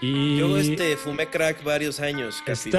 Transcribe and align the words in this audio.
Y 0.00 0.38
Yo 0.38 0.56
este, 0.58 0.96
fumé 0.96 1.28
crack 1.28 1.62
varios 1.64 2.00
años. 2.00 2.36
Capi, 2.44 2.52
Está 2.52 2.70
pero, 2.70 2.78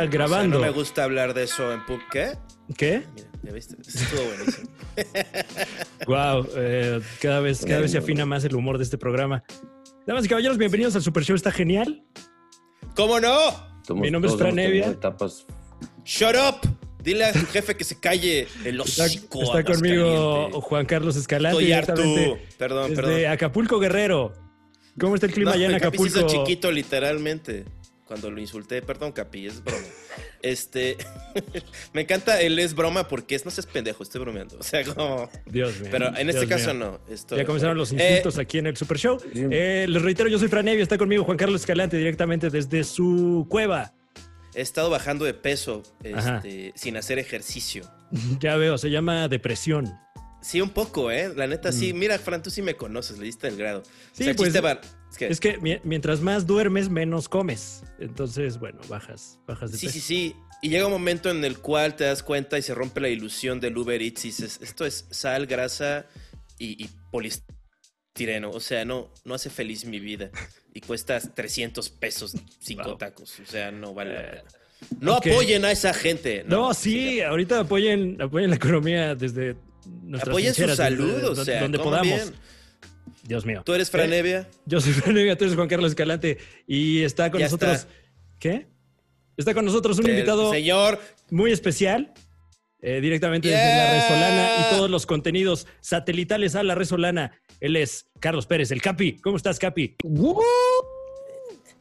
sea, 0.00 0.06
grabando. 0.06 0.58
no 0.58 0.64
me 0.64 0.70
gusta 0.70 1.04
hablar 1.04 1.34
de 1.34 1.44
eso 1.44 1.72
en 1.72 1.84
pub. 1.86 2.00
¿Qué? 2.10 2.32
¿Qué? 2.76 3.02
Mira, 3.14 3.28
¿ya 3.42 3.52
viste? 3.52 3.76
Estuvo 3.80 4.22
buenísimo. 4.24 4.68
Wow, 6.06 6.46
cada 7.20 7.40
vez, 7.40 7.64
cada 7.66 7.80
vez 7.80 7.90
se 7.92 7.98
afina 7.98 8.26
más 8.26 8.44
el 8.44 8.54
humor 8.54 8.76
de 8.78 8.84
este 8.84 8.98
programa. 8.98 9.42
Damas 10.06 10.24
y 10.24 10.28
caballeros, 10.28 10.58
bienvenidos 10.58 10.94
al 10.96 11.02
Super 11.02 11.24
Show, 11.24 11.34
está 11.34 11.50
genial. 11.50 12.04
¿Cómo 12.94 13.18
no? 13.20 13.36
Somos- 13.86 14.02
Mi 14.02 14.10
nombre 14.10 14.30
es 14.30 14.36
Fran 14.36 14.58
Evia. 14.58 14.88
Etapas. 14.88 15.46
Shut 16.04 16.34
up. 16.36 16.68
Dile 17.02 17.24
a 17.26 17.32
tu 17.32 17.44
jefe 17.46 17.76
que 17.76 17.84
se 17.84 17.98
calle 18.00 18.46
el 18.64 18.80
Está, 18.80 19.04
hocico. 19.04 19.42
está 19.42 19.62
conmigo 19.64 20.06
Aguascaliente. 20.06 20.60
Juan 20.60 20.86
Carlos 20.86 21.16
Escalante. 21.16 21.58
Estoy 21.58 21.72
harto. 21.72 22.38
Perdón, 22.58 22.94
perdón. 22.94 23.26
Acapulco, 23.26 23.78
Guerrero. 23.78 24.32
¿Cómo 24.98 25.14
está 25.14 25.26
el 25.26 25.32
clima 25.32 25.50
No, 25.50 25.56
allá 25.56 25.66
en 25.66 25.74
el 25.74 25.80
Capi 25.80 25.98
se 25.98 26.04
Acapulco? 26.04 26.26
hizo 26.34 26.44
chiquito, 26.44 26.70
literalmente. 26.72 27.64
Cuando 28.06 28.30
lo 28.30 28.38
insulté, 28.40 28.82
perdón, 28.82 29.12
Capi, 29.12 29.46
es 29.46 29.64
broma. 29.64 29.82
Este, 30.42 30.98
me 31.94 32.02
encanta 32.02 32.38
el 32.42 32.58
es 32.58 32.74
broma 32.74 33.08
porque 33.08 33.34
es, 33.34 33.44
no 33.46 33.50
seas 33.50 33.66
pendejo, 33.66 34.02
estoy 34.02 34.20
bromeando. 34.20 34.58
O 34.58 34.62
sea, 34.62 34.84
como. 34.84 35.28
Dios 35.46 35.80
mío. 35.80 35.88
Pero 35.90 36.08
en 36.08 36.28
este 36.28 36.44
Dios 36.46 36.60
caso 36.60 36.74
mío. 36.74 37.00
no. 37.08 37.12
estoy- 37.14 37.38
Ya 37.38 37.46
comenzaron 37.46 37.78
los 37.78 37.92
Eh, 37.92 37.94
insultos 38.18 38.38
aquí 38.38 38.58
en 38.58 38.66
el 38.66 38.76
Super 38.76 38.98
Show. 38.98 39.18
Eh, 39.34 39.86
les 39.88 40.02
reitero, 40.02 40.28
yo 40.28 40.38
soy 40.38 40.48
Fran 40.48 40.68
Evia, 40.68 40.82
está 40.82 40.98
conmigo 40.98 41.24
Juan 41.24 41.38
Carlos 41.38 41.62
Escalante 41.62 41.96
directamente 41.96 42.50
desde 42.50 42.84
su 42.84 43.46
cueva. 43.48 43.94
he 44.54 44.60
estado 44.60 44.90
bajando 44.90 45.24
de 45.24 45.34
peso 45.34 45.82
este, 46.02 46.72
sin 46.76 46.96
hacer 46.98 47.18
ejercicio. 47.18 47.90
Ya 48.38 48.54
veo, 48.56 48.76
se 48.78 48.90
llama 48.90 49.26
depresión. 49.28 49.92
Sí, 50.44 50.60
un 50.60 50.68
poco, 50.70 51.10
¿eh? 51.10 51.32
La 51.34 51.46
neta, 51.46 51.72
sí. 51.72 51.94
Mira, 51.94 52.18
Fran, 52.18 52.42
tú 52.42 52.50
sí 52.50 52.60
me 52.60 52.74
conoces, 52.76 53.18
le 53.18 53.24
diste 53.24 53.48
el 53.48 53.56
grado. 53.56 53.80
Mm. 53.80 53.84
Sí, 54.12 54.22
o 54.22 54.24
sea, 54.26 54.34
pues, 54.36 54.64
va- 54.64 54.80
es 55.10 55.16
que- 55.18 55.26
Es 55.28 55.40
que 55.40 55.56
mi- 55.58 55.80
mientras 55.84 56.20
más 56.20 56.46
duermes, 56.46 56.90
menos 56.90 57.28
comes. 57.30 57.82
Entonces, 57.98 58.58
bueno, 58.58 58.78
bajas, 58.88 59.38
bajas 59.46 59.72
de 59.72 59.78
Sí, 59.78 59.86
peso. 59.86 59.94
sí, 59.94 60.00
sí. 60.00 60.36
Y 60.60 60.68
llega 60.68 60.84
un 60.86 60.92
momento 60.92 61.30
en 61.30 61.44
el 61.44 61.58
cual 61.58 61.96
te 61.96 62.04
das 62.04 62.22
cuenta 62.22 62.58
y 62.58 62.62
se 62.62 62.74
rompe 62.74 63.00
la 63.00 63.08
ilusión 63.08 63.58
del 63.60 63.76
Uber 63.78 64.00
Eats 64.02 64.24
y 64.24 64.28
dices, 64.28 64.60
esto 64.62 64.84
es 64.84 65.06
sal, 65.10 65.46
grasa 65.46 66.06
y, 66.58 66.82
y 66.84 66.90
polistireno. 67.10 68.50
O 68.50 68.60
sea, 68.60 68.84
no, 68.84 69.10
no 69.24 69.34
hace 69.34 69.50
feliz 69.50 69.84
mi 69.84 70.00
vida. 70.00 70.30
Y 70.74 70.80
cuesta 70.80 71.20
300 71.20 71.88
pesos 71.90 72.34
cinco 72.60 72.84
Wow. 72.90 72.98
tacos. 72.98 73.38
O 73.40 73.46
sea, 73.46 73.70
no 73.70 73.94
vale 73.94 74.14
la 74.14 74.30
pena. 74.30 74.42
No 75.00 75.14
apoyen 75.14 75.64
a 75.64 75.70
esa 75.72 75.94
gente. 75.94 76.44
No, 76.46 76.74
sí, 76.74 77.20
ahorita 77.22 77.60
apoyen, 77.60 78.20
apoyen 78.20 78.50
la 78.50 78.56
economía 78.56 79.14
desde 79.14 79.56
Apoyen 80.20 80.54
su 80.54 80.68
salud, 80.74 81.12
desde 81.14 81.26
o 81.28 81.44
sea, 81.44 81.60
donde 81.62 81.78
podamos. 81.78 82.06
bien. 82.06 82.32
Dios 83.26 83.46
mío. 83.46 83.62
¿Tú 83.64 83.72
eres 83.74 83.90
Fran 83.90 84.12
Eh, 84.12 84.18
Evia? 84.18 84.48
Yo 84.66 84.80
soy 84.80 84.92
Fran 84.92 85.16
Evia, 85.16 85.36
tú 85.36 85.44
eres 85.44 85.56
Juan 85.56 85.68
Carlos 85.68 85.90
Escalante 85.92 86.38
y 86.66 87.02
está 87.02 87.30
con 87.30 87.40
Ya 87.40 87.46
nosotros. 87.46 87.72
está. 87.72 87.88
¿Qué? 88.38 88.66
Está 89.36 89.54
con 89.54 89.64
nosotros 89.64 89.98
un 89.98 90.04
El 90.06 90.12
invitado 90.12 90.50
Señor, 90.52 91.00
muy 91.30 91.50
especial, 91.50 92.12
eh, 92.82 93.00
directamente 93.00 93.48
desde 93.48 93.62
Yeah. 93.62 93.84
la 93.84 93.94
Resolana 93.94 94.48
y 94.60 94.74
todos 94.76 94.90
los 94.90 95.06
contenidos 95.06 95.66
satelitales 95.80 96.54
a 96.54 96.62
la 96.62 96.74
Resolana. 96.74 97.32
Él 97.60 97.76
es 97.76 98.06
Carlos 98.20 98.46
Pérez, 98.46 98.70
el 98.70 98.82
Capi. 98.82 99.16
¿Cómo 99.16 99.36
estás, 99.38 99.58
Capi? 99.58 99.96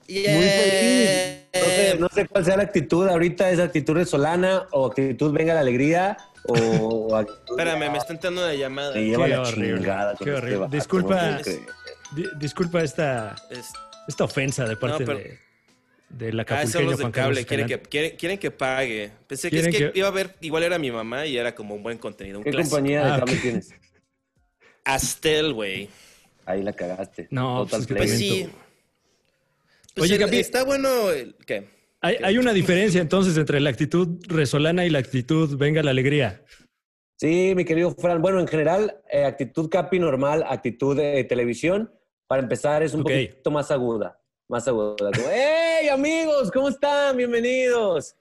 Yeah. 0.07 0.35
Muy 0.35 0.45
feliz. 0.45 1.43
No 1.53 1.59
sé, 1.69 1.97
no 1.99 2.09
sé 2.09 2.27
cuál 2.27 2.45
sea 2.45 2.57
la 2.57 2.63
actitud 2.63 3.07
ahorita, 3.07 3.49
es 3.51 3.59
actitud 3.59 4.03
solana 4.05 4.67
o 4.71 4.87
actitud 4.87 5.31
venga 5.31 5.53
la 5.53 5.59
alegría 5.61 6.17
o, 6.45 7.15
actitud 7.15 7.57
Espérame, 7.59 7.91
me 7.91 7.97
está 7.97 8.13
entrando 8.13 8.41
una 8.43 8.53
llamada. 8.53 8.93
me 8.95 9.03
lleva 9.05 9.25
Qué 9.25 9.31
la 9.31 9.41
horrible, 9.41 9.77
chingada. 9.77 10.15
qué 10.17 10.23
este 10.23 10.33
horrible. 10.35 10.67
Disculpa. 10.69 11.39
Di- 12.15 12.29
disculpa 12.37 12.83
esta, 12.83 13.35
Es- 13.49 13.71
esta 14.07 14.23
ofensa 14.25 14.65
de 14.65 14.75
parte 14.77 14.99
No, 14.99 15.05
pero- 15.05 15.19
de, 15.19 15.39
del 16.09 16.39
Ah, 16.47 16.67
son 16.67 16.85
los 16.85 16.99
de 16.99 17.09
cable. 17.11 17.43
Quieren 17.45 17.65
que, 17.67 17.79
quieren, 17.79 18.15
quieren 18.17 18.37
que 18.37 18.51
pague. 18.51 19.11
Pensé 19.25 19.49
que, 19.49 19.59
es 19.59 19.67
que, 19.67 19.91
que- 19.91 19.91
iba 19.95 20.07
a 20.07 20.11
ver, 20.11 20.35
igual 20.41 20.61
era 20.63 20.77
mi 20.77 20.91
mamá 20.91 21.25
y 21.25 21.37
era 21.37 21.55
como 21.55 21.73
un 21.73 21.81
buen 21.81 21.97
contenido. 21.97 22.37
Un 22.39 22.43
¿Qué 22.43 22.51
clásico. 22.51 22.75
compañía 22.75 23.03
de 23.03 23.11
Ah, 23.11 23.19
cable 23.19 23.35
tienes? 23.37 23.69
Astel, 24.85 25.53
güey. 25.53 25.89
Ahí 26.45 26.61
la 26.61 26.73
cagaste. 26.73 27.27
No, 27.31 27.65
pues 27.69 27.81
es 27.83 27.87
que 27.87 27.95
Play. 27.95 28.07
Pues 28.09 28.19
Lamento. 28.21 28.45
sí. 28.49 28.55
Pues 29.95 30.03
Oye, 30.11 30.15
el- 30.15 30.25
Capi. 30.25 30.37
está 30.39 30.63
bueno. 30.65 31.09
el- 31.11 31.35
¿Qué? 31.47 31.67
Hay, 32.03 32.17
hay 32.21 32.37
una 32.37 32.51
diferencia 32.51 32.99
entonces 32.99 33.37
entre 33.37 33.61
la 33.61 33.69
actitud 33.69 34.19
resolana 34.27 34.85
y 34.85 34.89
la 34.89 34.99
actitud 34.99 35.57
venga 35.57 35.81
la 35.81 35.91
alegría. 35.91 36.41
Sí, 37.17 37.53
mi 37.55 37.63
querido 37.63 37.91
Fran. 37.95 38.21
Bueno, 38.21 38.41
en 38.41 38.47
general, 38.47 38.97
eh, 39.09 39.23
actitud 39.23 39.69
capi 39.69 39.99
normal, 39.99 40.43
actitud 40.45 40.97
de 40.97 41.23
televisión, 41.23 41.89
para 42.27 42.41
empezar 42.43 42.83
es 42.83 42.93
un 42.93 43.03
poquito 43.03 43.49
más 43.51 43.71
aguda. 43.71 44.19
Más 44.49 44.67
aguda. 44.67 44.95
Como, 45.15 45.27
¡Hey, 45.31 45.87
amigos! 45.87 46.51
¿Cómo 46.51 46.67
están? 46.67 47.15
Bienvenidos. 47.15 48.15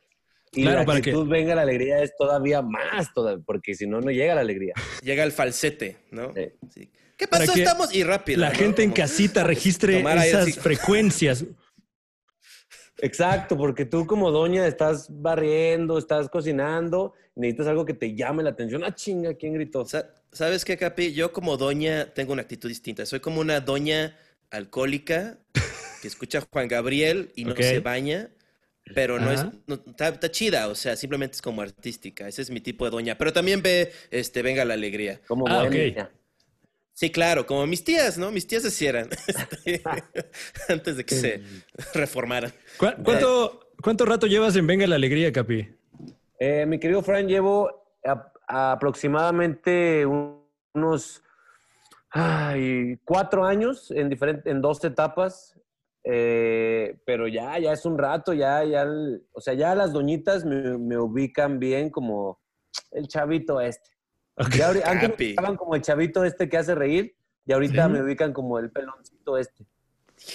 Y 0.53 0.63
Claro, 0.63 0.79
la 0.81 0.85
para 0.85 1.01
que- 1.01 1.11
actitud 1.11 1.29
venga 1.29 1.57
la 1.57 1.63
alegría 1.63 2.03
es 2.05 2.15
todavía 2.17 2.63
más, 2.63 3.13
todavía, 3.13 3.43
porque 3.45 3.75
si 3.75 3.89
no, 3.89 4.01
no 4.01 4.13
llega 4.13 4.37
la 4.37 4.43
alegría. 4.43 4.75
Llega 5.03 5.25
el 5.25 5.33
falsete, 5.33 5.97
¿no? 6.13 6.33
Sí. 6.35 6.43
Sí. 6.73 6.91
¿Qué 7.17 7.27
pasó? 7.27 7.53
Estamos 7.53 7.93
y 7.93 8.05
rápido. 8.05 8.41
La 8.41 8.51
¿no? 8.51 8.55
gente 8.55 8.85
en 8.85 8.93
casita 8.93 9.43
registre 9.43 9.99
esas 10.01 10.43
así. 10.43 10.53
frecuencias. 10.53 11.45
Exacto, 13.03 13.57
porque 13.57 13.85
tú 13.85 14.07
como 14.07 14.31
doña 14.31 14.65
estás 14.67 15.09
barriendo, 15.11 15.99
estás 15.99 16.29
cocinando, 16.29 17.15
necesitas 17.35 17.67
algo 17.67 17.85
que 17.85 17.95
te 17.95 18.15
llame 18.15 18.45
la 18.45 18.51
atención. 18.51 18.85
¡Ah, 18.85 18.95
chinga! 18.95 19.35
¿Quién 19.35 19.55
gritó? 19.55 19.85
Sa- 19.85 20.09
¿Sabes 20.31 20.65
qué, 20.65 20.77
Capi? 20.77 21.13
Yo 21.13 21.33
como 21.33 21.57
doña 21.57 22.15
tengo 22.15 22.33
una 22.33 22.43
actitud 22.43 22.69
distinta. 22.69 23.05
Soy 23.05 23.19
como 23.19 23.41
una 23.41 23.61
doña 23.61 24.17
alcohólica 24.53 25.39
que 26.01 26.07
escucha 26.07 26.39
a 26.39 26.47
Juan 26.53 26.69
Gabriel 26.69 27.33
y 27.35 27.45
no 27.45 27.57
se 27.57 27.81
baña, 27.81 28.31
pero 28.95 29.19
no 29.19 29.33
es... 29.33 29.45
No- 29.67 29.83
está, 29.85 30.09
está 30.09 30.31
chida, 30.31 30.69
o 30.69 30.75
sea, 30.77 30.95
simplemente 30.95 31.35
es 31.35 31.43
como 31.43 31.61
artística. 31.61 32.29
Ese 32.29 32.43
es 32.43 32.51
mi 32.51 32.61
tipo 32.61 32.85
de 32.85 32.93
doña. 32.93 33.19
Pero 33.19 33.33
también 33.33 33.63
ve, 33.63 33.91
este, 34.13 34.43
venga 34.43 34.65
la 34.65 34.75
alegría. 34.75 35.21
Como 35.27 35.47
Ah, 35.49 35.65
ok. 35.65 35.71
bohemia. 35.71 36.11
Sí, 37.03 37.11
claro, 37.11 37.45
como 37.47 37.67
mis 37.67 37.83
tías, 37.83 38.17
¿no? 38.17 38.31
Mis 38.31 38.47
tías 38.47 38.65
así 38.65 38.87
eran. 38.87 39.09
Este, 39.27 39.83
antes 40.69 40.97
de 40.97 41.05
que 41.05 41.17
se 41.17 41.43
reformaran. 41.95 42.53
¿Cu- 42.79 43.03
¿Cuánto, 43.03 43.71
¿Cuánto 43.83 44.05
rato 44.05 44.29
llevas 44.29 44.55
en 44.55 44.69
Venga 44.69 44.87
la 44.87 44.95
Alegría, 44.95 45.33
Capi? 45.33 45.69
Eh, 46.39 46.65
mi 46.65 46.79
querido 46.79 47.03
Fran, 47.03 47.27
llevo 47.27 47.89
a- 48.05 48.71
aproximadamente 48.71 50.07
un- 50.07 50.47
unos 50.75 51.25
ay, 52.11 52.97
cuatro 53.05 53.45
años 53.45 53.91
en, 53.91 54.09
diferente, 54.09 54.49
en 54.49 54.63
dos 54.63 54.85
etapas, 54.85 55.59
eh, 56.05 56.99
pero 57.05 57.27
ya, 57.27 57.59
ya 57.59 57.73
es 57.73 57.85
un 57.85 57.99
rato, 57.99 58.33
ya, 58.33 58.63
ya, 58.63 58.83
el- 58.83 59.27
o 59.33 59.41
sea, 59.41 59.55
ya 59.55 59.75
las 59.75 59.93
doñitas 59.93 60.45
me, 60.45 60.79
me 60.79 60.97
ubican 60.99 61.59
bien 61.59 61.91
como 61.91 62.41
el 62.93 63.09
chavito 63.09 63.61
este. 63.61 63.91
Ya 64.57 64.71
ahori- 64.73 64.83
antes 64.85 65.03
me 65.03 65.11
Capi. 65.11 65.25
ubicaban 65.27 65.57
como 65.57 65.75
el 65.77 65.83
chavito 65.83 66.25
este 66.25 66.49
que 66.49 66.57
hace 66.57 66.75
reír 66.75 67.15
y 67.47 67.53
ahorita 67.53 67.87
Sí. 67.87 67.93
me 67.93 68.03
ubican 68.03 68.33
como 68.33 68.59
el 68.59 68.71
peloncito 68.71 69.37
este. 69.39 69.65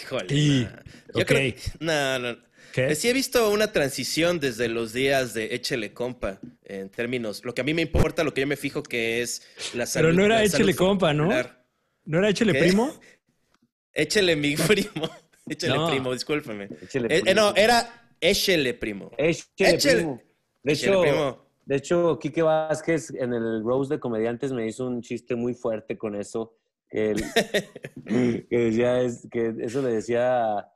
Híjole. 0.01 0.25
Nah. 0.63 0.81
Yo 1.15 1.21
ok. 1.21 1.25
creo- 1.27 1.53
no, 1.79 2.19
no. 2.19 2.37
¿Qué? 2.73 2.87
Eh, 2.91 2.95
Sí 2.95 3.09
he 3.09 3.13
visto 3.13 3.49
una 3.49 3.71
transición 3.71 4.39
desde 4.39 4.67
los 4.67 4.93
días 4.93 5.33
de 5.33 5.55
Échele 5.55 5.93
Compa, 5.93 6.39
en 6.65 6.89
términos, 6.89 7.43
lo 7.45 7.53
que 7.53 7.61
a 7.61 7.63
mí 7.63 7.73
me 7.73 7.81
importa, 7.81 8.23
lo 8.23 8.33
que 8.33 8.41
yo 8.41 8.47
me 8.47 8.57
fijo 8.57 8.83
que 8.83 9.21
es 9.21 9.41
la 9.73 9.85
salud. 9.85 10.09
Pero 10.09 10.17
no 10.17 10.25
era 10.25 10.43
Échele 10.43 10.75
Compa, 10.75 11.13
¿no? 11.13 11.29
¿No 12.05 12.19
era 12.19 12.29
Échele 12.29 12.53
¿Qué? 12.53 12.59
Primo? 12.59 12.93
Échele 13.93 14.35
mi 14.35 14.55
primo. 14.55 15.09
Échele 15.49 15.73
No. 15.75 15.89
primo, 15.89 16.13
discúlpeme. 16.13 16.67
Échele 16.83 17.07
Eh, 17.07 17.17
eh, 17.17 17.21
primo. 17.21 17.41
no, 17.41 17.55
era 17.55 18.11
Échele 18.21 18.73
primo. 18.73 19.11
Échele, 19.17 19.45
Échele. 19.75 19.95
primo. 19.95 20.21
De 20.63 20.73
Échele 20.73 20.91
hecho, 20.91 21.01
primo. 21.01 21.46
De 21.67 21.75
hecho, 21.75 22.17
Quique 22.19 22.41
Vázquez 22.41 23.11
en 23.11 23.33
el 23.33 23.63
Rose 23.63 23.93
de 23.93 23.99
Comediantes 23.99 24.51
me 24.53 24.65
hizo 24.67 24.87
un 24.87 25.01
chiste 25.01 25.35
muy 25.35 25.53
fuerte 25.53 25.97
con 25.97 26.15
eso. 26.15 26.55
Que, 26.89 27.11
él- 27.11 27.23
que 28.49 28.57
decía, 28.57 29.01
es, 29.01 29.27
que 29.29 29.53
eso 29.59 29.81
le 29.81 29.89
decía 29.89 30.57
a 30.59 30.73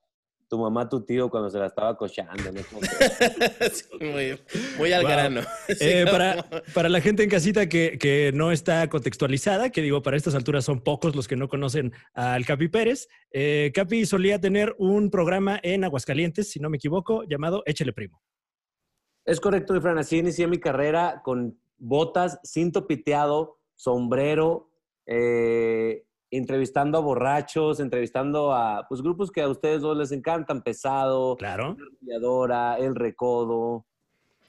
tu 0.49 0.59
mamá, 0.59 0.81
a 0.81 0.89
tu 0.89 1.05
tío 1.05 1.29
cuando 1.29 1.49
se 1.49 1.57
la 1.57 1.67
estaba 1.67 1.95
cochando. 1.95 2.33
Sí, 3.71 3.85
muy, 4.01 4.37
muy 4.77 4.91
al 4.91 5.03
Wow. 5.03 5.09
grano. 5.11 5.41
Sí, 5.69 5.75
Eh, 5.79 5.99
como- 6.03 6.11
para, 6.11 6.45
para 6.73 6.89
la 6.89 6.99
gente 6.99 7.23
en 7.23 7.29
casita 7.29 7.69
que, 7.69 7.97
que 7.97 8.31
no 8.33 8.51
está 8.51 8.89
contextualizada, 8.89 9.69
que 9.69 9.81
digo, 9.81 10.01
para 10.01 10.17
estas 10.17 10.35
alturas 10.35 10.65
son 10.65 10.81
pocos 10.81 11.15
los 11.15 11.29
que 11.29 11.37
no 11.37 11.47
conocen 11.47 11.93
al 12.13 12.45
Capi 12.45 12.67
Pérez, 12.67 13.07
eh, 13.31 13.71
Capi 13.73 14.05
solía 14.05 14.41
tener 14.41 14.75
un 14.77 15.09
programa 15.09 15.57
en 15.63 15.85
Aguascalientes, 15.85 16.51
si 16.51 16.59
no 16.59 16.69
me 16.69 16.75
equivoco, 16.75 17.23
llamado 17.23 17.63
Échele 17.65 17.93
Primo. 17.93 18.21
Es 19.25 19.39
correcto, 19.39 19.73
mi 19.73 19.79
Fran. 19.81 19.97
Así 19.97 20.17
inicié 20.17 20.47
mi 20.47 20.59
carrera 20.59 21.21
con 21.23 21.57
botas, 21.77 22.39
cinto 22.43 22.87
piteado, 22.87 23.57
sombrero, 23.75 24.69
eh, 25.05 26.03
entrevistando 26.29 26.97
a 26.97 27.01
borrachos, 27.01 27.79
entrevistando 27.79 28.53
a 28.53 28.85
pues, 28.87 29.01
grupos 29.01 29.31
que 29.31 29.41
a 29.41 29.49
ustedes 29.49 29.81
dos 29.81 29.97
les 29.97 30.11
encantan, 30.11 30.63
Pesado, 30.63 31.35
Claro. 31.37 31.77
Arrolladora, 32.01 32.77
El 32.77 32.95
Recodo, 32.95 33.85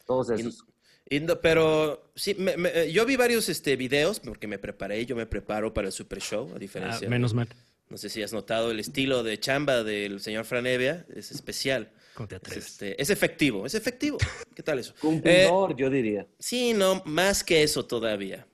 todos 0.06 0.30
esos. 0.30 0.64
Y 1.10 1.20
pero 1.42 2.10
sí, 2.14 2.34
me- 2.38 2.56
me- 2.56 2.90
yo 2.90 3.04
vi 3.04 3.16
varios 3.16 3.48
este, 3.48 3.76
videos 3.76 4.20
porque 4.20 4.46
me 4.46 4.58
preparé, 4.58 5.04
yo 5.04 5.14
me 5.16 5.26
preparo 5.26 5.74
para 5.74 5.88
el 5.88 5.92
Super 5.92 6.20
Show, 6.20 6.48
a 6.52 6.56
Ah, 6.56 6.58
diferencia. 6.58 7.08
menos 7.08 7.34
mal. 7.34 7.48
No 7.90 7.98
sé 7.98 8.08
si 8.08 8.22
has 8.22 8.32
notado 8.32 8.70
el 8.70 8.80
estilo 8.80 9.22
de 9.22 9.38
chamba 9.38 9.82
del 9.82 10.20
señor 10.20 10.46
Franevia, 10.46 11.04
es 11.14 11.30
especial. 11.30 11.90
¿Cómo 12.14 12.28
te 12.28 12.36
Es, 12.36 12.40
atreves? 12.40 12.66
este, 12.66 13.00
es 13.02 13.10
efectivo, 13.10 13.66
es 13.66 13.74
efectivo. 13.74 14.18
¿Qué 14.54 14.62
tal 14.62 14.78
eso? 14.78 14.94
Cumplidor, 15.00 15.74
yo 15.76 15.90
diría. 15.90 16.26
Sí, 16.38 16.74
no, 16.74 17.02
más 17.06 17.42
que 17.42 17.62
eso 17.62 17.84
todavía. 17.86 18.46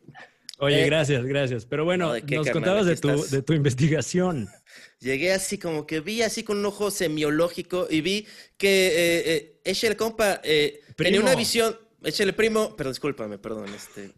Oye, 0.61 0.83
eh, 0.83 0.87
gracias, 0.87 1.25
gracias. 1.25 1.67
Pero 1.67 1.85
bueno, 1.85 2.07
no, 2.09 2.13
¿de 2.15 2.23
qué, 2.23 2.37
nos 2.37 2.47
carnal? 2.47 2.63
contabas 2.63 2.87
de 2.87 2.97
tu, 2.97 3.11
estás. 3.11 3.31
de 3.31 3.43
tu 3.43 3.53
investigación. 3.53 4.49
Llegué 5.01 5.33
así 5.33 5.59
como 5.59 5.87
que 5.87 6.01
vi 6.01 6.23
así 6.23 6.43
con 6.43 6.59
un 6.59 6.67
ojo 6.67 6.91
semiológico 6.91 7.87
y 7.89 8.01
vi 8.01 8.27
que 8.57 8.89
eh, 8.89 9.23
eh, 9.33 9.61
Echel 9.65 9.97
compa 9.97 10.41
eh, 10.43 10.81
tenía 10.97 11.21
una 11.21 11.37
visión, 11.37 11.79
Echel 12.03 12.35
primo, 12.35 12.75
pero 12.77 12.91
discúlpame, 12.91 13.39
perdón, 13.39 13.67
este, 13.73 14.11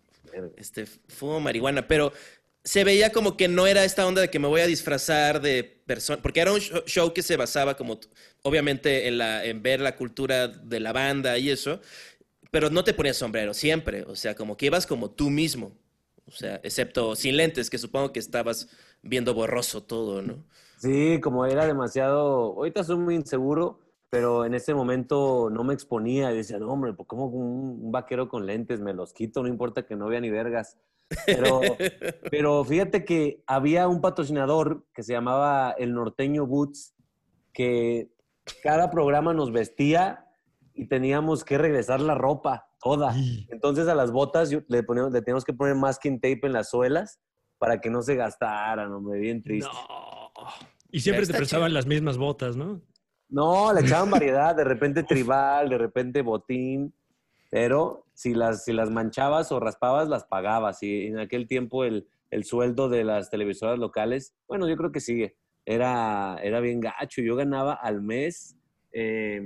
este, 0.56 0.86
fumo 0.86 1.38
marihuana, 1.40 1.86
pero 1.86 2.12
se 2.62 2.84
veía 2.84 3.10
como 3.10 3.36
que 3.36 3.48
no 3.48 3.66
era 3.66 3.84
esta 3.84 4.06
onda 4.06 4.20
de 4.20 4.30
que 4.30 4.38
me 4.38 4.48
voy 4.48 4.60
a 4.60 4.66
disfrazar 4.66 5.40
de 5.40 5.64
persona, 5.64 6.20
porque 6.20 6.40
era 6.40 6.52
un 6.52 6.60
show, 6.60 7.12
que 7.12 7.22
se 7.22 7.36
basaba 7.36 7.76
como, 7.76 7.98
obviamente, 8.42 9.08
en, 9.08 9.18
la, 9.18 9.44
en 9.44 9.62
ver 9.62 9.80
la 9.80 9.96
cultura 9.96 10.48
de 10.48 10.80
la 10.80 10.92
banda 10.92 11.38
y 11.38 11.50
eso, 11.50 11.80
pero 12.50 12.68
no 12.68 12.84
te 12.84 12.94
ponías 12.94 13.16
sombrero 13.16 13.54
siempre, 13.54 14.02
o 14.02 14.14
sea, 14.14 14.34
como 14.34 14.56
que 14.56 14.66
ibas 14.66 14.86
como 14.86 15.10
tú 15.10 15.30
mismo, 15.30 15.72
o 16.26 16.32
sea, 16.32 16.60
excepto 16.62 17.16
sin 17.16 17.36
lentes, 17.36 17.70
que 17.70 17.78
supongo 17.78 18.12
que 18.12 18.20
estabas 18.20 18.68
viendo 19.02 19.32
borroso 19.32 19.82
todo, 19.82 20.20
¿no? 20.22 20.44
Sí, 20.76 21.20
como 21.20 21.46
era 21.46 21.66
demasiado, 21.66 22.54
ahorita 22.56 22.84
soy 22.84 22.96
muy 22.96 23.14
inseguro, 23.14 23.80
pero 24.10 24.44
en 24.44 24.54
ese 24.54 24.74
momento 24.74 25.48
no 25.50 25.64
me 25.64 25.72
exponía 25.72 26.32
y 26.32 26.36
decía, 26.36 26.58
no, 26.58 26.68
hombre, 26.68 26.92
pues 26.92 27.06
como 27.08 27.26
un, 27.26 27.84
un 27.84 27.92
vaquero 27.92 28.28
con 28.28 28.46
lentes, 28.46 28.80
me 28.80 28.92
los 28.92 29.12
quito, 29.12 29.42
no 29.42 29.48
importa 29.48 29.86
que 29.86 29.96
no 29.96 30.08
vea 30.08 30.20
ni 30.20 30.30
vergas. 30.30 30.76
Pero, 31.26 31.60
pero 32.30 32.64
fíjate 32.64 33.04
que 33.04 33.42
había 33.46 33.88
un 33.88 34.00
patrocinador 34.00 34.86
que 34.94 35.02
se 35.02 35.12
llamaba 35.12 35.74
El 35.78 35.94
Norteño 35.94 36.46
Boots, 36.46 36.94
que 37.52 38.10
cada 38.62 38.90
programa 38.90 39.34
nos 39.34 39.52
vestía 39.52 40.26
y 40.74 40.86
teníamos 40.88 41.44
que 41.44 41.58
regresar 41.58 42.00
la 42.00 42.14
ropa 42.14 42.68
toda. 42.80 43.14
Entonces 43.50 43.86
a 43.88 43.94
las 43.94 44.10
botas 44.12 44.50
yo- 44.50 44.60
le, 44.68 44.82
poníamos, 44.82 45.12
le 45.12 45.20
teníamos 45.20 45.44
que 45.44 45.52
poner 45.52 45.74
masking 45.74 46.20
tape 46.20 46.40
en 46.44 46.52
las 46.54 46.70
suelas 46.70 47.20
para 47.58 47.80
que 47.80 47.90
no 47.90 48.00
se 48.02 48.14
gastaran, 48.14 48.90
hombre, 48.92 49.18
bien 49.20 49.42
triste. 49.42 49.68
No. 49.70 50.30
Y 50.90 51.00
siempre 51.00 51.20
te 51.26 51.32
Está 51.32 51.36
prestaban 51.38 51.68
chido. 51.68 51.74
las 51.74 51.86
mismas 51.86 52.16
botas, 52.16 52.56
¿no? 52.56 52.80
No, 53.28 53.72
le 53.72 53.82
echaban 53.82 54.10
variedad, 54.10 54.54
de 54.56 54.64
repente 54.64 55.02
tribal, 55.02 55.68
de 55.68 55.76
repente 55.78 56.22
botín, 56.22 56.94
pero 57.50 58.06
si 58.14 58.32
las, 58.32 58.64
si 58.64 58.72
las 58.72 58.90
manchabas 58.90 59.52
o 59.52 59.60
raspabas, 59.60 60.08
las 60.08 60.24
pagabas. 60.24 60.82
Y 60.82 61.06
en 61.06 61.18
aquel 61.18 61.46
tiempo 61.46 61.84
el, 61.84 62.08
el 62.30 62.44
sueldo 62.44 62.88
de 62.88 63.04
las 63.04 63.28
televisoras 63.28 63.78
locales, 63.78 64.34
bueno, 64.48 64.68
yo 64.68 64.76
creo 64.76 64.92
que 64.92 65.00
sigue, 65.00 65.36
era, 65.66 66.38
era 66.42 66.60
bien 66.60 66.80
gacho. 66.80 67.20
Yo 67.22 67.36
ganaba 67.36 67.74
al 67.74 68.02
mes 68.02 68.56
eh, 68.92 69.42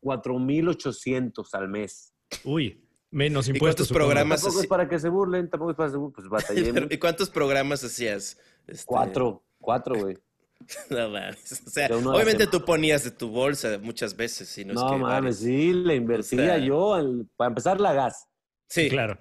4,800 0.00 1.54
al 1.54 1.68
mes. 1.68 2.14
Uy, 2.44 2.86
menos 3.10 3.48
¿Y 3.48 3.52
impuestos. 3.52 3.88
cuántos 3.88 3.96
programas? 3.96 4.42
Tampoco 4.42 4.62
es 4.62 4.66
para 4.68 4.88
que 4.88 4.98
se 4.98 5.08
burlen, 5.08 5.50
tampoco 5.50 5.70
es 5.72 5.76
para 5.76 5.88
que 5.88 5.92
se 5.92 5.98
burlen, 5.98 6.88
pues 6.88 6.90
¿Y 6.92 6.98
cuántos 6.98 7.30
programas 7.30 7.82
hacías? 7.82 8.38
Este, 8.66 8.84
Cuatro, 8.86 9.44
cuatro, 9.58 9.96
güey. 9.96 10.16
No 10.90 11.10
mames. 11.10 11.62
O 11.66 11.70
sea, 11.70 11.88
obviamente 11.88 12.46
tú 12.46 12.64
ponías 12.64 13.04
de 13.04 13.10
tu 13.10 13.28
bolsa 13.28 13.78
muchas 13.82 14.16
veces, 14.16 14.48
si 14.48 14.64
no, 14.64 14.72
es 14.72 14.80
No 14.80 14.90
que 14.92 14.96
mames, 14.96 15.06
varias. 15.06 15.38
sí, 15.38 15.72
le 15.72 15.94
invertía 15.96 16.40
O 16.42 16.44
sea- 16.46 16.58
yo, 16.58 16.94
al- 16.94 17.26
para 17.36 17.48
empezar 17.48 17.80
la 17.80 17.92
gas. 17.92 18.26
Sí, 18.68 18.88
Claro. 18.88 19.18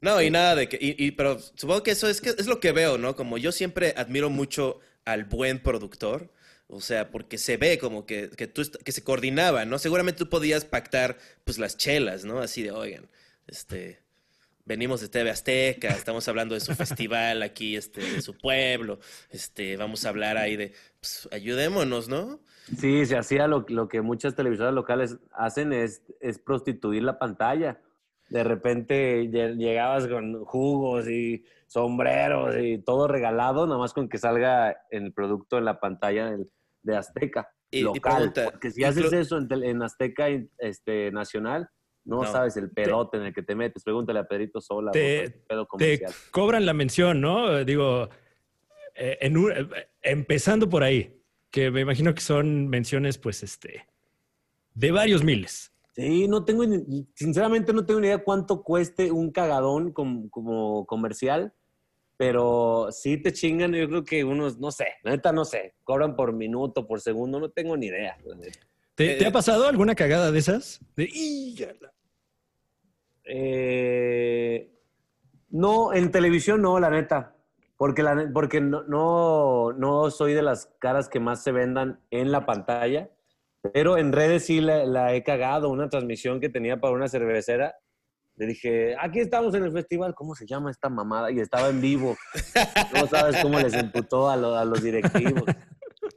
No, 0.00 0.20
y 0.20 0.30
nada 0.30 0.56
de 0.56 0.68
que. 0.68 0.76
Y, 0.80 0.96
y- 1.06 1.12
pero 1.12 1.38
supongo 1.38 1.84
que 1.84 1.92
eso 1.92 2.08
es, 2.08 2.20
que 2.20 2.30
es 2.30 2.46
lo 2.48 2.58
que 2.58 2.72
veo, 2.72 2.98
¿no? 2.98 3.14
Como 3.14 3.38
yo 3.38 3.52
siempre 3.52 3.94
admiro 3.96 4.30
mucho 4.30 4.80
al 5.04 5.24
buen 5.24 5.62
productor. 5.62 6.32
O 6.66 6.80
sea, 6.80 7.10
porque 7.10 7.38
se 7.38 7.56
ve 7.56 7.78
como 7.78 8.04
que, 8.04 8.28
que 8.30 8.48
tú 8.48 8.62
que 8.84 8.90
se 8.90 9.04
coordinaba, 9.04 9.64
¿no? 9.64 9.78
Seguramente 9.78 10.18
tú 10.18 10.28
podías 10.28 10.64
pactar, 10.64 11.18
pues, 11.44 11.58
las 11.58 11.76
chelas, 11.76 12.24
¿no? 12.24 12.40
Así 12.40 12.62
de, 12.64 12.72
oigan, 12.72 13.08
este. 13.46 14.00
Venimos 14.64 15.00
de 15.00 15.08
TV 15.08 15.28
Azteca, 15.30 15.88
estamos 15.88 16.28
hablando 16.28 16.54
de 16.54 16.60
su 16.60 16.72
festival 16.74 17.42
aquí, 17.42 17.74
este, 17.74 18.00
de 18.00 18.22
su 18.22 18.38
pueblo. 18.38 19.00
Este, 19.30 19.76
vamos 19.76 20.04
a 20.06 20.10
hablar 20.10 20.36
ahí 20.36 20.56
de. 20.56 20.72
Pues, 21.00 21.28
ayudémonos, 21.32 22.08
¿no? 22.08 22.38
Sí, 22.78 23.04
se 23.06 23.16
hacía 23.16 23.48
lo, 23.48 23.64
lo 23.68 23.88
que 23.88 24.02
muchas 24.02 24.36
televisoras 24.36 24.72
locales 24.72 25.18
hacen 25.32 25.72
es, 25.72 26.02
es 26.20 26.38
prostituir 26.38 27.02
la 27.02 27.18
pantalla. 27.18 27.80
De 28.28 28.44
repente 28.44 29.24
lle- 29.24 29.56
llegabas 29.56 30.06
con 30.06 30.44
jugos 30.44 31.08
y 31.08 31.44
sombreros 31.66 32.54
y 32.62 32.78
todo 32.78 33.08
regalado, 33.08 33.66
nada 33.66 33.80
más 33.80 33.92
con 33.92 34.08
que 34.08 34.18
salga 34.18 34.76
el 34.90 35.12
producto 35.12 35.58
en 35.58 35.64
la 35.64 35.80
pantalla 35.80 36.36
de 36.82 36.96
Azteca 36.96 37.50
Y- 37.72 37.78
y 37.78 37.82
local. 37.82 38.00
pregunta, 38.30 38.44
Porque 38.44 38.70
si 38.70 38.84
haces 38.84 39.12
eso 39.12 39.38
en, 39.38 39.48
en 39.64 39.82
Azteca 39.82 40.26
este, 40.58 41.10
nacional, 41.10 41.68
no, 42.04 42.22
No. 42.22 42.30
sabes 42.32 42.56
el 42.56 42.70
pedote 42.70 43.16
en 43.16 43.24
el 43.24 43.34
que 43.34 43.42
te 43.42 43.54
metes. 43.54 43.82
Pregúntale 43.84 44.18
a 44.20 44.24
Pedrito 44.24 44.60
Sola. 44.60 44.90
Te- 44.90 45.30
pedo 45.48 45.66
Te 45.78 46.04
cobran 46.30 46.66
la 46.66 46.72
mención, 46.74 47.20
¿no? 47.20 47.58
Eh, 47.58 47.64
Digo, 47.64 48.08
eh, 48.94 49.18
en 49.20 49.36
un- 49.36 49.52
eh, 49.52 49.66
empezando 50.02 50.68
por 50.68 50.82
ahí, 50.82 51.20
que 51.50 51.70
me 51.70 51.80
imagino 51.82 52.14
que 52.14 52.20
son 52.20 52.68
menciones, 52.68 53.18
pues, 53.18 53.42
este, 53.42 53.86
de 54.74 54.90
varios 54.90 55.22
miles. 55.22 55.72
Sí, 55.94 56.26
no 56.26 56.44
tengo, 56.44 56.64
sinceramente 57.14 57.72
no 57.74 57.84
tengo 57.84 58.00
ni 58.00 58.06
idea 58.06 58.24
cuánto 58.24 58.62
cueste 58.62 59.12
un 59.12 59.30
cagadón 59.30 59.92
com- 59.92 60.28
como 60.30 60.86
comercial, 60.86 61.52
pero 62.16 62.88
sí 62.90 63.18
te 63.18 63.32
chingan, 63.32 63.74
yo 63.74 63.86
creo 63.88 64.04
que 64.04 64.24
unos, 64.24 64.58
no 64.58 64.70
sé, 64.70 64.86
la 65.02 65.10
neta 65.10 65.32
no 65.32 65.44
sé, 65.44 65.74
cobran 65.84 66.16
por 66.16 66.32
minuto, 66.32 66.86
por 66.86 67.00
segundo, 67.00 67.38
no 67.40 67.50
tengo 67.50 67.76
ni 67.76 67.86
idea. 67.86 68.16
la 68.24 68.34
neta. 68.36 68.60
¿Te, 68.94 69.16
te 69.16 69.26
ha 69.26 69.32
pasado 69.32 69.66
alguna 69.66 69.94
cagada 69.94 70.30
de 70.30 70.38
esas? 70.38 70.80
De. 70.96 71.04
Eh, 73.34 74.70
no, 75.50 75.92
en 75.94 76.10
televisión 76.10 76.60
no, 76.62 76.78
la 76.78 76.90
neta, 76.90 77.34
porque, 77.76 78.02
la, 78.02 78.30
porque 78.32 78.60
no, 78.60 78.82
no, 78.84 79.72
no 79.72 80.10
soy 80.10 80.34
de 80.34 80.42
las 80.42 80.66
caras 80.78 81.08
que 81.08 81.18
más 81.20 81.42
se 81.42 81.50
vendan 81.52 82.00
en 82.10 82.30
la 82.30 82.44
pantalla, 82.46 83.10
pero 83.72 83.96
en 83.96 84.12
redes 84.12 84.46
sí 84.46 84.60
la, 84.60 84.84
la 84.84 85.14
he 85.14 85.22
cagado, 85.22 85.70
una 85.70 85.88
transmisión 85.88 86.40
que 86.40 86.48
tenía 86.48 86.80
para 86.80 86.94
una 86.94 87.08
cervecera. 87.08 87.74
Le 88.36 88.46
dije, 88.46 88.96
aquí 89.00 89.20
estamos 89.20 89.54
en 89.54 89.64
el 89.64 89.72
festival, 89.72 90.14
¿cómo 90.14 90.34
se 90.34 90.46
llama 90.46 90.70
esta 90.70 90.88
mamada? 90.88 91.30
Y 91.30 91.40
estaba 91.40 91.68
en 91.68 91.80
vivo. 91.80 92.16
No 92.94 93.06
sabes 93.06 93.36
cómo 93.42 93.58
les 93.58 93.72
emputó 93.74 94.28
a, 94.30 94.36
lo- 94.36 94.54
a 94.56 94.64
los 94.64 94.82
directivos. 94.82 95.44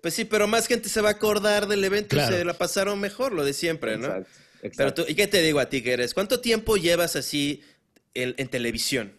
Pues 0.01 0.13
sí, 0.13 0.25
pero 0.25 0.47
más 0.47 0.67
gente 0.67 0.89
se 0.89 1.01
va 1.01 1.09
a 1.09 1.13
acordar 1.13 1.67
del 1.67 1.83
evento 1.83 2.15
Claro. 2.15 2.33
y 2.35 2.37
se 2.39 2.45
la 2.45 2.53
pasaron 2.53 2.99
mejor, 2.99 3.31
lo 3.33 3.43
de 3.43 3.53
siempre, 3.53 3.97
¿no? 3.97 4.05
Exacto, 4.07 4.29
Pero 4.77 4.93
tú, 4.93 5.03
¿y 5.07 5.15
qué 5.15 5.27
te 5.27 5.41
digo 5.41 5.59
a 5.59 5.69
ti 5.69 5.81
que 5.81 5.93
eres? 5.93 6.13
¿Cuánto 6.13 6.39
tiempo 6.41 6.77
llevas 6.77 7.15
así 7.15 7.61
en, 8.13 8.33
en 8.37 8.47
televisión? 8.47 9.13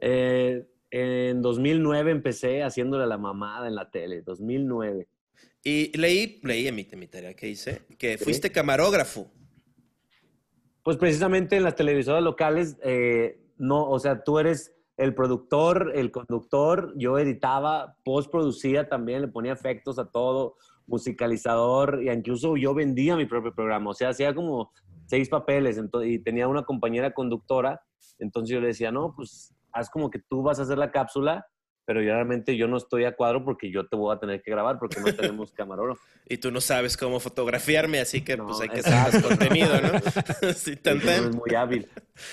Eh, 0.00 0.66
en 0.90 1.42
2009 1.42 2.10
empecé 2.10 2.62
haciéndole 2.62 3.06
la 3.06 3.18
mamada 3.18 3.66
en 3.68 3.74
la 3.74 3.90
tele, 3.90 4.22
2009. 4.22 5.06
Y 5.64 5.96
leí, 5.98 6.40
leí 6.42 6.68
en 6.68 6.74
mi, 6.74 6.86
en 6.90 6.98
mi 6.98 7.06
tarea 7.08 7.34
que 7.34 7.48
hice, 7.48 7.82
que 7.98 8.16
Sí. 8.18 8.24
fuiste 8.24 8.52
camarógrafo. 8.52 9.30
Pues 10.82 10.96
precisamente 10.96 11.56
en 11.56 11.64
las 11.64 11.74
televisoras 11.74 12.22
locales, 12.22 12.76
eh, 12.84 13.40
no, 13.58 13.88
o 13.90 13.98
sea, 13.98 14.22
tú 14.22 14.38
eres 14.38 14.72
el 14.96 15.14
productor, 15.14 15.92
el 15.96 16.10
conductor, 16.12 16.94
yo 16.96 17.18
editaba, 17.18 17.96
postproducía 18.04 18.88
también, 18.88 19.22
le 19.22 19.28
ponía 19.28 19.52
efectos 19.52 19.98
a 19.98 20.06
todo, 20.10 20.56
musicalizador, 20.86 22.00
e 22.06 22.12
incluso 22.12 22.56
yo 22.56 22.74
vendía 22.74 23.16
mi 23.16 23.26
propio 23.26 23.54
programa, 23.54 23.90
o 23.90 23.94
sea, 23.94 24.10
hacía 24.10 24.34
como 24.34 24.72
seis 25.06 25.28
papeles 25.28 25.78
ento- 25.78 26.06
y 26.06 26.18
tenía 26.18 26.48
una 26.48 26.64
compañera 26.64 27.12
conductora, 27.14 27.80
entonces 28.18 28.52
yo 28.54 28.60
le 28.60 28.68
decía, 28.68 28.90
no, 28.92 29.12
pues 29.14 29.54
haz 29.72 29.90
como 29.90 30.10
que 30.10 30.18
tú 30.28 30.42
vas 30.42 30.58
a 30.58 30.62
hacer 30.62 30.78
la 30.78 30.90
cápsula, 30.90 31.46
pero 31.84 32.02
yo 32.02 32.08
realmente 32.12 32.56
yo 32.56 32.66
no 32.66 32.78
estoy 32.78 33.04
a 33.04 33.14
cuadro 33.14 33.44
porque 33.44 33.70
yo 33.70 33.86
te 33.86 33.94
voy 33.96 34.12
a 34.14 34.18
tener 34.18 34.42
que 34.42 34.50
grabar 34.50 34.76
porque 34.80 35.00
no 35.00 35.14
tenemos 35.14 35.52
camarógrafo. 35.52 36.00
Y 36.28 36.38
tú 36.38 36.50
no 36.50 36.60
sabes 36.60 36.96
cómo 36.96 37.20
fotografiarme, 37.20 38.00
así 38.00 38.22
que 38.22 38.36
No, 38.36 38.46
pues 38.46 38.60
hay 38.60 38.68
que 38.70 38.80
hacer 38.80 39.22
contenido, 39.28 39.80
¿no? 39.80 40.00
sí, 40.56 40.74
tan, 40.74 40.94
Porque 40.98 41.06
no 41.06 41.22
tan. 41.22 41.30
es 41.30 41.36
muy 41.36 41.54
hábil. 41.54 41.88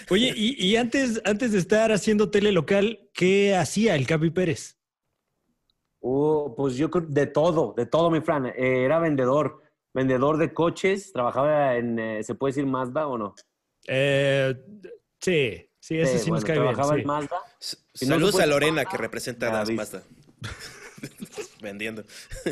Oye, 0.09 0.33
y, 0.35 0.65
y 0.65 0.75
antes, 0.77 1.21
antes 1.25 1.51
de 1.51 1.59
estar 1.59 1.91
haciendo 1.91 2.31
tele 2.31 2.51
local, 2.51 3.07
¿qué 3.13 3.55
hacía 3.55 3.95
el 3.95 4.07
Capi 4.07 4.31
Pérez? 4.31 4.79
Uh, 6.05 6.53
pues 6.55 6.75
yo 6.75 6.91
creo 6.91 7.05
de 7.07 7.27
todo, 7.27 7.73
de 7.77 7.85
todo, 7.85 8.11
mi 8.11 8.19
Fran. 8.19 8.47
Eh, 8.47 8.83
era 8.83 8.99
vendedor, 8.99 9.61
vendedor 9.93 10.37
de 10.37 10.53
coches, 10.53 11.13
trabajaba 11.13 11.77
en, 11.77 11.97
eh, 11.97 12.23
¿se 12.25 12.35
puede 12.35 12.49
decir 12.51 12.65
Mazda 12.65 13.07
o 13.07 13.17
no? 13.17 13.33
Eh, 13.87 14.53
sí, 15.21 15.65
sí, 15.79 15.97
ese 15.97 16.19
sí, 16.19 16.29
bueno, 16.29 16.35
nos 16.41 16.45
cae 16.45 16.59
bien. 16.59 16.67
trabajaba 16.73 16.95
sí. 16.95 17.01
en 17.01 17.07
Mazda. 17.07 17.37
Si 17.57 18.05
Saludos 18.05 18.31
se 18.31 18.37
puede- 18.39 18.43
a 18.43 18.47
Lorena 18.47 18.83
que 18.85 18.97
representa 18.97 19.47
a. 19.61 19.65
Mazda. 19.65 20.03
Vendiendo. 21.61 22.03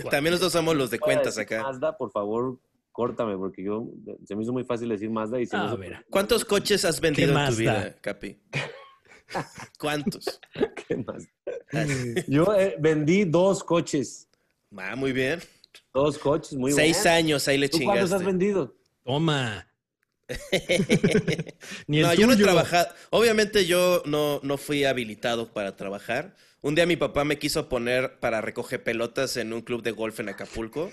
También 0.10 0.32
nosotros 0.32 0.54
somos 0.54 0.76
los 0.78 0.90
de 0.90 1.00
cuentas 1.00 1.38
acá. 1.38 1.62
Mazda, 1.64 1.98
por 1.98 2.10
favor, 2.12 2.58
córtame, 2.94 3.36
porque 3.38 3.64
yo 3.64 3.86
se 4.26 4.34
me 4.36 4.44
hizo 4.44 4.54
muy 4.54 4.64
fácil 4.64 4.88
decir 4.88 5.10
Mazda 5.10 5.42
y 5.42 5.46
si 5.46 5.56
Ah, 5.58 5.64
no 5.66 5.72
se- 5.74 5.78
mira. 5.78 6.06
¿Cuántos 6.10 6.46
coches 6.46 6.86
has 6.86 7.02
vendido 7.02 7.28
en 7.30 7.34
tu 7.34 7.40
Mazda? 7.42 7.58
vida, 7.60 7.96
Capi? 8.00 8.40
¿Cuántos? 9.80 10.40
¿Qué 10.88 10.98
más? 10.98 11.28
Yo 12.28 12.54
eh, 12.56 12.76
vendí 12.80 13.24
dos 13.26 13.64
coches. 13.64 14.28
Ah, 14.78 14.96
muy 14.96 15.12
bien. 15.12 15.42
Dos 15.94 16.18
coches, 16.18 16.54
muy 16.58 16.72
Seis 16.72 16.98
buenos. 16.98 17.06
años 17.18 17.48
ahí 17.48 17.58
le 17.58 17.70
¿Tú 17.70 17.80
cuántos 17.84 18.12
has 18.12 18.20
chingaste. 18.20 18.26
vendido? 18.26 18.76
Toma. 19.04 19.68
Ni 21.88 22.00
el 22.00 22.04
no, 22.04 22.14
yo 22.14 22.28
no 22.28 22.34
he 22.34 22.38
trabajado. 22.38 22.88
Obviamente 23.10 23.66
yo 23.66 24.02
no, 24.06 24.40
no 24.44 24.58
fui 24.58 24.86
habilitado 24.86 25.52
para 25.52 25.76
trabajar. 25.76 26.36
Un 26.62 26.76
día 26.76 26.86
mi 26.86 26.96
papá 26.96 27.26
me 27.26 27.40
quiso 27.40 27.68
poner 27.68 28.20
para 28.20 28.40
recoger 28.40 28.84
pelotas 28.84 29.36
en 29.38 29.52
un 29.52 29.62
club 29.62 29.82
de 29.82 29.92
golf 29.92 30.20
en 30.20 30.30
Acapulco. 30.30 30.92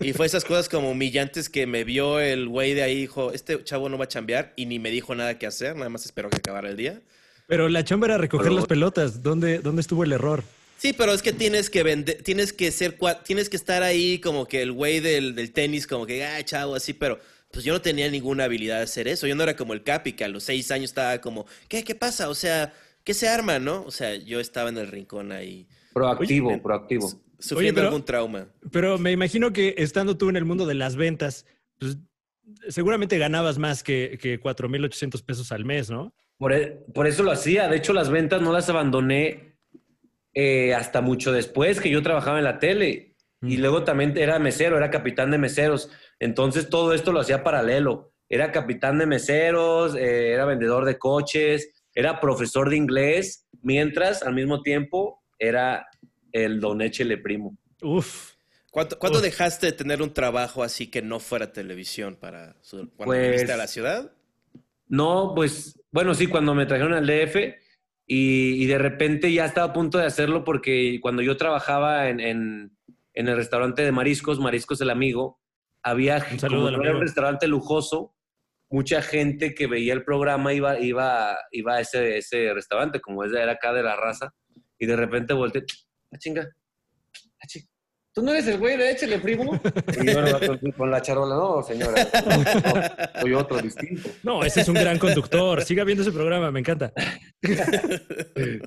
Y 0.00 0.12
fue 0.12 0.26
esas 0.26 0.44
cosas 0.44 0.68
como 0.68 0.90
humillantes 0.92 1.48
que 1.48 1.66
me 1.66 1.82
vio 1.82 2.20
el 2.20 2.48
güey 2.48 2.74
de 2.74 2.84
ahí 2.84 2.92
y 2.92 3.00
dijo, 3.00 3.32
este 3.32 3.62
chavo 3.64 3.88
no 3.88 3.98
va 3.98 4.04
a 4.04 4.08
chambear 4.08 4.52
y 4.56 4.66
ni 4.66 4.78
me 4.78 4.90
dijo 4.90 5.14
nada 5.14 5.38
que 5.38 5.46
hacer, 5.46 5.74
nada 5.74 5.88
más 5.88 6.04
esperó 6.04 6.30
que 6.30 6.36
acabara 6.36 6.68
el 6.70 6.76
día. 6.76 7.02
Pero 7.46 7.68
la 7.68 7.84
chamba 7.84 8.06
era 8.06 8.18
recoger 8.18 8.46
Pero- 8.46 8.56
las 8.56 8.66
pelotas. 8.66 9.22
¿Dónde, 9.22 9.58
¿Dónde 9.58 9.80
estuvo 9.82 10.04
el 10.04 10.12
error? 10.12 10.42
Sí, 10.78 10.92
pero 10.92 11.12
es 11.12 11.22
que 11.22 11.32
tienes 11.32 11.70
que 11.70 11.82
vender, 11.82 12.22
tienes 12.22 12.52
que 12.52 12.70
ser, 12.70 12.98
tienes 13.24 13.48
que 13.48 13.56
estar 13.56 13.82
ahí 13.82 14.18
como 14.18 14.46
que 14.46 14.60
el 14.60 14.72
güey 14.72 15.00
del, 15.00 15.34
del 15.34 15.52
tenis, 15.52 15.86
como 15.86 16.04
que, 16.04 16.24
ah, 16.24 16.44
chavo, 16.44 16.74
así, 16.74 16.92
pero 16.92 17.18
pues 17.52 17.64
yo 17.64 17.72
no 17.72 17.80
tenía 17.80 18.10
ninguna 18.10 18.44
habilidad 18.44 18.78
de 18.78 18.82
hacer 18.84 19.06
eso. 19.08 19.26
Yo 19.26 19.34
no 19.34 19.44
era 19.44 19.56
como 19.56 19.72
el 19.72 19.82
Capi, 19.82 20.12
que 20.14 20.24
a 20.24 20.28
los 20.28 20.42
seis 20.42 20.70
años 20.72 20.90
estaba 20.90 21.20
como, 21.20 21.46
¿qué, 21.68 21.84
qué 21.84 21.94
pasa? 21.94 22.28
O 22.28 22.34
sea, 22.34 22.72
¿qué 23.04 23.14
se 23.14 23.28
arma, 23.28 23.58
no? 23.60 23.82
O 23.84 23.90
sea, 23.92 24.14
yo 24.16 24.40
estaba 24.40 24.68
en 24.68 24.76
el 24.78 24.88
rincón 24.88 25.30
ahí, 25.32 25.66
Proactivo, 25.94 26.48
Oye, 26.48 26.58
proactivo. 26.58 27.08
sufriendo 27.38 27.78
pero- 27.78 27.88
algún 27.88 28.04
trauma. 28.04 28.48
Pero 28.72 28.98
me 28.98 29.12
imagino 29.12 29.52
que 29.52 29.74
estando 29.78 30.16
tú 30.18 30.28
en 30.28 30.36
el 30.36 30.44
mundo 30.44 30.66
de 30.66 30.74
las 30.74 30.96
ventas, 30.96 31.46
pues 31.78 31.96
seguramente 32.68 33.16
ganabas 33.16 33.58
más 33.58 33.82
que, 33.84 34.18
que 34.20 34.40
4,800 34.40 35.22
pesos 35.22 35.52
al 35.52 35.64
mes, 35.64 35.88
¿no? 35.88 36.12
Por, 36.38 36.52
e- 36.52 36.84
por 36.94 37.06
eso 37.06 37.22
lo 37.22 37.30
hacía. 37.30 37.68
De 37.68 37.76
hecho, 37.76 37.92
las 37.92 38.10
ventas 38.10 38.40
no 38.42 38.52
las 38.52 38.68
abandoné 38.68 39.54
eh, 40.36 40.74
hasta 40.74 41.00
mucho 41.00 41.30
después 41.32 41.80
que 41.80 41.90
yo 41.90 42.02
trabajaba 42.02 42.38
en 42.38 42.44
la 42.44 42.58
tele. 42.58 43.14
Y 43.40 43.56
Mm. 43.58 43.60
luego 43.60 43.84
también 43.84 44.16
era 44.18 44.38
mesero, 44.38 44.76
era 44.76 44.90
capitán 44.90 45.30
de 45.30 45.38
meseros. 45.38 45.90
Entonces 46.18 46.68
todo 46.68 46.92
esto 46.94 47.12
lo 47.12 47.20
hacía 47.20 47.44
paralelo. 47.44 48.12
Era 48.28 48.50
capitán 48.50 48.98
de 48.98 49.06
meseros, 49.06 49.94
eh, 49.94 50.32
era 50.32 50.44
vendedor 50.44 50.86
de 50.86 50.98
coches, 50.98 51.70
era 51.94 52.20
profesor 52.20 52.68
de 52.70 52.76
inglés, 52.76 53.46
mientras 53.62 54.22
al 54.24 54.34
mismo 54.34 54.62
tiempo 54.62 55.22
era 55.38 55.86
el 56.32 56.58
don 56.58 56.80
Échele 56.82 57.18
Primo. 57.18 57.56
Uf. 57.82 58.32
¿Cuánto, 58.72 58.98
cuánto 58.98 59.18
Uf. 59.18 59.24
dejaste 59.24 59.66
de 59.66 59.72
tener 59.72 60.02
un 60.02 60.12
trabajo 60.12 60.64
así 60.64 60.88
que 60.90 61.00
no 61.00 61.20
fuera 61.20 61.52
televisión 61.52 62.16
para 62.16 62.56
su- 62.60 62.90
cuando 62.96 63.04
Pues- 63.12 63.30
viniste 63.30 63.52
a 63.52 63.56
la 63.56 63.68
ciudad? 63.68 64.10
No, 64.88 65.32
pues, 65.34 65.78
bueno, 65.94 66.12
sí, 66.14 66.26
cuando 66.26 66.54
me 66.54 66.66
trajeron 66.66 66.92
al 66.92 67.06
DF 67.06 67.56
y, 68.06 68.62
y 68.62 68.66
de 68.66 68.78
repente 68.78 69.32
ya 69.32 69.44
estaba 69.46 69.68
a 69.68 69.72
punto 69.72 69.96
de 69.98 70.06
hacerlo 70.06 70.42
porque 70.44 70.98
cuando 71.00 71.22
yo 71.22 71.36
trabajaba 71.36 72.08
en, 72.08 72.18
en- 72.20 72.76
en 73.14 73.28
el 73.28 73.36
restaurante 73.36 73.82
de 73.82 73.92
mariscos, 73.92 74.40
Mariscos 74.40 74.80
el 74.80 74.90
Amigo, 74.90 75.40
había, 75.84 76.18
como 76.48 76.68
era 76.68 76.76
amigo. 76.78 76.94
un 76.96 77.00
restaurante 77.00 77.46
lujoso, 77.46 78.16
mucha 78.68 79.02
gente 79.02 79.54
que 79.54 79.68
veía 79.68 79.92
el 79.94 80.02
programa 80.04 80.52
iba, 80.52 80.80
iba, 80.80 81.38
iba 81.52 81.74
a 81.76 81.80
ese, 81.80 82.18
ese 82.18 82.52
restaurante, 82.52 83.00
como 83.00 83.22
era 83.22 83.52
acá 83.52 83.72
de 83.72 83.84
la 83.84 83.94
raza, 83.94 84.34
y 84.80 84.86
de 84.86 84.96
repente 84.96 85.32
volteé, 85.32 85.62
¡ah, 86.12 86.18
chinga! 86.18 86.48
¡Ah, 87.40 87.46
chi- 87.46 87.68
¿Tú 88.14 88.22
no 88.22 88.30
eres 88.30 88.46
el 88.46 88.58
güey 88.58 88.76
de 88.76 88.92
Échele, 88.92 89.18
primo? 89.18 89.60
Y 90.00 90.06
yo 90.06 90.22
no, 90.22 90.38
con, 90.38 90.58
con 90.72 90.90
la 90.90 91.02
charola, 91.02 91.34
no, 91.34 91.62
señora, 91.64 92.06
no, 92.24 93.20
soy 93.20 93.34
otro 93.34 93.58
distinto. 93.60 94.08
No, 94.22 94.44
ese 94.44 94.60
es 94.60 94.68
un 94.68 94.74
gran 94.76 94.98
conductor. 95.00 95.62
Siga 95.64 95.82
viendo 95.82 96.02
ese 96.02 96.12
programa, 96.12 96.52
me 96.52 96.60
encanta. 96.60 96.92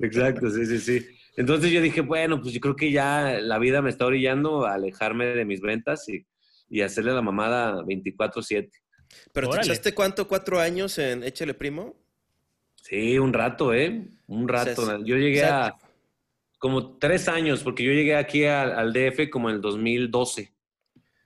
Exacto, 0.02 0.50
sí, 0.50 0.66
sí, 0.66 0.80
sí. 0.80 1.08
Entonces 1.38 1.72
yo 1.72 1.82
dije, 1.82 2.02
bueno, 2.02 2.42
pues 2.42 2.54
yo 2.54 2.60
creo 2.60 2.76
que 2.76 2.92
ya 2.92 3.40
la 3.42 3.58
vida 3.60 3.82
me 3.82 3.90
está 3.90 4.06
orillando 4.06 4.66
a 4.66 4.74
alejarme 4.74 5.28
de 5.28 5.46
mis 5.46 5.62
ventas 5.62 6.08
y, 6.10 6.26
y 6.70 6.82
hacerle 6.82 7.14
la 7.14 7.22
mamada 7.22 7.84
24/7. 7.84 8.70
¿Pero 9.32 9.48
te 9.48 9.54
Órale. 9.54 9.68
echaste 9.72 9.94
cuánto? 9.94 10.28
¿Cuatro 10.28 10.60
años 10.60 10.98
en 10.98 11.24
Échale 11.24 11.54
Primo? 11.54 11.96
Sí, 12.76 13.18
un 13.18 13.32
rato, 13.32 13.74
¿eh? 13.74 14.08
Un 14.28 14.48
rato. 14.48 14.82
O 14.82 14.86
sea, 14.86 14.98
yo 15.04 15.16
llegué 15.16 15.44
o 15.44 15.46
sea- 15.48 15.66
a 15.68 15.78
como 16.58 16.98
tres 16.98 17.28
años, 17.28 17.64
porque 17.64 17.84
yo 17.84 17.92
llegué 17.92 18.16
aquí 18.16 18.46
al, 18.46 18.72
al 18.74 18.94
DF 18.94 19.30
como 19.32 19.50
en 19.50 19.56
el 19.56 19.62
2012. 19.62 20.54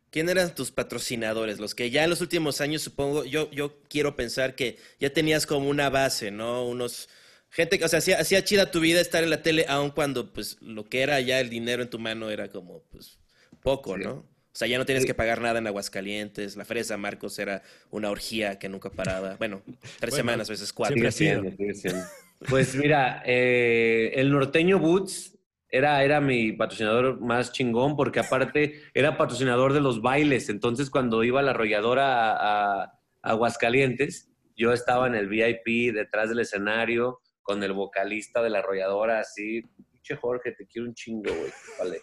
¿Quién 0.10 0.28
eran 0.28 0.54
tus 0.54 0.72
patrocinadores? 0.72 1.60
Los 1.60 1.74
que 1.74 1.90
ya 1.90 2.04
en 2.04 2.10
los 2.10 2.20
últimos 2.20 2.60
años, 2.60 2.82
supongo, 2.82 3.24
yo, 3.24 3.50
yo 3.52 3.82
quiero 3.90 4.16
pensar 4.18 4.56
que 4.56 4.78
ya 5.00 5.12
tenías 5.12 5.46
como 5.46 5.70
una 5.70 5.90
base, 5.90 6.32
¿no? 6.32 6.68
Unos... 6.68 7.08
Gente 7.50 7.80
que, 7.80 7.86
o 7.86 7.88
sea, 7.88 8.00
hacía, 8.00 8.18
hacía 8.20 8.44
chida 8.44 8.72
tu 8.72 8.80
vida 8.80 9.00
estar 9.02 9.24
en 9.24 9.30
la 9.30 9.42
tele, 9.42 9.66
aun 9.68 9.90
cuando, 9.92 10.32
pues, 10.34 10.58
lo 10.62 10.86
que 10.86 11.02
era 11.02 11.20
ya 11.22 11.40
el 11.40 11.50
dinero 11.50 11.82
en 11.84 11.90
tu 11.90 12.00
mano 12.00 12.30
era 12.30 12.50
como, 12.50 12.84
pues, 12.92 13.20
poco, 13.62 13.96
Sí. 13.98 14.04
¿no? 14.04 14.12
O 14.14 14.54
sea, 14.54 14.68
ya 14.68 14.78
no 14.78 14.86
tienes 14.86 15.04
Sí. 15.04 15.08
que 15.08 15.14
pagar 15.14 15.40
nada 15.40 15.60
en 15.60 15.68
Aguascalientes. 15.68 16.58
La 16.58 16.66
Feria 16.66 16.82
de 16.82 16.88
San 16.90 17.00
Marcos 17.00 17.40
era 17.40 17.62
una 17.90 18.10
orgía 18.10 18.60
que 18.60 18.68
nunca 18.68 18.90
paraba. 18.90 19.36
Bueno, 19.38 19.62
tres 19.66 20.12
Bueno, 20.12 20.16
semanas, 20.18 20.50
a 20.50 20.52
veces 20.54 20.74
cuatro. 20.74 20.96
siempre 20.96 21.12
sigue 21.58 21.74
siendo. 21.74 22.00
Pues 22.50 22.76
mira, 22.76 23.22
eh, 23.26 24.12
el 24.16 24.32
norteño 24.32 24.80
Boots 24.80 25.38
era, 25.70 26.04
era 26.04 26.20
mi 26.20 26.52
patrocinador 26.52 27.22
más 27.22 27.52
chingón 27.52 27.96
porque 27.96 28.20
aparte 28.20 28.82
era 28.94 29.18
patrocinador 29.18 29.74
de 29.74 29.82
los 29.82 30.02
bailes. 30.02 30.50
Entonces 30.50 30.90
cuando 30.90 31.24
iba 31.24 31.40
a 31.40 31.44
la 31.44 31.52
arrolladora 31.52 32.32
a, 32.32 32.84
a 32.84 32.92
Aguascalientes, 33.22 34.32
yo 34.56 34.74
estaba 34.74 35.08
en 35.08 35.16
el 35.16 35.28
VIP 35.28 35.94
detrás 35.94 36.30
del 36.30 36.40
escenario 36.40 37.20
con 37.42 37.64
el 37.64 37.74
vocalista 37.74 38.42
de 38.42 38.50
la 38.50 38.60
arrolladora 38.60 39.20
así. 39.20 39.64
Pinche 39.92 40.16
Jorge, 40.16 40.52
te 40.52 40.68
quiero 40.68 40.88
un 40.88 40.94
chingo, 40.94 41.34
güey. 41.34 41.52
Vale. 41.80 42.02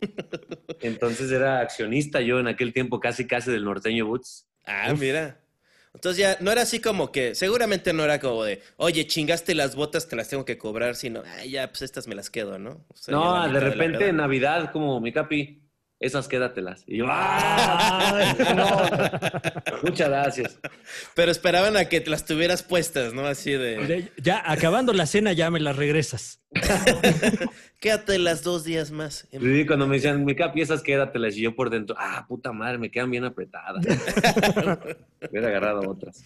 Entonces 0.80 1.30
era 1.30 1.60
accionista 1.60 2.20
yo 2.20 2.38
en 2.38 2.48
aquel 2.48 2.72
tiempo 2.72 3.00
casi 3.00 3.26
casi 3.26 3.50
del 3.50 3.64
norteño 3.64 4.06
Boots. 4.06 4.48
Ah, 4.64 4.94
mira. 4.98 5.40
Entonces 5.94 6.18
ya 6.18 6.36
no 6.40 6.52
era 6.52 6.62
así 6.62 6.80
como 6.80 7.10
que, 7.10 7.34
seguramente 7.34 7.92
no 7.92 8.04
era 8.04 8.20
como 8.20 8.44
de, 8.44 8.62
oye, 8.76 9.06
chingaste 9.06 9.54
las 9.54 9.74
botas, 9.74 10.08
te 10.08 10.16
las 10.16 10.28
tengo 10.28 10.44
que 10.44 10.56
cobrar, 10.56 10.94
sino, 10.94 11.22
ah, 11.26 11.44
ya, 11.44 11.68
pues 11.68 11.82
estas 11.82 12.06
me 12.06 12.14
las 12.14 12.30
quedo, 12.30 12.58
¿no? 12.58 12.84
O 12.88 12.96
sea, 12.96 13.12
No, 13.12 13.52
de 13.52 13.60
repente 13.60 14.08
en 14.08 14.16
Navidad, 14.16 14.70
como 14.72 15.00
mi 15.00 15.12
capi, 15.12 15.59
esas 16.00 16.28
quédatelas. 16.28 16.82
Y 16.86 16.98
yo, 16.98 17.06
¡ah! 17.08 18.34
no, 18.56 19.78
muchas 19.82 20.08
gracias. 20.08 20.58
Pero 21.14 21.30
esperaban 21.30 21.76
a 21.76 21.84
que 21.84 22.00
te 22.00 22.10
las 22.10 22.24
tuvieras 22.24 22.62
puestas, 22.62 23.12
¿no? 23.12 23.26
Así 23.26 23.52
de, 23.52 24.10
Ya 24.16 24.42
acabando 24.44 24.94
la 24.94 25.06
cena, 25.06 25.32
ya 25.32 25.50
me 25.50 25.60
las 25.60 25.76
regresas. 25.76 26.40
quédate 27.80 28.18
las 28.18 28.42
dos 28.42 28.64
días 28.64 28.90
más. 28.90 29.28
Sí, 29.30 29.66
cuando 29.66 29.86
me 29.86 29.96
decían, 29.96 30.24
mi 30.24 30.34
capi, 30.34 30.62
esas 30.62 30.82
quédatelas. 30.82 31.36
Y 31.36 31.42
yo 31.42 31.54
por 31.54 31.68
dentro, 31.68 31.94
ah, 31.98 32.24
puta 32.26 32.50
madre, 32.52 32.78
me 32.78 32.90
quedan 32.90 33.10
bien 33.10 33.24
apretadas. 33.24 33.84
Hubiera 35.30 35.48
agarrado 35.48 35.88
otras. 35.88 36.24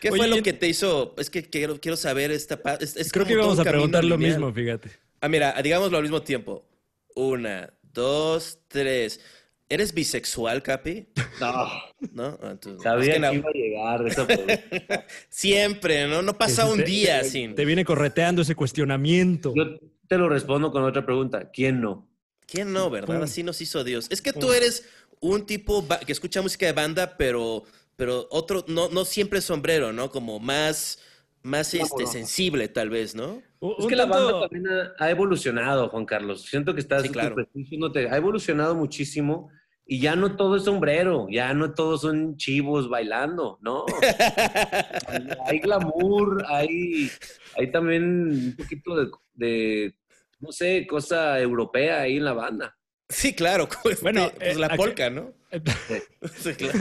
¿Qué 0.00 0.10
Oye, 0.10 0.18
fue 0.18 0.28
lo 0.28 0.42
que 0.42 0.52
te 0.52 0.68
hizo? 0.68 1.14
Es 1.16 1.30
que 1.30 1.48
quiero, 1.48 1.80
quiero 1.80 1.96
saber 1.96 2.30
esta 2.30 2.60
es, 2.80 2.96
es 2.96 3.12
Creo 3.12 3.24
que 3.24 3.32
íbamos 3.32 3.58
a 3.58 3.64
preguntar 3.64 4.04
lo 4.04 4.18
mismo, 4.18 4.52
fíjate. 4.52 4.90
Ah, 5.20 5.28
mira, 5.28 5.54
digámoslo 5.62 5.96
al 5.96 6.02
mismo 6.02 6.22
tiempo. 6.22 6.68
Una, 7.14 7.72
dos, 7.92 8.58
tres. 8.68 9.20
¿Eres 9.68 9.94
bisexual, 9.94 10.62
Capi? 10.62 11.06
No, 11.40 11.52
¿No? 12.12 12.38
Ah, 12.42 12.50
entonces- 12.50 12.82
sabía 12.82 13.02
es 13.04 13.08
que, 13.08 13.14
que 13.14 13.20
no- 13.20 13.32
iba 13.32 13.48
a 13.48 13.52
llegar 13.52 14.06
esa 14.06 14.26
pregunta. 14.26 15.06
Siempre, 15.30 16.06
¿no? 16.08 16.20
No 16.20 16.36
pasa 16.36 16.66
un 16.66 16.84
día 16.84 17.22
te- 17.22 17.30
sin. 17.30 17.54
Te 17.54 17.64
viene 17.64 17.84
correteando 17.84 18.42
ese 18.42 18.54
cuestionamiento. 18.54 19.54
Yo 19.56 19.78
te 20.08 20.18
lo 20.18 20.28
respondo 20.28 20.70
con 20.72 20.84
otra 20.84 21.06
pregunta. 21.06 21.50
¿Quién 21.50 21.80
no? 21.80 22.06
¿Quién 22.46 22.72
no, 22.72 22.90
verdad? 22.90 23.14
Pum. 23.14 23.22
Así 23.24 23.42
nos 23.42 23.60
hizo 23.62 23.82
Dios. 23.82 24.08
Es 24.10 24.20
que 24.20 24.34
tú 24.34 24.52
eres 24.52 24.84
un 25.20 25.46
tipo 25.46 25.86
que 26.04 26.12
escucha 26.12 26.42
música 26.42 26.66
de 26.66 26.72
banda, 26.72 27.16
pero, 27.16 27.64
pero 27.96 28.28
otro, 28.30 28.64
no, 28.68 28.90
no 28.90 29.06
siempre 29.06 29.40
sombrero, 29.40 29.90
¿no? 29.94 30.10
Como 30.10 30.38
más, 30.38 30.98
más 31.42 31.72
este, 31.72 32.06
sensible, 32.06 32.68
tal 32.68 32.90
vez, 32.90 33.14
¿no? 33.14 33.42
Un- 33.62 33.74
Es 33.78 33.86
que 33.86 33.94
la 33.96 34.06
banda 34.06 34.40
también 34.40 34.66
ha, 34.68 34.92
ha 34.98 35.10
evolucionado, 35.10 35.88
Juan 35.88 36.04
Carlos. 36.04 36.42
Siento 36.42 36.74
que 36.74 36.80
estás 36.80 37.02
Sí, 37.02 37.08
claro. 37.10 37.36
ha 38.10 38.16
evolucionado 38.16 38.74
muchísimo 38.74 39.50
y 39.86 40.00
ya 40.00 40.16
no 40.16 40.34
todo 40.36 40.56
es 40.56 40.64
sombrero, 40.64 41.26
ya 41.30 41.54
no 41.54 41.72
todos 41.74 42.00
son 42.00 42.36
chivos 42.36 42.88
bailando, 42.88 43.58
no. 43.62 43.84
hay, 45.06 45.28
hay 45.46 45.58
glamour, 45.60 46.44
hay, 46.48 47.08
hay 47.56 47.70
también 47.70 48.02
un 48.48 48.54
poquito 48.56 48.96
de, 48.96 49.10
de, 49.34 49.94
no 50.40 50.50
sé, 50.50 50.86
cosa 50.88 51.38
europea 51.40 52.00
ahí 52.00 52.16
en 52.16 52.24
la 52.24 52.32
banda. 52.32 52.76
Sí, 53.12 53.34
claro. 53.34 53.68
Pues, 53.82 54.00
Bueno, 54.00 54.30
pues 54.36 54.56
eh, 54.56 54.58
la 54.58 54.66
aquí- 54.66 54.76
polca, 54.76 55.10
¿no? 55.10 55.32
Sí, 56.38 56.54
claro. 56.54 56.80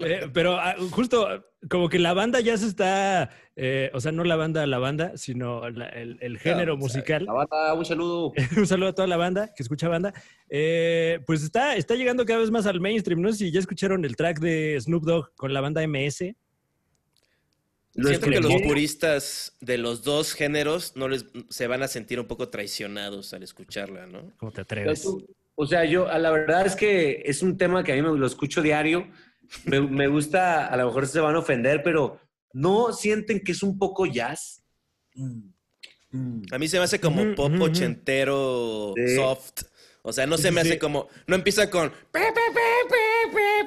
Eh, 0.00 0.28
pero 0.32 0.58
ah, 0.58 0.74
justo 0.90 1.44
como 1.70 1.88
que 1.88 1.98
la 2.00 2.12
banda 2.12 2.40
ya 2.40 2.56
se 2.56 2.66
está, 2.66 3.30
eh, 3.54 3.90
o 3.94 4.00
sea, 4.00 4.10
no 4.10 4.24
la 4.24 4.34
banda 4.36 4.66
la 4.66 4.78
banda, 4.78 5.16
sino 5.16 5.70
la- 5.70 5.88
el, 5.90 6.18
el 6.20 6.38
género 6.38 6.74
O 6.74 6.76
sea, 6.76 6.82
musical. 6.82 7.24
La 7.24 7.32
banda, 7.32 7.72
un 7.74 7.84
saludo. 7.84 8.32
Un 8.56 8.66
saludo 8.66 8.88
a 8.88 8.94
toda 8.94 9.06
la 9.06 9.16
banda 9.16 9.52
que 9.54 9.62
escucha 9.62 9.88
banda. 9.88 10.12
Eh, 10.48 11.20
pues 11.26 11.42
está, 11.44 11.76
está 11.76 11.94
llegando 11.94 12.26
cada 12.26 12.40
vez 12.40 12.50
más 12.50 12.66
al 12.66 12.80
mainstream. 12.80 13.20
No 13.20 13.30
sé 13.30 13.38
si 13.38 13.50
ya 13.52 13.60
escucharon 13.60 14.04
el 14.04 14.16
track 14.16 14.40
de 14.40 14.76
Snoop 14.80 15.04
Dogg 15.04 15.34
con 15.36 15.52
la 15.54 15.60
banda 15.60 15.86
MS. 15.86 16.34
Lo 17.96 18.08
Siento 18.08 18.28
que 18.28 18.40
los 18.40 18.60
puristas 18.62 19.56
de 19.60 19.78
los 19.78 20.02
dos 20.02 20.32
géneros 20.32 20.96
no 20.96 21.06
les 21.08 21.26
se 21.48 21.68
van 21.68 21.84
a 21.84 21.86
sentir 21.88 22.18
un 22.18 22.26
poco 22.26 22.48
traicionados 22.48 23.32
al 23.34 23.44
escucharla, 23.44 24.08
¿no? 24.08 24.32
¿Cómo 24.36 24.50
te 24.50 24.62
atreves? 24.62 25.06
O 25.56 25.66
sea, 25.66 25.84
yo, 25.84 26.08
a 26.08 26.18
la 26.18 26.30
verdad 26.30 26.66
es 26.66 26.74
que 26.74 27.22
es 27.24 27.42
un 27.42 27.56
tema 27.56 27.84
que 27.84 27.92
a 27.92 27.94
mí 27.94 28.02
me 28.02 28.18
lo 28.18 28.26
escucho 28.26 28.60
diario. 28.62 29.08
Me, 29.64 29.80
me 29.80 30.08
gusta, 30.08 30.66
a 30.66 30.76
lo 30.76 30.86
mejor 30.86 31.06
se 31.06 31.20
van 31.20 31.36
a 31.36 31.38
ofender, 31.38 31.82
pero 31.82 32.18
¿no 32.52 32.92
sienten 32.92 33.40
que 33.40 33.52
es 33.52 33.62
un 33.62 33.78
poco 33.78 34.06
jazz? 34.06 34.62
Mm, 35.14 35.50
mm. 36.10 36.42
A 36.50 36.58
mí 36.58 36.66
se 36.66 36.78
me 36.78 36.84
hace 36.84 36.98
como 36.98 37.34
pop 37.34 37.52
ochentero 37.60 38.94
Sí. 38.96 39.16
soft. 39.16 39.62
O 40.02 40.12
sea, 40.12 40.26
no 40.26 40.36
se 40.36 40.50
me 40.50 40.62
sí, 40.62 40.68
hace 40.68 40.78
como. 40.78 41.08
No 41.26 41.34
empieza 41.34 41.70
con. 41.70 41.90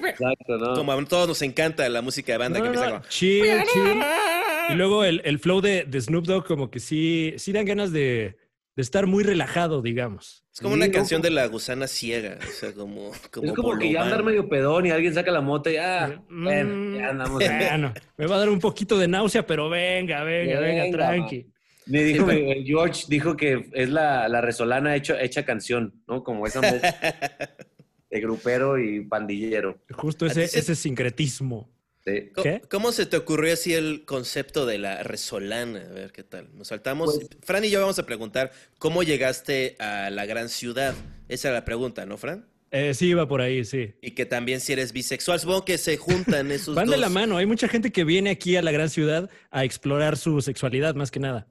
Exacto, 0.08 0.58
¿no? 0.58 0.74
Como 0.76 0.92
a 0.92 1.06
todos 1.06 1.28
nos 1.28 1.42
encanta 1.42 1.88
la 1.90 2.02
música 2.02 2.34
de 2.34 2.38
banda 2.38 2.60
No, 2.60 2.64
que 2.66 2.68
empieza 2.70 2.90
no, 2.90 3.02
con. 3.02 3.10
chill, 3.10 3.64
chill. 3.74 4.02
Y 4.70 4.74
luego 4.74 5.06
el, 5.06 5.22
el 5.24 5.40
flow 5.40 5.62
de, 5.62 5.86
de 5.86 6.02
Snoop 6.02 6.26
Dogg 6.26 6.46
como 6.46 6.70
que 6.70 6.82
sí, 6.82 7.34
sí 7.38 7.54
dan 7.54 7.64
ganas 7.64 7.94
de, 7.94 8.38
de 8.78 8.82
estar 8.84 9.08
muy 9.08 9.24
relajado, 9.24 9.82
digamos. 9.82 10.46
Es 10.54 10.62
como 10.62 10.76
Sí, 10.76 10.78
una 10.78 10.88
¿no? 10.88 10.94
canción 10.94 11.22
de 11.22 11.32
la 11.32 11.48
gusana 11.48 11.88
ciega. 11.88 12.38
O 12.48 12.52
sea, 12.52 12.72
como. 12.74 13.12
como 13.32 13.48
es 13.48 13.54
como 13.54 13.78
que 13.78 13.92
ya 13.92 14.04
andar 14.04 14.24
medio 14.24 14.48
pedón 14.48 14.86
y 14.86 14.92
alguien 14.92 15.14
saca 15.14 15.32
la 15.32 15.42
moto 15.42 15.70
y 15.70 15.74
ya, 15.74 16.22
Mm, 16.30 16.44
bueno, 16.44 16.98
ya 17.00 17.10
andamos. 17.10 17.44
Bueno, 17.44 17.94
me 18.18 18.28
va 18.28 18.36
a 18.36 18.40
dar 18.40 18.50
un 18.50 18.60
poquito 18.60 18.98
de 19.00 19.08
náusea, 19.08 19.46
pero 19.48 19.68
venga, 19.68 20.24
venga, 20.24 20.60
venga, 20.60 20.84
Venga, 20.84 20.98
tranqui. 20.98 21.48
Me 21.88 22.04
dijo, 22.04 22.30
Sí, 22.30 22.64
George 22.68 23.06
dijo 23.08 23.36
que 23.36 23.68
es 23.74 23.90
la, 23.90 24.28
la 24.30 24.42
resolana 24.42 24.96
hecho, 24.96 25.18
hecha 25.18 25.44
canción, 25.44 26.04
¿no? 26.08 26.24
Como 26.24 26.46
esa 26.46 26.62
de 26.62 26.82
grupero 28.22 28.78
y 28.78 29.06
pandillero. 29.06 29.80
Justo 29.92 30.26
¿A 30.26 30.28
ese, 30.28 30.44
ese 30.44 30.76
sincretismo. 30.76 31.70
Sí. 32.08 32.30
¿Cómo, 32.34 32.44
¿Qué? 32.44 32.62
cómo 32.70 32.92
se 32.94 33.06
te 33.06 33.18
ocurrió 33.18 33.52
así 33.54 33.74
el 33.74 34.06
concepto 34.06 34.66
de 34.66 34.78
la 34.78 35.04
resolana? 35.04 35.82
A 35.90 35.94
ver 35.94 36.12
qué 36.14 36.24
tal. 36.24 36.48
Nos 36.56 36.70
saltamos. 36.70 37.16
Pues- 37.16 37.28
Fran 37.44 37.66
y 37.66 37.70
yo 37.70 37.82
vamos 37.82 38.00
a 38.00 38.06
preguntar 38.06 38.52
cómo 38.80 39.04
llegaste 39.04 39.76
a 39.80 40.10
la 40.10 40.26
gran 40.26 40.48
ciudad. 40.50 40.96
Esa 41.28 41.50
era 41.50 41.58
la 41.60 41.66
pregunta, 41.66 42.06
¿no, 42.06 42.18
Fran? 42.18 42.48
Eh, 42.72 42.94
sí, 42.94 43.14
va 43.14 43.28
por 43.28 43.42
ahí, 43.42 43.64
sí. 43.66 43.94
Y 44.02 44.12
que 44.12 44.26
también 44.26 44.60
si 44.60 44.74
eres 44.74 44.92
bisexual. 44.94 45.40
Supongo 45.40 45.66
que 45.66 45.78
se 45.78 45.98
juntan 45.98 46.52
esos 46.52 46.76
Van 46.76 46.86
de 46.88 46.92
dos. 46.94 47.00
la 47.02 47.10
mano. 47.10 47.38
Hay 47.38 47.46
mucha 47.46 47.68
gente 47.68 47.92
que 47.92 48.04
viene 48.04 48.30
aquí 48.30 48.56
a 48.56 48.62
la 48.62 48.72
gran 48.72 48.90
ciudad 48.90 49.30
a 49.52 49.64
explorar 49.64 50.18
su 50.18 50.42
sexualidad, 50.42 50.96
más 50.96 51.12
que 51.12 51.20
nada. 51.20 51.48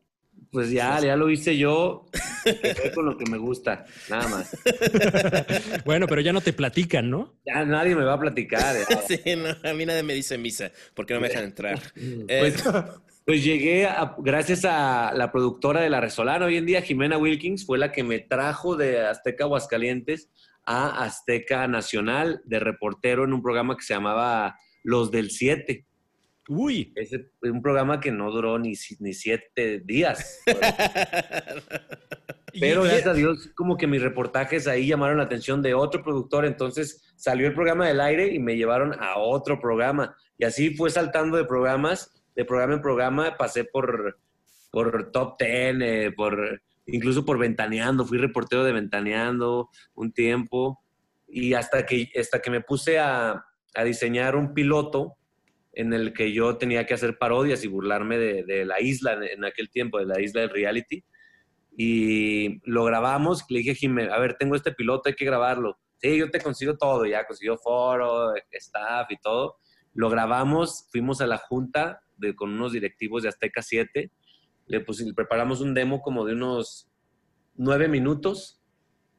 Pues 0.57 0.71
ya, 0.71 0.99
ya 1.01 1.17
lo 1.17 1.29
hice 1.29 1.59
yo, 1.59 2.07
me 2.47 2.59
quedé 2.59 2.91
con 2.95 3.05
lo 3.05 3.19
que 3.19 3.31
me 3.31 3.37
gusta, 3.37 3.85
nada 4.09 4.27
más. 4.29 4.57
Bueno, 5.85 6.07
pero 6.07 6.23
ya 6.23 6.33
no 6.33 6.41
te 6.41 6.55
platican, 6.55 7.11
¿no? 7.11 7.35
Ya 7.45 7.63
nadie 7.67 7.95
me 7.95 8.05
va 8.05 8.15
a 8.15 8.19
platicar. 8.21 8.75
ya. 8.89 9.01
Sí, 9.07 9.21
no, 9.37 9.69
a 9.69 9.75
mí 9.75 9.85
nadie 9.85 10.03
me 10.03 10.15
dice 10.15 10.39
misa 10.39 10.73
porque 10.95 11.13
no 11.13 11.21
me 11.21 11.29
dejan 11.29 11.45
entrar. 11.45 11.79
Eh, 11.95 12.39
Pues, 12.41 12.65
pues 13.27 13.45
llegué, 13.45 13.85
a- 13.85 14.15
gracias 14.19 14.65
a 14.65 15.13
la 15.15 15.31
productora 15.31 15.83
de 15.83 15.91
La 15.91 16.01
Resolana, 16.01 16.47
hoy 16.47 16.57
en 16.57 16.65
día 16.65 16.81
Jimena 16.81 17.19
Wilkins 17.19 17.67
fue 17.67 17.77
la 17.77 17.93
que 17.93 18.03
me 18.03 18.21
trajo 18.21 18.77
de 18.77 19.07
Azteca 19.07 19.45
Aguascalientes 19.45 20.31
a 20.65 21.05
Azteca 21.05 21.69
Nacional 21.69 22.41
de 22.47 22.61
reportero 22.61 23.25
en 23.25 23.35
un 23.35 23.43
programa 23.43 23.77
que 23.77 23.83
se 23.85 23.93
llamaba 23.93 24.57
Los 24.83 25.11
del 25.11 25.31
Siete. 25.31 25.85
Uy, 26.49 26.93
Ese 26.95 27.31
un 27.43 27.61
programa 27.61 28.01
que 28.01 28.13
no 28.13 28.31
duró 28.31 28.59
ni, 28.59 28.75
ni 29.01 29.13
siete 29.13 29.81
días. 29.85 30.41
Pero 32.59 32.85
gracias 32.85 33.07
a 33.07 33.13
Dios, 33.13 33.51
como 33.55 33.77
que 33.77 33.87
mis 33.87 34.01
reportajes 34.01 34.67
ahí 34.67 34.87
llamaron 34.87 35.19
la 35.19 35.25
atención 35.25 35.61
de 35.61 35.75
otro 35.75 36.03
productor, 36.03 36.47
entonces 36.47 37.13
salió 37.17 37.47
el 37.47 37.55
programa 37.55 37.87
del 37.87 38.01
aire 38.01 38.33
y 38.33 38.39
me 38.39 38.57
llevaron 38.57 38.95
a 38.99 39.19
otro 39.19 39.61
programa. 39.61 40.17
Y 40.39 40.45
así 40.45 40.75
fue 40.75 40.91
saltando 40.91 41.37
de 41.37 41.45
programas, 41.45 42.15
de 42.35 42.45
programa 42.45 42.75
en 42.75 42.81
programa, 42.81 43.37
pasé 43.37 43.65
por, 43.65 44.19
por 44.71 45.11
Top 45.11 45.37
Ten, 45.37 45.83
eh, 45.83 46.13
por, 46.13 46.63
incluso 46.87 47.25
por 47.25 47.39
Ventaneando, 47.39 48.07
fui 48.07 48.19
reportero 48.19 48.65
de 48.65 48.73
Ventaneando 48.73 49.69
un 49.95 50.13
tiempo, 50.13 50.81
y 51.29 51.55
hasta 51.55 51.85
que, 51.85 52.09
hasta 52.19 52.41
que 52.41 52.51
me 52.51 52.61
puse 52.61 52.99
a, 52.99 53.45
a 53.75 53.85
diseñar 53.85 54.37
un 54.37 54.55
piloto 54.55 55.16
en 55.77 55.93
el 55.93 56.13
que 56.13 56.33
yo 56.33 56.57
tenía 56.57 56.87
que 56.87 56.95
hacer 56.95 57.19
parodias 57.19 57.63
y 57.63 57.69
burlarme 57.69 58.17
de, 58.19 58.43
de 58.45 58.65
la 58.65 58.81
isla 58.81 59.13
en, 59.31 59.45
aquel 59.45 59.71
tiempo, 59.71 59.99
de 59.99 60.07
la 60.07 60.21
isla 60.21 60.41
del 60.41 60.51
reality 60.51 61.05
y 61.77 62.61
lo 62.69 62.85
grabamos. 62.85 63.45
Le 63.51 63.59
dije 63.59 63.73
a 63.73 63.75
Jimé, 63.75 64.09
a 64.11 64.19
ver, 64.19 64.35
tengo 64.39 64.55
este 64.57 64.73
piloto, 64.73 65.09
hay 65.09 65.15
que 65.15 65.25
grabarlo. 65.25 65.79
Sí, 65.99 66.17
yo 66.19 66.31
te 66.31 66.41
consigo 66.41 66.77
todo, 66.77 67.05
ya 67.07 67.27
consiguió 67.27 67.57
foro, 67.59 68.35
staff 68.53 69.11
y 69.11 69.17
todo. 69.19 69.57
Lo 69.95 70.09
grabamos, 70.11 70.89
fuimos 70.91 71.21
a 71.21 71.27
la 71.27 71.39
junta 71.39 72.01
de, 72.17 72.35
con 72.35 72.53
unos 72.53 72.73
directivos 72.73 73.23
de 73.23 73.29
Azteca 73.29 73.63
7, 73.63 74.11
le, 74.67 74.81
pus- 74.81 75.01
le 75.01 75.15
preparamos 75.15 75.61
un 75.61 75.75
demo 75.75 76.01
como 76.03 76.25
de 76.25 76.33
unos 76.35 76.89
nueve 77.55 77.89
minutos 77.89 78.61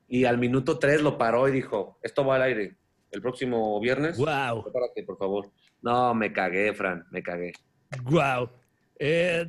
y 0.07 0.25
al 0.25 0.37
minuto 0.37 0.77
tres 0.79 1.01
lo 1.01 1.17
paró 1.17 1.47
y 1.47 1.51
dijo, 1.51 1.97
esto 2.03 2.25
va 2.25 2.35
al 2.35 2.41
aire 2.43 2.77
el 3.11 3.21
próximo 3.21 3.79
viernes. 3.79 4.17
wow, 4.17 4.63
Prepárate, 4.63 5.03
por 5.03 5.17
favor. 5.17 5.51
No, 5.81 6.13
me 6.13 6.31
cagué, 6.33 6.73
Fran, 6.73 7.05
me 7.11 7.21
cagué. 7.23 7.53
wow. 8.03 8.49
Eh, 8.99 9.45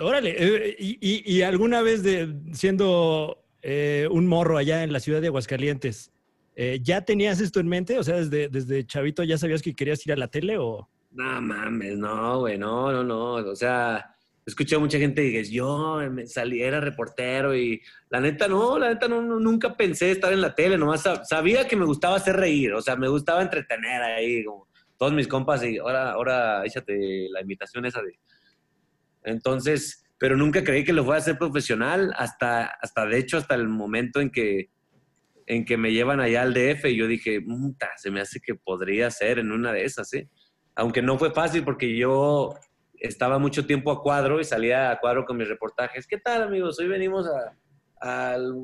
órale, 0.00 0.34
eh, 0.38 0.76
y, 0.78 0.98
y- 1.00 1.36
y 1.36 1.42
alguna 1.42 1.82
vez 1.82 2.02
de, 2.02 2.34
siendo 2.52 3.44
eh, 3.62 4.08
un 4.10 4.26
morro 4.26 4.58
allá 4.58 4.82
en 4.82 4.92
la 4.92 5.00
ciudad 5.00 5.20
de 5.20 5.28
Aguascalientes, 5.28 6.10
eh, 6.56 6.80
¿ya 6.82 7.02
tenías 7.02 7.40
esto 7.40 7.60
en 7.60 7.68
mente? 7.68 7.98
O 7.98 8.02
sea, 8.02 8.16
desde, 8.16 8.48
desde 8.48 8.84
chavito 8.86 9.22
ya 9.22 9.38
sabías 9.38 9.62
que 9.62 9.74
querías 9.74 10.04
ir 10.06 10.12
a 10.12 10.16
la 10.16 10.28
tele 10.28 10.58
o... 10.58 10.88
No 11.12 11.40
mames, 11.40 11.96
no, 11.96 12.40
güey, 12.40 12.58
no, 12.58 12.92
no, 12.92 13.02
no. 13.04 13.34
O 13.34 13.56
sea, 13.56 14.14
escuché 14.44 14.76
a 14.76 14.78
mucha 14.80 14.98
gente 14.98 15.24
y 15.24 15.30
dije, 15.30 15.44
yo 15.52 15.98
me 16.10 16.26
salí, 16.26 16.60
era 16.62 16.80
reportero 16.80 17.56
y 17.56 17.80
la 18.10 18.20
neta 18.20 18.46
no, 18.48 18.78
la 18.78 18.88
neta 18.90 19.08
no, 19.08 19.22
no, 19.22 19.38
nunca 19.40 19.76
pensé 19.76 20.10
estar 20.10 20.32
en 20.32 20.40
la 20.40 20.54
tele, 20.54 20.76
nomás 20.76 21.06
sab- 21.06 21.24
sabía 21.24 21.66
que 21.68 21.76
me 21.76 21.84
gustaba 21.86 22.16
hacer 22.16 22.36
reír, 22.36 22.72
o 22.74 22.82
sea, 22.82 22.96
me 22.96 23.08
gustaba 23.08 23.40
entretener 23.42 24.02
ahí, 24.02 24.44
como 24.44 24.67
todos 24.98 25.12
mis 25.12 25.28
compas 25.28 25.62
y 25.64 25.78
ahora, 25.78 26.10
ahora 26.12 26.64
échate 26.66 27.28
la 27.30 27.40
invitación 27.40 27.86
esa 27.86 28.02
de... 28.02 28.18
Entonces, 29.24 30.04
pero 30.18 30.36
nunca 30.36 30.64
creí 30.64 30.84
que 30.84 30.92
lo 30.92 31.04
fuera 31.04 31.18
a 31.18 31.20
hacer 31.22 31.38
profesional, 31.38 32.12
hasta, 32.16 32.64
hasta 32.66 33.06
de 33.06 33.18
hecho, 33.18 33.36
hasta 33.36 33.54
el 33.54 33.68
momento 33.68 34.20
en 34.20 34.30
que, 34.30 34.70
en 35.46 35.64
que 35.64 35.76
me 35.76 35.92
llevan 35.92 36.20
allá 36.20 36.42
al 36.42 36.54
DF 36.54 36.84
y 36.90 36.96
yo 36.96 37.06
dije, 37.06 37.40
"Muta, 37.40 37.90
se 37.96 38.10
me 38.10 38.20
hace 38.20 38.40
que 38.40 38.54
podría 38.54 39.10
ser 39.10 39.38
en 39.38 39.52
una 39.52 39.72
de 39.72 39.84
esas, 39.84 40.12
¿eh? 40.14 40.28
Aunque 40.74 41.02
no 41.02 41.18
fue 41.18 41.32
fácil 41.32 41.64
porque 41.64 41.96
yo 41.96 42.54
estaba 42.94 43.38
mucho 43.38 43.66
tiempo 43.66 43.90
a 43.92 44.02
cuadro 44.02 44.40
y 44.40 44.44
salía 44.44 44.90
a 44.90 44.98
cuadro 45.00 45.24
con 45.24 45.36
mis 45.36 45.48
reportajes. 45.48 46.06
¿Qué 46.06 46.18
tal, 46.18 46.42
amigos? 46.42 46.78
Hoy 46.80 46.88
venimos 46.88 47.26
a- 47.28 47.56
al, 48.00 48.54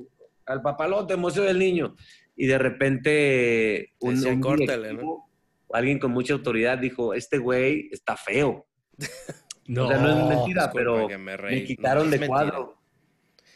al 0.46 0.62
papalote, 0.62 1.16
Museo 1.16 1.44
del 1.44 1.58
Niño. 1.58 1.94
Y 2.36 2.46
de 2.46 2.58
repente 2.58 3.92
un, 4.00 4.14
Decía, 4.16 4.32
un 4.32 4.40
"Córtale, 4.40 4.88
directivo, 4.88 5.30
alguien 5.74 5.98
con 5.98 6.10
mucha 6.12 6.34
autoridad 6.34 6.78
dijo, 6.78 7.14
este 7.14 7.38
güey 7.38 7.88
está 7.92 8.16
feo. 8.16 8.66
No, 9.66 9.86
o 9.86 9.88
sea, 9.88 9.96
no 9.96 10.10
es 10.10 10.36
mentira, 10.36 10.70
pero 10.74 11.08
que 11.08 11.16
me 11.16 11.64
quitaron 11.64 12.04
No, 12.04 12.10
de 12.10 12.18
mentira. 12.18 12.26
cuadro. 12.28 12.78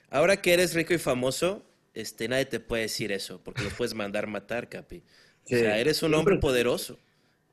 Ahora 0.08 0.40
que 0.40 0.54
eres 0.54 0.72
rico 0.74 0.94
y 0.94 0.98
famoso, 0.98 1.62
este, 1.92 2.28
nadie 2.28 2.46
te 2.46 2.60
puede 2.60 2.84
decir 2.84 3.12
eso, 3.12 3.44
porque 3.44 3.62
los 3.62 3.74
puedes 3.74 3.92
mandar 3.92 4.26
matar, 4.26 4.70
Capi. 4.70 5.02
Sí. 5.44 5.54
O 5.56 5.58
sea, 5.58 5.76
eres 5.78 6.02
un 6.02 6.14
hombre 6.14 6.38
poderoso. 6.38 6.98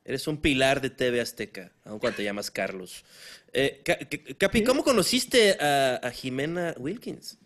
Eres 0.06 0.26
un 0.26 0.38
pilar 0.40 0.80
de 0.80 0.88
TV 0.88 1.20
Azteca, 1.20 1.70
aun 1.84 1.98
cuando 1.98 2.16
te 2.16 2.24
llamas 2.24 2.50
Carlos. 2.50 3.04
Eh, 3.52 3.82
Ca- 3.84 3.98
Ca- 3.98 4.34
Capi, 4.38 4.64
¿cómo 4.64 4.82
conociste 4.84 5.58
a, 5.60 5.96
a 5.96 6.10
Jimena 6.10 6.74
Wilkins? 6.78 7.38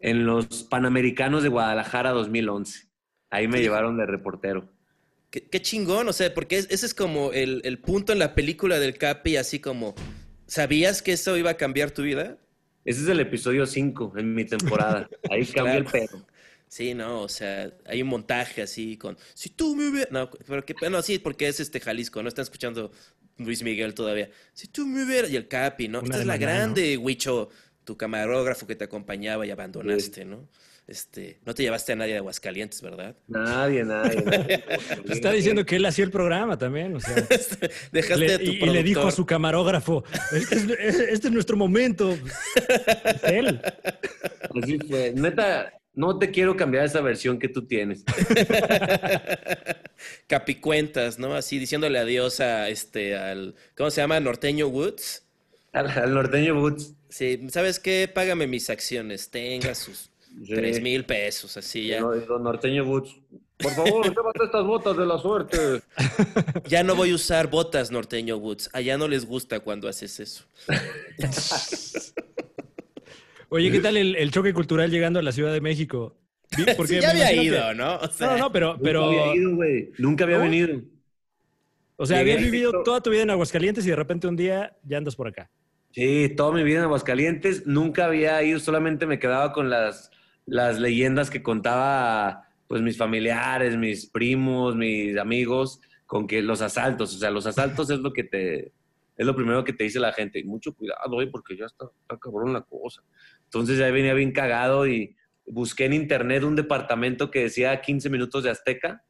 En 0.00 0.26
los 0.26 0.64
Panamericanos 0.64 1.44
de 1.44 1.50
Guadalajara 1.50 2.10
2011. 2.10 2.88
Ahí 3.30 3.46
me 3.46 3.60
llevaron 3.60 3.96
de 3.96 4.06
reportero. 4.06 4.68
Qué, 5.32 5.42
qué 5.48 5.62
chingón, 5.62 6.06
o 6.08 6.12
sea, 6.12 6.32
porque 6.34 6.58
es- 6.58 6.68
ese 6.70 6.84
es 6.84 6.92
como 6.94 7.32
el, 7.32 7.62
el 7.64 7.78
punto 7.78 8.12
en 8.12 8.18
la 8.18 8.34
película 8.34 8.78
del 8.78 8.98
Capi, 8.98 9.38
así 9.38 9.58
como, 9.60 9.94
¿sabías 10.46 11.00
que 11.00 11.12
eso 11.12 11.36
iba 11.38 11.50
a 11.50 11.56
cambiar 11.56 11.90
tu 11.90 12.02
vida? 12.02 12.36
Ese 12.84 13.00
es 13.00 13.08
el 13.08 13.18
episodio 13.18 13.64
5 13.66 14.12
en 14.16 14.34
mi 14.34 14.44
temporada. 14.44 15.08
Ahí 15.30 15.46
cambió 15.54 15.78
el 15.78 15.84
pedo. 15.86 16.26
Sí, 16.68 16.92
no, 16.92 17.22
o 17.22 17.28
sea, 17.30 17.72
hay 17.86 18.02
un 18.02 18.08
montaje 18.08 18.60
así 18.60 18.98
con, 18.98 19.16
si 19.32 19.48
tú 19.48 19.74
me 19.74 19.88
hubieras, 19.88 20.12
no, 20.12 20.30
pero 20.46 20.64
que, 20.66 20.74
no, 20.90 21.00
sí, 21.00 21.18
porque 21.18 21.48
es 21.48 21.60
este 21.60 21.80
Jalisco, 21.80 22.22
no 22.22 22.28
están 22.28 22.42
escuchando 22.42 22.92
Luis 23.38 23.62
Miguel 23.62 23.94
todavía. 23.94 24.30
Si 24.52 24.68
tú 24.68 24.86
me 24.86 25.04
hubieras, 25.04 25.30
y 25.30 25.36
el 25.36 25.48
Capi, 25.48 25.88
¿no? 25.88 26.00
Una 26.00 26.08
Esta 26.08 26.20
es 26.20 26.26
la 26.26 26.36
grande, 26.36 26.98
Huicho, 26.98 27.48
tu 27.84 27.96
camarógrafo 27.96 28.66
que 28.66 28.76
te 28.76 28.84
acompañaba 28.84 29.46
y 29.46 29.50
abandonaste, 29.50 30.26
¿no? 30.26 30.48
Este, 30.88 31.38
no 31.46 31.54
te 31.54 31.62
llevaste 31.62 31.92
a 31.92 31.96
nadie 31.96 32.12
de 32.12 32.18
Aguascalientes, 32.18 32.82
¿verdad? 32.82 33.14
Nadie, 33.28 33.84
nadie. 33.84 34.20
nadie. 34.22 34.58
Te 35.06 35.12
está 35.12 35.30
diciendo 35.30 35.64
que 35.64 35.76
él 35.76 35.86
hacía 35.86 36.04
el 36.04 36.10
programa 36.10 36.58
también, 36.58 36.96
o 36.96 37.00
sea... 37.00 37.14
Dejaste 37.92 38.26
Le- 38.26 38.34
a 38.34 38.38
tu 38.38 38.44
y, 38.50 38.64
y 38.64 38.70
le 38.70 38.82
dijo 38.82 39.06
a 39.06 39.12
su 39.12 39.24
camarógrafo, 39.24 40.04
este 40.32 40.56
es, 40.86 40.98
este 40.98 41.28
es 41.28 41.32
nuestro 41.32 41.56
momento. 41.56 42.12
Es 42.12 43.22
él. 43.24 43.62
Así 44.60 44.78
fue. 44.80 45.12
Neta, 45.14 45.72
no 45.94 46.18
te 46.18 46.30
quiero 46.30 46.56
cambiar 46.56 46.84
esa 46.84 47.00
versión 47.00 47.38
que 47.38 47.48
tú 47.48 47.66
tienes. 47.66 48.04
Capicuentas, 50.26 51.18
¿no? 51.18 51.34
Así 51.34 51.58
diciéndole 51.58 51.98
adiós 51.98 52.40
a 52.40 52.68
este, 52.68 53.16
al, 53.16 53.54
¿cómo 53.76 53.90
se 53.90 54.00
llama? 54.00 54.18
Norteño 54.20 54.68
Woods. 54.68 55.24
Al, 55.72 55.88
al 55.90 56.14
norteño 56.14 56.54
Boots. 56.54 56.94
Sí, 57.08 57.46
¿sabes 57.50 57.78
qué? 57.78 58.10
Págame 58.12 58.46
mis 58.46 58.70
acciones. 58.70 59.30
Tenga 59.30 59.74
sus 59.74 60.10
Sí. 60.44 60.54
tres 60.54 60.80
mil 60.82 61.04
pesos, 61.04 61.56
así 61.56 61.88
ya. 61.88 62.00
No, 62.00 62.10
Don 62.14 62.42
norteño 62.42 62.84
Boots. 62.84 63.16
Por 63.58 63.70
favor, 63.72 64.04
llévate 64.16 64.44
estas 64.44 64.64
botas 64.64 64.96
de 64.96 65.06
la 65.06 65.18
suerte. 65.18 65.58
Ya 66.68 66.82
no 66.82 66.94
voy 66.96 67.10
a 67.10 67.14
usar 67.14 67.48
botas, 67.50 67.90
norteño 67.90 68.36
Woods. 68.38 68.70
Allá 68.72 68.96
no 68.98 69.08
les 69.08 69.26
gusta 69.26 69.60
cuando 69.60 69.88
haces 69.88 70.18
eso. 70.20 70.44
Oye, 73.48 73.70
¿qué 73.70 73.80
tal 73.80 73.96
el, 73.98 74.16
el 74.16 74.30
choque 74.30 74.54
cultural 74.54 74.90
llegando 74.90 75.18
a 75.18 75.22
la 75.22 75.32
Ciudad 75.32 75.52
de 75.52 75.60
México? 75.60 76.16
Vi- 76.56 76.64
Sí, 76.86 77.00
ya 77.00 77.10
había 77.10 77.32
ido, 77.32 77.68
que- 77.68 77.74
¿no? 77.74 77.96
O 77.96 78.08
sea, 78.08 78.28
No, 78.32 78.38
no, 78.38 78.52
pero, 78.52 78.68
Nunca 78.72 78.82
pero 78.82 79.04
había 79.04 79.34
ido, 79.36 79.54
güey. 79.56 79.90
Nunca 79.98 80.24
había 80.24 80.38
¿No? 80.38 80.44
venido. 80.44 80.80
o 81.96 82.06
sea, 82.06 82.20
habías 82.20 82.40
vivido 82.40 82.82
toda 82.82 83.00
tu 83.02 83.10
vida 83.10 83.22
en 83.22 83.30
Aguascalientes 83.30 83.84
y 83.86 83.90
de 83.90 83.96
repente 83.96 84.26
un 84.26 84.36
día 84.36 84.76
ya 84.84 84.96
andas 84.98 85.16
por 85.16 85.28
acá. 85.28 85.50
Sí, 85.92 86.32
toda 86.36 86.52
mi 86.52 86.62
vida 86.62 86.78
en 86.78 86.84
Aguascalientes. 86.84 87.66
Nunca 87.66 88.06
había 88.06 88.42
ido, 88.42 88.58
solamente 88.58 89.04
me 89.06 89.18
quedaba 89.18 89.52
con 89.52 89.68
las, 89.68 90.10
las 90.46 90.78
leyendas 90.80 91.30
que 91.30 91.42
contaba 91.42 92.48
pues 92.66 92.80
mis 92.82 92.96
familiares, 92.96 93.76
mis 93.76 94.06
primos, 94.06 94.74
mis 94.76 95.16
amigos, 95.18 95.80
con 96.06 96.26
que 96.26 96.40
los 96.42 96.62
asaltos, 96.62 97.14
o 97.14 97.18
sea, 97.18 97.30
los 97.30 97.46
asaltos 97.46 97.90
es 97.90 97.98
lo 98.00 98.12
que 98.12 98.24
te, 98.24 98.72
es 99.16 99.26
lo 99.26 99.36
primero 99.36 99.62
que 99.64 99.72
te 99.74 99.84
dice 99.84 100.00
la 100.00 100.12
gente. 100.12 100.38
Y 100.38 100.44
mucho 100.44 100.74
cuidado, 100.74 101.10
güey, 101.10 101.30
porque 101.30 101.56
ya 101.56 101.66
está, 101.66 101.86
está 102.00 102.18
cabrón 102.18 102.52
la 102.52 102.62
cosa. 102.62 103.02
Entonces 103.44 103.78
ya 103.78 103.90
venía 103.90 104.14
bien 104.14 104.32
cagado 104.32 104.86
y 104.86 105.14
busqué 105.46 105.84
en 105.86 105.92
internet 105.92 106.44
un 106.44 106.56
departamento 106.56 107.30
que 107.30 107.40
decía 107.44 107.80
15 107.80 108.08
minutos 108.08 108.42
de 108.44 108.50
Azteca 108.50 109.02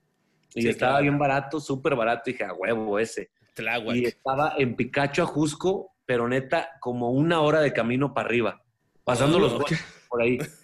y 0.55 0.63
Sí, 0.63 0.69
estaba 0.69 0.93
claro. 0.95 1.03
bien 1.05 1.19
barato, 1.19 1.61
súper 1.61 1.95
barato. 1.95 2.29
Y 2.31 2.33
dije, 2.33 2.45
a 2.45 2.53
huevo 2.53 2.99
ese. 2.99 3.31
Tláhuac. 3.55 3.95
Y 3.97 4.05
estaba 4.07 4.55
en 4.59 4.75
Picacho 4.77 5.23
a 5.23 5.27
Jusco, 5.27 5.95
pero 6.05 6.27
neta, 6.29 6.71
como 6.81 7.11
una 7.13 7.41
hora 7.43 7.61
de 7.61 7.73
camino 7.73 8.13
para 8.13 8.27
arriba, 8.27 8.63
pasando 9.05 9.37
Oh, 9.37 9.41
los 9.41 9.53
ok. 9.53 9.61
coches 9.63 9.85
por 10.09 10.21
ahí. 10.23 10.39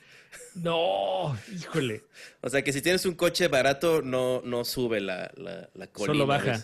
No, 0.55 1.39
híjole. 1.55 2.03
O 2.41 2.49
sea 2.51 2.63
que 2.63 2.73
si 2.73 2.83
tienes 2.83 3.07
un 3.07 3.15
coche 3.15 3.49
barato, 3.49 4.03
no, 4.03 4.43
no 4.45 4.65
sube 4.65 5.01
la, 5.01 5.31
la, 5.37 5.69
la 5.75 5.87
colina. 5.89 6.15
Solo 6.15 6.27
baja. 6.27 6.63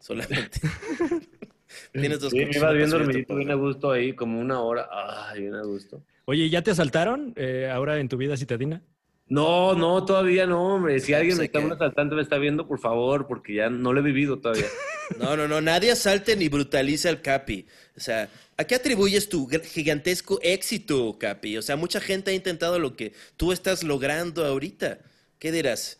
Solamente. 0.00 0.60
tienes 1.92 2.20
dos 2.20 2.30
Sí, 2.30 2.38
me 2.38 2.46
coches 2.46 2.62
iba 2.62 2.72
bien 2.72 2.90
dormidito, 2.90 3.36
bien 3.36 3.50
a 3.50 3.54
gusto 3.54 3.90
ahí, 3.90 4.14
como 4.14 4.40
una 4.40 4.60
hora. 4.60 4.88
Ay, 4.90 5.42
bien 5.42 5.54
a 5.54 5.62
gusto. 5.62 6.02
Oye, 6.24 6.48
¿ya 6.50 6.62
te 6.62 6.70
asaltaron 6.70 7.32
eh, 7.36 7.70
ahora 7.72 7.98
en 7.98 8.08
tu 8.08 8.16
vida 8.16 8.36
citadina? 8.36 8.82
No, 9.28 9.74
no, 9.74 10.04
todavía 10.04 10.46
no, 10.46 10.74
hombre. 10.76 11.00
Si 11.00 11.12
alguien 11.12 11.36
me 11.36 11.44
está, 11.44 11.58
que- 11.58 11.64
un 11.66 11.72
asaltante 11.72 12.14
me 12.14 12.22
está 12.22 12.38
viendo, 12.38 12.66
por 12.66 12.78
favor, 12.78 13.26
porque 13.26 13.54
ya 13.54 13.68
no 13.68 13.92
lo 13.92 14.00
he 14.00 14.02
vivido 14.02 14.38
todavía. 14.38 14.66
No, 15.18 15.38
no, 15.38 15.48
no, 15.48 15.62
nadie 15.62 15.90
asalte 15.90 16.36
ni 16.36 16.50
brutaliza 16.50 17.08
al 17.08 17.22
Capi. 17.22 17.64
O 17.96 18.00
sea, 18.00 18.28
¿a 18.58 18.64
qué 18.64 18.74
atribuyes 18.74 19.30
tu 19.30 19.48
gigantesco 19.48 20.38
éxito, 20.42 21.16
Capi? 21.18 21.56
O 21.56 21.62
sea, 21.62 21.76
mucha 21.76 21.98
gente 21.98 22.30
ha 22.30 22.34
intentado 22.34 22.78
lo 22.78 22.94
que 22.94 23.14
tú 23.38 23.50
estás 23.52 23.82
logrando 23.84 24.44
ahorita. 24.44 24.98
¿Qué 25.38 25.50
dirás? 25.50 25.98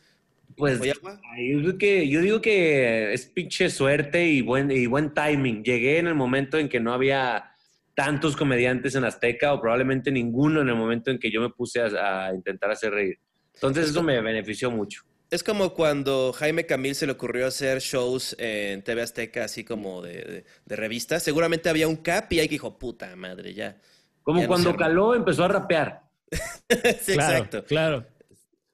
Pues 0.58 0.78
yo, 0.82 0.92
digo 1.38 1.78
que, 1.78 2.06
yo 2.06 2.20
digo 2.20 2.42
que 2.42 3.14
es 3.14 3.24
pinche 3.24 3.70
suerte 3.70 4.26
y 4.26 4.42
buen, 4.42 4.70
y 4.70 4.84
buen 4.84 5.14
timing. 5.14 5.64
Llegué 5.64 5.96
en 5.96 6.06
el 6.08 6.14
momento 6.14 6.58
en 6.58 6.68
que 6.68 6.78
no 6.78 6.92
había 6.92 7.52
tantos 7.98 8.36
comediantes 8.36 8.94
en 8.94 9.04
Azteca 9.04 9.52
o 9.52 9.60
probablemente 9.60 10.12
ninguno 10.12 10.60
en 10.60 10.68
el 10.68 10.76
momento 10.76 11.10
en 11.10 11.18
que 11.18 11.32
yo 11.32 11.40
me 11.40 11.50
puse 11.50 11.80
a, 11.80 12.26
a 12.26 12.32
intentar 12.32 12.70
hacer 12.70 12.92
reír. 12.92 13.18
Entonces 13.54 13.90
eso 13.90 14.04
me 14.04 14.20
benefició 14.20 14.70
mucho. 14.70 15.02
Es 15.32 15.42
como 15.42 15.74
cuando 15.74 16.32
Jaime 16.32 16.64
Camil 16.64 16.94
se 16.94 17.06
le 17.06 17.12
ocurrió 17.12 17.48
hacer 17.48 17.80
shows 17.80 18.36
en 18.38 18.84
TV 18.84 19.02
Azteca, 19.02 19.42
así 19.42 19.64
como 19.64 20.00
de, 20.00 20.12
de, 20.12 20.44
de 20.64 20.76
revista. 20.76 21.18
Seguramente 21.18 21.68
había 21.70 21.88
un 21.88 21.96
Capi 21.96 22.38
ahí 22.38 22.46
que 22.46 22.54
dijo, 22.54 22.78
puta 22.78 23.16
madre, 23.16 23.52
ya. 23.52 23.76
Como 24.22 24.38
Ya 24.38 24.44
no 24.44 24.48
cuando 24.48 24.76
caló 24.76 25.16
empezó 25.16 25.42
a 25.42 25.48
rapear. 25.48 26.02
sí, 27.00 27.14
claro, 27.14 27.32
exacto. 27.32 27.64
Claro. 27.64 28.06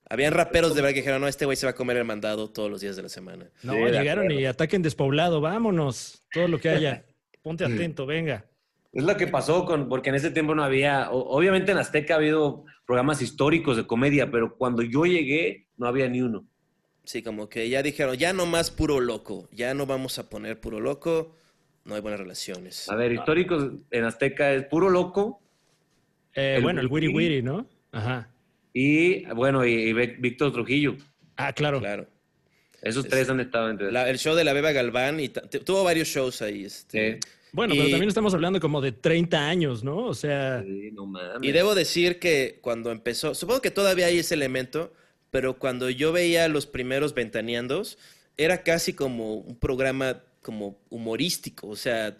Habían 0.06 0.34
raperos 0.34 0.74
de 0.74 0.82
verdad 0.82 0.92
que 0.92 1.00
dijeron, 1.00 1.22
no, 1.22 1.28
este 1.28 1.46
güey 1.46 1.56
se 1.56 1.64
va 1.64 1.70
a 1.70 1.74
comer 1.74 1.96
el 1.96 2.04
mandado 2.04 2.50
todos 2.50 2.70
los 2.70 2.82
días 2.82 2.94
de 2.94 3.04
la 3.04 3.08
semana. 3.08 3.50
No, 3.62 3.72
Sí, 3.72 3.78
llegaron 3.90 4.30
y 4.30 4.44
ataquen 4.44 4.82
despoblado, 4.82 5.40
vámonos. 5.40 6.22
Todo 6.30 6.46
lo 6.46 6.60
que 6.60 6.68
haya. 6.68 7.06
Ponte 7.42 7.64
atento, 7.64 8.04
venga. 8.04 8.44
Es 8.94 9.02
lo 9.04 9.16
que 9.16 9.26
pasó 9.26 9.64
con, 9.64 9.88
porque 9.88 10.10
en 10.10 10.14
ese 10.16 10.30
tiempo 10.30 10.54
no 10.54 10.62
había, 10.62 11.10
obviamente 11.10 11.72
en 11.72 11.78
Azteca 11.78 12.14
ha 12.14 12.16
habido 12.18 12.64
programas 12.86 13.20
históricos 13.22 13.76
de 13.76 13.86
comedia, 13.86 14.30
pero 14.30 14.56
cuando 14.56 14.82
yo 14.82 15.04
llegué 15.04 15.66
no 15.76 15.86
había 15.86 16.08
ni 16.08 16.22
uno. 16.22 16.46
Sí, 17.02 17.22
como 17.22 17.48
que 17.48 17.68
ya 17.68 17.82
dijeron, 17.82 18.16
ya 18.16 18.32
no 18.32 18.46
más 18.46 18.70
puro 18.70 19.00
loco, 19.00 19.48
ya 19.52 19.74
no 19.74 19.84
vamos 19.84 20.18
a 20.18 20.28
poner 20.30 20.60
puro 20.60 20.80
loco, 20.80 21.34
no 21.84 21.94
hay 21.96 22.00
buenas 22.00 22.20
relaciones. 22.20 22.88
A 22.88 22.94
ver, 22.94 23.12
históricos 23.12 23.72
en 23.90 24.04
Azteca 24.04 24.52
es 24.54 24.64
puro 24.66 24.88
loco 24.90 25.40
Eh, 26.36 26.54
El 26.56 26.62
bueno, 26.62 26.80
el 26.80 26.86
Wiri 26.88 27.08
Wiri. 27.08 27.42
¿no? 27.42 27.66
Ajá. 27.92 28.28
y, 28.72 29.24
bueno, 29.34 29.64
y, 29.64 29.92
Víctor 29.92 30.52
Trujillo. 30.52 30.96
Ah, 31.36 31.52
claro. 31.52 31.78
Claro. 31.80 32.06
Esos 32.82 33.04
Es- 33.04 33.10
tres 33.10 33.28
han 33.30 33.40
estado 33.40 33.70
entre. 33.70 33.92
La- 33.92 34.08
el 34.10 34.18
show 34.18 34.34
de 34.34 34.44
la 34.44 34.52
Beba 34.52 34.72
Galván 34.72 35.20
y 35.20 35.28
tuvo 35.28 35.84
varios 35.84 36.08
shows 36.08 36.42
ahí. 36.42 36.64
Este. 36.64 37.20
Sí. 37.22 37.28
Bueno, 37.54 37.74
pero 37.74 37.88
también 37.90 38.08
estamos 38.08 38.34
hablando 38.34 38.58
como 38.60 38.80
de 38.80 38.92
30 38.92 39.48
años, 39.48 39.84
¿no? 39.84 39.98
O 40.06 40.14
sea, 40.14 40.62
Sí, 40.62 40.90
no 40.92 41.06
mames. 41.06 41.48
Y 41.48 41.52
debo 41.52 41.74
decir 41.74 42.18
que 42.18 42.58
cuando 42.60 42.90
empezó, 42.90 43.34
supongo 43.34 43.60
que 43.62 43.70
todavía 43.70 44.06
hay 44.06 44.18
ese 44.18 44.34
elemento, 44.34 44.92
pero 45.30 45.58
cuando 45.58 45.88
yo 45.90 46.12
veía 46.12 46.48
los 46.48 46.66
primeros 46.66 47.14
ventaneandos, 47.14 47.98
era 48.36 48.62
casi 48.62 48.92
como 48.92 49.34
un 49.36 49.56
programa 49.56 50.22
como 50.42 50.78
humorístico, 50.90 51.68
o 51.68 51.76
sea, 51.76 52.16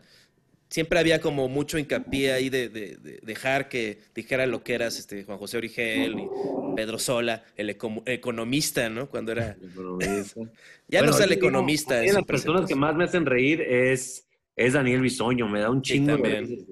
siempre 0.71 0.99
había 0.99 1.21
como 1.21 1.49
mucho 1.49 1.79
hincapié 1.79 2.33
ahí 2.33 2.49
de, 2.49 2.69
de- 2.69 2.97
de 2.97 3.21
dejar 3.23 3.69
que 3.69 3.99
dijera 4.15 4.47
lo 4.47 4.65
que 4.65 4.75
eras 4.75 4.99
este, 4.99 5.25
Juan 5.25 5.39
José 5.39 5.59
Origel 5.59 6.19
y 6.19 6.27
Pedro 6.75 6.99
Sola, 6.99 7.45
el 7.57 7.69
econo- 7.77 8.03
economista, 8.07 8.89
¿no? 8.89 9.09
Cuando 9.09 9.33
era... 9.33 9.57
Economista. 9.63 10.41
Ya 10.89 11.01
Bueno, 11.01 11.13
no 11.13 11.19
sale 11.19 11.35
economista. 11.37 11.95
a 11.99 12.01
mí 12.03 12.09
en 12.09 12.13
de 12.13 12.19
las 12.19 12.25
personas 12.27 12.67
que 12.69 12.75
más 12.75 12.95
me 12.95 13.05
hacen 13.05 13.25
reír 13.25 13.61
es, 13.63 14.24
es 14.57 14.73
Daniel 14.75 15.01
Bisoño. 15.01 15.49
Me 15.49 15.61
da 15.61 15.71
un 15.71 15.85
Sí, 15.85 15.95
chingo 15.95 16.17
de 16.17 16.19
güey. 16.19 16.67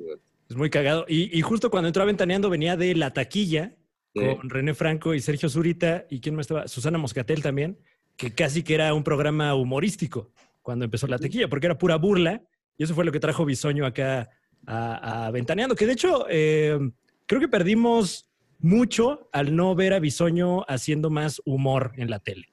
es 0.48 0.56
muy 0.56 0.70
cagado. 0.70 1.04
Y, 1.08 1.36
y 1.36 1.40
justo 1.42 1.70
cuando 1.70 1.88
entró 1.88 2.02
a 2.02 2.06
Ventaneando 2.06 2.50
venía 2.50 2.76
de 2.76 2.94
La 2.94 3.12
Taquilla 3.12 3.74
Sí. 4.14 4.20
con 4.36 4.50
René 4.50 4.74
Franco 4.74 5.14
y 5.14 5.20
Sergio 5.20 5.48
Zurita. 5.48 6.04
¿Y 6.10 6.20
quién 6.20 6.34
más 6.34 6.44
estaba? 6.44 6.68
Susana 6.68 6.98
Moscatel 6.98 7.40
también, 7.42 7.78
que 8.16 8.34
casi 8.34 8.62
que 8.62 8.74
era 8.74 8.92
un 8.92 9.02
programa 9.02 9.54
humorístico 9.54 10.30
cuando 10.60 10.84
empezó 10.84 11.06
La 11.06 11.18
Taquilla, 11.18 11.48
porque 11.48 11.66
era 11.66 11.78
pura 11.78 11.96
burla. 11.96 12.42
Y 12.76 12.84
eso 12.84 12.94
fue 12.94 13.04
lo 13.06 13.12
que 13.12 13.20
trajo 13.20 13.44
Bisoño 13.46 13.86
acá 13.86 14.28
a, 14.66 15.26
a 15.26 15.30
Ventaneando. 15.30 15.74
Que 15.74 15.86
de 15.86 15.92
hecho, 15.94 16.26
eh, 16.28 16.78
creo 17.26 17.40
que 17.40 17.48
perdimos 17.48 18.28
mucho 18.58 19.28
al 19.32 19.56
no 19.56 19.74
ver 19.74 19.94
a 19.94 19.98
Bisoño 19.98 20.62
haciendo 20.68 21.08
más 21.08 21.40
humor 21.46 21.92
en 21.96 22.10
la 22.10 22.18
tele. 22.18 22.52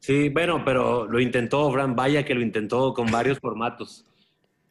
Sí, 0.00 0.28
bueno, 0.28 0.64
pero 0.64 1.06
lo 1.06 1.20
intentó, 1.20 1.70
Fran. 1.72 1.94
Vaya 1.96 2.24
que 2.24 2.34
lo 2.34 2.42
intentó 2.42 2.92
con 2.94 3.10
varios 3.10 3.38
formatos. 3.38 4.04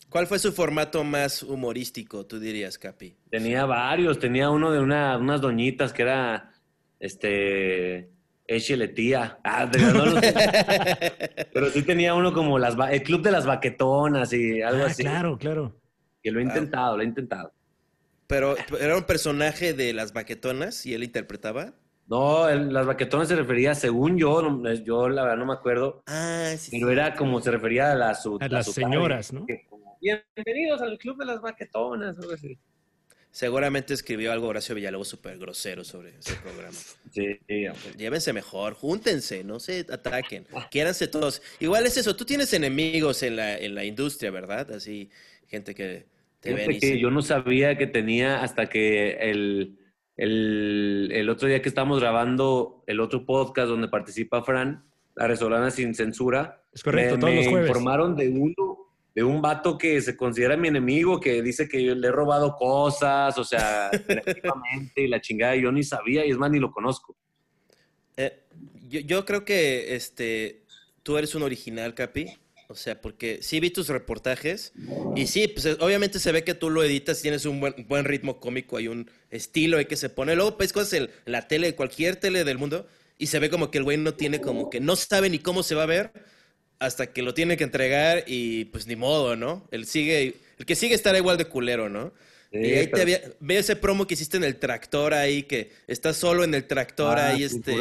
¿Cuál 0.09 0.25
fue 0.27 0.39
su 0.39 0.51
formato 0.53 1.03
más 1.03 1.43
humorístico, 1.43 2.25
tú 2.25 2.39
dirías, 2.39 2.77
Capi? 2.77 3.15
Tenía 3.29 3.65
varios. 3.65 4.19
Tenía 4.19 4.49
uno 4.49 4.71
de 4.71 4.79
una, 4.79 5.17
unas 5.17 5.41
doñitas 5.41 5.91
que 5.93 6.03
era, 6.03 6.51
este, 6.99 8.09
échele 8.47 8.87
tía. 8.89 9.37
Ah, 9.43 9.65
de- 9.65 9.79
no, 9.79 10.05
no 10.05 10.21
sé. 10.21 10.33
pero 11.53 11.69
sí 11.69 11.81
tenía 11.83 12.13
uno 12.13 12.33
como 12.33 12.57
las, 12.57 12.75
ba- 12.75 12.91
el 12.91 13.03
club 13.03 13.21
de 13.21 13.31
las 13.31 13.45
baquetonas 13.45 14.31
y 14.33 14.61
algo 14.61 14.83
Ah, 14.83 14.87
así. 14.87 15.03
claro, 15.03 15.37
claro. 15.37 15.75
Que 16.23 16.31
lo 16.31 16.39
he 16.39 16.43
Wow. 16.43 16.51
intentado, 16.53 16.97
lo 16.97 17.03
he 17.03 17.05
intentado. 17.05 17.51
Pero 18.27 18.55
era 18.79 18.97
un 18.97 19.03
personaje 19.03 19.73
de 19.73 19.93
las 19.93 20.13
baquetonas 20.13 20.85
y 20.85 20.93
él 20.93 21.03
interpretaba. 21.03 21.73
No, 22.07 22.47
el- 22.47 22.71
las 22.71 22.85
baquetonas 22.85 23.27
se 23.27 23.35
refería, 23.35 23.75
según 23.75 24.17
yo, 24.17 24.41
no- 24.41 24.73
yo 24.73 25.09
la 25.09 25.23
verdad 25.23 25.37
no 25.37 25.45
me 25.47 25.53
acuerdo, 25.53 26.01
Ah, 26.07 26.53
sí. 26.57 26.71
pero 26.79 26.91
era 26.91 27.13
como 27.15 27.41
se 27.41 27.51
refería 27.51 27.91
a 27.91 27.95
las, 27.95 28.23
su- 28.23 28.37
A 28.39 28.47
las 28.47 28.65
su 28.65 28.71
señoras, 28.71 29.33
¿no? 29.33 29.45
que 29.45 29.67
Bienvenidos 30.01 30.81
al 30.81 30.97
club 30.97 31.17
de 31.17 31.25
las 31.25 31.41
baquetonas. 31.41 32.17
algo 32.19 32.33
así. 32.33 32.57
Seguramente 33.31 33.93
escribió 33.93 34.31
algo 34.31 34.47
Horacio 34.47 34.73
Villalobos 34.73 35.07
súper 35.09 35.37
grosero 35.37 35.83
sobre 35.83 36.09
ese 36.17 36.35
programa. 36.37 36.75
Sí. 37.11 37.39
Llévense 37.97 38.33
mejor, 38.33 38.73
júntense, 38.73 39.43
no 39.43 39.59
se 39.59 39.81
ataquen, 39.91 40.47
quiéranse 40.71 41.07
todos. 41.07 41.41
Igual 41.59 41.85
es 41.85 41.97
eso, 41.97 42.15
tú 42.15 42.25
tienes 42.25 42.51
enemigos 42.53 43.21
en 43.23 43.35
la, 43.35 43.57
en 43.57 43.75
la 43.75 43.85
industria, 43.85 44.31
¿verdad? 44.31 44.71
Así, 44.71 45.09
gente 45.47 45.75
que 45.75 46.07
te 46.39 46.49
Fíjate 46.49 46.67
ven 46.67 46.71
y 46.71 46.79
que 46.79 46.87
dicen, 46.87 46.97
yo 46.97 47.11
no 47.11 47.21
sabía 47.21 47.77
que 47.77 47.85
tenía 47.85 48.41
hasta 48.41 48.69
que 48.69 49.11
el, 49.29 49.77
el, 50.15 51.09
el 51.13 51.29
otro 51.29 51.47
día 51.47 51.61
que 51.61 51.69
estábamos 51.69 51.99
grabando 51.99 52.83
el 52.87 52.99
otro 52.99 53.25
podcast 53.25 53.67
donde 53.67 53.87
participa 53.87 54.41
Fran, 54.43 54.83
La 55.15 55.27
Resolana 55.27 55.69
Sin 55.69 55.93
Censura. 55.93 56.63
Es 56.73 56.81
correcto, 56.81 57.15
me, 57.15 57.19
todos 57.21 57.33
me 57.33 57.39
los 57.41 57.47
jueves. 57.49 57.67
informaron 57.69 58.15
de 58.15 58.29
uno, 58.29 58.76
de 59.17 59.23
un 59.23 59.41
vato 59.41 59.79
que 59.79 59.99
se 59.99 60.15
considera 60.15 60.55
mi 60.55 60.67
enemigo, 60.67 61.19
que 61.19 61.41
dice 61.41 61.67
que 61.67 61.83
yo 61.83 61.95
le 61.95 62.07
he 62.07 62.11
robado 62.11 62.55
cosas, 62.55 63.35
o 63.39 63.43
sea, 63.43 63.89
y 64.95 65.07
la 65.07 65.19
chingada, 65.19 65.55
yo 65.55 65.71
ni 65.71 65.81
sabía, 65.81 66.23
y 66.23 66.29
es 66.29 66.37
más, 66.37 66.51
ni 66.51 66.59
lo 66.59 66.71
conozco. 66.71 67.17
eh, 68.15 68.43
yo, 68.87 68.99
yo 68.99 69.25
creo 69.25 69.43
que 69.43 69.95
este, 69.95 70.61
tú 71.01 71.17
eres 71.17 71.33
un 71.33 71.41
original, 71.41 71.95
Capi. 71.95 72.27
O 72.67 72.75
sea, 72.75 73.01
porque 73.01 73.39
sí 73.41 73.59
vi 73.59 73.71
tus 73.71 73.87
reportajes 73.87 74.73
y 75.15 75.25
sí, 75.27 75.47
pues 75.47 75.65
obviamente 75.79 76.19
se 76.19 76.33
ve 76.33 76.43
que 76.43 76.53
tú 76.53 76.69
lo 76.69 76.83
editas, 76.83 77.21
tienes 77.21 77.45
un 77.45 77.61
buen, 77.61 77.73
buen 77.87 78.03
ritmo 78.03 78.39
cómico, 78.41 78.75
hay 78.75 78.89
un 78.89 79.09
estilo 79.31 79.77
ahí 79.77 79.85
que 79.85 79.95
se 79.95 80.09
pone. 80.09 80.35
Luego 80.35 80.57
ves 80.57 80.73
cosas 80.73 80.93
en 80.93 81.09
la 81.25 81.47
tele, 81.47 81.73
cualquier 81.75 82.17
tele 82.17 82.43
del 82.43 82.57
mundo, 82.57 82.85
y 83.17 83.27
se 83.27 83.39
ve 83.39 83.49
como 83.49 83.71
que 83.71 83.79
el 83.79 83.85
güey 83.85 83.97
no 83.97 84.13
tiene 84.13 84.41
como 84.41 84.69
que 84.69 84.79
no 84.79 84.95
sabe 84.95 85.29
ni 85.29 85.39
cómo 85.39 85.63
se 85.63 85.75
va 85.75 85.83
a 85.83 85.87
ver 85.87 86.11
hasta 86.79 87.07
que 87.07 87.21
lo 87.21 87.33
tiene 87.33 87.57
que 87.57 87.63
entregar 87.63 88.23
y 88.27 88.65
pues 88.65 88.87
ni 88.87 88.95
modo, 88.95 89.35
¿no? 89.35 89.67
El 89.71 89.85
sigue, 89.85 90.35
el 90.59 90.65
que 90.65 90.75
sigue 90.75 90.95
estará 90.95 91.17
igual 91.17 91.37
de 91.37 91.45
culero, 91.45 91.89
¿no? 91.89 92.13
Sí, 92.51 92.59
y 92.59 92.73
ahí 92.73 92.85
pero- 92.87 92.95
te 92.97 93.01
había, 93.01 93.21
ve 93.39 93.57
ese 93.57 93.75
promo 93.75 94.07
que 94.07 94.13
hiciste 94.13 94.37
en 94.37 94.43
el 94.43 94.55
tractor 94.57 95.13
ahí, 95.13 95.43
que 95.43 95.71
estás 95.87 96.17
solo 96.17 96.43
en 96.43 96.53
el 96.53 96.65
tractor 96.65 97.17
Ah, 97.19 97.29
ahí, 97.29 97.43
este... 97.43 97.73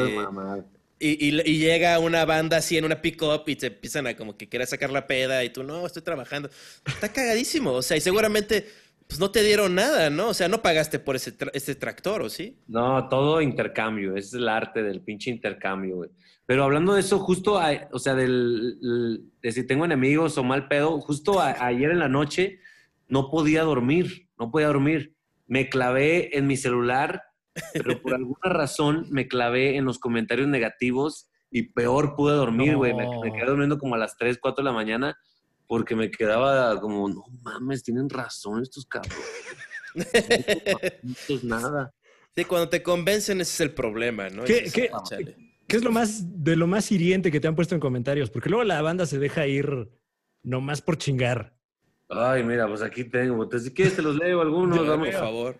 y- 0.99 1.41
y 1.51 1.59
llega 1.59 1.99
una 1.99 2.25
banda 2.25 2.57
así 2.57 2.77
en 2.79 2.85
una 2.85 3.03
pick-up 3.03 3.45
y 3.47 3.57
te 3.57 3.67
empiezan 3.67 4.07
a 4.07 4.17
como 4.17 4.37
que 4.37 4.49
querer 4.49 4.67
sacar 4.67 4.91
la 4.91 5.07
peda 5.07 5.45
y 5.45 5.51
tú, 5.51 5.63
no, 5.63 5.87
estoy 5.87 6.03
trabajando. 6.03 6.49
Está 6.87 7.13
cagadísimo. 7.13 7.73
O 7.73 7.83
sea, 7.83 7.97
y 7.97 8.01
seguramente 8.01 8.67
pues 9.09 9.21
no 9.21 9.31
te 9.31 9.43
dieron 9.43 9.75
nada, 9.75 10.11
¿no? 10.11 10.29
O 10.29 10.35
sea, 10.35 10.49
no 10.49 10.63
pagaste 10.63 10.99
por 10.99 11.17
ese, 11.17 11.37
tra- 11.37 11.51
ese 11.55 11.75
tractor, 11.75 12.23
¿o 12.23 12.29
sí? 12.29 12.59
No, 12.67 13.09
todo 13.09 13.41
intercambio, 13.41 14.17
ese 14.17 14.29
es 14.29 14.35
el 14.35 14.49
arte 14.49 14.83
del 14.83 15.01
pinche 15.01 15.31
intercambio, 15.31 15.97
güey. 15.97 16.11
Pero 16.45 16.65
hablando 16.65 16.95
de 16.95 17.01
eso, 17.01 17.19
justo, 17.19 17.59
a- 17.59 17.89
o 17.93 17.99
sea, 17.99 18.15
del, 18.15 18.79
el- 18.83 19.25
de 19.43 19.53
si 19.53 19.65
tengo 19.67 19.85
enemigos 19.85 20.37
o 20.39 20.45
mal 20.45 20.69
pedo, 20.69 21.01
justo 21.01 21.41
a- 21.41 21.65
ayer 21.67 21.91
en 21.91 21.99
la 22.01 22.09
noche 22.09 22.59
no 23.09 23.31
podía 23.31 23.63
dormir, 23.63 24.29
no 24.39 24.51
podía 24.51 24.67
dormir. 24.69 25.15
Me 25.47 25.69
clavé 25.69 26.37
en 26.37 26.47
mi 26.49 26.57
celular, 26.57 27.23
pero 27.73 28.03
por 28.03 28.15
alguna 28.15 28.51
razón 28.53 29.07
me 29.11 29.29
clavé 29.29 29.77
en 29.77 29.85
los 29.85 29.99
comentarios 29.99 30.49
negativos 30.49 31.29
y 31.51 31.63
peor 31.73 32.17
pude 32.17 32.35
dormir, 32.35 32.77
güey. 32.77 32.93
Me, 32.95 33.05
No. 33.05 33.21
me 33.23 33.33
quedé 33.33 33.47
durmiendo 33.47 33.79
como 33.79 33.95
a 33.95 33.99
las 33.99 34.17
3, 34.17 34.39
4 34.41 34.63
de 34.65 34.71
la 34.71 34.75
mañana 34.75 35.17
porque 35.67 35.95
me 35.97 36.11
quedaba 36.11 36.81
como, 36.81 37.09
no 37.09 37.25
mames, 37.43 37.83
tienen 37.83 38.09
razón 38.09 38.63
estos 38.63 38.87
cabrones. 38.87 39.17
No 41.03 41.35
es 41.37 41.45
nada. 41.45 41.95
Sí, 42.35 42.45
cuando 42.45 42.69
te 42.69 42.83
convencen 42.83 43.41
ese 43.41 43.53
es 43.55 43.61
el 43.61 43.71
problema, 43.75 44.29
¿no? 44.29 44.45
¿Qué- 44.45 44.55
Dices, 44.63 44.73
qué- 44.75 44.91
"Ah, 44.93 45.03
chale". 45.09 45.37
¿Qué 45.67 45.77
es 45.79 45.83
lo 45.83 45.91
más 45.91 46.23
de 46.45 46.55
lo 46.55 46.67
más 46.67 46.93
hiriente 46.93 47.33
que 47.33 47.41
te 47.41 47.49
han 47.49 47.57
puesto 47.57 47.75
en 47.75 47.81
comentarios? 47.81 48.31
Porque 48.31 48.51
luego 48.51 48.63
la 48.63 48.83
banda 48.83 49.05
se 49.07 49.19
deja 49.19 49.47
ir 49.47 49.89
nomás 50.43 50.81
por 50.83 50.97
chingar. 50.99 51.57
Ay, 52.09 52.45
mira, 52.45 52.69
pues 52.69 52.83
aquí 52.83 53.03
tengo. 53.05 53.43
Entonces, 53.43 53.69
si 53.69 53.75
quieres, 53.75 53.97
te 53.97 54.03
los 54.03 54.15
leo 54.17 54.43
algunos. 54.43 54.79
Por 54.79 54.87
Vamos, 54.87 55.11
favor. 55.13 55.59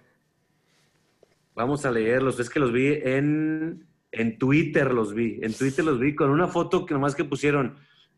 vamos 1.57 1.85
a 1.87 1.91
leerlos. 1.91 2.39
Es 2.39 2.49
que 2.51 2.61
los 2.61 2.73
vi 2.73 2.87
en, 3.03 3.85
en 4.13 4.39
Twitter, 4.39 4.93
los 4.93 5.13
vi. 5.13 5.41
En 5.43 5.53
Twitter 5.55 5.85
los 5.85 5.99
vi 5.99 6.15
con 6.15 6.31
una 6.31 6.47
foto 6.47 6.87
que 6.87 6.95
nomás 6.95 7.15
que 7.17 7.25
pusieron. 7.25 7.77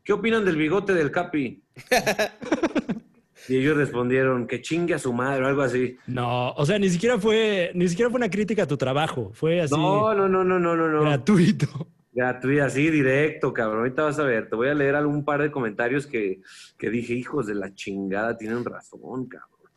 ¿Qué 0.09 0.14
opinan 0.14 0.42
del 0.42 0.57
bigote 0.57 0.94
del 0.94 1.11
Capi? 1.11 1.62
y 3.51 3.57
ellos 3.59 3.77
respondieron, 3.77 4.47
que 4.47 4.62
chingue 4.62 4.94
a 4.94 4.99
su 4.99 5.12
madre 5.12 5.44
o 5.44 5.49
algo 5.49 5.61
así. 5.61 5.99
No, 6.07 6.53
o 6.53 6.64
sea, 6.64 6.79
ni 6.79 6.88
siquiera 6.88 7.18
fue, 7.18 7.73
ni 7.75 7.87
siquiera 7.90 8.11
fue 8.11 8.16
una 8.16 8.31
crítica 8.31 8.62
a 8.62 8.66
tu 8.66 8.79
trabajo. 8.79 9.33
Fue 9.35 9.61
así 9.61 9.75
No, 9.75 10.14
no, 10.14 10.27
no, 10.27 10.42
no, 10.42 10.59
no, 10.59 10.75
no, 10.75 10.88
no. 10.88 11.03
gratuito. 11.03 11.88
Gratuito, 12.11 12.64
así 12.64 12.88
directo, 12.88 13.53
cabrón. 13.53 13.81
Ahorita 13.81 14.05
vas 14.05 14.18
a 14.18 14.23
ver. 14.23 14.49
Te 14.49 14.57
voy 14.57 14.68
a 14.68 14.75
leer 14.75 14.94
algún 14.94 15.27
par 15.27 15.42
de 15.42 15.51
comentarios 15.51 16.07
que, 16.07 16.40
que 16.79 16.88
dije, 16.88 17.12
hijos 17.12 17.47
de 17.47 17.57
la 17.57 17.75
chingada, 17.75 18.35
tienen 18.35 18.64
razón, 18.64 19.27
cabrón. 19.27 19.71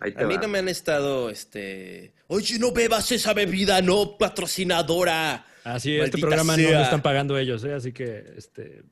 A 0.00 0.24
mí 0.24 0.36
va. 0.36 0.42
no 0.42 0.46
me 0.46 0.60
han 0.60 0.68
estado, 0.68 1.30
este... 1.30 2.14
Oye, 2.28 2.60
no 2.60 2.70
bebas 2.70 3.10
esa 3.10 3.34
bebida, 3.34 3.82
no 3.82 4.16
patrocinadora. 4.16 5.44
Así, 5.64 5.96
este 5.96 6.18
programa 6.18 6.56
no 6.56 6.62
lo 6.62 6.80
están 6.80 7.02
pagando 7.02 7.36
ellos, 7.36 7.64
¿eh? 7.64 7.74
así 7.74 7.92
que 7.92 8.24
este 8.36 8.84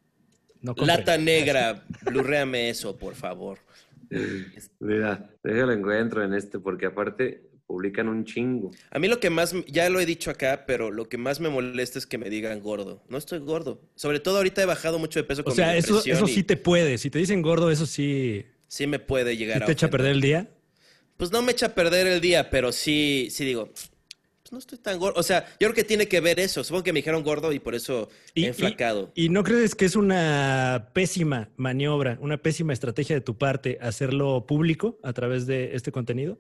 no. 0.74 0.86
Lata 0.86 1.18
negra, 1.18 1.84
blurréame 2.02 2.70
eso, 2.70 2.96
por 2.96 3.14
favor. 3.14 3.58
Mira, 4.80 5.30
déjalo 5.42 5.72
encuentro 5.72 6.22
en 6.22 6.34
este, 6.34 6.58
porque 6.58 6.86
aparte 6.86 7.42
publican 7.66 8.08
un 8.08 8.24
chingo. 8.24 8.70
A 8.90 8.98
mí 8.98 9.08
lo 9.08 9.18
que 9.18 9.30
más, 9.30 9.54
ya 9.66 9.90
lo 9.90 10.00
he 10.00 10.06
dicho 10.06 10.30
acá, 10.30 10.64
pero 10.66 10.90
lo 10.90 11.08
que 11.08 11.18
más 11.18 11.40
me 11.40 11.48
molesta 11.48 11.98
es 11.98 12.06
que 12.06 12.16
me 12.18 12.30
digan 12.30 12.60
gordo. 12.60 13.02
No 13.08 13.18
estoy 13.18 13.40
gordo. 13.40 13.80
Sobre 13.96 14.20
todo 14.20 14.36
ahorita 14.36 14.62
he 14.62 14.66
bajado 14.66 14.98
mucho 14.98 15.18
de 15.18 15.24
peso 15.24 15.42
O 15.42 15.44
con 15.44 15.54
sea, 15.54 15.72
mi 15.72 15.78
eso, 15.78 15.96
depresión 15.96 16.16
eso 16.16 16.26
y 16.28 16.34
sí 16.34 16.42
te 16.44 16.56
puede. 16.56 16.98
Si 16.98 17.10
te 17.10 17.18
dicen 17.18 17.42
gordo, 17.42 17.70
eso 17.70 17.86
sí, 17.86 18.46
sí 18.68 18.86
me 18.86 18.98
puede 18.98 19.32
sí 19.32 19.38
llegar 19.38 19.64
te 19.64 19.70
a 19.70 19.72
echa 19.72 19.86
a 19.86 19.90
perder 19.90 20.12
el 20.12 20.20
día. 20.20 20.48
Pues 21.16 21.32
no 21.32 21.42
me 21.42 21.52
echa 21.52 21.66
a 21.66 21.74
perder 21.74 22.06
el 22.06 22.20
día, 22.20 22.50
pero 22.50 22.72
sí, 22.72 23.28
sí 23.30 23.44
digo, 23.44 23.72
pues 24.46 24.52
no 24.52 24.58
estoy 24.60 24.78
tan 24.78 25.00
gordo. 25.00 25.18
O 25.18 25.24
sea, 25.24 25.44
yo 25.58 25.66
creo 25.66 25.74
que 25.74 25.82
tiene 25.82 26.06
que 26.06 26.20
ver 26.20 26.38
eso. 26.38 26.62
Supongo 26.62 26.84
que 26.84 26.92
me 26.92 27.00
dijeron 27.00 27.24
gordo 27.24 27.52
y 27.52 27.58
por 27.58 27.74
eso 27.74 28.08
Y- 28.32 28.44
he 28.44 28.48
enflacado. 28.48 29.10
¿Y 29.16 29.28
no 29.28 29.42
crees 29.42 29.74
que 29.74 29.84
es 29.86 29.96
una 29.96 30.90
pésima 30.92 31.50
maniobra, 31.56 32.16
una 32.20 32.40
pésima 32.40 32.72
estrategia 32.72 33.16
de 33.16 33.20
tu 33.22 33.36
parte 33.36 33.78
hacerlo 33.80 34.46
público 34.46 35.00
a 35.02 35.12
través 35.12 35.46
de 35.48 35.74
este 35.74 35.90
contenido? 35.90 36.38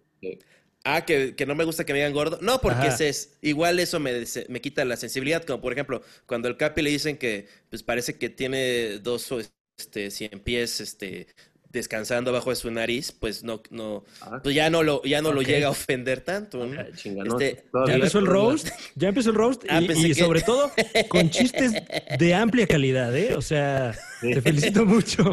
Ah, 0.84 1.04
que, 1.04 1.34
que 1.34 1.46
no 1.46 1.56
me 1.56 1.64
gusta 1.64 1.84
que 1.84 1.92
me 1.92 1.98
digan 1.98 2.12
gordo. 2.12 2.38
No, 2.42 2.60
porque 2.60 2.86
es, 2.86 3.36
igual 3.42 3.80
eso 3.80 3.98
me, 3.98 4.12
me 4.48 4.60
quita 4.60 4.84
la 4.84 4.96
sensibilidad. 4.96 5.42
Como 5.42 5.60
por 5.60 5.72
ejemplo, 5.72 6.00
cuando 6.26 6.46
el 6.46 6.56
Capi 6.56 6.82
le 6.82 6.90
dicen 6.90 7.16
que 7.16 7.48
pues 7.70 7.82
parece 7.82 8.16
que 8.18 8.28
tiene 8.30 9.00
dos 9.00 9.32
este, 9.76 10.12
cien 10.12 10.38
pies 10.44 10.80
este, 10.80 11.26
descansando 11.70 12.30
abajo 12.30 12.50
de 12.50 12.56
su 12.56 12.70
nariz, 12.70 13.12
pues 13.12 13.44
no, 13.44 13.62
no, 13.70 14.04
Ah, 14.22 14.40
pues 14.42 14.54
ya 14.54 14.70
no 14.70 14.82
lo, 14.82 15.02
ya 15.02 15.20
no 15.22 15.32
lo 15.32 15.42
llega 15.42 15.66
a 15.68 15.70
ofender 15.70 16.20
tanto. 16.20 16.64
¿no? 16.66 16.80
Este, 16.80 17.54
Ya 17.56 17.70
Todavía- 17.70 17.94
empezó 17.96 18.18
el 18.18 18.26
roast, 18.26 18.68
ya 18.94 19.08
empezó 19.08 19.30
el 19.30 19.36
roast 19.36 19.64
Ah, 19.68 19.80
y, 19.80 19.86
pensé 19.86 20.08
y 20.08 20.14
que- 20.14 20.22
sobre 20.22 20.42
todo 20.42 20.70
con 21.08 21.28
chistes 21.30 21.72
de 22.18 22.34
amplia 22.34 22.66
calidad, 22.66 23.14
¿eh? 23.16 23.34
O 23.34 23.42
sea, 23.42 23.94
te 24.20 24.40
felicito 24.40 24.84
mucho. 24.86 25.30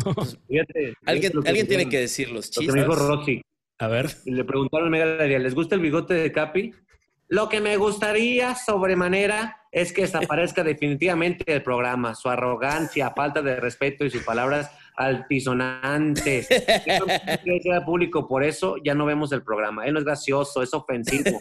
Fíjate, 0.47 0.93
Alguien, 1.05 1.31
lo 1.35 1.41
alguien 1.45 1.67
tiene 1.67 1.87
que 1.89 1.99
decir 1.99 2.29
los 2.31 2.47
Lo 2.47 2.51
que 2.61 2.67
chistes. 2.67 2.73
me 2.75 2.81
dijo 2.81 2.95
Rosy. 2.95 3.41
A 3.79 3.87
ver, 3.87 4.09
Y 4.25 4.31
le 4.31 4.43
preguntaron 4.43 4.87
a 4.87 4.91
Mega 4.91 5.39
¿les 5.39 5.55
gusta 5.55 5.75
el 5.75 5.81
bigote 5.81 6.13
de 6.13 6.31
Capi? 6.31 6.73
Lo 7.29 7.49
que 7.49 7.61
me 7.61 7.75
gustaría 7.77 8.53
sobremanera 8.55 9.57
es 9.71 9.91
que 9.91 10.01
desaparezca 10.03 10.63
definitivamente 10.63 11.51
del 11.51 11.63
programa. 11.63 12.13
Su 12.15 12.29
arrogancia, 12.29 13.11
falta 13.15 13.41
de 13.41 13.55
respeto 13.55 14.05
y 14.05 14.11
sus 14.11 14.21
palabras 14.23 14.69
altisonantes. 14.95 16.49
Eso 16.85 17.05
quiere 17.05 17.57
decir 17.57 17.73
al 17.73 17.83
público, 17.85 18.27
por 18.27 18.43
eso 18.43 18.75
ya 18.83 18.93
no 18.93 19.05
vemos 19.05 19.31
el 19.31 19.43
programa. 19.43 19.85
Él 19.85 19.93
no 19.93 19.99
es 19.99 20.05
gracioso, 20.05 20.61
es 20.63 20.73
ofensivo. 20.73 21.39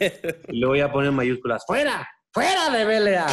Y 0.48 0.58
le 0.60 0.66
voy 0.66 0.80
a 0.80 0.90
poner 0.92 1.12
mayúsculas, 1.12 1.64
¡fuera! 1.66 2.08
¡Fuera 2.32 2.70
de 2.70 2.84
Belea! 2.86 3.26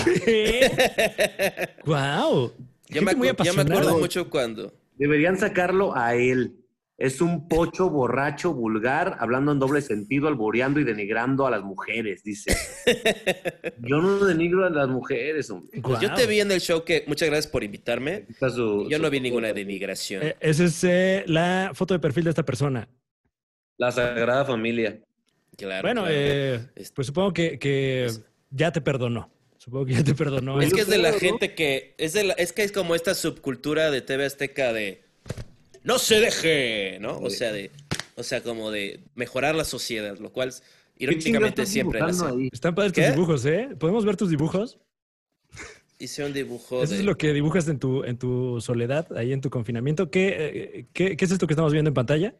wow. 1.86 2.52
Yo 2.90 3.02
me, 3.04 3.12
acu- 3.12 3.44
yo 3.46 3.54
me 3.54 3.62
acuerdo 3.62 4.00
mucho 4.00 4.30
cuando. 4.32 4.74
Deberían 4.98 5.38
sacarlo 5.38 5.96
a 5.96 6.16
él. 6.16 6.59
Es 7.00 7.22
un 7.22 7.48
pocho 7.48 7.90
borracho, 7.90 8.54
vulgar, 8.54 9.16
hablando 9.20 9.54
en 9.54 9.60
doble 9.60 9.82
sentido, 9.82 10.28
alboreando 10.28 10.82
y 10.82 10.84
denigrando 10.84 11.48
a 11.48 11.52
las 11.52 11.64
mujeres, 11.64 12.24
dice. 12.26 12.54
Yo 13.82 14.02
no 14.02 14.26
denigro 14.26 14.66
a 14.66 14.70
las 14.70 14.90
mujeres, 14.90 15.50
hombre. 15.50 15.82
Pues 15.82 16.02
yo 16.02 16.14
te 16.14 16.28
vi 16.28 16.42
en 16.42 16.52
el 16.52 16.60
show 16.60 16.84
que. 16.84 17.06
Muchas 17.08 17.30
gracias 17.30 17.48
por 17.50 17.64
invitarme. 17.64 18.26
Su- 18.40 18.88
Yo 18.90 18.98
su- 18.98 19.02
no 19.04 19.10
vi 19.10 19.22
ninguna 19.22 19.54
denigración. 19.54 20.24
Eh, 20.24 20.36
esa 20.42 20.66
es 20.66 20.84
eh, 20.84 21.24
la 21.28 21.72
foto 21.74 21.94
de 21.94 22.00
perfil 22.02 22.26
de 22.26 22.32
esta 22.32 22.44
persona. 22.44 22.88
La 23.78 23.92
Sagrada 23.94 24.44
Familia. 24.44 25.00
Claro, 25.58 25.82
bueno, 25.84 26.02
claro. 26.02 26.16
eh, 26.18 26.60
pues 26.94 27.08
supongo 27.08 27.34
que, 27.34 27.58
que 27.60 28.08
ya 28.50 28.72
te 28.74 28.82
perdonó. 28.82 29.32
Supongo 29.58 29.86
que 29.86 29.94
ya 29.94 30.04
te 30.04 30.16
perdonó. 30.16 30.62
Es 30.62 30.74
que 30.74 30.82
es 30.82 30.88
de 30.90 30.98
la 30.98 31.14
gente 31.14 31.56
que. 31.56 31.96
Es, 31.98 32.12
de 32.14 32.26
la- 32.26 32.34
es 32.34 32.52
que 32.52 32.64
es 32.64 32.74
como 32.74 32.94
esta 32.94 33.14
subcultura 33.16 33.90
de 33.90 34.02
TV 34.02 34.26
Azteca 34.26 34.74
de. 34.74 35.04
¡No 35.90 35.98
se 35.98 36.20
deje! 36.20 37.00
¿no? 37.02 37.18
O 37.20 37.30
sea, 37.32 37.52
de. 37.52 37.72
O 38.16 38.22
sea, 38.24 38.44
como 38.44 38.70
de 38.70 39.00
mejorar 39.16 39.56
la 39.56 39.66
sociedad, 39.66 40.18
lo 40.20 40.32
cual 40.32 40.52
¿Qué 40.52 41.06
irónicamente 41.06 41.66
siempre 41.66 42.00
ahí? 42.02 42.50
Están 42.52 42.76
padres 42.76 42.94
tus 42.94 43.06
dibujos, 43.16 43.46
¿eh? 43.46 43.70
¿Podemos 43.80 44.06
ver 44.06 44.16
tus 44.16 44.30
dibujos? 44.30 44.78
Hice 45.98 46.24
un 46.24 46.32
dibujo 46.34 46.84
Eso 46.84 46.94
de. 46.94 47.00
es 47.00 47.06
lo 47.06 47.18
que 47.18 47.34
dibujas 47.34 47.68
en 47.68 47.80
tu, 47.80 48.04
en 48.04 48.18
tu 48.18 48.62
soledad, 48.62 49.08
ahí 49.18 49.34
en 49.34 49.42
tu 49.42 49.50
confinamiento. 49.50 50.12
¿Qué, 50.12 50.28
eh, 50.38 50.86
qué, 50.94 51.18
qué 51.18 51.26
es 51.26 51.32
esto 51.32 51.48
que 51.48 51.54
estamos 51.54 51.74
viendo 51.74 51.90
en 51.90 51.94
pantalla? 51.96 52.36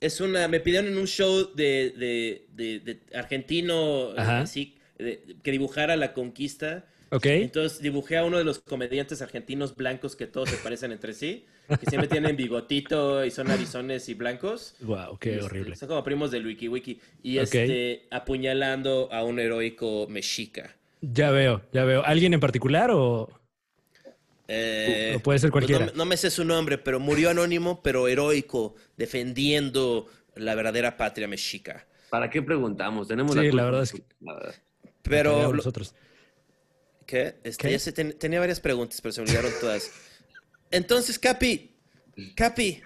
Es 0.00 0.20
una. 0.20 0.48
Me 0.48 0.60
pidieron 0.60 0.90
en 0.90 0.98
un 0.98 1.06
show 1.06 1.54
de, 1.54 1.90
de, 1.96 2.46
de- 2.52 2.80
de 2.80 3.00
argentino, 3.16 4.10
Ajá. 4.16 4.40
así, 4.40 4.76
de- 4.98 5.36
que 5.42 5.50
dibujara 5.52 5.96
la 5.96 6.14
conquista. 6.14 6.86
¿Ok? 7.14 7.26
Entonces 7.26 7.80
dibujé 7.80 8.16
a 8.18 8.24
uno 8.24 8.38
de 8.38 8.44
los 8.44 8.58
comediantes 8.58 9.22
argentinos 9.22 9.76
blancos 9.76 10.16
que 10.16 10.26
todos 10.26 10.50
se 10.50 10.56
parecen 10.56 10.90
entre 10.90 11.12
sí, 11.14 11.46
que 11.68 11.86
siempre 11.86 12.08
tienen 12.08 12.34
bigotito 12.36 13.24
y 13.24 13.30
son 13.30 13.50
arizones 13.50 14.08
y 14.08 14.14
blancos. 14.14 14.74
Wow, 14.80 15.16
qué 15.18 15.34
Este, 15.34 15.44
horrible. 15.44 15.76
Son 15.76 15.88
como 15.88 16.02
primos 16.02 16.30
del 16.32 16.44
Wiki 16.44 16.68
Wiki. 16.68 17.00
Y 17.22 17.38
Ok. 17.38 17.44
este, 17.44 18.06
apuñalando 18.10 19.08
a 19.12 19.22
un 19.22 19.38
heroico 19.38 20.06
mexica. 20.08 20.74
Ya 21.02 21.30
veo, 21.30 21.62
ya 21.72 21.84
veo. 21.84 22.04
¿Alguien 22.04 22.34
en 22.34 22.40
particular 22.40 22.90
o...? 22.92 23.30
Eh, 24.48 25.14
O 25.16 25.20
puede 25.20 25.38
ser 25.38 25.50
pues 25.50 25.64
cualquiera. 25.66 25.86
no, 25.92 25.98
no 25.98 26.04
me 26.04 26.16
sé 26.16 26.30
su 26.30 26.44
nombre, 26.44 26.76
pero 26.78 27.00
murió 27.00 27.30
anónimo, 27.30 27.80
pero 27.82 28.08
heroico, 28.08 28.74
defendiendo 28.96 30.06
la 30.34 30.54
verdadera 30.54 30.96
patria 30.96 31.28
mexica. 31.28 31.86
¿Para 32.10 32.28
qué 32.28 32.42
preguntamos? 32.42 33.08
Tenemos 33.08 33.32
Sí, 33.34 33.40
culpa. 33.40 33.56
la 33.56 33.64
verdad 33.64 33.82
es 33.82 33.92
que- 33.92 34.02
La. 34.20 34.52
Pero, 35.02 35.30
Cagamos 35.32 35.50
lo- 35.52 35.56
nosotros. 35.58 35.94
¿Qué? 37.06 37.36
Este, 37.44 37.68
¿Qué? 37.68 37.78
ya 37.78 37.92
ten- 37.92 38.18
tenía 38.18 38.40
varias 38.40 38.60
preguntas, 38.60 39.00
pero 39.00 39.12
se 39.12 39.20
me 39.20 39.26
olvidaron 39.28 39.52
todas. 39.60 39.90
Entonces, 40.70 41.18
Capi, 41.18 41.70
Capi, 42.34 42.82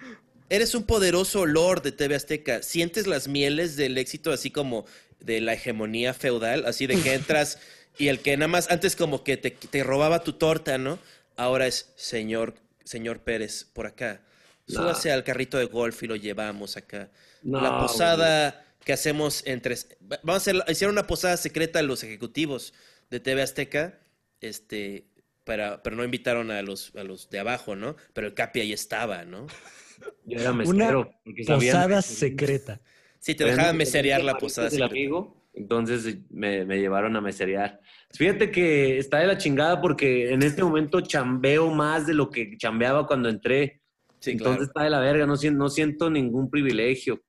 eres 0.49 0.75
un 0.75 0.83
poderoso 0.83 1.45
lord 1.45 1.81
de 1.83 1.91
TV 1.91 2.15
Azteca. 2.15 2.61
¿Sientes 2.61 3.07
las 3.07 3.27
mieles 3.27 3.75
del 3.75 3.97
éxito 3.97 4.31
así 4.31 4.51
como 4.51 4.85
de 5.19 5.41
la 5.41 5.53
hegemonía 5.53 6.13
feudal? 6.13 6.65
Así 6.65 6.87
de 6.87 6.99
que 7.01 7.13
entras 7.13 7.59
y 7.97 8.07
el 8.07 8.19
que 8.19 8.35
nada 8.37 8.47
más 8.47 8.69
antes 8.69 8.95
como 8.95 9.23
que 9.23 9.37
te, 9.37 9.51
te 9.51 9.83
robaba 9.83 10.23
tu 10.23 10.33
torta, 10.33 10.77
¿no? 10.77 10.99
Ahora 11.35 11.67
es 11.67 11.91
señor, 11.95 12.55
señor 12.83 13.21
Pérez, 13.21 13.65
por 13.73 13.87
acá. 13.87 14.21
Súbase 14.67 15.11
al 15.11 15.23
carrito 15.23 15.57
de 15.57 15.65
golf 15.65 16.03
y 16.03 16.07
lo 16.07 16.15
llevamos 16.15 16.77
acá. 16.77 17.09
La 17.43 17.79
posada 17.79 18.65
que 18.85 18.93
hacemos 18.93 19.41
entre... 19.45 19.75
Vamos 19.99 20.21
a 20.47 20.51
hacer, 20.51 20.63
hicieron 20.67 20.93
una 20.93 21.07
posada 21.07 21.37
secreta 21.37 21.79
a 21.79 21.81
los 21.81 22.03
ejecutivos 22.03 22.73
de 23.09 23.19
TV 23.19 23.41
Azteca, 23.41 23.97
este, 24.41 25.07
para, 25.43 25.81
pero 25.83 25.95
no 25.95 26.03
invitaron 26.03 26.51
a 26.51 26.61
los, 26.61 26.95
a 26.95 27.03
los 27.03 27.29
de 27.29 27.39
abajo, 27.39 27.75
¿no? 27.75 27.95
Pero 28.13 28.27
el 28.27 28.33
Capi 28.33 28.61
ahí 28.61 28.73
estaba, 28.73 29.25
¿no? 29.25 29.47
Yo 30.25 30.39
era 30.39 30.51
Una 30.51 30.63
mesero. 30.65 31.11
sabían- 31.45 31.73
posada 31.75 32.01
secreta. 32.01 32.81
Sí, 33.19 33.35
te 33.35 33.43
dejaban 33.43 33.75
meserear 33.75 34.23
la 34.23 34.37
posada 34.37 34.69
secreta. 34.69 34.91
amigo, 34.91 35.45
entonces 35.53 36.19
me, 36.29 36.63
me 36.63 36.79
llevaron 36.79 37.17
a 37.17 37.21
meserear. 37.21 37.81
Fíjate 38.13 38.49
que 38.49 38.97
está 38.97 39.19
de 39.19 39.27
la 39.27 39.37
chingada 39.37 39.81
porque 39.81 40.31
en 40.31 40.41
este 40.41 40.63
momento 40.63 41.01
chambeo 41.01 41.69
más 41.69 42.07
de 42.07 42.13
lo 42.13 42.29
que 42.29 42.55
chambeaba 42.57 43.05
cuando 43.07 43.27
entré. 43.27 43.81
Sí, 44.21 44.31
entonces 44.31 44.55
claro. 44.57 44.63
está 44.67 44.83
de 44.83 44.89
la 44.89 44.99
verga, 45.01 45.25
no 45.25 45.35
siento, 45.35 45.57
no 45.59 45.69
siento 45.69 46.09
ningún 46.09 46.49
privilegio. 46.49 47.21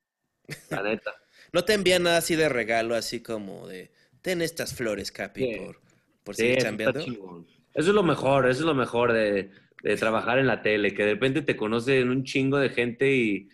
La 0.70 0.82
neta. 0.84 1.12
No 1.52 1.64
te 1.64 1.74
envían 1.74 2.04
nada 2.04 2.18
así 2.18 2.36
de 2.36 2.48
regalo, 2.48 2.94
así 2.94 3.20
como 3.20 3.66
de, 3.66 3.90
ten 4.22 4.42
estas 4.42 4.74
flores, 4.74 5.10
Capi, 5.10 5.40
Sí. 5.42 5.56
por, 5.58 5.80
por 6.24 6.34
Sí, 6.34 6.42
seguir 6.42 6.58
chambeando. 6.58 7.00
Eso 7.00 7.88
es 7.90 7.94
lo 7.94 8.02
mejor, 8.02 8.48
eso 8.48 8.60
es 8.60 8.66
lo 8.66 8.74
mejor 8.74 9.12
de, 9.12 9.50
de 9.82 9.96
trabajar 9.96 10.38
en 10.38 10.46
la 10.46 10.62
tele, 10.62 10.92
que 10.94 11.04
de 11.04 11.12
repente 11.14 11.42
te 11.42 11.56
conocen 11.56 12.08
un 12.10 12.24
chingo 12.24 12.58
de 12.58 12.70
gente 12.70 13.14
y, 13.14 13.48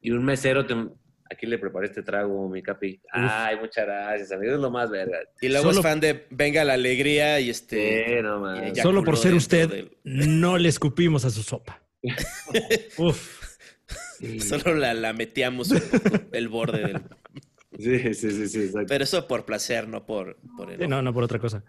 y 0.00 0.10
un 0.10 0.24
mesero 0.24 0.66
te... 0.66 0.74
Aquí 1.30 1.46
le 1.46 1.56
preparé 1.58 1.86
este 1.86 2.02
trago, 2.02 2.46
mi 2.50 2.62
capi. 2.62 3.00
Ay, 3.10 3.56
muchas 3.58 3.86
gracias, 3.86 4.32
amigo, 4.32 4.52
es 4.54 4.60
lo 4.60 4.70
más 4.70 4.90
verga. 4.90 5.18
Y 5.40 5.48
luego 5.48 5.68
Solo- 5.72 5.78
es 5.80 5.82
fan 5.82 5.98
de 5.98 6.26
Venga 6.28 6.62
la 6.62 6.74
Alegría 6.74 7.40
y 7.40 7.48
este... 7.48 8.16
Sí, 8.16 8.22
no 8.22 8.72
ya- 8.74 8.82
Solo 8.82 9.02
por 9.02 9.16
ser 9.16 9.32
usted, 9.32 9.68
del- 9.70 9.96
no 10.04 10.58
le 10.58 10.68
escupimos 10.68 11.24
a 11.24 11.30
su 11.30 11.42
sopa. 11.42 11.82
Uf. 12.98 13.40
Solo 14.40 14.74
la, 14.74 14.92
la 14.94 15.12
metíamos 15.14 15.70
un 15.70 15.80
poco 15.80 16.18
el 16.32 16.48
borde 16.48 16.78
del... 16.82 17.02
Sí, 17.78 18.14
sí, 18.14 18.30
sí, 18.30 18.48
sí, 18.48 18.60
exacto. 18.64 18.86
Pero 18.88 19.04
eso 19.04 19.26
por 19.26 19.44
placer, 19.46 19.88
no 19.88 20.04
por, 20.04 20.36
por 20.56 20.68
Sí, 20.68 20.74
enojo. 20.74 20.90
no, 20.90 21.00
no 21.02 21.14
por 21.14 21.24
otra 21.24 21.38
cosa. 21.38 21.64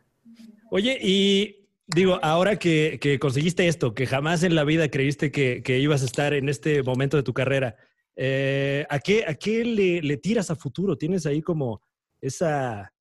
Oye, 0.76 0.98
y 1.00 1.68
digo, 1.86 2.18
ahora 2.24 2.58
que, 2.58 2.98
que 3.00 3.20
conseguiste 3.20 3.68
esto, 3.68 3.94
que 3.94 4.08
jamás 4.08 4.42
en 4.42 4.56
la 4.56 4.64
vida 4.64 4.90
creíste 4.90 5.32
que, 5.32 5.62
que 5.62 5.78
ibas 5.78 6.02
a 6.02 6.06
estar 6.06 6.34
en 6.34 6.50
este 6.50 6.82
momento 6.82 7.16
de 7.16 7.22
tu 7.22 7.32
carrera, 7.32 7.76
eh, 8.16 8.84
¿a 8.90 8.98
qué, 8.98 9.24
a 9.28 9.36
qué 9.36 9.64
le, 9.64 10.02
le 10.02 10.18
tiras 10.18 10.50
a 10.50 10.56
futuro? 10.56 10.98
¿Tienes 10.98 11.28
ahí 11.28 11.44
como 11.44 11.80
esa, 12.20 12.92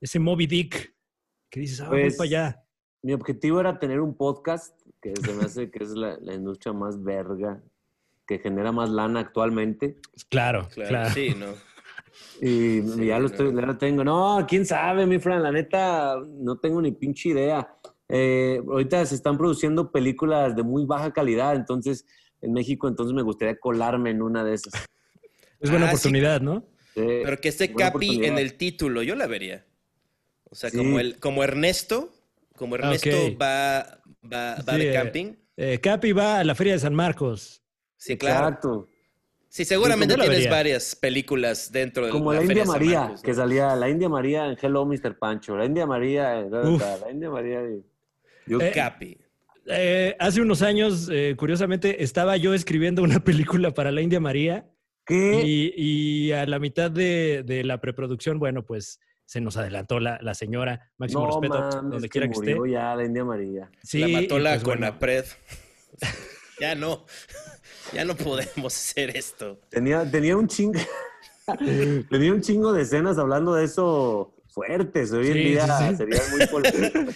ese 0.00 0.20
Moby 0.20 0.46
Dick 0.46 0.94
que 1.50 1.58
dices, 1.58 1.80
ah, 1.80 1.88
voy 1.88 2.02
Pues, 2.02 2.16
para 2.16 2.26
allá? 2.28 2.64
Mi 3.02 3.12
objetivo 3.12 3.58
era 3.58 3.76
tener 3.80 3.98
un 3.98 4.14
podcast, 4.16 4.80
que 5.02 5.12
se 5.16 5.32
me 5.34 5.46
hace 5.46 5.68
que 5.68 5.82
es 5.82 5.90
la, 5.90 6.16
la 6.20 6.34
industria 6.34 6.72
más 6.72 7.02
verga, 7.02 7.60
que 8.24 8.38
genera 8.38 8.70
más 8.70 8.88
lana 8.88 9.18
actualmente. 9.18 9.96
Claro, 10.28 10.68
Claro, 10.68 10.88
claro. 10.90 11.10
sí, 11.12 11.34
¿no? 11.36 11.54
Y 12.40 12.82
Sí, 12.82 13.06
ya 13.06 13.16
lo 13.18 13.20
no. 13.20 13.26
estoy, 13.26 13.54
ya 13.54 13.62
lo 13.62 13.78
tengo. 13.78 14.04
No, 14.04 14.44
quién 14.48 14.64
sabe, 14.66 15.06
mi 15.06 15.18
Fran, 15.18 15.42
la 15.42 15.52
neta, 15.52 16.16
no 16.26 16.58
tengo 16.58 16.80
ni 16.82 16.92
pinche 16.92 17.30
idea. 17.30 17.68
Eh, 18.08 18.60
ahorita 18.66 19.04
se 19.06 19.14
están 19.14 19.38
produciendo 19.38 19.92
películas 19.92 20.56
de 20.56 20.62
muy 20.62 20.84
baja 20.84 21.12
calidad, 21.12 21.54
entonces, 21.54 22.04
en 22.40 22.52
México, 22.52 22.88
entonces 22.88 23.14
me 23.14 23.22
gustaría 23.22 23.58
colarme 23.58 24.10
en 24.10 24.22
una 24.22 24.42
de 24.42 24.54
esas. 24.54 24.72
Es 25.60 25.70
buena 25.70 25.86
Ah, 25.86 25.90
sí. 25.90 25.94
oportunidad, 25.96 26.40
¿no? 26.40 26.64
Sí, 26.94 27.02
Pero 27.24 27.36
que 27.38 27.48
esté 27.50 27.72
Capi 27.72 28.24
en 28.24 28.38
el 28.38 28.54
título, 28.54 29.02
yo 29.02 29.14
la 29.14 29.26
vería. 29.26 29.64
O 30.50 30.54
sea, 30.56 30.70
Sí. 30.70 30.78
como, 30.78 30.98
el, 30.98 31.20
como 31.20 31.44
Ernesto, 31.44 32.10
como 32.56 32.74
Ernesto 32.74 33.08
ok. 33.26 33.40
va, 33.40 34.00
va, 34.24 34.56
va 34.56 34.74
Sí, 34.74 34.78
de 34.80 34.90
eh, 34.90 34.94
camping. 34.94 35.34
Eh, 35.56 35.78
Capi 35.80 36.12
va 36.12 36.38
a 36.40 36.44
la 36.44 36.54
Feria 36.54 36.72
de 36.72 36.78
San 36.80 36.94
Marcos. 36.94 37.62
Sí, 37.96 38.16
claro. 38.18 38.48
Exacto. 38.48 38.88
Sí, 39.52 39.64
seguramente 39.64 40.14
tienes 40.14 40.30
vería. 40.30 40.50
varias 40.50 40.94
películas 40.94 41.72
dentro 41.72 42.06
de 42.06 42.12
Como 42.12 42.32
la 42.32 42.38
la 42.38 42.44
India 42.46 42.62
de 42.62 42.68
María, 42.68 43.00
Marcos, 43.00 43.20
¿no? 43.20 43.22
que 43.26 43.34
salía 43.34 43.74
la 43.74 43.88
India 43.88 44.08
María 44.08 44.46
en 44.46 44.56
Hello 44.62 44.86
Mr. 44.86 45.18
Pancho, 45.18 45.56
la 45.56 45.64
India 45.64 45.86
María, 45.86 46.38
en- 46.38 46.54
Uf. 46.54 46.80
la 46.80 47.10
India 47.10 47.30
María. 47.30 47.60
y- 47.64 47.84
Yo, 48.46 48.60
Eh, 48.60 48.70
Capi. 48.72 49.18
Eh, 49.66 50.14
hace 50.20 50.40
unos 50.40 50.62
años, 50.62 51.08
eh, 51.12 51.34
curiosamente, 51.36 52.02
estaba 52.04 52.36
yo 52.36 52.54
escribiendo 52.54 53.02
una 53.02 53.18
película 53.24 53.72
para 53.72 53.90
la 53.90 54.00
India 54.02 54.20
María 54.20 54.70
¿Qué? 55.04 55.42
y, 55.44 55.72
y 55.76 56.32
a 56.32 56.46
la 56.46 56.60
mitad 56.60 56.88
de, 56.88 57.42
de 57.44 57.64
la 57.64 57.80
preproducción, 57.80 58.38
bueno, 58.38 58.64
pues 58.64 59.00
se 59.26 59.40
nos 59.40 59.56
adelantó 59.56 59.98
la, 59.98 60.18
la 60.22 60.34
señora. 60.34 60.92
Máximo 60.96 61.22
no 61.26 61.40
respeto, 61.40 61.54
mames, 61.58 61.74
donde 61.90 62.02
que 62.02 62.08
quiera 62.08 62.26
que 62.28 62.32
esté. 62.34 62.54
murió 62.54 62.72
ya 62.72 62.94
la 62.94 63.04
India 63.04 63.24
María. 63.24 63.68
Sí, 63.82 63.98
la 63.98 64.08
mató 64.20 64.38
la 64.38 64.50
pues, 64.52 64.62
bueno, 64.62 64.86
Conapred. 64.86 65.24
ya 66.60 66.74
no. 66.76 67.04
Ya 67.92 68.04
no 68.04 68.16
podemos 68.16 68.74
hacer 68.74 69.16
esto. 69.16 69.58
Tenía, 69.70 70.08
tenía 70.10 70.36
un 70.36 70.46
chingo. 70.48 70.78
tenía 72.10 72.32
un 72.32 72.40
chingo 72.40 72.72
de 72.72 72.82
escenas 72.82 73.18
hablando 73.18 73.54
de 73.54 73.64
eso 73.64 74.34
fuertes. 74.48 75.12
Hoy 75.12 75.28
en 75.28 75.32
Sí, 75.32 75.38
día 75.40 75.66
sí, 75.78 75.84
sí. 75.90 75.96
sería 75.96 76.22
muy 76.30 77.14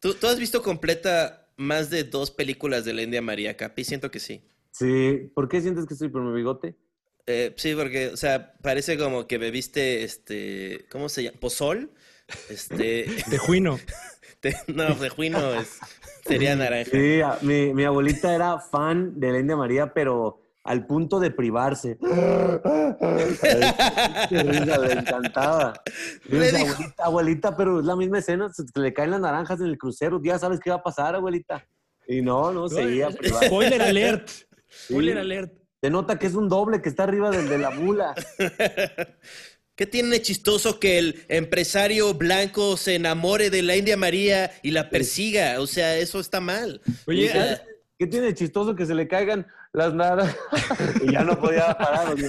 ¿Tú, 0.00 0.14
tú 0.14 0.26
has 0.26 0.38
visto 0.38 0.62
completa 0.62 1.48
más 1.56 1.90
de 1.90 2.04
dos 2.04 2.30
películas 2.30 2.84
de 2.84 2.94
la 2.94 3.02
India 3.02 3.22
María, 3.22 3.56
Capi? 3.56 3.84
Siento 3.84 4.10
que 4.10 4.18
sí. 4.18 4.42
Sí. 4.72 5.30
¿Por 5.34 5.48
qué 5.48 5.60
sientes 5.60 5.86
que 5.86 5.94
estoy 5.94 6.08
por 6.08 6.22
mi 6.22 6.32
bigote? 6.34 6.74
Eh, 7.26 7.52
sí, 7.56 7.74
porque, 7.74 8.08
o 8.08 8.16
sea, 8.16 8.54
parece 8.62 8.96
como 8.98 9.26
que 9.26 9.38
bebiste, 9.38 10.02
este, 10.04 10.86
¿cómo 10.90 11.08
se 11.08 11.24
llama? 11.24 11.38
¿Pozol? 11.38 11.90
Este, 12.48 13.04
Tejuino. 13.30 13.78
te- 14.40 14.56
no, 14.74 14.94
de 14.94 15.08
juino 15.10 15.38
es, 15.54 15.78
sería 16.26 16.56
naranja. 16.56 16.90
Sí, 16.90 17.20
a- 17.20 17.38
mi, 17.42 17.74
mi 17.74 17.84
abuelita 17.84 18.34
era 18.34 18.58
fan 18.58 19.20
de 19.20 19.32
la 19.32 19.38
India 19.38 19.56
María, 19.56 19.92
pero 19.92 20.40
al 20.64 20.86
punto 20.86 21.20
de 21.20 21.30
privarse. 21.30 21.98
Le 24.30 24.92
encantaba. 24.92 25.72
Le 26.28 26.52
dijo- 26.52 26.72
abuelita, 26.74 27.04
abuelita, 27.04 27.56
pero 27.56 27.80
es 27.80 27.86
la 27.86 27.96
misma 27.96 28.18
escena, 28.18 28.50
se 28.52 28.64
le 28.78 28.92
caen 28.92 29.10
las 29.12 29.20
naranjas 29.20 29.60
en 29.60 29.66
el 29.66 29.78
crucero, 29.78 30.20
ya 30.22 30.38
sabes 30.38 30.60
qué 30.60 30.70
va 30.70 30.76
a 30.76 30.82
pasar, 30.82 31.14
abuelita. 31.14 31.64
Y 32.06 32.22
no, 32.22 32.52
no, 32.52 32.68
seguía 32.68 33.08
privada. 33.10 33.46
Spoiler 33.46 33.82
alert. 33.82 34.28
Spoiler 34.86 35.14
Sí. 35.16 35.20
alert. 35.20 35.52
Se 35.82 35.90
nota 35.90 36.18
que 36.18 36.26
es 36.26 36.34
un 36.34 36.48
doble 36.48 36.82
que 36.82 36.88
está 36.90 37.04
arriba 37.04 37.30
del 37.30 37.48
de 37.48 37.58
la 37.58 37.70
mula. 37.70 38.14
¿Qué 39.74 39.86
tiene 39.86 40.20
chistoso 40.20 40.78
que 40.78 40.98
el 40.98 41.24
empresario 41.28 42.12
blanco 42.14 42.76
se 42.76 42.96
enamore 42.96 43.50
de 43.50 43.62
la 43.62 43.76
India 43.76 43.96
María 43.96 44.52
y 44.62 44.72
la 44.72 44.90
persiga? 44.90 45.60
O 45.60 45.66
sea, 45.66 45.96
eso 45.96 46.20
está 46.20 46.40
mal. 46.40 46.82
Oye, 47.06 47.28
O 47.28 47.32
sea, 47.32 47.62
¿Qué 48.00 48.06
tiene 48.06 48.28
de 48.28 48.34
chistoso 48.34 48.74
que 48.74 48.86
se 48.86 48.94
le 48.94 49.06
caigan 49.06 49.46
las 49.74 49.92
naranjas? 49.92 50.34
y 51.06 51.12
ya 51.12 51.22
no 51.22 51.38
podía 51.38 51.76
parar. 51.76 52.14
oye, 52.14 52.26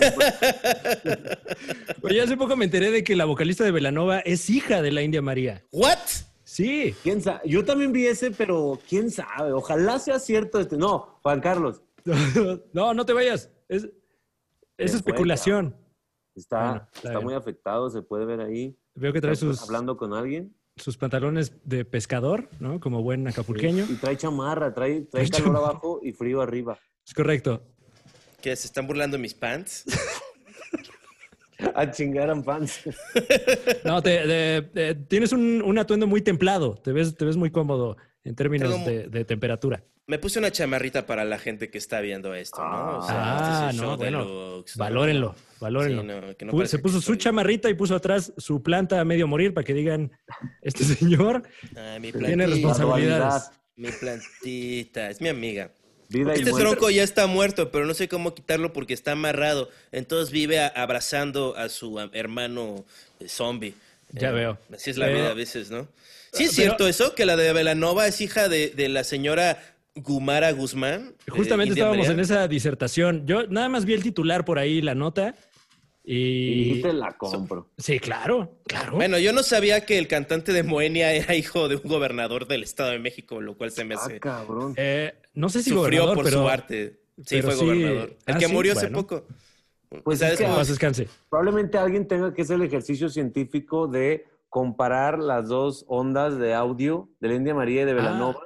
pues, 2.01 2.19
hace 2.23 2.35
poco 2.35 2.57
me 2.57 2.65
enteré 2.65 2.91
de 2.91 3.05
que 3.05 3.15
la 3.15 3.23
vocalista 3.23 3.63
de 3.63 3.71
Velanova 3.71 4.19
es 4.19 4.49
hija 4.49 4.81
de 4.81 4.91
la 4.91 5.01
India 5.01 5.21
María. 5.21 5.63
¿What? 5.71 5.97
Sí. 6.43 6.93
¿Quién 7.03 7.21
sabe? 7.21 7.39
Yo 7.45 7.63
también 7.63 7.93
vi 7.93 8.05
ese, 8.05 8.31
pero 8.31 8.81
quién 8.89 9.09
sabe. 9.09 9.53
Ojalá 9.53 9.97
sea 9.99 10.19
cierto 10.19 10.59
este. 10.59 10.75
No, 10.75 11.17
Juan 11.23 11.39
Carlos. 11.39 11.81
No, 12.73 12.93
no 12.93 13.05
te 13.05 13.13
vayas. 13.13 13.49
Es, 13.69 13.87
es 14.77 14.91
fue, 14.91 14.97
especulación. 14.97 15.77
Está, 16.35 16.61
Bueno, 16.71 16.87
está 17.03 17.19
muy 17.19 17.33
afectado, 17.33 17.89
se 17.89 18.01
puede 18.01 18.25
ver 18.25 18.41
ahí. 18.41 18.77
Veo 18.95 19.11
que 19.13 19.21
trae 19.21 19.33
Está 19.33 19.45
sus, 19.47 19.61
Hablando 19.63 19.97
con 19.97 20.13
alguien. 20.13 20.55
sus 20.77 20.97
pantalones 20.97 21.53
de 21.65 21.83
pescador, 21.85 22.49
¿no? 22.59 22.79
Como 22.79 23.03
buen 23.03 23.27
acapulqueño. 23.27 23.85
Y 23.89 23.95
trae 23.95 24.15
chamarra, 24.17 24.73
trae, 24.73 25.01
trae 25.01 25.27
Trae 25.27 25.29
calor 25.29 25.45
chamarra. 25.47 25.67
abajo 25.71 25.99
y 26.03 26.13
frío 26.13 26.41
arriba. 26.41 26.77
Es 27.05 27.13
correcto. 27.13 27.61
¿Que 28.41 28.55
se 28.55 28.67
están 28.67 28.87
burlando 28.87 29.17
de 29.17 29.21
mis 29.21 29.33
pants? 29.33 29.85
A 31.75 31.91
chingar 31.91 32.29
en 32.29 32.43
fans. 32.43 32.81
No, 33.85 34.01
te, 34.01 34.25
de- 34.25 34.61
de- 34.73 34.95
tienes 34.95 35.31
un, 35.31 35.61
un 35.63 35.77
atuendo 35.77 36.07
muy 36.07 36.21
templado. 36.21 36.75
Te 36.75 36.91
ves, 36.91 37.15
te 37.15 37.25
ves 37.25 37.37
muy 37.37 37.51
cómodo 37.51 37.97
en 38.23 38.35
términos 38.35 38.69
Tengo 38.69 38.79
mu- 38.79 38.85
de, 38.89 39.07
de 39.07 39.25
temperatura. 39.25 39.83
Me 40.11 40.19
puse 40.19 40.39
una 40.39 40.51
chamarrita 40.51 41.05
para 41.05 41.23
la 41.23 41.39
gente 41.39 41.69
que 41.69 41.77
está 41.77 42.01
viendo 42.01 42.35
esto, 42.35 42.61
¿no? 42.61 42.97
O 42.97 43.01
sea, 43.07 43.15
Ah, 43.15 43.37
este 43.37 43.49
es 43.49 43.69
el 43.71 43.77
no, 43.77 43.83
show 43.83 43.91
de 43.91 43.97
bueno. 43.97 44.25
¿no? 44.57 44.65
Valórenlo, 44.75 45.35
valórenlo. 45.61 46.01
Sí, 46.01 46.07
no, 46.07 46.37
que 46.37 46.45
no 46.45 46.51
Pu- 46.51 46.57
parezca 46.57 46.71
Se 46.71 46.77
que 46.77 46.83
puso 46.83 46.95
su 46.99 47.13
estoy- 47.13 47.17
chamarrita 47.17 47.69
y 47.69 47.73
puso 47.75 47.95
atrás 47.95 48.33
su 48.37 48.61
planta 48.61 48.99
a 48.99 49.05
medio 49.05 49.25
morir 49.27 49.53
para 49.53 49.63
que 49.63 49.73
digan, 49.73 50.11
este 50.61 50.83
señor 50.83 51.43
Ay, 51.77 52.01
mi 52.01 52.11
tiene 52.11 52.45
responsabilidades. 52.45 53.51
mi 53.77 53.89
plantita, 53.89 55.09
es 55.09 55.21
mi 55.21 55.29
amiga. 55.29 55.71
Vida 56.09 56.33
Este 56.33 56.51
tronco 56.51 56.89
ya 56.89 57.03
está 57.03 57.25
muerto, 57.27 57.71
pero 57.71 57.85
no 57.85 57.93
sé 57.93 58.09
cómo 58.09 58.35
quitarlo 58.35 58.73
porque 58.73 58.93
está 58.93 59.13
amarrado. 59.13 59.69
Entonces 59.93 60.29
vive 60.29 60.59
a- 60.59 60.67
abrazando 60.67 61.55
a 61.55 61.69
su 61.69 61.97
hermano 62.11 62.83
eh, 63.21 63.29
zombie. 63.29 63.75
Ya 64.11 64.31
Eh, 64.31 64.33
veo. 64.33 64.57
Así 64.73 64.89
es 64.89 64.97
la 64.97 65.05
Pero- 65.05 65.19
vida 65.19 65.29
a 65.31 65.33
veces, 65.35 65.71
¿no? 65.71 65.87
Sí 66.33 66.43
es 66.43 66.49
Pero- 66.55 66.63
cierto 66.67 66.87
eso, 66.89 67.15
que 67.15 67.25
la 67.25 67.37
de 67.37 67.53
Velanova 67.53 68.07
es 68.07 68.19
hija 68.19 68.49
de, 68.49 68.71
de 68.71 68.89
la 68.89 69.05
señora 69.05 69.57
Gumara 69.95 70.51
Guzmán. 70.51 71.15
eh, 71.27 71.31
Justamente 71.31 71.73
estábamos 71.73 71.97
María. 72.07 72.13
en 72.13 72.19
esa 72.21 72.47
disertación. 72.47 73.25
Yo 73.25 73.47
nada 73.47 73.69
más 73.69 73.85
vi 73.85 73.93
el 73.93 74.03
titular 74.03 74.45
por 74.45 74.57
ahí, 74.59 74.81
la 74.81 74.95
nota. 74.95 75.35
Y 76.03 76.15
Y. 76.15 76.63
dijiste, 76.63 76.93
la 76.93 77.11
compro. 77.17 77.69
Sí, 77.77 77.99
claro, 77.99 78.57
claro. 78.65 78.93
Bueno, 78.95 79.19
yo 79.19 79.33
no 79.33 79.43
sabía 79.43 79.85
que 79.85 79.99
el 79.99 80.07
cantante 80.07 80.51
de 80.53 80.63
Moenia 80.63 81.13
era 81.13 81.35
hijo 81.35 81.67
de 81.67 81.75
un 81.75 81.83
gobernador 81.83 82.47
del 82.47 82.63
Estado 82.63 82.91
de 82.91 82.99
México, 82.99 83.39
lo 83.41 83.55
cual 83.55 83.71
se 83.71 83.83
me 83.85 83.95
Ah, 83.95 83.99
hace. 84.01 84.19
cabrón. 84.19 84.73
Eh, 84.77 85.13
no 85.35 85.49
sé 85.49 85.61
si 85.61 85.69
Sufrió 85.69 86.03
gobernador, 86.05 86.15
por 86.15 86.25
pero 86.25 86.41
su 86.41 86.49
arte. 86.49 87.01
Sí, 87.17 87.23
pero 87.35 87.43
fue 87.51 87.55
sí- 87.55 87.65
gobernador. 87.65 88.17
El 88.25 88.35
Ah, 88.35 88.37
que 88.39 88.45
sí, 88.47 88.51
murió 88.53 88.73
hace 88.73 88.87
poco. 88.87 89.27
Pues 90.03 90.19
¿Sabes 90.19 90.39
es 90.39 90.47
que-? 90.47 90.53
Paz 90.53 90.69
descanse. 90.69 91.07
Probablemente 91.29 91.77
alguien 91.77 92.07
tenga 92.07 92.33
que 92.33 92.41
hacer 92.43 92.55
el 92.55 92.63
ejercicio 92.63 93.09
científico 93.09 93.87
de 93.87 94.25
comparar 94.49 95.19
las 95.19 95.49
dos 95.49 95.85
ondas 95.87 96.39
de 96.39 96.53
audio 96.55 97.09
de 97.19 97.27
la 97.27 97.35
India 97.35 97.53
María 97.53 97.83
y 97.83 97.85
de 97.85 97.93
Velanova. 97.93 98.39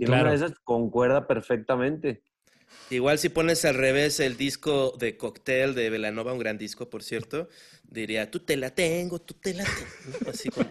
Y 0.00 0.06
claro. 0.06 0.22
una 0.22 0.30
de 0.30 0.36
esas 0.36 0.58
concuerda 0.64 1.26
perfectamente. 1.26 2.22
Igual 2.88 3.18
si 3.18 3.28
pones 3.28 3.66
al 3.66 3.74
revés 3.74 4.18
el 4.18 4.38
disco 4.38 4.96
de 4.98 5.18
Cocktail 5.18 5.74
de 5.74 5.90
Velanova, 5.90 6.32
un 6.32 6.38
gran 6.38 6.56
disco, 6.56 6.88
por 6.88 7.02
cierto, 7.02 7.50
diría, 7.82 8.30
tú 8.30 8.40
te 8.40 8.56
la 8.56 8.74
tengo, 8.74 9.20
tú 9.20 9.34
te 9.34 9.52
la 9.52 9.64
tengo. 9.64 10.30
Así 10.30 10.48
como... 10.48 10.70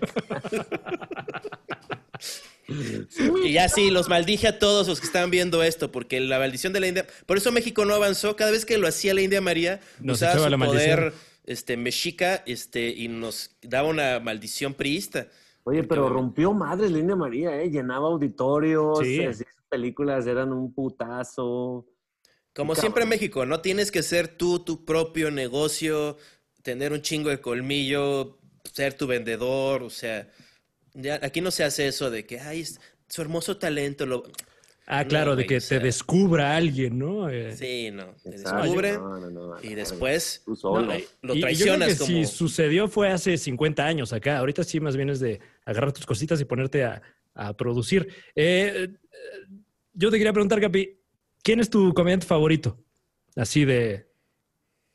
y 3.46 3.54
ya 3.54 3.70
sí, 3.70 3.92
los 3.92 4.10
maldije 4.10 4.48
a 4.48 4.58
todos 4.58 4.88
los 4.88 5.00
que 5.00 5.06
estaban 5.06 5.30
viendo 5.30 5.62
esto, 5.62 5.92
porque 5.92 6.20
la 6.20 6.40
maldición 6.40 6.74
de 6.74 6.80
la 6.80 6.88
India... 6.88 7.06
Por 7.28 7.38
eso 7.38 7.52
México 7.52 7.86
no 7.86 7.94
avanzó. 7.94 8.36
Cada 8.36 8.50
vez 8.50 8.66
que 8.66 8.80
lo 8.80 8.88
hacía 8.88 9.14
la 9.14 9.22
India 9.22 9.42
María, 9.42 9.80
Nos 10.00 10.18
usaba 10.18 10.44
su 10.44 10.58
maldición. 10.58 10.98
poder 10.98 11.14
este, 11.46 11.78
mexica 11.78 12.44
este, 12.48 12.90
y 12.90 13.10
nos 13.10 13.52
daba 13.62 13.88
una 13.90 14.20
maldición 14.20 14.74
priista. 14.74 15.28
Oye, 15.70 15.84
pero 15.84 16.10
rompió 16.10 16.52
madres 16.54 16.92
la 16.92 17.00
India 17.00 17.16
María, 17.16 17.62
¿eh? 17.62 17.70
Llenaba 17.70 18.08
auditorios, 18.08 19.00
Sí. 19.00 19.24
sus 19.34 19.46
películas 19.70 20.26
eran 20.26 20.52
un 20.52 20.74
putazo. 20.74 21.86
Como 22.56 22.74
siempre 22.74 23.04
en 23.04 23.10
México, 23.10 23.46
no 23.46 23.62
tienes 23.62 23.92
que 23.92 24.02
ser 24.02 24.28
tú 24.28 24.60
tu 24.60 24.84
propio 24.84 25.30
negocio, 25.30 26.18
tener 26.64 26.92
un 26.92 27.02
chingo 27.02 27.30
de 27.30 27.40
colmillo, 27.40 28.40
ser 28.74 28.96
tu 28.96 29.06
vendedor, 29.06 29.84
o 29.84 29.90
sea, 29.90 30.28
ya, 30.94 31.20
aquí 31.22 31.40
no 31.40 31.52
se 31.52 31.64
hace 31.64 31.88
eso 31.88 32.10
de 32.10 32.26
que, 32.26 32.40
ay, 32.40 32.66
su 33.08 33.22
hermoso 33.22 33.58
talento 33.58 34.06
lo... 34.06 34.24
Ah, 34.92 35.04
No, 35.04 35.10
claro, 35.10 35.36
de 35.36 35.46
que 35.46 35.58
o 35.58 35.62
sea- 35.62 35.78
te 35.78 35.86
descubra 35.86 36.56
alguien, 36.56 36.98
¿no? 36.98 37.30
Eh, 37.30 37.56
Sí, 37.56 37.92
no, 37.92 38.08
te 38.24 38.30
Exacto. 38.32 38.64
descubre 38.64 38.94
No, 38.94 39.20
no, 39.20 39.30
no, 39.30 39.56
y 39.62 39.76
después 39.76 40.42
Tú 40.44 40.52
no, 40.52 40.58
solo. 40.58 40.96
y- 40.98 41.06
lo 41.22 41.36
y- 41.36 41.38
y 41.38 41.42
traicionas 41.42 41.90
yo 41.90 41.96
creo 41.98 42.08
que 42.08 42.14
como- 42.16 42.26
si 42.28 42.36
sucedió 42.36 42.88
fue 42.88 43.10
hace 43.10 43.38
50 43.38 43.86
años 43.86 44.14
acá. 44.14 44.40
Ahorita 44.40 44.64
sí, 44.64 44.80
más 44.80 44.96
bien 44.98 45.10
es 45.12 45.20
de 45.20 45.40
agarrar 45.64 45.92
tus 45.94 46.06
cositas 46.08 46.42
y 46.42 46.46
ponerte 46.46 46.84
a, 46.84 47.02
a 47.36 47.56
producir. 47.56 48.08
Eh, 48.36 48.90
eh, 48.90 48.98
yo 49.94 50.10
te 50.10 50.18
quería 50.18 50.34
preguntar, 50.34 50.60
Capi, 50.60 50.98
¿quién 51.44 51.60
es 51.60 51.70
tu 51.70 51.94
comediante 51.94 52.26
favorito? 52.26 52.76
Así 53.36 53.66
de, 53.66 54.08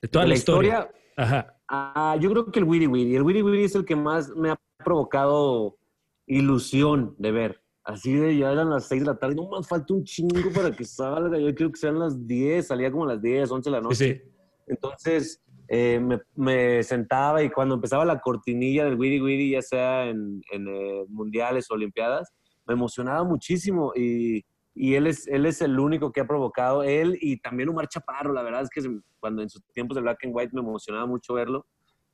de 0.02 0.08
toda 0.08 0.24
¿De 0.24 0.28
la, 0.28 0.34
la 0.34 0.38
historia. 0.38 0.78
historia? 0.80 1.00
Ajá. 1.16 1.56
Ah, 1.68 2.18
yo 2.20 2.30
creo 2.30 2.50
que 2.50 2.58
el 2.58 2.64
Wiri 2.64 2.86
Wiri. 2.88 3.14
El 3.14 3.22
Wiri 3.22 3.42
Wiri 3.42 3.64
es 3.64 3.74
el 3.76 3.84
que 3.84 3.94
más 3.96 4.28
me 4.30 4.50
ha 4.50 4.60
provocado 4.84 5.78
ilusión 6.26 7.14
de 7.18 7.30
ver. 7.30 7.60
Así 7.84 8.14
de 8.14 8.36
ya 8.36 8.50
eran 8.50 8.70
las 8.70 8.88
6 8.88 9.02
de 9.02 9.06
la 9.06 9.18
tarde. 9.18 9.34
No 9.34 9.48
más 9.48 9.68
falta 9.68 9.92
un 9.92 10.04
chingo 10.04 10.50
para 10.54 10.72
que 10.72 10.84
salga. 10.84 11.38
Yo 11.38 11.54
creo 11.54 11.70
que 11.70 11.78
sean 11.78 11.98
las 11.98 12.26
10. 12.26 12.66
Salía 12.66 12.90
como 12.90 13.04
a 13.04 13.08
las 13.08 13.22
10, 13.22 13.50
11 13.50 13.70
de 13.70 13.76
la 13.76 13.82
noche. 13.82 13.94
Sí. 13.94 14.30
Entonces 14.66 15.44
eh, 15.68 16.00
me, 16.00 16.20
me 16.34 16.82
sentaba 16.82 17.42
y 17.42 17.50
cuando 17.50 17.74
empezaba 17.74 18.04
la 18.04 18.20
cortinilla 18.20 18.84
del 18.84 18.98
Wiri 18.98 19.20
Wiri, 19.20 19.50
ya 19.50 19.62
sea 19.62 20.06
en, 20.06 20.42
en, 20.50 20.68
eh, 20.68 21.04
mundiales 21.08 21.70
o 21.70 21.74
olimpiadas, 21.74 22.32
me 22.66 22.74
emocionaba 22.74 23.24
muchísimo 23.24 23.92
y, 23.94 24.44
y 24.74 24.94
él, 24.94 25.06
es, 25.06 25.26
él 25.26 25.46
es 25.46 25.62
el 25.62 25.78
único 25.78 26.12
que 26.12 26.20
ha 26.20 26.26
provocado, 26.26 26.82
él 26.82 27.16
y 27.20 27.38
también 27.38 27.70
Omar 27.70 27.88
Chaparro, 27.88 28.32
la 28.32 28.42
verdad 28.42 28.62
es 28.62 28.70
que 28.70 28.82
cuando 29.20 29.42
en 29.42 29.48
sus 29.48 29.62
tiempos 29.72 29.94
de 29.94 30.02
Black 30.02 30.24
and 30.24 30.34
White 30.34 30.52
me 30.54 30.60
emocionaba 30.60 31.06
mucho 31.06 31.34
verlo 31.34 31.66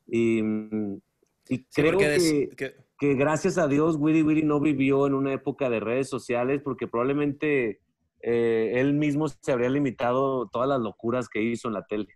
y, 0.07 0.43
mm, 0.43 1.01
y 1.51 1.57
Sí, 1.57 1.65
creo 1.83 1.99
que, 1.99 2.49
que- 2.57 2.75
que 2.99 3.15
gracias 3.15 3.57
a 3.59 3.67
Dios 3.67 3.97
Wiri 3.99 4.23
Wiri 4.23 4.43
no 4.43 4.61
vivió 4.61 5.07
en 5.07 5.15
una 5.15 5.33
época 5.33 5.69
de 5.71 5.81
redes 5.81 6.09
sociales 6.09 6.61
porque 6.63 6.87
probablemente 6.87 7.81
eh, 8.23 8.73
él 8.77 8.93
mismo 8.93 9.27
se 9.29 9.53
habría 9.53 9.71
limitado 9.71 10.49
todas 10.53 10.69
las 10.69 10.81
locuras 10.81 11.29
que 11.29 11.43
hizo 11.43 11.69
en 11.69 11.75
la 11.75 11.85
tele. 11.87 12.09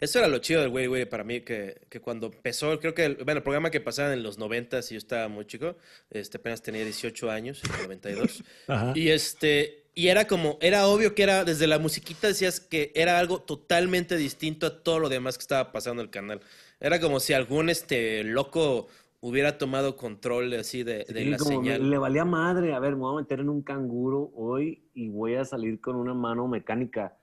Eso 0.00 0.18
era 0.18 0.26
lo 0.26 0.38
chido 0.38 0.60
del 0.60 0.70
Wiri 0.70 0.88
Wiri 0.88 1.04
para 1.06 1.22
mí, 1.22 1.42
que, 1.42 1.82
que 1.88 2.00
cuando 2.00 2.26
empezó, 2.26 2.78
creo 2.80 2.92
que 2.92 3.04
el, 3.04 3.14
bueno, 3.24 3.38
el 3.38 3.42
programa 3.44 3.70
que 3.70 3.80
pasaba 3.80 4.12
en 4.12 4.22
los 4.24 4.36
90 4.36 4.78
y 4.78 4.92
yo 4.92 4.98
estaba 4.98 5.28
muy 5.28 5.46
chico, 5.46 5.76
este, 6.10 6.38
apenas 6.38 6.60
tenía 6.60 6.82
18 6.84 7.30
años, 7.30 7.62
en 7.64 7.74
el 7.74 7.82
92. 7.82 8.42
Ajá. 8.66 8.92
Y 8.96 9.10
este, 9.10 9.84
y 9.94 10.08
era 10.08 10.26
como, 10.26 10.58
era 10.60 10.88
obvio 10.88 11.14
que 11.14 11.22
era, 11.22 11.44
desde 11.44 11.68
la 11.68 11.78
musiquita 11.78 12.26
decías 12.26 12.58
que 12.58 12.90
era 12.96 13.18
algo 13.18 13.42
totalmente 13.42 14.16
distinto 14.16 14.66
a 14.66 14.82
todo 14.82 14.98
lo 14.98 15.08
demás 15.08 15.38
que 15.38 15.42
estaba 15.42 15.70
pasando 15.70 16.02
en 16.02 16.06
el 16.06 16.10
canal. 16.10 16.40
Era 16.82 17.00
como 17.00 17.20
si 17.20 17.32
algún 17.32 17.68
este 17.70 18.24
loco 18.24 18.88
hubiera 19.20 19.56
tomado 19.56 19.94
control 19.96 20.52
así 20.54 20.82
de, 20.82 21.04
de 21.04 21.14
Sí, 21.14 21.24
la 21.26 21.36
como 21.38 21.62
me- 21.62 21.68
señal. 21.68 21.88
le 21.90 21.96
valía 21.96 22.24
madre, 22.24 22.74
a 22.74 22.80
ver, 22.80 22.94
me 22.96 23.02
voy 23.02 23.18
a 23.18 23.20
meter 23.22 23.38
en 23.38 23.48
un 23.50 23.62
canguro 23.62 24.32
hoy 24.34 24.82
y 24.92 25.08
voy 25.08 25.36
a 25.36 25.44
salir 25.44 25.80
con 25.80 25.94
una 25.94 26.12
mano 26.12 26.48
mecánica. 26.48 27.16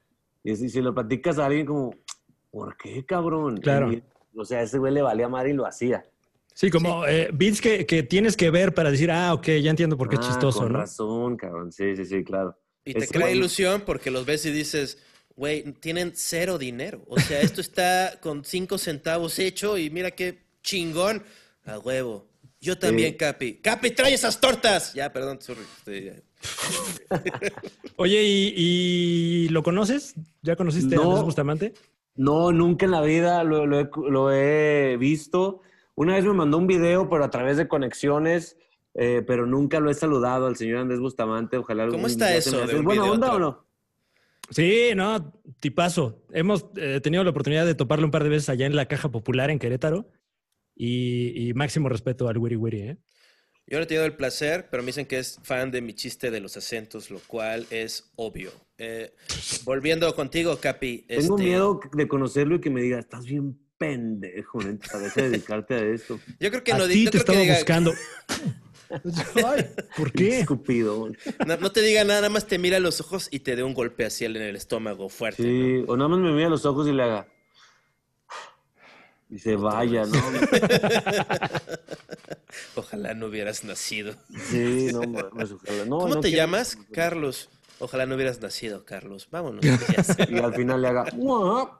Y 0.45 0.55
si, 0.55 0.69
si 0.69 0.81
lo 0.81 0.95
platicas 0.95 1.37
a 1.39 1.47
alguien 1.47 1.65
como, 1.65 1.93
¿por 2.49 2.77
qué, 2.77 3.05
cabrón? 3.05 3.57
Claro. 3.57 3.91
Y, 3.91 4.01
o 4.33 4.45
sea, 4.45 4.61
ese 4.61 4.77
güey 4.77 4.93
le 4.93 5.01
valía 5.01 5.27
madre 5.27 5.49
y 5.49 5.53
lo 5.53 5.65
hacía. 5.65 6.05
Sí, 6.53 6.69
como 6.69 7.05
eh, 7.05 7.29
beats 7.33 7.59
que, 7.59 7.85
que 7.85 8.01
tienes 8.03 8.37
que 8.37 8.49
ver 8.51 8.73
para 8.73 8.91
decir, 8.91 9.11
ah, 9.11 9.33
ok, 9.33 9.47
ya 9.61 9.69
entiendo 9.71 9.97
por 9.97 10.07
qué 10.07 10.15
es 10.15 10.21
Ah, 10.21 10.27
chistoso, 10.27 10.59
con 10.61 10.71
¿no? 10.71 10.79
razón, 10.79 11.35
cabrón. 11.35 11.71
Sí, 11.73 11.97
sí, 11.97 12.05
sí, 12.05 12.23
claro. 12.23 12.57
Y 12.85 12.93
te 12.93 13.07
crea 13.07 13.29
ilusión 13.29 13.81
porque 13.85 14.09
los 14.09 14.25
ves 14.25 14.45
y 14.45 14.51
dices, 14.51 15.03
güey, 15.39 15.63
tienen 15.79 16.11
cero 16.15 16.57
dinero. 16.57 17.01
O 17.07 17.17
sea, 17.17 17.39
esto 17.39 17.61
está 17.61 18.19
con 18.19 18.43
cinco 18.43 18.77
centavos 18.77 19.39
hecho 19.39 19.77
y 19.77 19.89
mira 19.89 20.11
qué 20.11 20.43
chingón. 20.61 21.23
A 21.65 21.79
huevo. 21.79 22.27
Yo 22.59 22.77
también, 22.77 23.11
Sí. 23.11 23.17
Capi. 23.17 23.53
Capi, 23.55 23.91
trae 23.91 24.13
esas 24.13 24.41
tortas. 24.41 24.93
Ya, 24.93 25.13
perdón, 25.13 25.41
sorry. 25.41 25.61
Este, 25.77 26.23
Oye, 27.95 28.21
¿y, 28.21 28.53
y 28.57 29.49
lo 29.49 29.63
conoces? 29.63 30.13
¿Ya 30.41 30.57
conociste 30.57 30.95
a 30.95 30.97
No. 30.97 31.03
Andrés 31.05 31.23
Bustamante? 31.23 31.73
No, 32.15 32.51
nunca 32.51 32.83
en 32.83 32.91
la 32.91 33.01
vida 33.01 33.45
lo, 33.45 33.65
lo 33.65 33.79
he, 33.79 33.89
lo 34.09 34.33
he 34.33 34.97
visto. 34.97 35.61
Una 35.95 36.15
vez 36.15 36.25
me 36.25 36.33
mandó 36.33 36.57
un 36.57 36.67
video, 36.67 37.09
pero 37.09 37.23
a 37.23 37.29
través 37.29 37.55
de 37.55 37.69
conexiones, 37.69 38.57
eh, 38.93 39.23
pero 39.25 39.45
nunca 39.45 39.79
lo 39.79 39.89
he 39.89 39.93
saludado 39.93 40.47
al 40.47 40.57
señor 40.57 40.79
Andrés 40.79 40.99
Bustamante. 40.99 41.55
Ojalá 41.55 41.85
¿Cómo 41.85 41.95
algún 41.95 42.11
está 42.11 42.35
eso 42.35 42.61
¿Es 42.61 42.83
buena 42.83 43.05
onda 43.05 43.33
o 43.33 43.39
no? 43.39 43.68
Sí, 44.51 44.89
no, 44.95 45.33
tipazo. 45.59 46.25
Hemos 46.31 46.65
eh, 46.77 46.99
tenido 47.01 47.23
la 47.23 47.29
oportunidad 47.29 47.65
de 47.65 47.75
toparlo 47.75 48.05
un 48.05 48.11
par 48.11 48.23
de 48.23 48.29
veces 48.29 48.49
allá 48.49 48.65
en 48.65 48.75
la 48.75 48.87
Caja 48.87 49.09
Popular 49.11 49.49
en 49.49 49.59
Querétaro. 49.59 50.11
Y, 50.75 51.49
y 51.49 51.53
máximo 51.53 51.89
respeto 51.89 52.27
al 52.29 52.37
Wiri 52.37 52.55
Wiri, 52.55 52.81
¿eh? 52.81 52.97
Yo 53.67 53.77
no 53.77 53.83
he 53.83 53.85
tenido 53.85 54.05
el 54.05 54.15
placer, 54.15 54.67
pero 54.71 54.81
me 54.81 54.87
dicen 54.87 55.05
que 55.05 55.19
es 55.19 55.39
fan 55.43 55.69
de 55.69 55.81
mi 55.81 55.93
chiste 55.93 56.31
de 56.31 56.39
los 56.39 56.57
acentos, 56.57 57.11
lo 57.11 57.19
cual 57.19 57.67
es 57.69 58.11
obvio. 58.15 58.51
Eh, 58.79 59.13
volviendo 59.63 60.13
contigo, 60.15 60.57
Capi. 60.59 61.05
Tengo 61.07 61.35
este, 61.37 61.43
miedo 61.43 61.79
de 61.93 62.07
conocerlo 62.07 62.55
y 62.55 62.61
que 62.61 62.69
me 62.71 62.81
diga, 62.81 62.97
estás 62.97 63.25
bien 63.25 63.59
pendejo, 63.77 64.59
de 64.63 64.79
dedicarte 65.15 65.75
a 65.75 65.83
esto. 65.85 66.19
Yo 66.39 66.49
creo 66.49 66.63
que 66.63 66.71
a 66.71 66.77
no, 66.79 66.87
ti 66.87 67.05
no 67.05 67.11
te 67.11 67.19
creo 67.19 67.25
que 67.25 67.31
estaba 67.31 67.39
diga- 67.39 67.55
buscando. 67.57 67.93
Ay, 69.45 69.67
¿Por 69.95 70.11
qué? 70.11 70.39
Escupido. 70.41 71.09
No, 71.45 71.57
no 71.57 71.71
te 71.71 71.81
diga 71.81 72.03
nada, 72.03 72.21
nada 72.21 72.29
más 72.29 72.47
te 72.47 72.57
mira 72.57 72.77
a 72.77 72.79
los 72.79 72.99
ojos 73.01 73.27
y 73.31 73.39
te 73.41 73.55
dé 73.55 73.63
un 73.63 73.73
golpe 73.73 74.05
así 74.05 74.25
en 74.25 74.35
el 74.35 74.55
estómago 74.55 75.09
fuerte. 75.09 75.43
¿no? 75.43 75.49
Sí, 75.49 75.85
o 75.87 75.95
nada 75.97 76.07
más 76.09 76.19
me 76.19 76.31
mira 76.31 76.47
a 76.47 76.49
los 76.49 76.65
ojos 76.65 76.87
y 76.87 76.91
le 76.93 77.03
haga. 77.03 77.27
Y 79.29 79.37
se 79.37 79.55
vaya, 79.55 80.05
¿no? 80.05 80.17
Ojalá 82.75 83.13
no 83.13 83.27
hubieras 83.27 83.63
nacido. 83.63 84.15
Sí, 84.49 84.89
no 84.91 85.01
ojalá. 85.01 85.29
No, 85.85 85.99
¿Cómo 85.99 86.15
no 86.15 86.19
te 86.21 86.29
quiero- 86.29 86.43
llamas? 86.45 86.77
Carlos. 86.91 87.49
Ojalá 87.79 88.05
no 88.05 88.15
hubieras 88.15 88.41
nacido, 88.41 88.83
Carlos. 88.83 89.27
Vámonos. 89.31 89.63
ya 89.63 90.03
sé. 90.03 90.27
Y 90.29 90.37
al 90.37 90.53
final 90.53 90.81
le 90.81 90.87
haga 90.89 91.05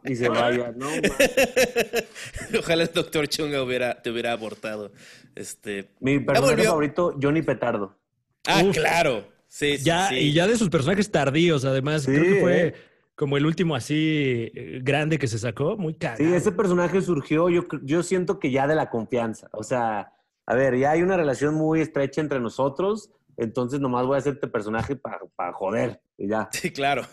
y 0.03 0.15
se 0.15 0.29
vaya, 0.29 0.73
no. 0.75 0.87
Ojalá 2.59 2.83
el 2.83 2.91
doctor 2.93 3.27
Chunga 3.27 3.61
hubiera, 3.61 4.01
te 4.01 4.09
hubiera 4.09 4.31
abortado. 4.31 4.91
Este. 5.35 5.91
Mi 5.99 6.19
personaje 6.19 6.63
favorito, 6.63 7.15
Johnny 7.21 7.41
Petardo. 7.41 7.95
Ah, 8.47 8.63
Uf. 8.63 8.75
claro. 8.75 9.27
Sí, 9.47 9.77
sí, 9.77 9.83
Ya, 9.83 10.07
sí. 10.09 10.15
Y 10.15 10.33
ya 10.33 10.47
de 10.47 10.57
sus 10.57 10.69
personajes 10.69 11.11
tardíos, 11.11 11.65
además. 11.65 12.03
Sí, 12.03 12.11
Creo 12.11 12.23
que 12.23 12.41
fue 12.41 12.67
eh. 12.67 12.73
como 13.15 13.35
el 13.35 13.45
último 13.45 13.75
así 13.75 14.51
eh, 14.55 14.79
grande 14.81 15.19
que 15.19 15.27
se 15.27 15.37
sacó. 15.37 15.75
Muy 15.75 15.95
cagado. 15.95 16.23
Sí, 16.23 16.33
ese 16.33 16.51
personaje 16.51 17.01
surgió, 17.01 17.49
yo, 17.49 17.65
yo 17.83 18.03
siento 18.03 18.39
que 18.39 18.51
ya 18.51 18.67
de 18.67 18.75
la 18.75 18.89
confianza. 18.89 19.49
O 19.51 19.63
sea, 19.63 20.13
a 20.45 20.55
ver, 20.55 20.77
ya 20.77 20.91
hay 20.91 21.01
una 21.01 21.17
relación 21.17 21.55
muy 21.55 21.81
estrecha 21.81 22.21
entre 22.21 22.39
nosotros, 22.39 23.11
entonces 23.39 23.79
nomás 23.79 24.05
voy 24.05 24.15
a 24.15 24.19
hacerte 24.19 24.47
personaje 24.47 24.95
para 24.95 25.53
joder. 25.53 26.01
Y 26.17 26.27
ya. 26.27 26.49
Sí, 26.51 26.71
claro. 26.71 27.07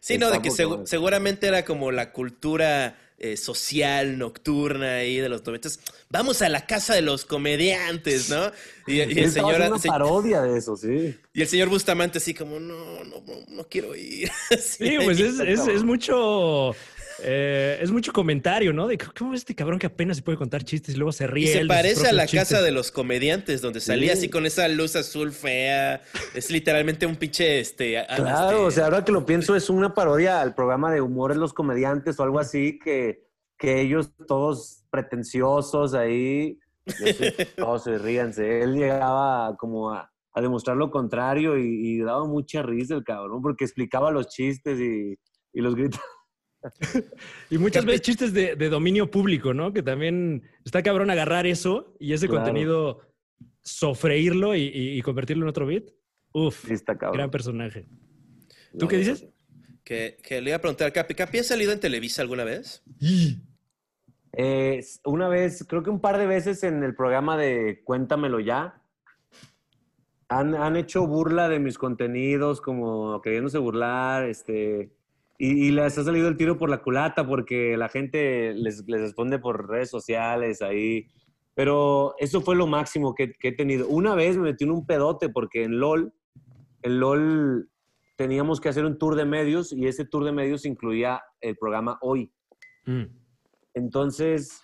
Sí, 0.00 0.18
no, 0.18 0.30
de 0.30 0.42
que 0.42 0.50
seguramente 0.50 1.46
era 1.46 1.64
como 1.64 1.92
la 1.92 2.12
cultura 2.12 2.96
eh, 3.18 3.36
social, 3.36 4.18
nocturna 4.18 4.96
ahí 4.96 5.18
de 5.18 5.28
los 5.28 5.44
noventas. 5.44 5.78
Vamos 6.08 6.42
a 6.42 6.48
la 6.48 6.66
casa 6.66 6.94
de 6.94 7.02
los 7.02 7.24
comediantes, 7.24 8.30
¿no? 8.30 8.50
Y, 8.86 8.94
y 8.94 9.00
el 9.00 9.30
señor... 9.30 9.60
una 9.60 9.78
parodia 9.78 10.42
de 10.42 10.58
eso, 10.58 10.76
sí. 10.76 11.14
y 11.32 11.42
el 11.42 11.48
señor 11.48 11.68
Bustamante 11.68 12.18
así 12.18 12.34
como, 12.34 12.58
no, 12.58 13.04
no, 13.04 13.20
no, 13.20 13.34
no 13.48 13.68
quiero 13.68 13.94
ir. 13.94 14.30
Sí, 14.58 14.96
pues 15.04 15.20
es, 15.20 15.38
es 15.38 15.84
mucho. 15.84 16.74
Eh, 17.22 17.78
es 17.80 17.90
mucho 17.90 18.12
comentario, 18.12 18.72
¿no? 18.72 18.86
De 18.86 18.98
cómo 18.98 19.34
es 19.34 19.40
este 19.40 19.54
cabrón 19.54 19.78
que 19.78 19.86
apenas 19.86 20.16
se 20.18 20.22
puede 20.22 20.38
contar 20.38 20.62
chistes 20.64 20.94
y 20.94 20.98
luego 20.98 21.12
se 21.12 21.24
Y 21.24 21.26
ríe. 21.26 21.46
se 21.52 21.60
él 21.60 21.68
de 21.68 21.74
sus 21.74 21.82
parece 21.82 22.08
a 22.08 22.12
la 22.12 22.26
casa 22.26 22.62
de 22.62 22.70
los 22.72 22.90
comediantes, 22.90 23.60
donde 23.62 23.80
salía 23.80 24.12
Sí. 24.12 24.18
así 24.18 24.28
con 24.30 24.46
esa 24.46 24.66
luz 24.68 24.96
azul 24.96 25.32
fea. 25.32 26.02
Es 26.34 26.50
literalmente 26.50 27.06
un 27.06 27.16
pinche, 27.16 27.60
este... 27.60 28.04
Claro, 28.16 28.50
este- 28.50 28.54
o 28.56 28.70
sea, 28.70 28.84
ahora 28.84 29.04
que 29.04 29.12
lo 29.12 29.24
pienso, 29.26 29.54
es 29.56 29.70
una 29.70 29.94
parodia 29.94 30.40
al 30.40 30.54
programa 30.54 30.92
de 30.92 31.00
humor 31.00 31.32
de 31.32 31.38
los 31.40 31.52
comediantes 31.52 32.18
o 32.18 32.22
algo 32.22 32.38
así, 32.38 32.78
que, 32.78 33.24
que 33.58 33.80
ellos 33.80 34.10
todos 34.26 34.84
pretenciosos 34.90 35.94
ahí, 35.94 36.58
todos 37.56 37.84
se 37.84 37.98
ríanse. 37.98 38.62
Él 38.62 38.74
llegaba 38.74 39.56
como 39.58 39.92
a, 39.92 40.10
a 40.32 40.40
demostrar 40.40 40.76
lo 40.76 40.90
contrario 40.90 41.58
y, 41.58 41.64
y 41.66 41.98
daba 42.00 42.24
mucha 42.26 42.62
risa 42.62 42.94
el 42.94 43.04
cabrón, 43.04 43.42
porque 43.42 43.64
explicaba 43.64 44.10
los 44.10 44.28
chistes 44.28 44.78
y, 44.80 45.18
y 45.52 45.60
los 45.60 45.74
gritos. 45.74 46.00
Y 47.50 47.58
muchas 47.58 47.84
veces 47.84 48.02
chistes 48.02 48.32
de, 48.32 48.54
de 48.56 48.68
dominio 48.68 49.10
público, 49.10 49.54
¿no? 49.54 49.72
Que 49.72 49.82
también 49.82 50.42
está 50.64 50.82
cabrón 50.82 51.10
agarrar 51.10 51.46
eso 51.46 51.94
y 51.98 52.12
ese 52.12 52.28
Claro. 52.28 52.44
contenido, 52.44 53.00
sofreírlo 53.62 54.54
y, 54.54 54.62
y- 54.62 54.98
y 54.98 55.02
convertirlo 55.02 55.44
en 55.44 55.48
otro 55.50 55.66
beat. 55.66 55.84
Uf, 56.32 56.66
Sí, 56.66 56.74
está 56.74 56.96
cabrón. 56.98 57.16
gran 57.18 57.30
personaje. 57.30 57.86
¿Tú 58.72 58.84
No, 58.84 58.88
qué 58.88 58.98
dices? 58.98 59.26
Que, 59.84 60.16
que 60.22 60.40
le 60.40 60.50
iba 60.50 60.56
a 60.56 60.60
preguntar 60.60 60.86
a 60.88 60.92
Capi. 60.92 61.14
¿Capi 61.14 61.38
ha 61.38 61.44
salido 61.44 61.72
en 61.72 61.80
Televisa 61.80 62.22
alguna 62.22 62.44
vez? 62.44 62.82
Eh, 64.32 64.84
una 65.04 65.28
vez, 65.28 65.64
creo 65.68 65.82
que 65.82 65.90
un 65.90 66.00
par 66.00 66.18
de 66.18 66.26
veces 66.26 66.62
en 66.62 66.84
el 66.84 66.94
programa 66.94 67.36
de 67.36 67.80
Cuéntamelo 67.82 68.38
ya, 68.38 68.80
han, 70.28 70.54
han 70.54 70.76
hecho 70.76 71.06
burla 71.08 71.48
de 71.48 71.58
mis 71.58 71.76
contenidos, 71.78 72.60
como 72.60 73.20
queriéndose 73.20 73.58
burlar, 73.58 74.28
este, 74.28 74.92
y, 75.40 75.68
y 75.68 75.70
les 75.70 75.96
ha 75.98 76.04
salido 76.04 76.28
el 76.28 76.36
tiro 76.36 76.58
por 76.58 76.68
la 76.68 76.82
culata 76.82 77.26
porque 77.26 77.76
la 77.76 77.88
gente 77.88 78.52
les, 78.54 78.84
les 78.86 79.00
responde 79.00 79.38
por 79.38 79.68
redes 79.68 79.88
sociales 79.90 80.60
ahí. 80.62 81.06
Pero 81.54 82.14
eso 82.18 82.40
fue 82.40 82.54
lo 82.56 82.66
máximo 82.66 83.14
que, 83.14 83.32
que 83.32 83.48
he 83.48 83.52
tenido. 83.52 83.88
Una 83.88 84.14
vez 84.14 84.36
me 84.36 84.44
metí 84.44 84.64
en 84.64 84.70
un 84.70 84.86
pedote 84.86 85.28
porque 85.28 85.64
en 85.64 85.80
LOL, 85.80 86.12
en 86.82 87.00
LOL 87.00 87.68
teníamos 88.16 88.60
que 88.60 88.68
hacer 88.68 88.84
un 88.84 88.98
tour 88.98 89.16
de 89.16 89.24
medios 89.24 89.72
y 89.72 89.86
ese 89.86 90.04
tour 90.04 90.24
de 90.24 90.32
medios 90.32 90.64
incluía 90.64 91.22
el 91.40 91.56
programa 91.56 91.98
Hoy. 92.02 92.30
Mm. 92.86 93.04
Entonces, 93.74 94.62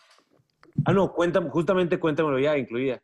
ah, 0.84 0.92
no, 0.92 1.12
cuéntame, 1.12 1.48
justamente 1.50 1.98
cuéntamelo 1.98 2.38
ya, 2.38 2.56
incluía. 2.58 3.02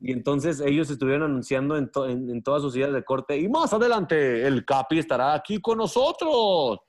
Y 0.00 0.12
entonces 0.12 0.60
ellos 0.60 0.90
estuvieron 0.90 1.22
anunciando 1.30 1.76
en, 1.76 1.90
to- 1.90 2.08
en- 2.08 2.28
en 2.28 2.42
todas 2.42 2.60
sus 2.62 2.76
ideas 2.76 2.92
de 2.92 3.04
corte, 3.04 3.38
y 3.38 3.48
más 3.48 3.72
adelante 3.72 4.46
el 4.46 4.64
Capi 4.64 4.98
estará 4.98 5.34
aquí 5.34 5.60
con 5.60 5.78
nosotros. 5.78 6.80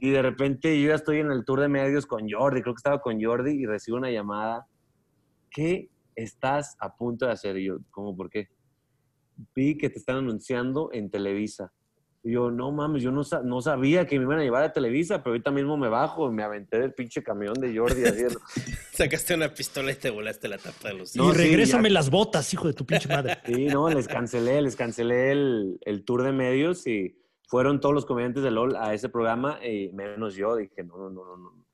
Y 0.00 0.10
de 0.10 0.22
repente 0.22 0.80
yo 0.80 0.88
ya 0.88 0.94
estoy 0.96 1.20
en 1.20 1.30
el 1.30 1.44
tour 1.44 1.60
de 1.60 1.68
medios 1.68 2.06
con 2.06 2.28
Jordi, 2.28 2.62
creo 2.62 2.74
que 2.74 2.78
estaba 2.78 3.00
con 3.00 3.22
Jordi, 3.22 3.52
y 3.52 3.66
recibo 3.66 3.98
una 3.98 4.10
llamada. 4.10 4.66
¿Qué 5.50 5.90
estás 6.16 6.76
a 6.80 6.96
punto 6.96 7.26
de 7.26 7.32
hacer? 7.32 7.56
Y 7.58 7.66
yo, 7.66 7.78
¿cómo 7.90 8.16
por 8.16 8.28
qué? 8.28 8.48
Vi 9.54 9.76
que 9.78 9.90
te 9.90 9.98
están 9.98 10.16
anunciando 10.16 10.90
en 10.92 11.10
Televisa. 11.10 11.72
Y 12.24 12.32
yo, 12.32 12.50
no 12.50 12.70
mames, 12.70 13.02
yo 13.02 13.10
no, 13.10 13.22
no 13.44 13.60
sabía 13.60 14.06
que 14.06 14.16
me 14.16 14.24
iban 14.24 14.38
a 14.38 14.42
llevar 14.42 14.62
a 14.62 14.72
Televisa, 14.72 15.18
pero 15.18 15.32
ahorita 15.34 15.50
mismo 15.50 15.76
me 15.76 15.88
bajo 15.88 16.28
y 16.28 16.32
me 16.32 16.44
aventé 16.44 16.78
del 16.78 16.94
pinche 16.94 17.22
camión 17.22 17.54
de 17.54 17.76
Jordi. 17.76 18.02
Sacaste 18.92 19.34
una 19.34 19.52
pistola 19.52 19.90
y 19.90 19.96
te 19.96 20.10
volaste 20.10 20.46
la 20.46 20.58
tapa 20.58 20.88
de 20.88 20.94
los... 20.94 21.16
No, 21.16 21.30
y 21.30 21.32
sí, 21.32 21.38
regrésame 21.38 21.88
ya. 21.88 21.94
las 21.94 22.10
botas, 22.10 22.52
hijo 22.54 22.68
de 22.68 22.74
tu 22.74 22.86
pinche 22.86 23.08
madre. 23.08 23.38
sí, 23.44 23.66
no, 23.66 23.88
les 23.88 24.06
cancelé, 24.06 24.62
les 24.62 24.76
cancelé 24.76 25.32
el, 25.32 25.78
el 25.80 26.04
tour 26.04 26.22
de 26.22 26.32
medios 26.32 26.86
y 26.86 27.21
fueron 27.52 27.80
todos 27.80 27.94
los 27.94 28.06
comediantes 28.06 28.42
de 28.42 28.50
LOL 28.50 28.76
a 28.76 28.94
ese 28.94 29.10
programa 29.10 29.58
y 29.62 29.90
menos 29.92 30.34
yo. 30.34 30.56
Dije, 30.56 30.82
no, 30.84 30.96
no, 31.10 31.10
no, 31.10 31.36
no. 31.36 31.66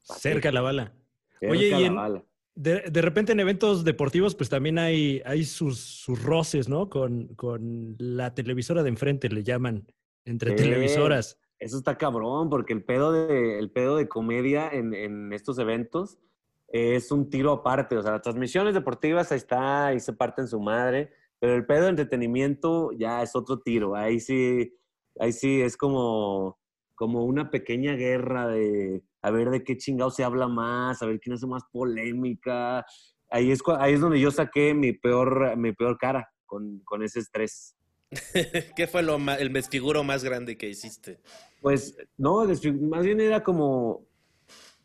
Cerca 0.00 0.50
la 0.50 0.62
bala. 0.62 0.92
Cerca 1.38 1.52
Oye, 1.52 1.68
y 1.68 1.70
la 1.70 1.78
en- 1.80 1.94
bala. 1.94 2.24
De, 2.56 2.80
de 2.90 3.02
repente 3.02 3.30
en 3.30 3.38
eventos 3.38 3.84
deportivos, 3.84 4.34
pues 4.34 4.48
también 4.48 4.78
hay, 4.80 5.22
hay 5.24 5.44
sus, 5.44 5.78
sus 5.78 6.20
roces, 6.24 6.68
¿no? 6.68 6.88
Con, 6.90 7.28
con 7.36 7.94
la 7.98 8.34
televisora 8.34 8.82
de 8.82 8.88
enfrente, 8.88 9.28
le 9.28 9.44
llaman, 9.44 9.86
entre 10.24 10.50
Sí. 10.58 10.64
televisoras. 10.64 11.38
Eso 11.60 11.76
está 11.78 11.96
cabrón, 11.96 12.50
porque 12.50 12.72
el 12.72 12.82
pedo 12.82 13.12
de, 13.12 13.60
el 13.60 13.70
pedo 13.70 13.96
de 13.96 14.08
comedia 14.08 14.68
en, 14.70 14.92
en 14.92 15.32
estos 15.32 15.58
eventos 15.60 16.18
es 16.66 17.12
un 17.12 17.30
tiro 17.30 17.52
aparte. 17.52 17.96
O 17.96 18.02
sea, 18.02 18.10
las 18.12 18.22
transmisiones 18.22 18.74
deportivas 18.74 19.30
ahí 19.30 19.38
está, 19.38 19.86
ahí 19.86 20.00
se 20.00 20.14
parten 20.14 20.48
su 20.48 20.58
madre, 20.58 21.12
pero 21.38 21.54
el 21.54 21.64
pedo 21.64 21.84
de 21.84 21.90
entretenimiento 21.90 22.90
ya 22.98 23.22
es 23.22 23.36
otro 23.36 23.60
tiro. 23.60 23.94
Ahí 23.94 24.18
sí, 24.18 24.74
ahí 25.20 25.32
sí 25.32 25.60
es 25.60 25.76
como, 25.76 26.58
como 26.94 27.24
una 27.24 27.50
pequeña 27.50 27.94
guerra 27.94 28.48
de 28.48 29.02
a 29.22 29.30
ver 29.30 29.50
de 29.50 29.64
qué 29.64 29.76
chingado 29.76 30.10
se 30.10 30.22
habla 30.24 30.46
más, 30.48 31.02
a 31.02 31.06
ver 31.06 31.18
quién 31.20 31.34
hace 31.34 31.46
más 31.46 31.64
polémica. 31.72 32.84
Ahí 33.30 33.50
es, 33.50 33.60
ahí 33.78 33.94
es 33.94 34.00
donde 34.00 34.20
yo 34.20 34.30
saqué 34.30 34.72
mi 34.72 34.92
peor, 34.92 35.56
mi 35.56 35.72
peor 35.72 35.98
cara 35.98 36.28
con, 36.46 36.80
con 36.84 37.02
ese 37.02 37.18
estrés. 37.20 37.76
¿Qué 38.76 38.86
fue 38.86 39.02
lo 39.02 39.18
ma- 39.18 39.34
el 39.34 39.52
desfiguro 39.52 40.04
más 40.04 40.22
grande 40.22 40.56
que 40.56 40.68
hiciste? 40.68 41.20
Pues 41.60 41.96
no, 42.16 42.44
más 42.82 43.04
bien 43.04 43.20
era 43.20 43.42
como, 43.42 44.06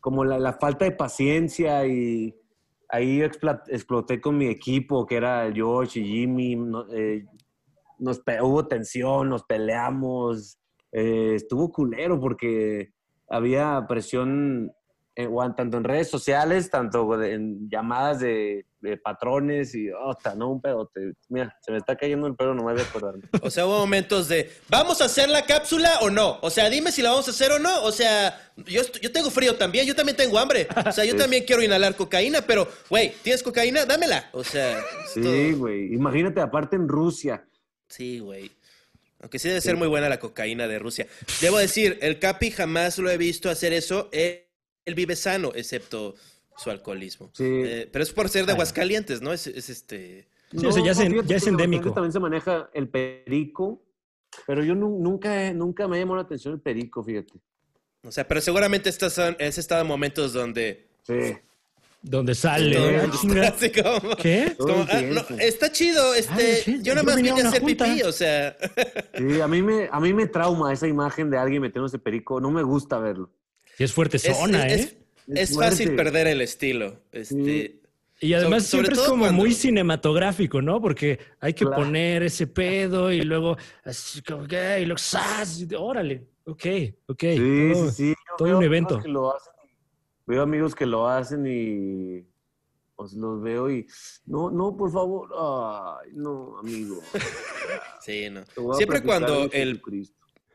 como 0.00 0.24
la, 0.24 0.38
la 0.40 0.54
falta 0.54 0.84
de 0.84 0.92
paciencia 0.92 1.86
y 1.86 2.34
ahí 2.88 3.22
exploté 3.22 4.20
con 4.20 4.36
mi 4.36 4.46
equipo, 4.46 5.06
que 5.06 5.16
era 5.16 5.50
George 5.54 6.00
y 6.00 6.04
Jimmy. 6.04 6.56
no- 6.56 6.92
eh, 6.92 7.24
nos 8.02 8.20
hubo 8.42 8.66
tensión, 8.68 9.28
nos 9.30 9.44
peleamos. 9.44 10.58
eh, 10.92 11.32
estuvo 11.36 11.72
culero 11.72 12.20
porque 12.20 12.90
había 13.28 13.86
presión 13.88 14.70
eh, 15.16 15.28
tanto 15.56 15.76
en 15.78 15.84
redes 15.84 16.08
sociales, 16.10 16.70
tanto 16.70 17.22
en 17.22 17.68
llamadas 17.70 18.20
de, 18.20 18.66
de 18.80 18.96
patrones 18.96 19.74
y, 19.74 19.90
oh, 19.90 20.14
no, 20.36 20.50
un 20.50 20.60
pedote. 20.60 21.12
Mira, 21.28 21.54
se 21.60 21.70
me 21.70 21.76
está 21.78 21.96
cayendo 21.96 22.26
el 22.26 22.34
pelo, 22.34 22.54
no 22.54 22.64
me 22.64 22.72
voy 22.72 22.80
a 22.80 22.84
acordar. 22.84 23.14
O 23.42 23.50
sea, 23.50 23.66
hubo 23.66 23.78
momentos 23.78 24.28
de, 24.28 24.50
¿vamos 24.70 25.00
a 25.02 25.06
hacer 25.06 25.28
la 25.28 25.44
cápsula 25.44 25.90
o 26.02 26.08
no? 26.10 26.38
O 26.42 26.48
sea, 26.50 26.68
dime 26.70 26.90
si 26.92 27.00
la 27.02 27.10
vamos 27.10 27.28
a 27.28 27.30
hacer 27.30 27.52
o 27.52 27.58
no. 27.58 27.84
O 27.84 27.92
sea, 27.92 28.38
yo, 28.66 28.82
tengo 29.12 29.30
frío 29.30 29.56
también, 29.56 29.86
yo 29.86 29.94
también 29.94 30.16
tengo 30.16 30.38
hambre. 30.38 30.66
O 30.86 30.92
sea, 30.92 31.04
yo 31.04 31.12
Sí. 31.12 31.18
también 31.18 31.44
quiero 31.46 31.62
inhalar 31.62 31.94
cocaína, 31.94 32.40
pero, 32.46 32.66
güey, 32.90 33.12
¿tienes 33.22 33.42
cocaína? 33.42 33.84
Dámela. 33.86 34.30
O 34.32 34.42
sea, 34.44 34.78
Sí, 35.12 35.52
güey. 35.52 35.92
Imagínate, 35.94 36.40
aparte 36.40 36.76
en 36.76 36.88
Rusia. 36.88 37.44
Sí, 37.92 38.20
güey. 38.20 38.50
Aunque 39.20 39.38
sí 39.38 39.48
debe 39.48 39.60
ser 39.60 39.76
muy 39.76 39.86
buena 39.86 40.08
la 40.08 40.18
cocaína 40.18 40.66
de 40.66 40.78
Rusia. 40.78 41.06
Debo 41.40 41.58
decir, 41.58 41.98
el 42.00 42.18
Capi 42.18 42.50
jamás 42.50 42.98
lo 42.98 43.10
he 43.10 43.18
visto 43.18 43.50
hacer 43.50 43.72
eso. 43.72 44.08
Él, 44.12 44.40
él 44.86 44.94
vive 44.94 45.14
sano, 45.14 45.52
excepto 45.54 46.14
su 46.56 46.70
alcoholismo. 46.70 47.30
Sí. 47.34 47.44
Eh, 47.46 47.88
pero 47.92 48.02
es 48.02 48.10
por 48.12 48.28
ser 48.30 48.46
de. 48.46 48.52
Aguascalientes, 48.52 49.20
¿no? 49.20 49.32
Es, 49.32 49.46
es 49.46 49.68
este... 49.68 50.26
Sí, 50.58 50.66
o 50.66 50.72
sea, 50.72 50.82
ya 50.84 50.92
es 50.92 50.98
ya 50.98 51.48
endémico. 51.50 51.92
También 51.92 52.12
se 52.12 52.18
maneja 52.20 52.68
el 52.74 52.88
perico, 52.88 53.82
pero 54.46 54.64
yo 54.64 54.74
nu- 54.74 54.98
nunca, 54.98 55.52
nunca 55.52 55.86
me 55.86 55.98
llamó 55.98 56.16
la 56.16 56.22
atención 56.22 56.54
el 56.54 56.60
perico, 56.60 57.04
fíjate. 57.04 57.34
O 58.02 58.10
sea, 58.10 58.26
pero 58.26 58.40
seguramente 58.40 58.88
estos 58.88 59.12
son, 59.12 59.36
has 59.38 59.58
estado 59.58 59.82
en 59.82 59.86
momentos 59.86 60.32
donde... 60.32 60.88
Sí. 61.06 61.14
Donde 62.02 62.34
sale. 62.34 62.76
ah, 63.00 63.08
así 63.54 63.70
como... 63.70 64.16
¿Qué? 64.16 64.54
Como, 64.58 64.84
ah, 64.90 65.00
no, 65.02 65.38
está 65.38 65.70
chido, 65.70 66.14
este, 66.14 66.32
Ay, 66.56 66.60
sí, 66.64 66.78
yo 66.82 66.94
nada 66.94 67.04
más 67.04 67.16
vine 67.16 67.30
a 67.30 67.34
hacer 67.34 67.60
junta. 67.62 67.84
pipí, 67.84 68.02
o 68.02 68.10
sea, 68.12 68.56
Sí, 69.16 69.40
a 69.40 69.46
mí, 69.46 69.62
me, 69.62 69.88
a 69.90 70.00
mí 70.00 70.12
me 70.12 70.26
trauma 70.26 70.72
esa 70.72 70.88
imagen 70.88 71.30
de 71.30 71.38
alguien 71.38 71.62
metiéndose 71.62 71.98
perico. 72.00 72.40
No 72.40 72.50
me 72.50 72.62
gusta 72.64 72.98
verlo. 72.98 73.30
Sí, 73.76 73.84
es 73.84 73.92
fuerte 73.92 74.18
zona, 74.18 74.66
es- 74.66 74.80
¿eh? 74.92 74.98
es 75.28 75.50
Es 75.50 75.56
fácil 75.56 75.94
perder 75.94 76.26
el 76.26 76.40
estilo. 76.40 76.98
Este, 77.12 77.34
Sí. 77.34 77.78
Y 78.24 78.34
además 78.34 78.66
sobre 78.66 78.84
siempre 78.86 79.02
es 79.02 79.08
como 79.08 79.22
cuando- 79.24 79.40
muy 79.42 79.52
cinematográfico, 79.52 80.62
¿no? 80.62 80.80
Porque 80.80 81.18
hay 81.40 81.54
que 81.54 81.64
Claro. 81.64 81.82
poner 81.82 82.22
ese 82.22 82.46
pedo 82.46 83.10
y 83.10 83.22
luego 83.22 83.56
así 83.84 84.22
como 84.22 84.46
que, 84.46 84.78
y 84.80 84.84
luego 84.84 84.98
¡zas! 84.98 85.58
y 85.60 85.74
órale, 85.74 86.22
ok, 86.46 86.64
ok. 87.06 87.20
Sí, 87.20 87.70
todo- 87.72 87.90
sí, 87.90 87.96
sí. 87.96 88.08
Yo 88.10 88.36
todo 88.38 88.48
veo 88.48 88.58
un 88.58 88.64
evento. 88.64 89.00
que 89.00 89.08
lo 89.08 89.34
hacen 89.36 89.52
y- 89.61 89.61
veo 90.26 90.42
amigos 90.42 90.74
que 90.74 90.86
lo 90.86 91.08
hacen 91.08 91.46
y 91.46 92.26
pues, 93.02 93.14
los 93.14 93.42
veo 93.42 93.70
y 93.70 93.86
no, 94.26 94.50
no, 94.50 94.76
por 94.76 94.92
favor. 94.92 95.28
Ay, 95.36 96.10
no, 96.14 96.58
amigo. 96.58 97.00
sí, 98.00 98.28
no. 98.30 98.44
Siempre 98.76 99.02
cuando 99.02 99.50
el, 99.52 99.82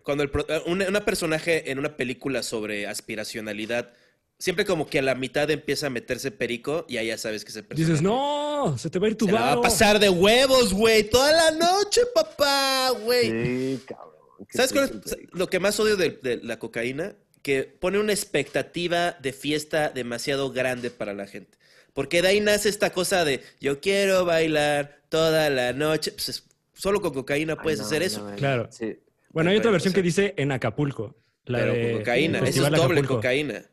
cuando 0.01 0.24
el 0.24 0.32
eh, 0.47 0.61
una, 0.68 0.88
una 0.88 1.03
personaje 1.03 1.70
en 1.72 1.80
una 1.80 1.97
película 1.97 2.43
sobre 2.43 2.88
aspiracionalidad, 2.88 3.91
siempre 4.39 4.63
como 4.63 4.88
que 4.88 4.99
a 4.99 5.01
la 5.01 5.15
mitad 5.15 5.49
empieza 5.51 5.88
a 5.88 5.89
meterse 5.89 6.32
perico 6.32 6.86
y 6.88 6.97
ahí 6.97 7.07
ya 7.07 7.18
sabes 7.18 7.43
que 7.43 7.51
personaje 7.51 7.76
Dices, 7.76 8.01
no, 8.01 8.78
se 8.78 8.89
te 8.89 8.97
va 8.97 9.07
a 9.07 9.09
ir 9.09 9.18
tu 9.18 9.26
se 9.26 9.32
la 9.34 9.41
va 9.41 9.51
a 9.51 9.61
pasar 9.61 9.99
de 9.99 10.09
huevos, 10.09 10.74
güey, 10.74 11.09
toda 11.09 11.34
la 11.34 11.51
noche, 11.51 12.01
papá, 12.13 12.91
güey. 13.03 13.30
Sí, 13.30 13.84
cabrón. 13.86 14.15
¿Sabes 14.51 14.72
cuál 14.72 15.01
es 15.03 15.18
lo 15.34 15.49
que 15.49 15.59
más 15.59 15.78
odio 15.80 15.97
de, 15.97 16.11
de 16.11 16.38
la 16.38 16.59
cocaína? 16.59 17.15
Que 17.42 17.64
pone 17.64 18.00
una 18.00 18.14
expectativa 18.14 19.12
de 19.14 19.34
fiesta 19.34 19.90
demasiado 19.90 20.52
grande 20.52 20.90
para 20.92 21.14
la 21.14 21.28
gente. 21.28 21.58
Porque 21.94 22.22
de 22.22 22.28
ahí 22.30 22.40
nace 22.42 22.70
esta 22.70 22.92
cosa 22.92 23.26
de 23.26 23.42
yo 23.60 23.80
quiero 23.82 24.26
bailar 24.26 25.00
toda 25.10 25.50
la 25.50 25.74
noche. 25.74 26.12
Pues 26.12 26.30
es- 26.30 26.44
solo 26.74 27.02
con 27.02 27.14
cocaína 27.14 27.54
Ay, 27.54 27.60
puedes 27.64 27.80
no, 27.80 27.86
hacer 27.86 28.04
eso. 28.04 28.30
no, 28.30 28.36
Claro. 28.36 28.68
sí. 28.72 29.00
Bueno, 29.32 29.50
hay 29.50 29.58
otra 29.58 29.72
versión 29.72 29.92
o 29.92 29.94
sea- 29.94 30.02
que 30.02 30.06
dice 30.06 30.34
en 30.38 30.52
Acapulco. 30.52 31.16
La 31.46 31.60
pero 31.60 31.74
de 31.74 31.92
con 31.92 32.00
cocaína. 32.00 32.40
Eso 32.40 32.48
es 32.50 32.56
doble 32.72 32.78
Acapulco. 32.78 33.16
cocaína. 33.16 33.64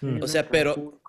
Mm. 0.00 0.22
O 0.22 0.28
sea, 0.28 0.48
pero. 0.48 1.00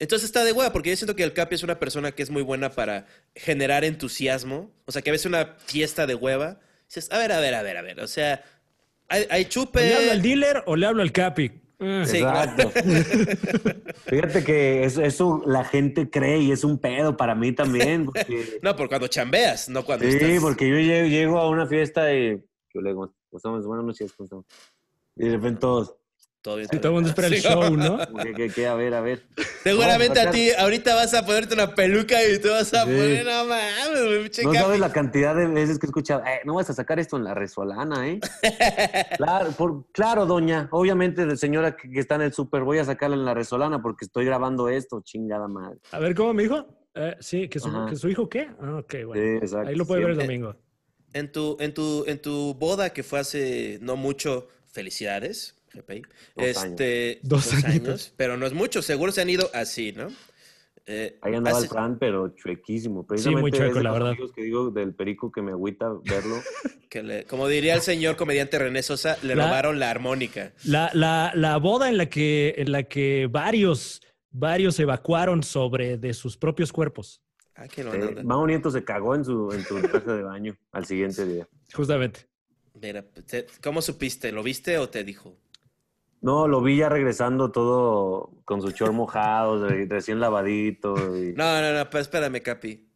Entonces 0.00 0.26
está 0.26 0.44
de 0.44 0.52
hueva, 0.52 0.72
porque 0.72 0.90
yo 0.90 0.96
siento 0.96 1.14
que 1.14 1.22
el 1.22 1.32
Capi 1.32 1.54
es 1.54 1.62
una 1.62 1.78
persona 1.78 2.12
que 2.12 2.22
es 2.22 2.30
muy 2.30 2.42
buena 2.42 2.70
para 2.70 3.06
generar 3.34 3.84
entusiasmo. 3.84 4.72
O 4.86 4.92
sea, 4.92 5.02
que 5.02 5.10
a 5.10 5.12
veces 5.12 5.26
una 5.26 5.56
fiesta 5.66 6.06
de 6.06 6.14
hueva, 6.16 6.58
dices, 6.88 7.10
a 7.12 7.18
ver, 7.18 7.30
a 7.32 7.38
ver, 7.40 7.54
a 7.54 7.62
ver, 7.62 7.76
a 7.76 7.82
ver. 7.82 8.00
O 8.00 8.08
sea, 8.08 8.44
hay, 9.08 9.26
hay 9.30 9.44
¿O 9.44 9.48
chupe. 9.48 9.80
¿Le 9.80 9.94
hablo 9.96 10.12
al 10.12 10.22
dealer 10.22 10.62
o 10.66 10.76
le 10.76 10.86
hablo 10.86 11.02
al 11.02 11.12
Capi? 11.12 11.52
Ah, 11.80 12.04
Sí, 12.06 12.18
Exacto. 12.18 12.70
Fíjate 14.06 14.44
que 14.44 14.84
eso, 14.84 15.02
eso 15.02 15.42
la 15.46 15.64
gente 15.64 16.08
cree 16.08 16.38
y 16.38 16.52
es 16.52 16.64
un 16.64 16.78
pedo 16.78 17.16
para 17.16 17.34
mí 17.34 17.52
también. 17.52 18.06
Porque, 18.06 18.58
No, 18.62 18.76
por 18.76 18.88
cuando 18.88 19.08
chambeas, 19.08 19.68
no 19.68 19.84
cuando 19.84 20.04
sí, 20.08 20.16
estás. 20.16 20.40
porque 20.40 20.68
yo 20.68 20.76
llego, 20.76 21.08
llego 21.08 21.38
a 21.38 21.48
una 21.48 21.66
fiesta 21.66 22.12
y 22.14 22.36
yo 22.72 22.80
le 22.80 22.90
digo, 22.90 23.06
"¿Cómo 23.30 23.36
estamos? 23.38 23.66
buenas 23.66 23.86
noches, 23.86 24.12
¿cómo 24.12 24.24
estamos?". 24.24 24.46
Y 25.16 25.26
de 25.26 25.32
repente 25.36 25.60
todos, 25.60 25.94
Todo 26.44 26.56
bien, 26.56 26.68
Sí, 26.70 26.78
todo 26.78 26.88
el 26.88 26.94
mundo 26.96 27.08
espera 27.08 27.28
el 27.28 27.34
show, 27.40 27.74
¿no? 27.74 27.96
que, 28.22 28.34
que, 28.34 28.50
que, 28.50 28.66
a 28.66 28.74
ver, 28.74 28.92
a 28.92 29.00
ver. 29.00 29.22
Seguramente 29.62 30.22
No, 30.22 30.28
a 30.28 30.30
ti, 30.30 30.50
ahorita 30.50 30.94
vas 30.94 31.14
a 31.14 31.24
ponerte 31.24 31.54
una 31.54 31.74
peluca 31.74 32.22
y 32.22 32.38
te 32.38 32.50
vas 32.50 32.74
a 32.74 32.80
Sí. 32.84 32.90
poner, 32.90 33.24
no 33.24 33.46
mames, 33.46 34.38
No 34.44 34.52
Capi". 34.52 34.58
sabes 34.58 34.78
la 34.78 34.92
cantidad 34.92 35.34
de 35.34 35.46
veces 35.46 35.78
que 35.78 35.86
he 35.86 35.88
escuchado, 35.88 36.22
"Eh, 36.26 36.42
no 36.44 36.52
vas 36.56 36.68
a 36.68 36.74
sacar 36.74 36.98
esto 37.00 37.16
en 37.16 37.24
la 37.24 37.32
resolana, 37.32 38.06
¿eh? 38.06 38.20
claro, 39.16 39.52
por, 39.52 39.90
claro, 39.92 40.26
doña. 40.26 40.68
Obviamente, 40.72 41.24
de 41.24 41.34
señora 41.38 41.74
que, 41.76 41.88
que 41.90 41.98
está 41.98 42.16
en 42.16 42.20
el 42.22 42.34
súper, 42.34 42.62
voy 42.62 42.76
a 42.76 42.84
sacarla 42.84 43.16
en 43.16 43.24
la 43.24 43.32
resolana 43.32 43.80
porque 43.80 44.04
estoy 44.04 44.26
grabando 44.26 44.68
esto, 44.68 45.00
chingada 45.02 45.48
madre. 45.48 45.78
A 45.92 45.98
ver, 45.98 46.14
¿cómo 46.14 46.34
me 46.34 46.42
dijo? 46.42 46.66
Eh, 46.94 47.16
sí, 47.20 47.48
¿que 47.48 47.58
su. 47.58 47.70
¿que 47.88 47.96
su 47.96 48.10
hijo 48.10 48.28
qué? 48.28 48.50
Ah, 48.60 48.80
ok, 48.80 48.94
bueno. 49.06 49.14
Sí, 49.14 49.28
exacto. 49.46 49.68
Ahí 49.70 49.76
lo 49.76 49.86
puede 49.86 50.02
ver 50.02 50.10
el 50.10 50.18
domingo. 50.18 50.54
En 51.14 51.32
tu, 51.32 51.56
en 51.58 51.72
tu, 51.72 52.04
en 52.06 52.20
tu 52.20 52.52
boda 52.52 52.90
que 52.90 53.02
fue 53.02 53.18
hace 53.20 53.78
no 53.80 53.96
mucho, 53.96 54.48
felicidades, 54.70 55.54
GPI. 55.74 56.02
Dos 56.36 56.46
este, 56.46 57.20
Dos 57.22 57.50
dos 57.50 57.64
años, 57.64 58.12
pero 58.16 58.36
no 58.36 58.46
es 58.46 58.52
mucho, 58.52 58.82
seguro 58.82 59.12
se 59.12 59.20
han 59.22 59.30
ido 59.30 59.50
así, 59.54 59.92
¿no? 59.92 60.08
Eh, 60.86 61.18
Ahí 61.22 61.34
andaba 61.34 61.56
hace- 61.56 61.66
el 61.66 61.70
Fran, 61.72 61.98
pero 61.98 62.28
chuequísimo. 62.34 62.96
muy 62.96 63.04
Precisamente 63.06 63.56
chueco, 63.56 63.70
es 63.70 63.74
de 63.78 63.82
la 63.82 63.90
los 63.90 63.98
verdad. 63.98 64.10
amigos 64.12 64.32
que 64.32 64.42
digo 64.42 64.70
del 64.70 64.94
perico 64.94 65.32
que 65.32 65.40
me 65.40 65.52
agüita 65.52 65.86
verlo. 66.04 66.36
que 66.90 67.02
le- 67.02 67.24
como 67.24 67.48
diría 67.48 67.74
el 67.74 67.80
señor 67.80 68.16
comediante 68.16 68.58
René 68.58 68.82
Sosa, 68.82 69.16
le 69.22 69.34
La- 69.34 69.46
robaron 69.46 69.78
la 69.78 69.90
armónica. 69.90 70.52
La, 70.64 70.90
la, 70.92 71.32
la 71.34 71.56
boda 71.56 71.88
en 71.88 71.96
la 71.96 72.06
que, 72.06 72.54
en 72.58 72.70
la 72.70 72.82
que 72.82 73.28
varios, 73.30 74.02
varios 74.30 74.78
evacuaron 74.78 75.42
sobre 75.42 75.96
de 75.96 76.12
sus 76.12 76.36
propios 76.36 76.70
cuerpos, 76.72 77.22
Ah, 77.56 77.68
qué 77.68 77.82
no, 77.84 77.94
Eh, 77.94 77.98
no, 77.98 78.10
no. 78.10 78.22
Mau 78.24 78.46
Nieto 78.46 78.68
se 78.70 78.82
cagó 78.84 79.14
en 79.14 79.24
su, 79.24 79.50
en 79.52 79.62
su 79.64 79.80
traje 79.80 80.10
de 80.10 80.22
baño 80.24 80.56
al 80.72 80.84
siguiente 80.86 81.24
día. 81.24 81.48
justamente. 81.72 82.26
Mira, 82.82 83.04
¿cómo 83.62 83.80
supiste? 83.80 84.32
¿Lo 84.32 84.42
viste 84.42 84.76
o 84.78 84.88
te 84.90 85.02
dijo? 85.04 85.38
No, 86.24 86.48
lo 86.48 86.62
vi 86.62 86.78
ya 86.78 86.88
regresando 86.88 87.52
todo 87.52 88.30
con 88.46 88.62
su 88.62 88.72
chor 88.72 88.92
mojado, 88.92 89.68
re- 89.68 89.86
recién 89.86 90.20
lavadito. 90.20 90.94
y- 91.16 91.34
No, 91.34 91.60
no, 91.60 91.72
no, 91.72 91.98
espérame, 91.98 92.40
Capi. 92.42 92.88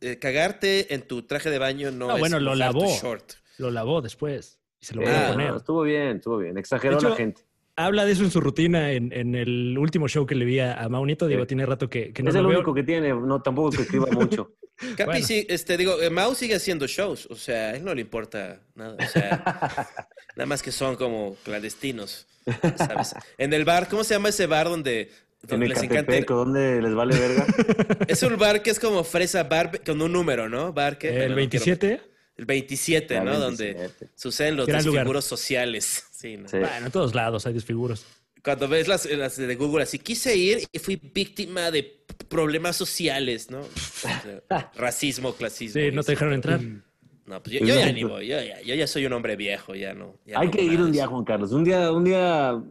Eh, 0.00 0.18
cagarte 0.18 0.94
en 0.94 1.02
tu 1.06 1.22
traje 1.22 1.50
de 1.50 1.58
baño 1.58 1.90
no 1.90 2.08
Ah, 2.10 2.14
es 2.14 2.20
bueno, 2.20 2.38
lo 2.38 2.54
lavó. 2.54 2.86
short. 2.86 3.32
Lo 3.58 3.70
lavó 3.70 4.02
después 4.02 4.60
y 4.80 4.84
se 4.86 4.94
lo 4.94 5.02
Eh, 5.02 5.08
a 5.16 5.32
poner. 5.32 5.50
no, 5.50 5.56
estuvo 5.56 5.82
bien, 5.82 6.16
estuvo 6.18 6.38
bien. 6.38 6.56
Exageró 6.58 6.98
hecho, 6.98 7.08
la 7.08 7.16
gente. 7.16 7.42
Habla 7.74 8.04
de 8.04 8.12
eso 8.12 8.22
en 8.22 8.30
su 8.30 8.40
rutina 8.40 8.92
en, 8.92 9.12
en 9.12 9.34
el 9.34 9.76
último 9.78 10.06
show 10.08 10.24
que 10.24 10.34
le 10.34 10.44
vi 10.44 10.60
a, 10.60 10.74
a 10.82 10.88
Mau 10.88 11.04
Nieto. 11.04 11.26
Digo, 11.26 11.42
Sí. 11.42 11.48
tiene 11.48 11.66
rato 11.66 11.88
que, 11.90 12.12
que 12.12 12.22
no 12.22 12.28
es 12.28 12.34
lo 12.34 12.40
el 12.42 12.46
veo. 12.46 12.58
único 12.58 12.72
que 12.72 12.82
tiene, 12.84 13.08
no, 13.14 13.42
tampoco 13.42 13.70
que 13.70 13.82
escriba 13.82 14.06
mucho. 14.12 14.52
Capi, 14.76 15.04
Bueno. 15.04 15.26
sí, 15.26 15.46
este, 15.48 15.76
digo, 15.76 16.00
eh, 16.02 16.10
Mau 16.10 16.34
sigue 16.34 16.54
haciendo 16.54 16.86
shows, 16.86 17.26
o 17.30 17.36
sea, 17.36 17.70
a 17.70 17.76
él 17.76 17.84
no 17.84 17.94
le 17.94 18.02
importa 18.02 18.60
nada, 18.74 18.96
o 18.98 19.08
sea, 19.10 19.88
nada 20.36 20.46
más 20.46 20.62
que 20.62 20.70
son 20.72 20.96
como 20.96 21.34
clandestinos, 21.44 22.26
¿sabes? 22.76 23.14
En 23.38 23.52
el 23.54 23.64
bar, 23.64 23.88
¿cómo 23.88 24.04
se 24.04 24.14
llama 24.14 24.28
ese 24.28 24.46
bar 24.46 24.68
donde, 24.68 25.10
En 25.42 25.48
donde 25.48 25.68
les 25.68 25.82
encanta? 25.82 26.14
¿dónde 26.28 26.82
les 26.82 26.94
vale 26.94 27.18
verga? 27.18 27.46
Es 28.08 28.22
un 28.22 28.36
bar 28.36 28.62
que 28.62 28.70
es 28.70 28.78
como 28.78 29.02
fresa 29.02 29.44
bar 29.44 29.82
con 29.82 30.00
un 30.02 30.12
número, 30.12 30.48
¿no? 30.48 30.72
Bar 30.72 30.98
que... 30.98 31.24
el 31.24 31.30
no 31.30 31.36
27. 31.36 31.78
quiero- 31.88 32.02
el 32.36 32.44
27, 32.44 33.14
Ya, 33.14 33.20
¿no? 33.24 33.30
27. 33.40 33.74
Donde 33.80 33.90
suceden 34.14 34.56
los 34.58 34.66
Gran 34.66 34.84
lugar. 34.84 35.00
desfiguros 35.04 35.24
sociales. 35.24 36.04
Sí, 36.16 36.38
¿no? 36.38 36.48
Sí. 36.48 36.56
Bueno, 36.58 36.86
en 36.86 36.90
todos 36.92 37.14
lados 37.14 37.44
hay 37.46 37.52
desfiguros. 37.52 38.06
Cuando 38.46 38.68
ves 38.68 38.86
las, 38.86 39.04
las 39.10 39.36
de 39.36 39.56
Google 39.56 39.82
así, 39.82 39.98
quise 39.98 40.36
ir 40.36 40.60
y 40.72 40.78
fui 40.78 40.94
víctima 41.12 41.70
de 41.72 42.04
problemas 42.28 42.76
sociales, 42.76 43.50
¿no? 43.50 43.58
O 43.60 43.64
sea, 43.74 44.40
racismo, 44.76 45.32
clasismo. 45.34 45.80
Sí, 45.82 45.90
no 45.92 46.02
te 46.04 46.12
dejaron 46.12 46.32
entrar. 46.34 46.60
No, 47.26 47.42
pues 47.42 47.58
yo, 47.58 47.66
yo 47.66 47.74
ya 47.74 47.90
ni 47.90 48.04
voy, 48.04 48.28
yo 48.28 48.40
ya, 48.40 48.62
yo 48.62 48.74
ya 48.76 48.86
soy 48.86 49.04
un 49.04 49.12
hombre 49.14 49.34
viejo, 49.34 49.74
ya 49.74 49.94
no. 49.94 50.16
ya 50.24 50.38
Hay 50.38 50.46
no 50.46 50.52
que 50.52 50.62
ir 50.62 50.80
un 50.80 50.92
día. 50.92 51.08
Juan 51.08 51.24
Carlos. 51.24 51.50
Un 51.50 51.64
día, 51.64 51.90
un 51.90 52.04
día 52.04 52.62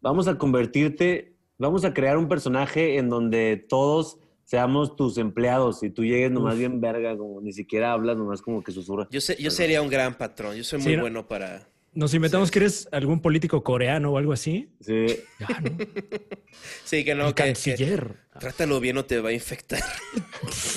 vamos 0.00 0.28
a 0.28 0.38
convertirte, 0.38 1.34
vamos 1.58 1.84
a 1.84 1.92
crear 1.92 2.16
un 2.16 2.28
personaje 2.28 2.96
en 2.98 3.08
donde 3.08 3.56
todos 3.68 4.18
seamos 4.44 4.94
tus 4.96 5.18
empleados 5.18 5.82
y 5.82 5.90
tú 5.90 6.04
llegues 6.04 6.30
nomás 6.30 6.54
Uf. 6.54 6.60
bien 6.60 6.80
verga, 6.80 7.16
como 7.16 7.40
ni 7.40 7.52
siquiera 7.52 7.92
hablas, 7.92 8.16
nomás 8.16 8.42
como 8.42 8.62
que 8.62 8.72
susurras. 8.72 9.08
Yo, 9.10 9.20
sé- 9.20 9.36
yo 9.40 9.50
sería 9.50 9.82
un 9.82 9.88
gran 9.90 10.14
patrón, 10.16 10.56
yo 10.56 10.62
soy 10.64 10.80
Sí, 10.80 10.88
muy 10.88 10.96
¿no? 10.96 11.02
bueno 11.02 11.26
para... 11.28 11.68
Nos 11.92 12.14
inventamos 12.14 12.50
que 12.52 12.60
eres 12.60 12.88
algún 12.92 13.20
político 13.20 13.62
coreano 13.64 14.12
o 14.12 14.18
algo 14.18 14.32
así. 14.32 14.70
Sí. 14.80 15.06
Ya, 15.40 15.48
¿no? 15.60 15.76
Sí, 16.84 17.04
que 17.04 17.14
no, 17.14 17.28
El 17.28 17.34
que, 17.34 17.42
que- 17.42 17.48
canciller. 17.48 18.16
trátalo 18.38 18.80
bien 18.80 18.96
o 18.98 19.04
te 19.04 19.20
va 19.20 19.30
a 19.30 19.32
infectar. 19.32 19.82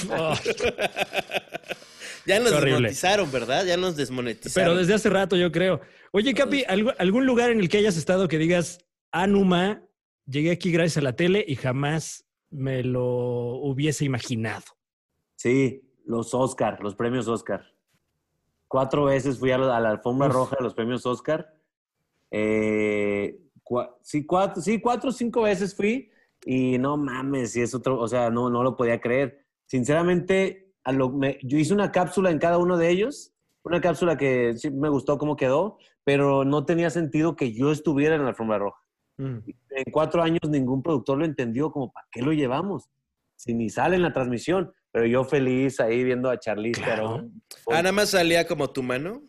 Oh, 0.09 0.33
ya 2.25 2.39
nos 2.39 2.51
desmonetizaron, 2.51 3.31
¿verdad? 3.31 3.65
Ya 3.65 3.77
nos 3.77 3.95
desmonetizaron. 3.95 4.53
pero 4.69 4.77
desde 4.77 4.93
hace 4.93 5.09
rato, 5.09 5.35
yo 5.35 5.51
creo. 5.51 5.81
Oye, 6.11 6.33
Capi, 6.33 6.63
¿algu- 6.65 6.95
¿algún 6.97 7.25
lugar 7.25 7.51
en 7.51 7.59
el 7.59 7.69
que 7.69 7.77
hayas 7.79 7.97
estado 7.97 8.27
que 8.27 8.37
digas, 8.37 8.79
Anuma, 9.11 9.83
llegué 10.25 10.51
aquí 10.51 10.71
gracias 10.71 10.97
a 10.97 11.01
la 11.01 11.15
tele 11.15 11.43
y 11.47 11.55
jamás 11.55 12.25
me 12.49 12.83
lo 12.83 13.03
hubiese 13.57 14.05
imaginado? 14.05 14.63
Sí, 15.35 15.81
los 16.05 16.33
Oscar, 16.33 16.79
los 16.81 16.95
premios 16.95 17.27
Oscar. 17.27 17.72
Cuatro 18.73 19.05
veces 19.05 19.37
fui 19.37 19.51
a 19.51 19.57
la, 19.59 19.77
a 19.77 19.79
la 19.79 19.91
alfombra 19.91 20.29
Uf. 20.29 20.33
roja 20.33 20.55
de 20.57 20.63
los 20.63 20.73
premios 20.73 21.05
Oscar. 21.05 21.53
Eh, 22.31 23.39
cua- 23.63 23.95
sí, 24.01 24.25
cuatro, 24.25 24.63
sí, 24.63 24.81
cuatro 24.81 25.11
o 25.11 25.13
cinco 25.13 25.43
veces 25.43 25.75
fui 25.75 26.09
y 26.43 26.79
no 26.79 26.97
mames, 26.97 27.55
y 27.55 27.61
es 27.61 27.75
otro, 27.75 27.99
o 27.99 28.07
sea, 28.07 28.31
no, 28.31 28.49
no 28.49 28.63
lo 28.63 28.75
podía 28.75 28.99
creer. 28.99 29.45
Sinceramente, 29.67 30.73
a 30.83 30.91
lo, 30.91 31.11
me- 31.11 31.37
yo 31.43 31.59
hice 31.59 31.71
una 31.71 31.91
cápsula 31.91 32.31
en 32.31 32.39
cada 32.39 32.57
uno 32.57 32.75
de 32.75 32.89
ellos, 32.89 33.31
una 33.63 33.79
cápsula 33.79 34.17
que 34.17 34.55
sí 34.57 34.71
me 34.71 34.89
gustó 34.89 35.19
cómo 35.19 35.35
quedó, 35.35 35.77
pero 36.03 36.43
no 36.43 36.65
tenía 36.65 36.89
sentido 36.89 37.35
que 37.35 37.53
yo 37.53 37.71
estuviera 37.71 38.15
en 38.15 38.23
la 38.23 38.29
alfombra 38.29 38.57
roja. 38.57 38.81
Mm. 39.17 39.37
En 39.69 39.91
cuatro 39.91 40.23
años 40.23 40.49
ningún 40.49 40.81
productor 40.81 41.19
lo 41.19 41.25
entendió, 41.25 41.71
como, 41.71 41.91
¿para 41.91 42.07
qué 42.11 42.23
lo 42.23 42.33
llevamos? 42.33 42.89
Si 43.35 43.53
ni 43.53 43.69
sale 43.69 43.97
en 43.97 44.01
la 44.01 44.13
transmisión. 44.13 44.73
Pero 44.93 45.07
yo 45.07 45.23
feliz 45.25 45.79
ahí 45.79 46.03
viendo 46.03 46.29
a 46.29 46.39
Charlize 46.39 46.79
Claro. 46.79 47.15
Theron. 47.15 47.41
Ah, 47.67 47.81
nada 47.81 47.91
más 47.91 48.11
salía 48.11 48.47
como 48.47 48.69
tu 48.69 48.83
mano. 48.83 49.23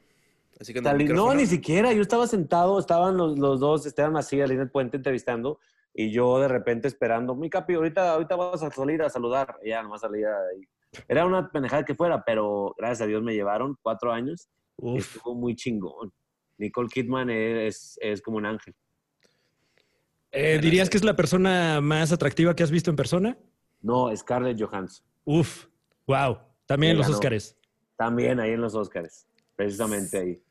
Así 0.61 0.73
que 0.75 0.81
Salí- 0.83 1.09
no, 1.09 1.35
ni 1.35 1.47
siquiera. 1.47 1.93
Yo 1.93 2.03
estaba 2.03 2.27
sentado, 2.27 2.79
estaban 2.79 3.17
los, 3.17 3.39
los 3.39 3.59
dos, 3.61 3.87
Esteban 3.87 4.13
Macías, 4.13 4.49
Linet 4.49 4.71
Puente 4.71 4.99
entrevistando, 4.99 5.59
y 5.95 6.13
yo 6.13 6.39
de 6.39 6.49
repente 6.49 6.87
esperando, 6.87 7.35
mi 7.35 7.49
capi, 7.49 7.75
ahorita, 7.75 8.13
ahorita 8.13 8.37
vas 8.37 8.63
a 8.63 8.71
salir 8.71 9.03
a 9.03 9.09
saludar. 9.11 9.57
Y 9.65 9.71
ya 9.71 9.83
nomás 9.83 10.03
salía 10.03 10.29
ahí. 10.29 10.63
Era 11.09 11.25
una 11.27 11.51
pendejada 11.51 11.85
que 11.85 11.95
fuera, 11.95 12.23
pero 12.25 12.75
gracias 12.79 13.01
a 13.01 13.07
Dios 13.07 13.23
me 13.23 13.33
llevaron 13.35 13.77
cuatro 13.83 14.13
años. 14.13 14.49
y. 14.79 14.99
Estuvo 14.99 15.35
muy 15.35 15.57
chingón. 15.57 16.13
Nicole 16.59 16.89
Kidman 16.89 17.31
es, 17.31 17.99
es 18.03 18.21
como 18.23 18.37
un 18.37 18.47
ángel. 18.47 18.75
Eh, 20.31 20.59
¿Dirías 20.61 20.91
que 20.91 20.97
es 20.99 21.05
la 21.05 21.17
persona 21.17 21.81
más 21.81 22.13
atractiva 22.13 22.55
que 22.55 22.63
has 22.63 22.71
visto 22.71 22.91
en 22.91 22.97
persona? 22.97 23.39
No, 23.81 24.15
Scarlett 24.15 24.61
Johansson. 24.61 25.07
Uf, 25.25 25.67
wow. 26.07 26.39
También 26.67 26.93
en 26.93 26.99
los. 26.99 27.09
Óscares. 27.09 27.57
También 27.97 28.41
ahí 28.41 28.51
en 28.53 28.61
los 28.61 28.75
Oscars. 28.75 29.27
Precisamente 29.57 30.19
ahí. 30.19 30.43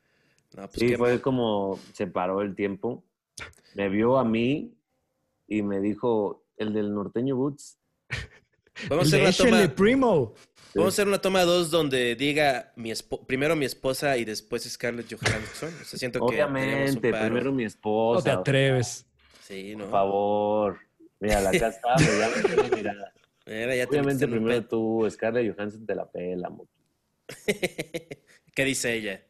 No, 0.56 0.62
pues 0.68 0.72
Sí, 0.74 0.96
fue 0.96 1.10
mal. 1.12 1.20
como 1.20 1.78
se 1.92 2.06
paró 2.06 2.40
el 2.42 2.54
tiempo. 2.54 3.04
Me 3.74 3.88
vio 3.88 4.18
a 4.18 4.24
mí 4.24 4.72
y 5.48 5.62
me 5.62 5.80
dijo, 5.80 6.44
el 6.56 6.72
del 6.72 6.94
norteño 6.94 7.36
Boots. 7.36 7.76
Vamos 8.88 9.12
a 9.12 9.28
hacer 9.28 9.48
una 9.48 9.60
toma. 9.66 9.74
Primo. 9.74 10.34
Vamos 10.74 10.92
a 10.92 10.94
hacer 10.94 11.06
una 11.08 11.20
toma 11.20 11.42
dos 11.42 11.70
donde 11.70 12.16
diga 12.16 12.72
mi 12.76 12.90
espo- 12.90 13.24
primero 13.26 13.54
mi 13.56 13.64
esposa 13.64 14.16
y 14.16 14.24
después 14.24 14.64
Scarlett 14.64 15.06
Johansson. 15.12 15.72
O 15.80 15.84
sea, 15.84 15.98
siento 15.98 16.18
que 16.20 16.24
un 16.24 16.30
Obviamente, 16.32 17.10
paro. 17.12 17.24
primero 17.26 17.52
mi 17.52 17.62
No 17.64 17.68
te 17.68 17.74
esposa. 17.76 18.32
atreves. 18.32 19.06
Sí, 19.42 19.74
no. 19.76 19.84
por 19.84 19.90
favor. 19.92 20.78
Mira, 21.20 21.40
la 21.40 21.52
casa 21.52 21.68
está, 21.68 21.94
me 21.96 22.18
llama 22.18 22.76
mirada. 22.76 23.12
Mira, 23.46 23.76
ya 23.76 23.84
te 23.86 23.90
Obviamente, 23.90 24.26
primero 24.26 24.64
tú, 24.66 25.06
Scarlett 25.10 25.54
Johansson 25.54 25.84
te 25.86 25.94
la 25.94 26.10
pela. 26.10 26.50
¿Qué 28.54 28.64
dice 28.64 28.94
ella? 28.94 29.22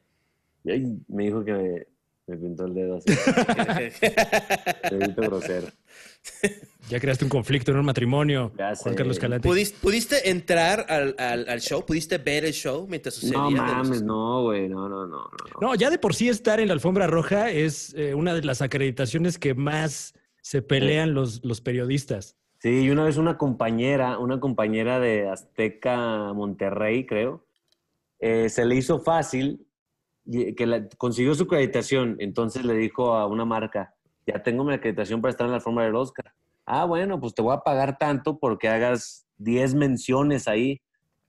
Y 0.65 0.71
ahí 0.71 0.99
me 1.09 1.25
dijo 1.25 1.45
que 1.45 1.87
Me 2.27 2.37
pintó 2.37 2.65
el 2.67 2.75
dedo 2.75 2.97
así. 2.97 3.11
Dedito 4.91 5.23
grosero. 5.23 5.69
Ya 6.91 7.01
creaste 7.01 7.25
un 7.25 7.31
conflicto 7.31 7.71
en 7.71 7.79
un 7.79 7.85
matrimonio, 7.87 8.53
Ya 8.59 8.75
Juan. 8.77 8.95
Carlos 8.95 9.19
Calante. 9.19 9.49
¿Pudiste, 9.49 9.79
pudiste 9.81 10.29
entrar 10.31 10.85
al, 10.91 11.15
al- 11.19 11.49
al 11.49 11.61
show? 11.63 11.85
¿Pudiste 11.87 12.19
ver 12.19 12.45
el 12.45 12.53
show 12.53 12.87
mientras 12.87 13.15
sucedía? 13.15 13.39
No 13.39 13.51
mames, 13.51 13.89
los- 13.89 14.03
no, 14.03 14.43
güey. 14.43 14.69
No, 14.69 14.87
no, 14.89 15.07
no, 15.07 15.17
no. 15.25 15.31
no. 15.61 15.69
No, 15.69 15.75
ya 15.75 15.89
de 15.89 15.99
por 15.99 16.15
sí 16.15 16.29
estar 16.29 16.61
en 16.61 16.69
la 16.69 16.75
alfombra 16.75 17.07
roja 17.07 17.51
es 17.51 17.95
eh, 17.95 18.13
una 18.15 18.35
de 18.35 18.43
las 18.43 18.61
acreditaciones 18.61 19.39
que 19.39 19.55
más 19.55 20.13
se 20.43 20.61
pelean 20.61 21.15
los, 21.15 21.43
los 21.43 21.63
periodistas. 21.63 22.37
Sí, 22.65 22.85
y 22.85 22.91
una 22.91 23.05
vez 23.05 23.19
una 23.19 23.37
compañera, 23.37 24.17
una 24.19 24.41
compañera 24.41 24.99
de 24.99 25.29
Azteca 25.29 26.33
Monterrey, 26.33 27.05
creo, 27.05 27.45
eh, 28.19 28.49
se 28.49 28.65
le 28.65 28.75
hizo 28.75 29.01
fácil 29.01 29.67
que 30.25 30.89
consiguió 30.97 31.35
su 31.35 31.43
acreditación. 31.43 32.17
Entonces 32.21 32.65
le 32.65 32.73
dijo 32.73 33.17
a 33.17 33.27
una 33.27 33.45
marca, 33.45 33.95
ya 34.27 34.43
tengo 34.43 34.65
mi 34.65 34.73
acreditación 34.73 35.21
para 35.21 35.33
estar 35.33 35.45
en 35.45 35.51
la 35.51 35.57
alfombra 35.57 35.85
del 35.85 35.95
Oscar. 35.95 36.33
Ah, 36.65 36.87
bueno, 36.87 37.21
pues 37.21 37.35
te 37.35 37.43
voy 37.43 37.55
a 37.55 37.61
pagar 37.61 37.99
tanto 37.99 38.39
porque 38.39 38.71
hagas 38.71 39.27
10 39.37 39.75
menciones 39.75 40.49
ahí. 40.49 40.81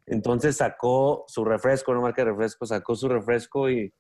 Entonces 0.06 0.56
sacó 0.56 1.26
su 1.28 1.44
refresco, 1.44 1.92
una 1.92 2.00
marca 2.00 2.24
de 2.24 2.32
refresco, 2.32 2.66
sacó 2.66 2.96
su 2.96 3.10
refresco 3.10 3.70
y 3.70 3.94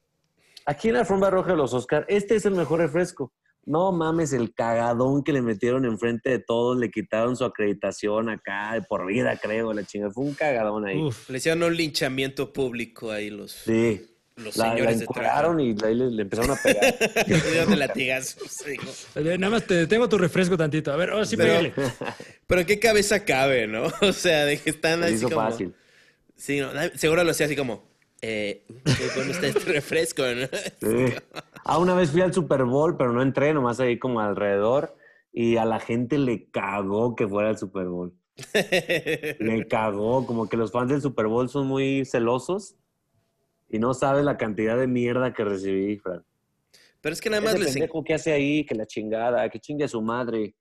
aquí 0.65 0.87
en 0.87 0.93
la 0.93 0.99
alfombra 1.01 1.31
roja 1.31 1.51
de 1.51 1.57
los 1.57 1.73
Oscar, 1.73 2.05
este 2.07 2.35
es 2.35 2.45
el 2.45 2.55
mejor 2.55 2.79
refresco. 2.79 3.33
No 3.65 3.91
mames, 3.91 4.31
el 4.33 4.53
cagadón 4.53 5.23
que 5.23 5.33
le 5.33 5.41
metieron 5.41 5.85
enfrente 5.85 6.29
de 6.29 6.39
todos, 6.39 6.77
le 6.77 6.91
quitaron 6.91 7.35
su 7.35 7.45
acreditación 7.45 8.29
acá 8.29 8.73
de 8.73 8.81
por 8.83 9.05
vida, 9.07 9.37
creo, 9.41 9.73
la 9.73 9.83
chingada. 9.83 10.11
Fue 10.11 10.23
un 10.23 10.33
cagadón 10.35 10.85
ahí. 10.85 11.01
Uf. 11.01 11.29
Le 11.29 11.39
hicieron 11.39 11.63
un 11.63 11.75
linchamiento 11.75 12.53
público 12.53 13.09
ahí 13.11 13.31
los, 13.31 13.51
Sí. 13.53 14.05
los 14.35 14.55
La, 14.57 14.67
la 14.67 14.73
señores 14.73 14.97
de 14.99 15.03
encuadraron 15.05 15.59
y 15.59 15.75
ahí 15.83 15.95
le, 15.95 16.11
le 16.11 16.21
empezaron 16.21 16.51
a 16.51 16.55
pegar. 16.61 16.93
Le 17.27 17.41
dieron 17.51 17.69
de 17.71 17.75
latigazos. 17.77 18.63
Nada 19.15 19.49
más 19.49 19.65
te 19.65 19.73
detengo 19.73 20.07
tu 20.07 20.17
refresco 20.19 20.55
tantito. 20.55 20.91
A 20.91 20.95
ver, 20.95 21.09
ahora 21.09 21.25
sí, 21.25 21.35
Pero- 21.37 21.49
pégale. 21.49 21.73
Pero 22.45 22.61
¿en 22.61 22.67
qué 22.67 22.79
cabeza 22.79 23.25
cabe, 23.25 23.65
no? 23.65 23.87
O 24.01 24.13
sea, 24.13 24.45
de 24.45 24.59
que 24.59 24.69
están 24.69 25.01
así 25.03 25.15
hizo 25.15 25.29
como... 25.29 25.41
fácil. 25.41 25.73
Sí, 26.35 26.59
no, 26.59 26.69
seguro 26.95 27.23
lo 27.23 27.31
hacía 27.31 27.47
así 27.47 27.55
como... 27.55 27.95
Eh, 28.21 28.63
qué 28.85 29.07
bueno 29.15 29.31
está 29.31 29.47
este 29.47 29.59
refresco, 29.71 30.23
¿no? 30.23 30.47
Sí. 30.81 31.13
Ah, 31.65 31.79
una 31.79 31.95
vez 31.95 32.11
fui 32.11 32.21
al 32.21 32.33
Super 32.33 32.63
Bowl, 32.63 32.95
pero 32.95 33.11
no 33.11 33.21
entré, 33.21 33.53
nomás 33.53 33.79
ahí 33.79 33.97
como 33.99 34.19
alrededor. 34.19 34.95
Y 35.33 35.57
a 35.57 35.65
la 35.65 35.79
gente 35.79 36.17
le 36.17 36.49
cagó 36.49 37.15
que 37.15 37.27
fuera 37.27 37.49
al 37.49 37.57
Super 37.57 37.87
Bowl. 37.87 38.13
Le 39.39 39.65
cagó, 39.69 40.25
como 40.25 40.47
que 40.47 40.57
los 40.57 40.71
fans 40.71 40.91
del 40.91 41.01
Super 41.01 41.27
Bowl 41.27 41.49
son 41.49 41.67
muy 41.67 42.05
celosos. 42.05 42.75
Y 43.69 43.79
no 43.79 43.93
sabes 43.93 44.23
la 44.23 44.37
cantidad 44.37 44.77
de 44.77 44.87
mierda 44.87 45.33
que 45.33 45.43
recibí, 45.43 45.97
Fran. 45.97 46.23
Pero 47.01 47.13
es 47.13 47.19
que 47.21 47.29
nada 47.29 47.41
más 47.41 47.55
Ese 47.55 47.63
les... 47.63 47.73
pendejo 47.73 48.03
que 48.03 48.13
hace 48.13 48.31
ahí, 48.31 48.65
que 48.65 48.75
la 48.75 48.85
chingada, 48.85 49.49
que 49.49 49.59
chingue 49.59 49.85
a 49.85 49.87
su 49.89 50.01
madre. 50.01 50.55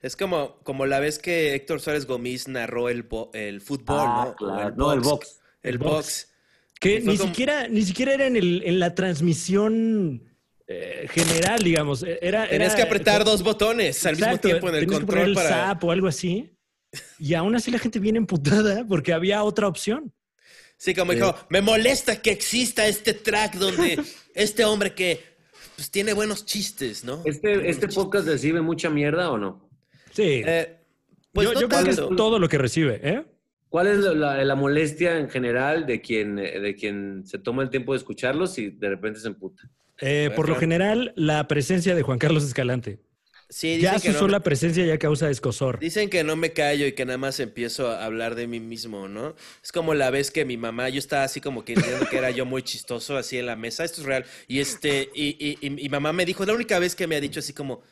Es 0.00 0.16
como, 0.16 0.58
como 0.62 0.86
la 0.86 1.00
vez 1.00 1.18
que 1.18 1.54
Héctor 1.54 1.80
Suárez 1.80 2.06
Gómez 2.06 2.46
narró 2.48 2.88
el, 2.88 3.02
bo- 3.02 3.30
el 3.34 3.60
fútbol, 3.60 3.96
Ah, 4.00 4.24
¿no? 4.28 4.34
Claro. 4.36 4.74
No, 4.76 4.92
el 4.92 5.00
box. 5.00 5.40
El 5.62 5.72
El 5.74 5.78
box. 5.78 5.90
box. 5.92 6.34
Que 6.80 7.00
ni 7.00 7.16
como- 7.16 7.28
siquiera, 7.30 7.68
ni 7.68 7.82
siquiera 7.82 8.14
era 8.14 8.26
en, 8.26 8.36
el, 8.36 8.62
en 8.64 8.78
la 8.78 8.94
transmisión 8.94 10.22
eh, 10.66 11.08
general, 11.10 11.58
digamos. 11.62 12.02
Eh, 12.02 12.18
Era, 12.22 12.48
Tenías 12.48 12.72
era- 12.72 12.76
que 12.76 12.82
apretar 12.82 13.24
dos 13.24 13.42
botones 13.42 14.04
al 14.06 14.16
mismo 14.16 14.38
tiempo 14.38 14.68
en 14.68 14.74
el 14.76 14.80
tenías 14.82 15.00
que 15.00 15.06
poner 15.06 15.24
control 15.24 15.28
el 15.30 15.34
para... 15.34 15.48
zap 15.48 15.84
o 15.84 15.90
algo 15.90 16.06
así. 16.08 16.54
Y 17.18 17.34
aún 17.34 17.54
así 17.56 17.70
la 17.70 17.78
gente 17.78 17.98
viene 17.98 18.18
emputada 18.18 18.84
porque 18.86 19.12
había 19.12 19.42
otra 19.42 19.66
opción. 19.68 20.12
Sí, 20.76 20.94
como 20.94 21.12
dijo, 21.12 21.34
me 21.50 21.60
molesta 21.60 22.22
que 22.22 22.30
exista 22.30 22.86
este 22.86 23.12
track 23.12 23.54
donde 23.56 24.00
este 24.34 24.64
hombre 24.64 24.94
que 24.94 25.20
pues, 25.74 25.90
tiene 25.90 26.12
buenos 26.12 26.46
chistes, 26.46 27.02
¿no? 27.02 27.22
¿Este, 27.24 27.68
este 27.68 27.88
podcast 27.88 28.28
recibe 28.28 28.60
mucha 28.60 28.88
mierda 28.88 29.30
o 29.30 29.38
no? 29.38 29.68
Sí. 30.12 30.42
Eh, 30.46 30.76
pues 31.32 31.48
yo 31.48 31.54
no 31.54 31.60
yo 31.62 31.68
creo 31.68 31.84
que 31.84 31.90
es 31.90 31.96
todo 31.96 32.38
lo 32.38 32.48
que 32.48 32.58
recibe, 32.58 33.00
¿eh? 33.02 33.24
¿Cuál 33.68 33.86
es 33.88 33.98
la, 33.98 34.14
la- 34.14 34.44
la 34.44 34.54
molestia 34.54 35.18
en 35.18 35.28
general 35.30 35.86
de 35.86 36.00
quien, 36.00 36.36
de 36.36 36.74
quien 36.74 37.26
se 37.26 37.38
toma 37.38 37.62
el 37.62 37.70
tiempo 37.70 37.92
de 37.92 37.98
escucharlos 37.98 38.58
y 38.58 38.70
de 38.70 38.88
repente 38.88 39.20
se 39.20 39.28
emputa? 39.28 39.70
Eh, 40.00 40.30
por 40.34 40.48
lo 40.48 40.56
general, 40.56 41.12
la 41.16 41.46
presencia 41.48 41.94
de 41.94 42.02
Juan 42.02 42.18
Carlos 42.18 42.44
Escalante. 42.44 43.00
Sí, 43.48 43.76
dicen 43.78 43.88
Ya 43.92 44.00
que 44.00 44.12
su 44.12 44.12
no 44.12 44.24
sola 44.24 44.40
me- 44.40 44.42
presencia 44.42 44.84
ya 44.86 44.98
causa 44.98 45.30
escosor. 45.30 45.80
Dicen 45.80 46.10
que 46.10 46.24
no 46.24 46.34
me 46.34 46.52
callo 46.52 46.86
y 46.86 46.92
que 46.92 47.04
nada 47.04 47.18
más 47.18 47.38
empiezo 47.38 47.88
a 47.92 48.04
hablar 48.04 48.34
de 48.34 48.48
mí 48.48 48.58
mismo, 48.58 49.06
¿no? 49.06 49.36
Es 49.62 49.70
como 49.70 49.94
la 49.94 50.10
vez 50.10 50.32
que 50.32 50.44
mi 50.44 50.56
mamá, 50.56 50.88
yo 50.88 50.98
estaba 50.98 51.22
así 51.22 51.40
como 51.40 51.64
que 51.64 51.74
diciendo 51.76 52.08
que 52.08 52.16
era 52.18 52.32
yo 52.32 52.44
muy 52.44 52.62
chistoso 52.64 53.16
así 53.16 53.38
en 53.38 53.46
la 53.46 53.54
mesa, 53.54 53.84
esto 53.84 54.00
es 54.00 54.06
real. 54.08 54.24
Y 54.48 54.58
este, 54.58 55.12
y, 55.14 55.36
y, 55.38 55.58
y 55.64 55.70
mi 55.70 55.88
mamá 55.88 56.12
me 56.12 56.24
dijo, 56.24 56.44
la 56.44 56.54
única 56.54 56.80
vez 56.80 56.96
que 56.96 57.06
me 57.06 57.14
ha 57.14 57.20
dicho 57.20 57.38
así 57.38 57.52
como, 57.52 57.82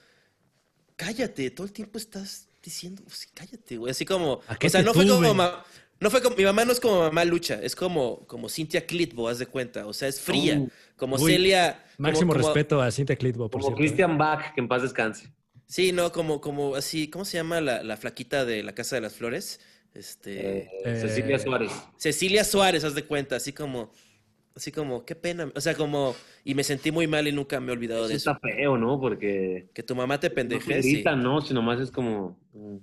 cállate, 0.97 1.51
todo 1.51 1.67
el 1.67 1.73
tiempo 1.73 1.99
estás 1.99 2.46
diciendo, 2.67 3.03
sí, 3.09 3.27
cállate, 3.35 3.77
güey. 3.79 3.91
Así 3.91 4.05
como, 4.05 4.41
¿A 4.47 4.57
qué 4.57 4.67
o 4.67 4.71
sea, 4.71 4.83
no 4.83 4.93
fue 4.93 5.07
como 5.07 5.33
ma- 5.35 5.65
no 5.99 6.11
fue 6.11 6.21
como, 6.23 6.37
mi 6.37 6.45
mamá 6.45 6.65
no 6.67 6.73
es 6.73 6.81
como 6.81 6.99
mamá 7.01 7.25
lucha, 7.25 7.59
es 7.63 7.75
como, 7.75 8.27
como 8.27 8.49
Cintia 8.51 8.85
Clitbo, 8.87 9.29
haz 9.29 9.39
de 9.39 9.47
cuenta. 9.47 9.87
O 9.87 9.93
sea, 9.95 10.09
es 10.09 10.21
fría, 10.21 10.59
Uh, 10.59 10.69
como 10.97 11.17
uy, 11.17 11.33
Celia. 11.33 11.83
Máximo 11.97 12.33
como- 12.35 12.45
respeto 12.45 12.83
a 12.83 12.91
Cintia 12.91 13.17
Clitbo, 13.17 13.49
por 13.49 13.61
Como 13.63 13.69
cierto. 13.75 13.79
Christian 13.79 14.19
Bach, 14.19 14.53
que 14.55 14.61
en 14.61 14.69
paz 14.69 14.83
descanse. 14.83 15.33
Sí, 15.67 15.93
no, 15.93 16.13
como, 16.13 16.41
como 16.41 16.75
así, 16.77 17.09
¿cómo 17.09 17.25
se 17.25 17.39
llama 17.39 17.61
la, 17.61 17.83
la 17.83 17.97
flaquita 17.97 18.45
de 18.45 18.63
la 18.63 18.75
Casa 18.75 18.95
de 18.97 19.03
las 19.03 19.15
Flores? 19.15 19.59
Este. 19.95 20.59
Eh, 20.59 20.71
Eh, 20.85 20.99
Cecilia 21.01 21.39
Suárez. 21.39 21.73
Cecilia 21.97 22.45
Suárez, 22.45 22.85
haz 22.85 22.95
de 22.95 23.05
cuenta, 23.05 23.37
así 23.37 23.53
como, 23.55 23.91
así 24.57 24.73
como, 24.73 25.05
qué 25.05 25.15
pena, 25.15 25.53
o 25.55 25.61
sea, 25.61 25.75
como, 25.75 26.15
y 26.45 26.55
me 26.55 26.65
sentí 26.65 26.91
muy 26.91 27.07
mal 27.07 27.29
y 27.29 27.33
nunca 27.33 27.61
me 27.61 27.69
he 27.71 27.73
olvidado 27.73 28.03
Eso 28.05 28.09
de 28.09 28.15
eso. 28.17 28.31
está 28.33 28.41
feo, 28.41 28.77
¿no? 28.79 28.99
Porque 29.01 29.69
Que 29.75 29.83
tu 29.83 29.95
mamá 29.95 30.19
te 30.19 30.29
no 30.31 30.35
pendeje, 30.35 30.83
sí. 30.83 30.93
gritan, 30.95 31.23
¿no? 31.23 31.41
Sino 31.43 31.63
más 31.63 31.81
es 31.81 31.91
como... 31.91 32.39
mm, 32.53 32.77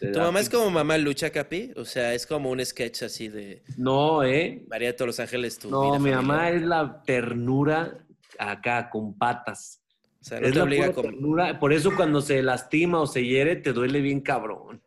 ¿Tu 0.00 0.06
da 0.12 0.24
mamá 0.24 0.40
es 0.40 0.48
como 0.48 0.70
mamá 0.70 0.96
lucha, 0.98 1.30
Capi? 1.30 1.72
O 1.76 1.84
sea, 1.84 2.14
es 2.14 2.26
como 2.26 2.50
un 2.50 2.64
sketch 2.64 3.02
así 3.02 3.28
de 3.28 3.62
No, 3.76 4.22
¿eh? 4.24 4.64
María 4.68 4.88
de 4.88 4.94
todos 4.94 5.08
los 5.08 5.20
ángeles, 5.20 5.58
tu 5.58 5.70
No, 5.70 5.82
mi 5.84 6.10
familiar. 6.10 6.22
mamá 6.22 6.50
es 6.50 6.62
la 6.62 7.02
ternura 7.04 7.98
acá, 8.38 8.88
con 8.90 9.16
patas. 9.18 9.82
O 10.20 10.24
sea, 10.24 10.40
no 10.40 10.46
es 10.46 10.52
te 10.52 10.58
la 10.58 10.64
obliga 10.64 10.92
como, 10.92 11.08
ternura. 11.10 11.58
Por 11.60 11.72
eso 11.72 11.94
cuando 11.96 12.20
se 12.22 12.42
lastima 12.42 13.00
o 13.00 13.06
se 13.06 13.24
hiere, 13.24 13.56
te 13.56 13.72
duele 13.72 14.00
bien 14.00 14.20
cabrón. 14.20 14.80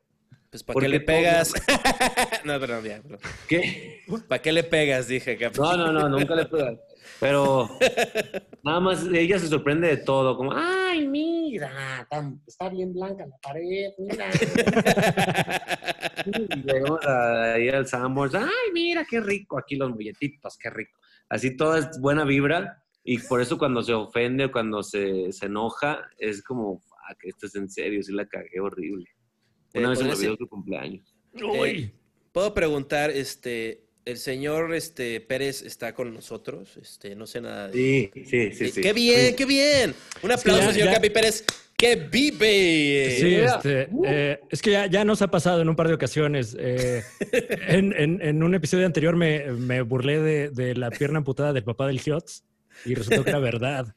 Pues, 0.54 0.64
¿para 0.64 0.80
qué 0.80 0.88
le 0.88 1.00
pegas? 1.00 1.52
no, 2.46 2.60
perdón, 2.60 2.84
ya, 2.86 3.02
perdón. 3.02 3.20
¿Qué? 3.48 4.04
¿Para 4.28 4.42
qué 4.42 4.52
le 4.52 4.64
pegas? 4.64 5.08
Dije, 5.08 5.36
Capi. 5.36 5.58
No, 5.60 5.76
no, 5.76 5.92
no, 5.92 6.08
nunca 6.10 6.36
le 6.36 6.46
pegas. 6.46 6.78
Pero 7.20 7.68
nada 8.64 8.80
más 8.80 9.06
ella 9.12 9.40
se 9.40 9.48
sorprende 9.48 9.88
de 9.88 9.98
todo, 9.98 10.36
como, 10.38 10.52
ay, 10.54 11.08
mira, 11.08 12.06
tan- 12.10 12.42
está 12.46 12.70
bien 12.70 12.94
blanca 12.94 13.26
la 13.26 13.38
pared, 13.38 13.92
mira. 13.98 14.30
Y 16.26 16.62
llegamos 16.62 17.06
a- 17.06 17.54
ahí 17.54 17.70
al 17.70 17.88
Sanborns, 17.88 18.36
ay, 18.36 18.72
mira, 18.74 19.06
qué 19.10 19.20
rico, 19.20 19.58
aquí 19.58 19.76
los 19.76 19.90
molletitos, 19.92 20.58
qué 20.58 20.70
rico. 20.70 20.98
Así 21.30 21.58
toda 21.58 21.80
es 21.80 22.00
buena 22.00 22.24
vibra 22.24 22.84
y 23.04 23.18
por 23.20 23.42
eso 23.42 23.58
cuando 23.58 23.82
se 23.82 23.94
ofende 23.94 24.46
o 24.46 24.52
cuando 24.52 24.84
se, 24.84 25.32
se 25.32 25.48
enoja, 25.48 26.08
es 26.18 26.42
como, 26.44 26.80
fuck, 26.80 27.18
esto 27.24 27.48
es 27.48 27.56
en 27.56 27.70
serio, 27.70 28.02
sí 28.04 28.14
la 28.14 28.26
cagué 28.26 28.60
horrible. 28.62 29.10
Una 29.74 29.88
Eh, 29.88 29.90
vez 29.90 30.00
se 30.00 30.06
me 30.06 30.12
olvidó 30.14 30.36
su 30.38 30.48
cumpleaños. 30.48 31.16
Uy. 31.42 31.92
Puedo 32.32 32.54
preguntar, 32.54 33.12
este, 33.12 33.84
el 34.06 34.18
señor 34.18 34.74
este, 34.74 35.20
Pérez 35.22 35.62
está 35.62 35.94
con 35.94 36.14
nosotros, 36.14 36.78
este, 36.82 37.16
no 37.16 37.26
sé 37.28 37.42
nada 37.42 37.68
de 37.70 37.74
Sí, 37.74 38.12
sí, 38.14 38.26
sí, 38.26 38.52
Sí, 38.66 38.72
sí. 38.72 38.82
¡Qué 38.82 38.94
bien, 38.94 39.36
qué 39.36 39.46
bien! 39.46 39.94
Un 40.22 40.32
aplauso, 40.32 40.62
ya- 40.68 40.74
señor 40.74 40.88
ya- 40.90 40.94
Capi 40.96 41.10
Pérez, 41.10 41.44
que 41.78 41.96
vive. 41.96 43.18
Sí, 43.20 43.36
este, 43.36 43.90
eh, 44.06 44.40
es 44.50 44.62
que 44.62 44.72
ya, 44.72 44.86
ya 44.88 45.04
nos 45.06 45.22
ha 45.22 45.28
pasado 45.30 45.62
en 45.62 45.70
un 45.70 45.76
par 45.76 45.88
de 45.88 45.94
ocasiones. 45.96 46.56
Eh, 46.60 47.04
en, 47.68 47.94
en- 47.98 48.22
en 48.22 48.44
un 48.44 48.56
episodio 48.56 48.86
anterior 48.86 49.16
me, 49.16 49.52
me 49.52 49.82
burlé 49.82 50.20
de, 50.20 50.50
de 50.50 50.76
la 50.76 50.90
pierna 50.92 51.18
amputada 51.20 51.54
del 51.54 51.64
papá 51.64 51.88
del 51.88 52.00
Hiots 52.00 52.44
y 52.86 52.94
resultó 52.96 53.24
que 53.24 53.30
era 53.32 53.40
verdad. 53.40 53.96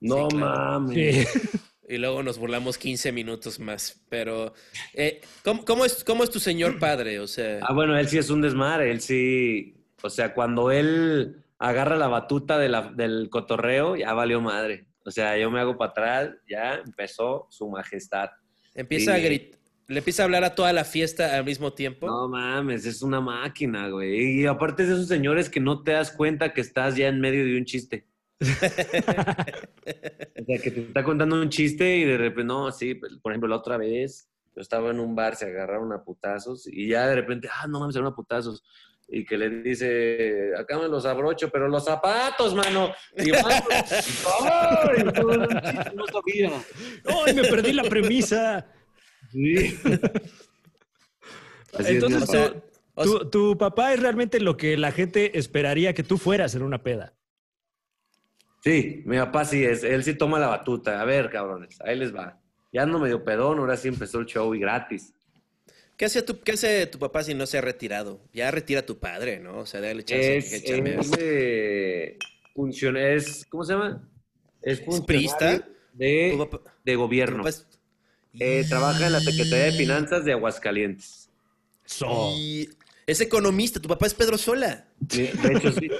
No 0.00 0.28
Sí, 0.30 0.36
claro. 0.36 0.80
mames. 0.80 1.26
Sí. 1.32 1.58
Y 1.92 1.98
luego 1.98 2.22
nos 2.22 2.38
burlamos 2.38 2.78
15 2.78 3.12
minutos 3.12 3.60
más. 3.60 4.00
Pero, 4.08 4.54
eh, 4.94 5.20
¿cómo, 5.44 5.62
cómo 5.64 5.84
es, 5.84 6.02
¿cómo 6.04 6.24
es 6.24 6.30
tu 6.30 6.40
señor 6.40 6.78
padre? 6.78 7.20
O 7.20 7.26
sea, 7.26 7.58
Ah, 7.60 7.74
bueno, 7.74 7.98
él 7.98 8.08
sí 8.08 8.16
es 8.16 8.30
un 8.30 8.40
desmadre, 8.40 8.90
él 8.90 9.02
sí, 9.02 9.74
o 10.02 10.08
sea, 10.08 10.32
cuando 10.32 10.70
él 10.70 11.36
agarra 11.58 11.96
la 11.96 12.08
batuta 12.08 12.58
de 12.58 12.70
la- 12.70 12.90
del 12.94 13.28
cotorreo, 13.28 13.96
ya 13.96 14.14
valió 14.14 14.40
madre. 14.40 14.86
O 15.04 15.10
sea, 15.10 15.36
yo 15.36 15.50
me 15.50 15.60
hago 15.60 15.76
para 15.76 15.90
atrás, 15.90 16.30
ya 16.48 16.80
empezó 16.84 17.46
su 17.50 17.68
majestad. 17.68 18.30
empieza 18.74 19.12
a 19.14 19.18
gritar, 19.18 19.58
le 19.88 19.98
empieza 19.98 20.22
a 20.22 20.24
hablar 20.24 20.44
a 20.44 20.54
toda 20.54 20.72
la 20.72 20.84
fiesta 20.86 21.36
al 21.36 21.44
mismo 21.44 21.74
tiempo. 21.74 22.06
No 22.06 22.26
mames, 22.26 22.86
es 22.86 23.02
una 23.02 23.20
máquina, 23.20 23.88
güey. 23.90 24.40
Y 24.40 24.46
aparte 24.46 24.84
es 24.84 24.88
de 24.88 24.94
esos 24.94 25.08
señores 25.08 25.50
que 25.50 25.60
no 25.60 25.82
te 25.82 25.90
das 25.92 26.10
cuenta 26.10 26.54
que 26.54 26.62
estás 26.62 26.96
ya 26.96 27.08
en 27.08 27.20
medio 27.20 27.44
de 27.44 27.58
un 27.58 27.66
chiste. 27.66 28.06
O 28.42 30.44
sea, 30.44 30.58
que 30.58 30.70
te 30.70 30.80
está 30.80 31.04
contando 31.04 31.40
un 31.40 31.48
chiste 31.48 31.96
y 31.96 32.04
de 32.04 32.16
repente, 32.18 32.44
no, 32.44 32.70
sí, 32.72 32.94
pues, 32.94 33.12
por 33.22 33.32
ejemplo, 33.32 33.48
la 33.48 33.56
otra 33.56 33.76
vez 33.76 34.28
yo 34.54 34.60
estaba 34.60 34.90
en 34.90 35.00
un 35.00 35.14
bar, 35.14 35.36
se 35.36 35.46
agarraron 35.46 35.92
a 35.92 36.02
putazos 36.04 36.66
y 36.66 36.88
ya 36.88 37.06
de 37.08 37.14
repente, 37.16 37.48
ah, 37.52 37.66
no 37.66 37.80
mames, 37.80 37.94
se 37.94 37.98
agarraron 38.00 38.12
a 38.12 38.16
putazos. 38.16 38.62
y 39.08 39.24
que 39.26 39.36
le 39.36 39.50
dice, 39.50 40.50
acá 40.58 40.78
me 40.78 40.88
los 40.88 41.04
abrocho, 41.06 41.50
pero 41.50 41.68
los 41.68 41.84
zapatos, 41.84 42.54
mano. 42.54 42.92
Y 43.16 43.28
yo, 43.28 43.34
¡ay! 43.44 43.60
No 45.94 46.04
sabía. 46.06 46.50
¡Ay, 47.26 47.34
me 47.34 47.42
perdí 47.42 47.72
la 47.72 47.84
premisa! 47.84 48.66
Sí. 49.30 49.78
Así 51.74 51.94
Entonces, 51.94 52.52
tu- 53.02 53.30
tu 53.30 53.58
papá 53.58 53.94
es 53.94 54.00
realmente 54.00 54.40
lo 54.40 54.56
que 54.56 54.76
la 54.76 54.92
gente 54.92 55.38
esperaría 55.38 55.94
que 55.94 56.02
tú 56.02 56.18
fueras 56.18 56.54
en 56.54 56.62
una 56.62 56.82
peda. 56.82 57.14
Sí, 58.62 59.02
mi 59.06 59.16
papá 59.18 59.44
sí 59.44 59.64
es, 59.64 59.82
él 59.82 60.04
sí 60.04 60.14
toma 60.14 60.38
la 60.38 60.46
batuta. 60.46 61.00
A 61.00 61.04
ver, 61.04 61.30
cabrones, 61.30 61.80
ahí 61.80 61.96
les 61.98 62.14
va. 62.14 62.38
Ya 62.72 62.86
no 62.86 62.98
medio 63.00 63.24
pedón, 63.24 63.58
ahora 63.58 63.76
sí 63.76 63.88
empezó 63.88 64.20
el 64.20 64.26
show 64.26 64.54
y 64.54 64.60
gratis. 64.60 65.12
¿Qué 65.96 66.06
hace, 66.06 66.22
tu, 66.22 66.40
¿Qué 66.40 66.52
hace 66.52 66.86
tu 66.86 66.98
papá 66.98 67.22
si 67.22 67.34
no 67.34 67.46
se 67.46 67.58
ha 67.58 67.60
retirado? 67.60 68.20
Ya 68.32 68.50
retira 68.50 68.80
a 68.80 68.86
tu 68.86 68.98
padre, 68.98 69.38
¿no? 69.40 69.58
O 69.58 69.66
sea, 69.66 69.80
dale 69.80 70.04
chance 70.04 70.38
Es, 70.38 70.52
es, 70.52 71.10
eh, 71.18 72.16
funcion- 72.54 72.96
es- 72.96 73.44
¿cómo 73.48 73.64
se 73.64 73.72
llama? 73.74 74.08
Es 74.62 74.80
funcionario 74.84 75.64
de, 75.92 76.48
de 76.84 76.96
gobierno. 76.96 77.46
es- 77.46 77.66
Eh, 78.40 78.64
trabaja 78.68 79.06
en 79.08 79.12
la 79.12 79.20
Secretaría 79.20 79.64
de 79.66 79.72
Finanzas 79.72 80.24
de 80.24 80.32
Aguascalientes. 80.32 81.28
So. 81.84 82.32
Y 82.34 82.68
es 83.06 83.20
economista, 83.20 83.78
tu 83.78 83.88
papá 83.88 84.06
es 84.06 84.14
Pedro 84.14 84.38
Sola. 84.38 84.86
De 85.00 85.24
hecho, 85.52 85.72
sí. 85.72 85.90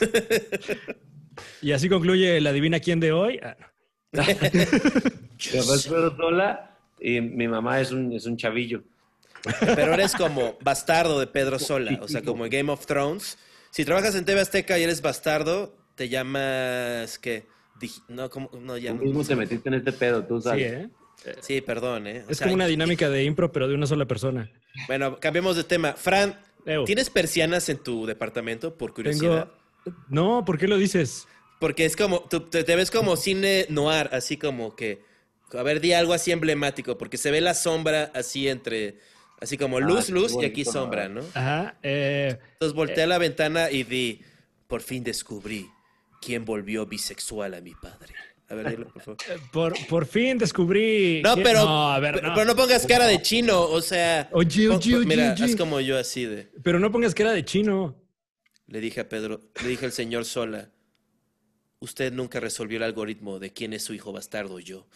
Y 1.62 1.72
así 1.72 1.88
concluye 1.88 2.40
la 2.40 2.52
Divina 2.52 2.80
Quién 2.80 3.00
de 3.00 3.12
hoy. 3.12 3.40
Ah, 3.42 3.56
Mi 4.12 4.20
papá 4.22 5.74
es 5.74 5.86
Pedro 5.86 6.16
Sola 6.16 6.76
y 7.00 7.20
mi 7.20 7.48
mamá 7.48 7.80
es 7.80 7.92
un, 7.92 8.12
es 8.12 8.26
un 8.26 8.36
chavillo. 8.36 8.82
Pero 9.60 9.94
eres 9.94 10.14
como 10.14 10.56
bastardo 10.62 11.20
de 11.20 11.26
Pedro 11.26 11.58
Sola, 11.58 11.98
o 12.02 12.08
sea, 12.08 12.22
como 12.22 12.44
en 12.46 12.50
Game 12.50 12.72
of 12.72 12.86
Thrones. 12.86 13.38
Si 13.70 13.84
trabajas 13.84 14.14
en 14.14 14.24
TV 14.24 14.40
Azteca 14.40 14.78
y 14.78 14.82
eres 14.82 15.02
bastardo, 15.02 15.76
te 15.94 16.08
llamas 16.08 17.18
que 17.18 17.44
no, 18.08 18.30
como 18.30 18.50
no 18.60 18.76
ya 18.78 18.90
Tú 18.92 18.96
no- 18.98 19.02
mismo 19.04 19.24
te 19.24 19.36
metiste 19.36 19.68
en 19.68 19.74
este 19.74 19.92
pedo, 19.92 20.24
tú 20.24 20.38
sí, 20.40 20.44
sabes. 20.48 20.72
¿eh? 20.72 20.88
Sí, 21.40 21.60
perdón, 21.60 22.06
eh. 22.06 22.24
O 22.26 22.30
Es 22.30 22.38
sea, 22.38 22.46
como 22.46 22.54
una 22.54 22.66
dinámica 22.66 23.08
de 23.10 23.24
impro, 23.24 23.52
pero 23.52 23.68
de 23.68 23.74
una 23.74 23.86
sola 23.86 24.06
persona. 24.06 24.50
Bueno, 24.86 25.18
cambiemos 25.20 25.56
de 25.56 25.64
tema. 25.64 25.92
Fran. 25.92 26.40
¿tienes 26.84 27.10
persianas 27.10 27.68
en 27.68 27.78
tu 27.78 28.06
departamento 28.06 28.76
por 28.76 28.92
curiosidad? 28.92 29.44
Tengo... 29.44 29.65
No, 30.08 30.44
¿por 30.44 30.58
qué 30.58 30.68
lo 30.68 30.76
dices? 30.78 31.26
Porque 31.60 31.84
es 31.84 31.96
como, 31.96 32.20
tú 32.20 32.40
te, 32.40 32.64
te 32.64 32.76
ves 32.76 32.90
como 32.90 33.16
cine 33.16 33.66
noir, 33.70 34.08
así 34.12 34.36
como 34.36 34.76
que, 34.76 35.02
a 35.52 35.62
ver, 35.62 35.80
di 35.80 35.92
algo 35.92 36.12
así 36.12 36.32
emblemático, 36.32 36.98
porque 36.98 37.16
se 37.16 37.30
ve 37.30 37.40
la 37.40 37.54
sombra 37.54 38.10
así 38.14 38.48
entre, 38.48 38.98
así 39.40 39.56
como 39.56 39.80
luz, 39.80 40.06
qué 40.06 40.12
luz 40.12 40.34
y 40.40 40.44
aquí 40.44 40.64
sombra, 40.64 41.08
¿no? 41.08 41.22
¿no? 41.22 41.26
Ajá. 41.34 41.76
eh, 41.82 42.38
Entonces 42.54 42.74
volteé 42.74 43.04
a 43.04 43.06
la 43.06 43.18
ventana 43.18 43.70
y 43.70 43.84
di, 43.84 44.20
por 44.66 44.82
fin 44.82 45.02
descubrí 45.02 45.66
quién 46.20 46.44
volvió 46.44 46.84
bisexual 46.86 47.54
a 47.54 47.60
mi 47.60 47.74
padre. 47.74 48.14
A 48.48 48.54
ver, 48.54 48.70
dilo, 48.70 48.88
por 48.92 49.02
favor. 49.02 49.18
por, 49.52 49.86
por 49.88 50.06
fin 50.06 50.38
descubrí... 50.38 51.20
No, 51.24 51.34
pero 51.36 51.64
No, 51.64 51.90
a 51.92 51.98
ver, 51.98 52.14
pero, 52.16 52.28
no. 52.28 52.34
pero 52.34 52.46
no 52.46 52.54
pongas 52.54 52.86
cara 52.86 53.06
de 53.06 53.20
chino, 53.20 53.60
o 53.62 53.80
sea... 53.80 54.28
Oye, 54.32 54.68
oye, 54.68 54.96
oye, 54.96 55.06
Mira, 55.06 55.32
oye. 55.32 55.44
haz 55.44 55.56
como 55.56 55.80
yo 55.80 55.98
así 55.98 56.26
de... 56.26 56.48
Pero 56.62 56.78
no 56.78 56.92
pongas 56.92 57.12
cara 57.14 57.32
de 57.32 57.44
chino. 57.44 57.96
Le 58.68 58.80
dije 58.80 59.00
a 59.00 59.08
Pedro, 59.08 59.40
le 59.62 59.68
dije 59.68 59.86
al 59.86 59.92
señor 59.92 60.24
Sola, 60.24 60.70
usted 61.78 62.12
nunca 62.12 62.40
resolvió 62.40 62.78
el 62.78 62.82
algoritmo 62.82 63.38
de 63.38 63.52
quién 63.52 63.72
es 63.72 63.84
su 63.84 63.94
hijo 63.94 64.12
bastardo 64.12 64.58
yo. 64.58 64.86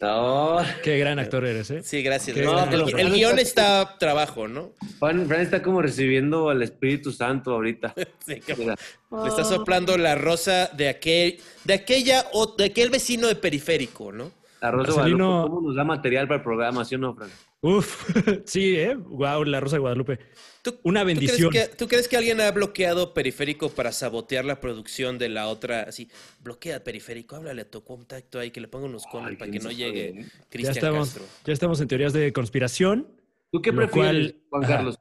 No, 0.00 0.58
Qué 0.84 0.98
gran 0.98 1.18
actor 1.18 1.44
eres, 1.44 1.68
¿eh? 1.72 1.82
Sí, 1.82 2.00
gracias. 2.04 2.36
El- 2.36 3.10
guion 3.12 3.40
está 3.40 3.96
trabajo, 3.98 4.46
¿no? 4.46 4.70
Fran, 5.00 5.26
Fran 5.26 5.40
está 5.40 5.60
como 5.60 5.82
recibiendo 5.82 6.48
al 6.48 6.62
Espíritu 6.62 7.10
Santo 7.10 7.52
ahorita. 7.52 7.92
Sí, 8.24 8.40
como-. 8.40 9.22
Le 9.24 9.28
está 9.28 9.42
soplando 9.44 9.96
la 9.98 10.14
rosa 10.14 10.68
de 10.72 10.88
aquel, 10.88 11.40
de 11.64 11.74
aquella, 11.74 12.26
o 12.32 12.54
de 12.56 12.66
aquel 12.66 12.90
vecino 12.90 13.26
de 13.26 13.34
periférico, 13.34 14.12
¿no? 14.12 14.30
La 14.60 14.70
Rosa 14.70 14.92
de 14.92 14.96
Marcelino- 14.98 15.26
Guadalupe, 15.26 15.50
¿cómo 15.54 15.68
nos 15.68 15.76
da 15.76 15.84
material 15.84 16.28
para 16.28 16.36
el 16.38 16.42
programa, 16.44 16.84
sí 16.84 16.94
o 16.94 16.98
no, 16.98 17.14
Fran? 17.14 17.30
Uf, 17.66 18.10
sí, 18.44 18.76
¿eh? 18.76 18.94
Wow, 18.94 19.44
la 19.44 19.58
Rosa 19.58 19.76
de 19.76 19.80
Guadalupe. 19.80 20.18
¿Tú- 20.62 20.78
Una 20.82 21.00
tú 21.00 21.06
crees 21.06 21.18
bendición. 21.20 21.50
que- 21.50 21.68
¿Tú 21.76 21.88
crees 21.88 22.08
que 22.08 22.16
alguien 22.18 22.38
ha 22.42 22.50
bloqueado 22.50 23.14
periférico 23.14 23.70
para 23.70 23.90
sabotear 23.90 24.44
la 24.44 24.60
producción 24.60 25.16
de 25.18 25.30
la 25.30 25.48
otra? 25.48 25.82
Así, 25.84 26.10
bloquea 26.42 26.84
periférico, 26.84 27.36
háblale 27.36 27.62
a 27.62 27.70
tu 27.70 27.82
contacto 27.82 28.38
ahí, 28.38 28.50
que 28.50 28.60
le 28.60 28.68
ponga 28.68 28.84
unos 28.86 29.06
conos 29.06 29.34
para 29.36 29.50
que 29.50 29.60
no 29.60 29.70
llegue 29.70 30.08
¿eh? 30.08 30.14
Ya 30.16 30.44
Cristian 30.50 30.76
estamos, 30.76 31.08
Castro. 31.08 31.24
ya 31.46 31.52
estamos 31.54 31.80
en 31.80 31.88
teorías 31.88 32.12
de 32.12 32.32
conspiración. 32.34 33.08
¿Tú 33.50 33.62
qué 33.62 33.72
prefieres, 33.72 33.92
cual- 34.32 34.36
Juan 34.50 34.64
ajá. 34.64 34.72
Carlos? 34.76 34.98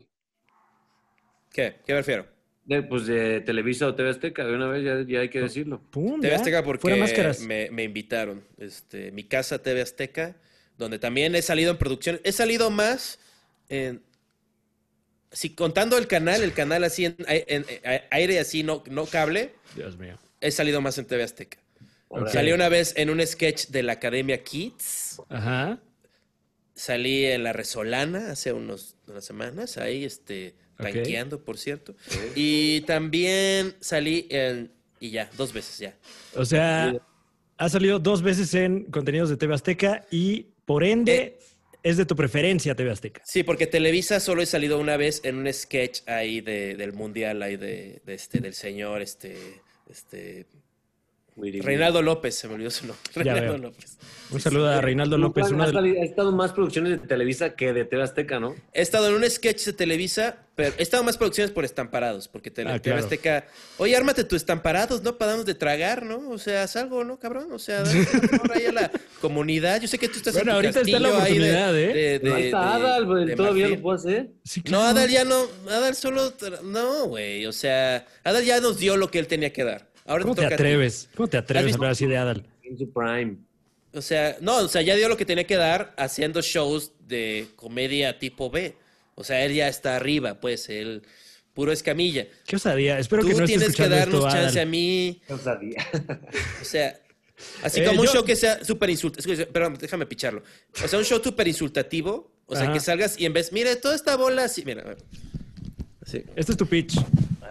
¿Qué? 1.52 1.76
¿Qué 1.86 1.94
me 1.94 2.00
refiero? 2.00 2.28
De, 2.66 2.82
pues 2.82 3.06
de 3.08 3.42
Televisa 3.42 3.88
o 3.88 3.94
TV 3.96 4.10
Azteca, 4.10 4.46
de 4.46 4.56
una 4.56 4.68
vez 4.70 4.84
ya, 4.86 5.04
ya 5.06 5.20
hay 5.20 5.30
que 5.30 5.42
decirlo. 5.42 5.82
Pum, 5.92 6.22
TV 6.22 6.30
ya. 6.32 6.38
Azteca 6.38 6.64
porque 6.64 6.82
Fuera 6.82 6.96
máscaras. 6.98 7.42
me, 7.42 7.70
me 7.72 7.84
invitaron. 7.84 8.42
Este, 8.58 9.12
mi 9.12 9.26
casa 9.26 9.62
TV 9.62 9.82
Azteca, 9.82 10.38
donde 10.78 11.00
también 11.00 11.36
he 11.36 11.42
salido 11.42 11.72
en 11.72 11.78
producción. 11.78 12.20
He 12.24 12.32
salido 12.32 12.70
más 12.70 13.20
en... 13.70 14.02
Si 15.32 15.50
contando 15.56 15.98
el 15.98 16.06
canal, 16.08 16.44
el 16.44 16.54
canal 16.54 16.84
así 16.84 17.06
en, 17.06 17.16
en- 17.28 17.66
en 17.68 18.02
aire 18.12 18.40
así, 18.40 18.62
no, 18.62 18.84
no 18.90 19.06
cable, 19.08 19.54
Dios 19.76 19.98
mío. 19.98 20.20
he 20.42 20.52
salido 20.52 20.80
más 20.80 20.98
en 21.00 21.06
TV 21.06 21.24
Azteca. 21.24 21.58
Salí 22.32 22.52
una 22.52 22.70
vez 22.70 22.94
en 22.98 23.10
un 23.10 23.26
sketch 23.26 23.70
de 23.70 23.82
la 23.82 23.94
Academia 23.94 24.44
Kids. 24.44 25.20
Ajá. 25.30 25.80
Salí 26.76 27.26
en 27.26 27.44
La 27.44 27.54
Resolana 27.54 28.32
hace 28.32 28.54
unos, 28.54 28.96
unas 29.08 29.26
semanas, 29.26 29.78
ahí, 29.78 30.04
este, 30.06 30.54
Ok. 30.78 30.84
tanqueando, 30.92 31.44
por 31.44 31.58
cierto. 31.58 31.96
Y 32.36 32.82
también 32.82 33.76
salí 33.80 34.28
en... 34.30 34.72
Y 35.00 35.10
ya, 35.10 35.30
dos 35.36 35.52
veces 35.52 35.80
ya. 35.80 35.98
O 36.36 36.46
sea, 36.46 36.94
ha 37.58 37.70
salido 37.70 37.98
dos 37.98 38.22
veces 38.22 38.54
en 38.54 38.84
contenidos 38.86 39.30
de 39.30 39.38
TV 39.38 39.54
Azteca 39.56 40.06
y 40.12 40.53
por 40.66 40.84
ende 40.84 41.16
Eh. 41.16 41.40
es 41.84 41.98
de 41.98 42.06
tu 42.06 42.16
preferencia 42.16 42.76
TV 42.76 42.92
Azteca. 42.92 43.22
Sí, 43.26 43.44
porque 43.44 43.68
Televisa 43.68 44.20
solo 44.20 44.42
he 44.42 44.46
salido 44.46 44.80
una 44.80 44.98
vez 44.98 45.22
en 45.24 45.36
un 45.38 45.52
sketch 45.52 46.02
ahí 46.08 46.42
de, 46.42 46.76
del 46.76 46.94
mundial, 46.94 47.42
ahí 47.44 47.58
de, 47.58 48.02
de 48.06 48.14
este, 48.14 48.40
del 48.40 48.54
señor, 48.54 49.02
este, 49.02 49.36
este, 49.90 50.46
Reinaldo 51.36 52.02
López, 52.02 52.36
se 52.36 52.48
me 52.48 52.56
olvidó 52.56 52.70
su 52.72 52.86
nombre. 52.88 53.02
Reinaldo. 53.16 53.58
López. 53.58 53.98
Un 54.32 54.40
saludo 54.42 54.68
a 54.70 54.82
Reinaldo 54.82 55.18
López, 55.18 55.46
ha, 55.46 55.50
de 55.66 55.72
salido- 55.74 56.02
ha 56.02 56.06
estado 56.06 56.32
más 56.32 56.54
producciones 56.54 57.00
de 57.02 57.08
Televisa 57.08 57.56
que 57.56 57.72
de 57.72 57.86
TV 57.86 58.02
Azteca, 58.02 58.40
¿no? 58.40 58.56
He 58.74 58.82
estado 58.82 59.08
en 59.10 59.16
un 59.16 59.30
sketch 59.30 59.64
de 59.66 59.74
Televisa, 59.74 60.38
pero 60.56 60.74
he 60.80 60.82
estado 60.82 61.02
en 61.02 61.06
más 61.06 61.18
producciones 61.18 61.52
por 61.52 61.66
estamparados, 61.66 62.28
porque 62.30 62.50
Tele- 62.50 62.72
Ah, 62.72 62.80
TV. 62.80 62.98
Azteca, 62.98 63.46
oye, 63.78 63.96
ármate 63.96 64.24
tu 64.24 64.36
estamparados, 64.36 65.04
¿no? 65.04 65.18
Para 65.20 65.32
darnos 65.32 65.46
de 65.46 65.54
tragar, 65.54 66.04
¿no? 66.04 66.30
O 66.32 66.40
sea, 66.40 66.64
haz 66.64 66.76
algo, 66.78 67.04
¿no, 67.04 67.20
cabrón? 67.20 67.52
O 67.52 67.60
sea, 67.60 67.84
dale 67.84 68.08
ahí 68.56 68.66
a 68.66 68.72
la 68.72 68.92
comunidad. 69.22 69.80
Yo 69.82 69.88
sé 69.88 70.00
que 70.00 70.08
tú 70.08 70.18
estás 70.18 70.34
Bueno, 70.34 70.52
en 70.52 70.56
ahorita 70.56 70.82
está 70.82 71.00
la 71.00 71.10
castillo 71.10 71.24
ahí 71.26 71.38
de- 71.38 71.56
oportunidad, 71.56 71.78
¿eh? 71.80 72.20
de- 72.20 72.46
está 72.48 72.76
Adal, 72.76 73.06
pues, 73.06 73.28
de 73.28 73.36
todavía 73.36 73.68
lo 73.68 73.82
puedo 73.82 73.96
hacer. 73.98 74.30
Sí, 74.44 74.64
No. 74.70 74.82
Adal 74.82 75.10
ya 75.10 75.26
no, 75.26 75.46
Adal 75.70 75.94
solo, 75.96 76.34
no, 76.64 77.06
güey, 77.08 77.46
o 77.46 77.52
sea, 77.52 78.08
Adal 78.24 78.44
ya 78.46 78.60
nos 78.62 78.80
dio 78.80 78.98
lo 78.98 79.12
que 79.12 79.20
él 79.20 79.28
tenía 79.28 79.54
que 79.54 79.64
dar. 79.64 79.93
Ahora 80.06 80.24
¿Cómo 80.24 80.36
te 80.36 80.42
toca 80.44 80.56
atreves? 80.56 81.10
¿Cómo 81.16 81.28
te 81.30 81.38
atreves 81.38 81.74
a 81.74 81.76
hablar 81.76 81.92
así 81.92 82.06
de 82.06 82.18
Adal? 82.18 82.46
En 82.64 82.78
su 82.78 82.92
prime. 82.92 83.38
O 83.94 84.02
sea, 84.02 84.38
no, 84.42 84.58
o 84.58 84.68
sea, 84.68 84.82
ya 84.82 84.96
dio 84.96 85.08
lo 85.08 85.18
que 85.18 85.26
tenía 85.26 85.46
que 85.46 85.56
dar 85.56 85.94
haciendo 85.98 86.42
shows 86.42 86.92
de 87.08 87.48
comedia 87.56 88.18
tipo 88.20 88.50
B. 88.50 88.76
O 89.16 89.24
sea, 89.24 89.46
él 89.46 89.54
ya 89.54 89.68
está 89.68 89.96
arriba, 89.96 90.40
pues, 90.40 90.68
él 90.70 91.04
puro 91.54 91.72
escamilla. 91.72 92.28
Qué 92.48 92.56
osadía. 92.56 92.98
Espero 92.98 93.22
Tú 93.22 93.28
que 93.30 93.34
no 93.36 93.44
esté 93.44 93.58
tienes 93.58 93.76
que 93.76 93.88
darnos 93.88 94.26
esto, 94.26 94.30
chance 94.32 94.60
a 94.60 94.66
mí. 94.66 95.22
No 95.30 95.38
sabía. 95.38 95.88
O 96.62 96.66
sea, 96.66 97.00
así 97.62 97.82
Eh, 97.82 97.86
como 97.86 98.02
un 98.02 98.08
show 98.08 98.26
que 98.26 98.36
sea 98.36 98.64
súper 98.66 98.90
insultativo. 98.90 99.46
Perdón, 99.54 99.78
déjame 99.80 100.08
picharlo. 100.08 100.42
O 100.84 100.88
sea, 100.88 100.98
un 100.98 101.06
show 101.06 101.22
súper 101.24 101.48
insultativo. 101.48 102.34
O 102.48 102.56
sea, 102.56 102.66
Ajá. 102.66 102.74
que 102.74 102.80
salgas 102.80 103.20
y 103.20 103.26
en 103.26 103.34
vez, 103.34 103.54
mire, 103.54 103.76
toda 103.76 103.96
esta 103.96 104.16
bola 104.18 104.46
así. 104.46 104.64
Mira, 104.66 104.82
a 104.82 104.86
ver. 104.86 104.98
Así. 106.06 106.24
Este 106.36 106.52
es 106.52 106.58
tu 106.58 106.66
pitch. 106.66 106.96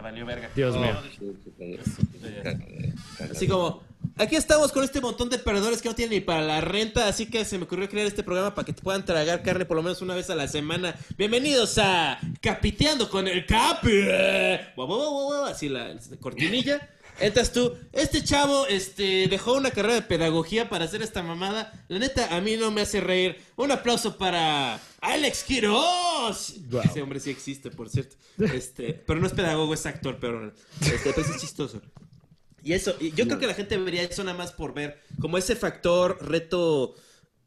valió 0.02 0.26
verga. 0.26 0.50
Dios 0.54 0.76
mío. 0.76 0.98
Así 3.30 3.46
como, 3.46 3.82
aquí 4.16 4.36
estamos 4.36 4.72
con 4.72 4.84
este 4.84 5.00
montón 5.00 5.30
de 5.30 5.38
perdedores 5.38 5.80
que 5.80 5.88
no 5.88 5.94
tienen 5.94 6.18
ni 6.18 6.20
para 6.20 6.42
la 6.42 6.60
renta, 6.60 7.08
así 7.08 7.26
que 7.26 7.44
se 7.44 7.56
me 7.56 7.64
ocurrió 7.64 7.88
crear 7.88 8.06
este 8.06 8.22
programa 8.22 8.54
para 8.54 8.66
que 8.66 8.72
te 8.72 8.82
puedan 8.82 9.04
tragar 9.04 9.42
carne 9.42 9.64
por 9.64 9.76
lo 9.76 9.82
menos 9.82 10.02
una 10.02 10.14
vez 10.14 10.28
a 10.28 10.34
la 10.34 10.48
semana. 10.48 10.94
Bienvenidos 11.16 11.78
a 11.78 12.18
Capiteando 12.40 13.08
con 13.08 13.26
el 13.26 13.46
Capi. 13.46 14.08
Así 15.46 15.68
la, 15.68 15.94
la 15.94 16.16
cortinilla. 16.20 16.88
Entras 17.20 17.52
tú, 17.52 17.76
este 17.92 18.24
chavo 18.24 18.66
este, 18.66 19.28
dejó 19.28 19.54
una 19.54 19.70
carrera 19.70 19.94
de 19.94 20.02
pedagogía 20.02 20.68
para 20.68 20.86
hacer 20.86 21.02
esta 21.02 21.22
mamada. 21.22 21.72
La 21.88 21.98
neta, 21.98 22.34
a 22.34 22.40
mí 22.40 22.56
no 22.56 22.70
me 22.70 22.80
hace 22.80 23.00
reír. 23.00 23.36
Un 23.56 23.70
aplauso 23.70 24.18
para 24.18 24.80
Alex 25.02 25.44
Quiroz. 25.44 26.54
Ese 26.84 27.02
hombre 27.02 27.20
sí 27.20 27.30
existe, 27.30 27.70
por 27.70 27.88
cierto. 27.88 28.16
Este, 28.38 28.94
pero 29.06 29.20
no 29.20 29.26
es 29.26 29.32
pedagogo, 29.32 29.74
es 29.74 29.84
actor, 29.84 30.16
pero 30.20 30.52
este, 30.80 31.12
pues 31.12 31.28
es 31.28 31.38
chistoso. 31.40 31.82
Y 32.62 32.72
eso, 32.74 32.94
y 33.00 33.10
yo 33.10 33.26
creo 33.26 33.38
que 33.40 33.48
la 33.48 33.54
gente 33.54 33.76
vería 33.76 34.04
eso 34.04 34.22
nada 34.22 34.38
más 34.38 34.52
por 34.52 34.72
ver 34.72 35.00
como 35.20 35.36
ese 35.36 35.56
factor 35.56 36.18
reto, 36.24 36.94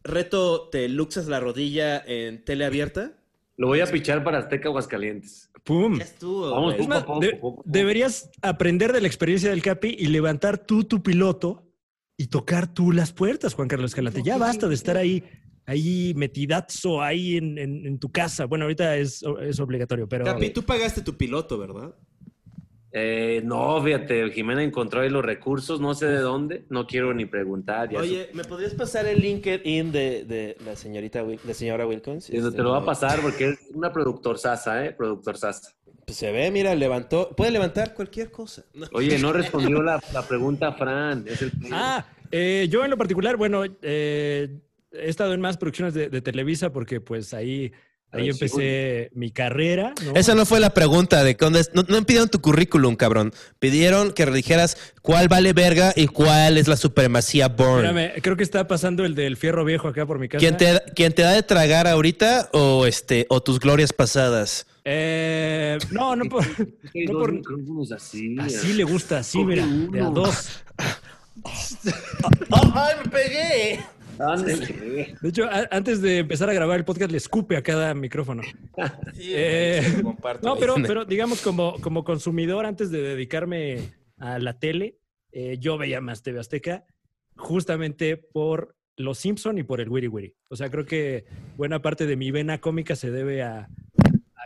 reto 0.04 0.68
te 0.70 0.90
luxas 0.90 1.28
la 1.28 1.40
rodilla 1.40 2.04
en 2.06 2.44
tele 2.44 2.66
abierta. 2.66 3.14
Lo 3.58 3.68
voy 3.68 3.80
a 3.80 3.86
pichar 3.88 4.24
para 4.26 4.40
Azteca 4.40 4.68
Aguascalientes. 4.68 5.50
¡Pum! 5.64 5.98
Ya 5.98 6.04
estuvo. 6.04 6.52
Vamos, 6.52 6.74
poco 6.76 6.84
de- 6.84 7.00
poco, 7.00 7.20
poco 7.22 7.24
a 7.24 7.40
poco. 7.40 7.64
deberías 7.66 8.30
aprender 8.42 8.92
de 8.92 9.00
la 9.00 9.08
experiencia 9.08 9.50
del 9.50 9.62
Capi 9.62 9.96
y 9.98 10.08
levantar 10.08 10.58
tú 10.58 10.84
tu 10.84 11.02
piloto 11.02 11.64
y 12.18 12.28
tocar 12.28 12.74
tú 12.74 12.92
las 12.92 13.14
puertas, 13.14 13.54
Juan 13.54 13.70
Carlos 13.70 13.92
Escalante. 13.92 14.22
Ya 14.24 14.38
basta 14.38 14.68
de 14.68 14.76
estar 14.76 14.98
ahí, 14.98 15.24
ahí 15.66 16.14
metidazo 16.16 17.02
ahí 17.02 17.38
en, 17.38 17.58
en- 17.58 17.86
en 17.86 18.00
tu 18.00 18.12
casa. 18.12 18.46
Bueno, 18.46 18.66
ahorita 18.66 18.98
es, 18.98 19.24
es 19.42 19.60
obligatorio, 19.60 20.08
pero 20.08 20.26
Capi, 20.26 20.50
tú 20.52 20.64
pagaste 20.64 21.02
tu 21.02 21.16
piloto, 21.18 21.58
¿verdad? 21.58 21.96
Eh, 22.98 23.42
no, 23.44 23.84
fíjate, 23.84 24.32
Jimena 24.32 24.64
encontró 24.64 25.02
ahí 25.02 25.10
los 25.10 25.26
recursos, 25.26 25.82
no 25.82 25.94
sé 25.94 26.06
de 26.06 26.20
dónde, 26.20 26.66
no 26.70 26.88
quiero 26.88 27.14
ni 27.14 27.26
preguntar. 27.26 27.90
Ya 27.92 28.00
Oye, 28.00 28.30
¿me 28.34 28.46
podrías 28.46 28.74
pasar 28.74 29.06
el 29.06 29.20
LinkedIn 29.22 29.92
de, 29.92 30.24
de 30.24 30.56
la 30.64 30.78
señorita 30.78 31.22
la 31.46 31.54
señora 31.54 31.86
Wilkins? 31.86 32.28
Te 32.28 32.38
lo 32.40 32.72
va 32.72 32.78
a 32.78 32.80
no- 32.80 32.86
pasar 32.86 33.20
porque 33.20 33.50
es 33.50 33.60
una 33.74 33.92
productor 33.92 34.38
sasa, 34.38 34.86
¿eh? 34.86 34.94
Productor 34.94 35.36
sasa. 35.38 35.74
Pues 36.06 36.18
se 36.18 36.32
ve, 36.32 36.50
mira, 36.52 36.74
levantó. 36.74 37.36
Puede 37.36 37.52
levantar 37.52 37.94
cualquier 37.94 38.32
cosa. 38.32 38.64
Oye, 38.94 39.20
no 39.20 39.34
respondió 39.34 39.82
la, 39.82 40.00
la 40.14 40.26
pregunta 40.26 40.72
Fran. 40.72 41.26
Es 41.28 41.42
el 41.42 41.52
Ah, 41.74 42.06
eh, 42.32 42.68
yo 42.70 42.86
en 42.86 42.92
lo 42.92 42.98
particular, 42.98 43.36
bueno, 43.36 43.64
eh, 43.82 44.62
he 45.02 45.10
estado 45.10 45.34
en 45.34 45.42
más 45.42 45.58
producciones 45.58 45.94
de, 45.94 46.10
de 46.10 46.22
Televisa 46.22 46.72
porque 46.72 47.02
pues 47.02 47.34
ahí, 47.34 47.72
ahí 48.12 48.30
empecé 48.30 49.10
mi 49.14 49.32
carrera. 49.32 49.94
¿no? 50.04 50.14
Esa 50.16 50.36
no 50.36 50.46
fue 50.46 50.60
la 50.60 50.70
pregunta 50.72 51.24
de 51.24 51.34
dónde 51.34 51.60
es- 51.62 51.72
no, 51.74 51.84
no 51.88 52.04
pidieron 52.06 52.30
tu 52.30 52.40
currículum, 52.42 52.96
cabrón. 52.96 53.34
Pidieron 53.60 54.14
que 54.14 54.26
dijeras 54.28 54.78
cuál 55.02 55.28
vale 55.28 55.54
verga 55.54 55.92
y 55.96 56.08
cuál 56.08 56.58
es 56.58 56.68
la 56.68 56.78
supremacía 56.78 57.48
Born. 57.50 57.86
Espérame, 57.86 58.22
creo 58.22 58.38
que 58.38 58.44
está 58.44 58.68
pasando 58.68 59.04
el 59.06 59.16
del 59.16 59.38
fierro 59.38 59.66
viejo 59.66 59.88
acá 59.88 60.06
por 60.06 60.20
mi 60.20 60.28
casa. 60.30 60.40
¿Quién 60.40 60.58
te, 60.58 60.82
quién 60.96 61.14
te 61.14 61.24
da 61.24 61.32
de 61.32 61.44
tragar 61.44 61.88
ahorita 61.88 62.50
o 62.54 62.86
este 62.86 63.26
o 63.30 63.42
tus 63.44 63.60
glorias 63.60 63.92
pasadas? 63.94 64.68
Eh, 64.88 65.80
no, 65.90 66.16
no 66.16 66.26
por, 66.26 66.46
no 66.94 67.12
por- 67.20 67.42
así. 67.96 68.36
Así 68.40 68.74
le 68.74 68.84
gusta, 68.84 69.18
así, 69.18 69.44
mira, 69.44 69.66
de 69.66 70.00
a 70.00 70.04
dos. 70.06 70.62
¡Ay, 71.44 72.94
me 73.04 73.10
pegué! 73.10 73.80
De 75.22 75.30
hecho, 75.30 75.46
a- 75.46 75.68
antes 75.72 76.02
de 76.02 76.20
empezar 76.20 76.50
a 76.50 76.54
grabar 76.54 76.78
el 76.78 76.86
podcast, 76.86 77.12
le 77.12 77.18
escupe 77.18 77.58
a 77.58 77.64
cada 77.64 77.94
micrófono. 77.94 78.44
Eh, 79.18 79.82
no, 80.42 80.56
pero, 80.58 80.76
pero 80.88 81.06
digamos, 81.06 81.42
como, 81.42 81.80
como 81.82 82.04
consumidor, 82.04 82.66
antes 82.66 82.92
de 82.92 83.02
dedicarme 83.02 83.92
a 84.18 84.40
la 84.40 84.58
tele, 84.60 84.98
eh, 85.32 85.58
yo 85.60 85.78
veía 85.78 86.02
más 86.02 86.24
TV 86.24 86.40
Azteca 86.40 86.86
justamente 87.36 88.16
por 88.18 88.76
Los 88.96 89.18
Simpson 89.20 89.58
y 89.58 89.64
por 89.64 89.82
el 89.82 89.90
Wiri 89.90 90.08
Wiri. 90.08 90.36
O 90.50 90.56
sea, 90.56 90.70
creo 90.70 90.86
que 90.86 91.26
buena 91.58 91.82
parte 91.82 92.06
de 92.06 92.16
mi 92.16 92.32
vena 92.32 92.60
cómica 92.62 92.96
se 92.96 93.12
debe 93.12 93.44
a 93.44 93.70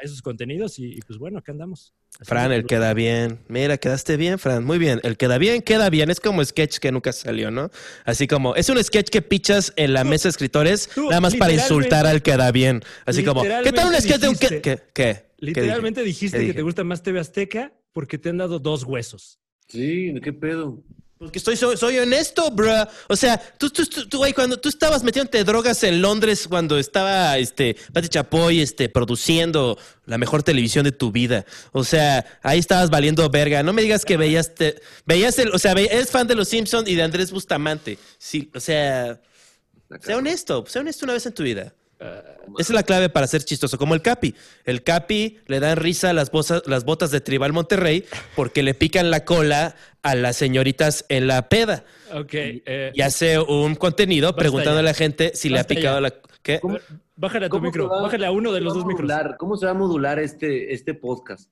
esos 0.02 0.22
contenidos 0.22 0.80
y, 0.80 0.86
y, 0.94 1.00
pues 1.02 1.20
bueno, 1.20 1.40
acá 1.40 1.52
andamos. 1.52 1.94
Así 2.20 2.26
Fran, 2.30 2.50
que- 2.50 2.56
el 2.58 2.66
queda 2.66 2.94
bien. 2.94 3.40
Mira, 3.48 3.78
quedaste 3.78 4.18
bien, 4.18 4.40
Fran. 4.40 4.64
Muy 4.64 4.78
bien. 4.78 5.00
El 5.04 5.18
queda 5.18 5.38
bien, 5.38 5.62
queda 5.62 5.90
bien. 5.90 6.10
Es 6.10 6.20
como 6.20 6.44
sketch 6.44 6.78
que 6.80 6.92
nunca 6.92 7.12
salió, 7.14 7.52
¿no? 7.52 7.70
Así 8.06 8.28
como, 8.28 8.56
es 8.56 8.70
un 8.70 8.84
sketch 8.84 9.10
que 9.10 9.22
pichas 9.22 9.74
en 9.76 9.94
la 9.94 10.04
mesa 10.04 10.28
de 10.28 10.32
escritores 10.32 10.90
tú, 10.94 11.10
nada 11.10 11.22
más 11.22 11.36
para 11.36 11.54
insultar 11.54 12.06
al 12.08 12.22
queda 12.22 12.52
bien. 12.52 12.82
Así 13.06 13.24
como, 13.24 13.44
¿qué 13.44 13.72
tal 13.72 13.88
un 13.88 13.94
sketch 14.02 14.20
de 14.22 14.30
un 14.30 14.36
qué? 14.36 14.48
dijiste- 14.48 14.62
¿Qué? 14.62 14.78
¿Qué? 14.94 14.94
¿Qué 14.94 15.26
Literalmente 15.46 16.04
dijiste 16.04 16.38
¿Qué 16.40 16.48
que 16.48 16.54
te 16.54 16.62
gusta 16.62 16.84
más 16.84 17.02
TV 17.02 17.20
Azteca 17.20 17.72
porque 17.94 18.18
te 18.18 18.30
han 18.30 18.38
dado 18.38 18.60
dos 18.60 18.84
huesos. 18.84 19.40
Sí, 19.68 20.14
¿qué 20.24 20.34
pedo? 20.34 20.84
Porque 21.20 21.38
estoy, 21.38 21.58
soy, 21.58 21.76
soy 21.76 22.00
honesto, 22.00 22.50
bro. 22.50 22.88
O 23.10 23.16
sea, 23.18 23.38
tú, 23.58 23.70
tú, 23.70 23.86
tú, 23.86 24.08
tú, 24.08 24.20
güey, 24.20 24.32
cuando 24.32 24.56
tú 24.58 24.70
estabas 24.70 25.04
metiéndote 25.04 25.44
drogas 25.44 25.84
en 25.84 26.02
Londres 26.02 26.48
cuando 26.48 26.80
estaba 26.80 27.38
este, 27.38 27.76
Pati 27.92 28.08
Chapoy 28.08 28.62
este, 28.62 28.88
produciendo 28.88 29.78
la 30.06 30.18
mejor 30.18 30.44
televisión 30.44 30.86
de 30.86 30.94
tu 30.94 31.12
vida. 31.12 31.46
O 31.74 31.84
sea, 31.84 32.26
ahí 32.42 32.60
estabas 32.60 32.90
valiendo 32.90 33.30
verga. 33.30 33.64
No 33.64 33.74
me 33.74 33.82
digas 33.82 34.06
que 34.06 34.16
veías, 34.16 34.56
te- 34.56 34.82
veías 35.06 35.38
el, 35.40 35.50
o 35.54 35.60
sea, 35.60 35.74
ve- 35.74 35.90
eres 35.92 36.10
fan 36.10 36.26
de 36.26 36.36
Los 36.36 36.48
Simpsons 36.48 36.88
y 36.88 36.96
de 36.96 37.04
Andrés 37.04 37.32
Bustamante. 37.32 38.00
Sí, 38.18 38.50
o 38.56 38.62
sea, 38.62 39.20
sea 40.00 40.16
honesto, 40.16 40.64
sea 40.70 40.82
honesto 40.82 41.04
una 41.06 41.14
vez 41.14 41.26
en 41.26 41.34
tu 41.34 41.44
vida. 41.44 41.74
Esa 42.00 42.24
es 42.60 42.70
la 42.70 42.84
clave 42.84 43.10
para 43.10 43.28
ser 43.28 43.44
chistoso, 43.44 43.78
como 43.78 43.94
el 43.94 44.02
Capi. 44.02 44.34
El 44.64 44.84
Capi 44.84 45.40
le 45.48 45.60
dan 45.60 45.78
risa 45.78 46.10
a 46.12 46.14
las, 46.14 46.32
bozas- 46.32 46.64
las 46.66 46.86
botas 46.86 47.12
de 47.12 47.20
Tribal 47.22 47.52
Monterrey 47.54 48.06
porque 48.36 48.64
le 48.64 48.74
pican 48.74 49.12
la 49.12 49.26
cola 49.26 49.76
a 50.02 50.16
las 50.16 50.38
señoritas 50.38 51.06
en 51.10 51.28
la 51.28 51.50
peda. 51.50 51.84
Ok. 52.14 52.30
eh, 52.34 52.92
Y 52.94 53.02
hace 53.02 53.38
un 53.40 53.76
contenido 53.76 54.36
preguntando 54.36 54.76
ya. 54.76 54.80
a 54.80 54.84
la 54.84 54.94
gente 54.94 55.32
si 55.36 55.50
le 55.50 55.60
ha 55.60 55.66
picado 55.66 55.98
ya. 55.98 56.02
la... 56.02 56.14
¿Qué? 56.42 56.60
¿Cómo- 56.62 56.78
Bájale 57.18 57.48
a 57.48 57.50
tu 57.50 57.58
¿Cómo 57.58 57.66
micro, 57.66 57.90
va- 57.90 58.02
bájale 58.04 58.26
a 58.26 58.32
uno 58.32 58.54
de 58.54 58.62
los 58.62 58.74
dos 58.74 58.86
a 58.86 58.88
micros. 58.88 59.10
modular? 59.10 59.36
¿Cómo 59.38 59.58
se 59.58 59.66
va 59.66 59.72
a 59.74 59.76
modular 59.76 60.20
este, 60.20 60.74
este 60.74 60.94
podcast? 60.94 61.50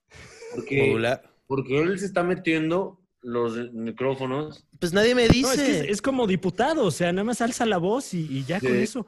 Porque, 0.55 0.87
Modular. 0.87 1.23
porque 1.45 1.81
él 1.81 1.99
se 1.99 2.05
está 2.05 2.23
metiendo 2.23 3.01
los 3.21 3.73
micrófonos. 3.73 4.65
Pues 4.79 4.93
nadie 4.93 5.13
me 5.13 5.27
No, 5.27 5.33
dice. 5.33 5.51
es 5.55 5.59
que 5.59 5.79
es, 5.79 5.89
es 5.95 6.01
como 6.01 6.25
diputado, 6.25 6.85
o 6.85 6.91
sea, 6.91 7.11
nada 7.11 7.25
más 7.25 7.41
alza 7.41 7.65
la 7.65 7.77
voz 7.79 8.13
y, 8.13 8.19
y 8.31 8.45
ya 8.45 8.61
Sí. 8.61 8.67
con 8.67 8.77
eso. 8.77 9.07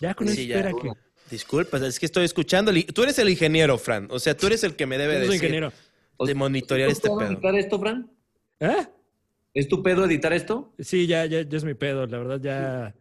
Ya 0.00 0.14
con 0.14 0.28
Sí, 0.28 0.46
ya. 0.46 0.56
espera 0.56 0.72
que. 0.80 0.90
Disculpa, 1.30 1.78
es 1.78 1.98
que 1.98 2.06
estoy 2.06 2.24
escuchando. 2.24 2.72
Tú 2.94 3.02
eres 3.02 3.18
el 3.18 3.28
ingeniero, 3.28 3.76
Fran. 3.78 4.06
O 4.10 4.18
sea, 4.18 4.36
tú 4.36 4.46
eres 4.46 4.62
el 4.64 4.76
que 4.76 4.86
me 4.86 4.96
debe 4.96 5.18
decir 5.18 5.34
ingeniero. 5.34 5.72
de 6.18 6.34
monitorear 6.34 6.88
¿Es 6.88 7.00
tu 7.00 7.08
este 7.08 7.18
pedo 7.18 7.32
editar 7.32 7.54
esto, 7.56 7.80
Fran? 7.80 8.10
¿Eh? 8.60 8.86
¿Es 9.54 9.68
tu 9.68 9.82
pedo 9.82 10.04
editar 10.04 10.32
esto? 10.32 10.72
Sí, 10.78 11.06
ya, 11.06 11.26
ya, 11.26 11.42
ya 11.42 11.56
es 11.56 11.64
mi 11.64 11.74
pedo. 11.74 12.06
La 12.06 12.18
verdad, 12.18 12.40
ya 12.40 12.94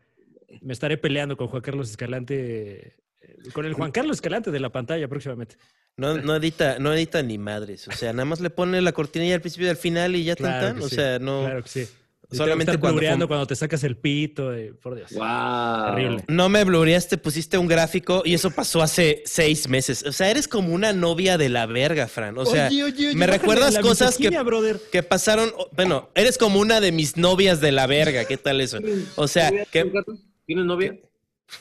me 0.62 0.74
estaré 0.74 0.98
peleando 0.98 1.38
con 1.38 1.48
Juan 1.50 1.62
Carlos 1.62 1.90
Escalante. 1.92 2.96
eh, 3.22 3.50
Con 3.54 3.66
el 3.66 3.74
Juan 3.74 3.92
Carlos 3.92 4.18
Escalante 4.18 4.50
de 4.52 4.60
la 4.60 4.72
pantalla 4.72 5.08
próximamente. 5.08 5.58
No, 5.98 6.18
no 6.18 6.36
edita, 6.36 6.78
no 6.80 6.94
edita 6.94 7.22
ni 7.22 7.38
madres. 7.38 7.88
O 7.88 7.92
sea, 7.92 8.12
nada 8.12 8.26
más 8.26 8.40
le 8.42 8.50
pone 8.50 8.82
la 8.82 8.92
cortinilla 8.92 9.36
al 9.36 9.42
principio 9.42 9.68
y 9.68 9.70
al 9.70 9.78
final 9.78 10.16
y 10.16 10.24
ya 10.24 10.36
Claro 10.36 10.68
tan. 10.68 10.82
O 10.82 10.90
sí, 10.90 10.96
sea, 10.96 11.20
no. 11.20 11.42
Claro 11.42 11.62
que 11.64 11.70
sí. 11.70 11.88
Y 12.36 12.38
Solamente 12.38 12.72
estar 12.72 12.80
cuando 12.80 13.02
fue- 13.02 13.28
cuando 13.28 13.48
te 13.48 13.56
sacas 13.56 13.84
el 13.84 13.96
pito. 13.98 14.54
eh, 14.54 14.74
por 14.74 14.96
Dios. 14.96 15.12
¡Wow! 15.14 15.96
Terrible. 15.96 16.24
No 16.28 16.50
me 16.50 16.64
blureaste, 16.64 17.18
pusiste 17.18 17.58
un 17.58 17.68
gráfico 17.68 18.22
y 18.26 18.34
eso 18.34 18.52
pasó 18.52 18.82
hace 18.82 19.24
seis 19.26 19.68
meses. 19.70 20.04
O 20.06 20.12
sea, 20.12 20.30
eres 20.30 20.48
como 20.48 20.74
una 20.74 20.94
novia 20.94 21.38
de 21.38 21.50
la 21.50 21.66
verga, 21.66 22.08
Fran. 22.08 22.38
O 22.38 22.46
sea, 22.46 22.68
Oye, 22.68 22.84
oye, 22.84 23.08
oye, 23.10 23.16
me 23.16 23.28
recuerdas 23.28 23.78
cosas 23.80 24.16
que, 24.18 24.24
misoginia, 24.24 24.44
brother. 24.44 24.80
que 24.92 25.02
pasaron. 25.04 25.52
Bueno, 25.72 26.10
eres 26.16 26.38
como 26.38 26.60
una 26.60 26.82
de 26.82 26.92
mis 26.92 27.18
novias 27.18 27.62
de 27.62 27.72
la 27.72 27.88
verga. 27.88 28.26
¿Qué 28.26 28.38
tal 28.38 28.62
eso? 28.62 28.80
O 29.16 29.28
sea. 29.28 29.52
¿Tienes 29.72 30.66
novia? 30.66 30.96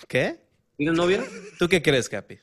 ¿Qué? 0.08 0.36
¿Tienes 0.76 0.96
novia? 0.96 1.22
¿Tú 1.58 1.68
qué 1.68 1.80
crees, 1.80 2.08
Capi? 2.08 2.38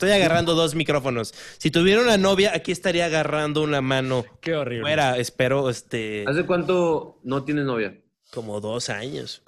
Estoy 0.00 0.12
agarrando 0.12 0.54
dos 0.54 0.74
micrófonos. 0.74 1.34
Si 1.58 1.70
tuviera 1.70 2.00
una 2.00 2.16
novia, 2.16 2.52
aquí 2.54 2.72
estaría 2.72 3.04
agarrando 3.04 3.62
una 3.62 3.82
mano. 3.82 4.24
Qué 4.40 4.54
horrible. 4.54 4.80
Fuera, 4.80 5.18
espero, 5.18 5.68
este, 5.68 6.24
¿Hace 6.26 6.46
cuánto 6.46 7.20
no 7.22 7.44
tienes 7.44 7.66
novia? 7.66 8.00
como 8.30 8.62
dos 8.62 8.88
años. 8.88 9.42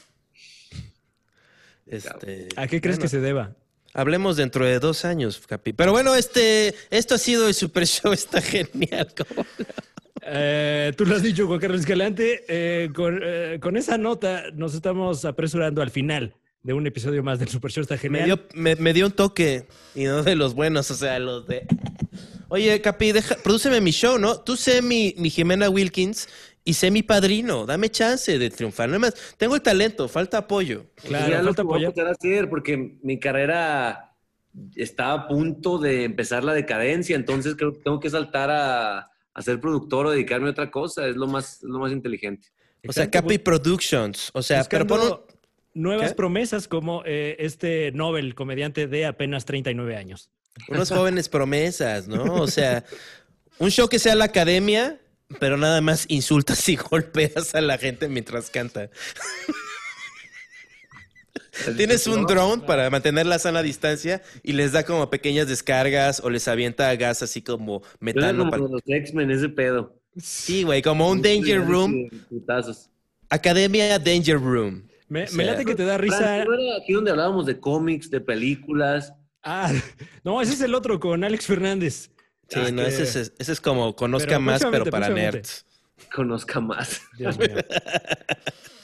Este, 1.87 2.49
¿A 2.57 2.67
qué 2.67 2.83
crees 2.83 2.99
bueno, 2.99 3.03
que 3.03 3.09
se 3.09 3.21
deba? 3.21 3.57
Hablemos 3.95 4.37
dentro 4.37 4.67
de 4.67 4.79
dos 4.79 5.07
años, 5.07 5.41
Capi. 5.47 5.73
Pero 5.73 5.93
bueno, 5.93 6.15
este, 6.15 6.75
esto 6.91 7.15
ha 7.15 7.19
sido 7.19 7.49
el 7.49 7.55
Super 7.55 7.87
Show, 7.87 8.13
está 8.13 8.43
genial. 8.43 9.09
¿cómo? 9.17 9.47
Eh, 10.21 10.93
tú 10.99 11.07
lo 11.07 11.17
has 11.17 11.23
dicho, 11.23 11.47
Juan 11.47 11.61
Carlos 11.61 11.81
Escalante. 11.81 12.45
Eh, 12.47 12.91
con, 12.95 13.21
eh, 13.23 13.59
con 13.59 13.79
esa 13.79 13.97
nota 13.97 14.51
nos 14.53 14.75
estamos 14.75 15.25
apresurando 15.25 15.81
al 15.81 15.91
final 15.91 16.37
de 16.63 16.73
un 16.73 16.87
episodio 16.87 17.23
más 17.23 17.39
del 17.39 17.49
Super 17.49 17.71
Show. 17.71 17.83
Está 17.83 17.95
Me 17.95 18.01
genial. 18.01 18.25
dio, 18.27 18.41
me, 18.55 18.77
me 18.77 18.93
dio 18.93 19.07
un 19.07 19.13
toque, 19.13 19.67
y 19.95 20.05
no 20.05 20.23
de 20.23 20.37
los 20.37 20.55
buenos, 20.55 20.91
o 20.91 20.95
sea, 20.95 21.19
los 21.19 21.47
de... 21.47 21.67
Oye, 22.49 22.81
Capi, 22.81 23.13
deja, 23.13 23.37
prodúceme 23.37 23.81
mi 23.81 23.91
show, 23.93 24.19
¿no? 24.19 24.41
Tú 24.41 24.57
sé 24.57 24.83
mi, 24.83 25.15
mi 25.17 25.31
Jimena 25.31 25.71
Wilkins 25.71 26.29
y 26.65 26.75
sé 26.75 26.91
mi 26.91 27.03
padrino. 27.03 27.65
Dame 27.65 27.89
chance 27.91 28.39
de 28.39 28.51
triunfar. 28.51 28.89
Nada 28.91 28.99
más, 28.99 29.15
tengo 29.39 29.55
el 29.55 29.63
talento, 29.63 30.07
falta 30.07 30.39
apoyo. 30.39 30.85
Claro, 30.97 31.25
Pues 31.25 31.31
ya 31.31 31.39
lo 31.39 31.45
falta 31.47 31.63
que 31.63 31.67
voy 31.67 31.85
a 31.85 31.87
empezar 31.87 32.07
a 32.09 32.11
hacer 32.13 32.51
porque 32.51 32.99
mi 33.03 33.19
carrera 33.19 34.15
está 34.77 35.15
a 35.15 35.29
punto 35.29 35.79
de 35.79 36.05
empezar 36.05 36.45
la 36.45 36.53
decadencia, 36.53 37.17
entonces 37.17 37.55
creo 37.57 37.73
que 37.73 37.79
tengo 37.81 37.99
que 37.99 38.11
saltar 38.11 38.51
a, 38.51 39.11
a 39.33 39.43
ser 39.43 39.59
productor 39.59 40.05
o 40.07 40.11
dedicarme 40.11 40.49
a 40.49 40.51
otra 40.51 40.71
cosa, 40.71 41.07
es 41.09 41.17
lo 41.17 41.27
más, 41.27 41.55
es 41.57 41.63
lo 41.63 41.79
más 41.79 41.91
inteligente. 41.91 42.49
O 42.87 42.93
sea, 42.93 43.11
Capi 43.11 43.39
Productions. 43.39 44.29
O 44.35 44.43
sea, 44.43 44.63
pero 44.69 44.87
pon 44.87 45.01
un- 45.01 45.19
nuevas 45.75 46.11
¿Qué? 46.11 46.15
promesas 46.17 46.69
como 46.69 47.03
eh, 47.07 47.37
este 47.39 47.93
Nobel 47.93 48.35
comediante 48.35 48.87
de 48.87 49.07
apenas 49.07 49.45
39 49.45 49.97
años. 49.97 50.31
unos 50.69 50.91
jóvenes 50.91 51.29
promesas, 51.29 52.09
¿no? 52.09 52.25
O 52.35 52.47
sea, 52.47 52.85
un 53.59 53.71
show 53.71 53.89
que 53.89 53.99
sea 53.99 54.15
la 54.15 54.25
academia, 54.27 55.01
pero 55.41 55.57
nada 55.57 55.81
más 55.81 56.05
insultas 56.09 56.69
y 56.69 56.77
golpeas 56.91 57.55
a 57.55 57.61
la 57.61 57.79
gente 57.79 58.09
mientras 58.09 58.51
canta. 58.51 58.91
Tienes 61.77 62.07
un 62.07 62.25
drone 62.27 62.63
para 62.67 62.89
mantener 62.91 63.27
la 63.27 63.39
sana 63.39 63.63
distancia 63.63 64.23
y 64.43 64.53
les 64.53 64.73
da 64.73 64.85
como 64.85 65.11
pequeñas 65.11 65.47
descargas 65.49 66.21
o 66.21 66.31
les 66.31 66.49
avienta 66.49 66.95
gas 66.97 67.23
así 67.23 67.43
como 67.43 67.83
Yo 67.83 67.89
metano. 68.01 68.39
como 68.41 68.51
para- 68.51 68.63
los 68.63 68.83
X-Men, 68.87 69.31
ese 69.31 69.49
pedo. 69.51 69.95
Sí, 70.19 70.63
güey, 70.65 70.83
como 70.83 71.09
un 71.11 71.21
Danger 71.23 71.65
Room. 71.67 72.09
Academia 73.29 73.99
Danger 73.99 74.39
Room. 74.41 74.87
Me, 75.13 75.21
O 75.21 75.23
me 75.25 75.29
sea, 75.45 75.53
late 75.53 75.65
que 75.67 75.75
te 75.75 75.85
da 75.85 75.99
risa. 75.99 76.17
Fran, 76.17 76.45
¿no 76.47 76.55
era 76.55 76.77
aquí 76.83 76.95
donde 76.95 77.11
hablábamos 77.11 77.45
de 77.45 77.61
cómics, 77.61 78.09
de 78.11 78.21
películas, 78.21 79.13
Ah, 79.45 79.71
no, 80.25 80.41
ese 80.41 80.55
es 80.55 80.61
el 80.63 80.75
otro 80.75 80.99
con 81.01 81.23
Alex 81.25 81.47
Fernández. 81.47 82.11
Sí, 82.49 82.61
Ah, 82.61 82.71
no, 82.73 82.83
que- 82.83 82.89
ese, 82.89 83.03
es- 83.03 83.33
ese 83.39 83.53
es 83.53 83.61
como 83.61 83.95
conozca 83.95 84.29
Pero 84.29 84.41
más, 84.41 84.65
pero 84.71 84.85
para 84.87 85.09
nerds. 85.11 85.67
Conozca 86.15 86.61
más. 86.61 87.03
Dios 87.19 87.37
mío. 87.39 87.49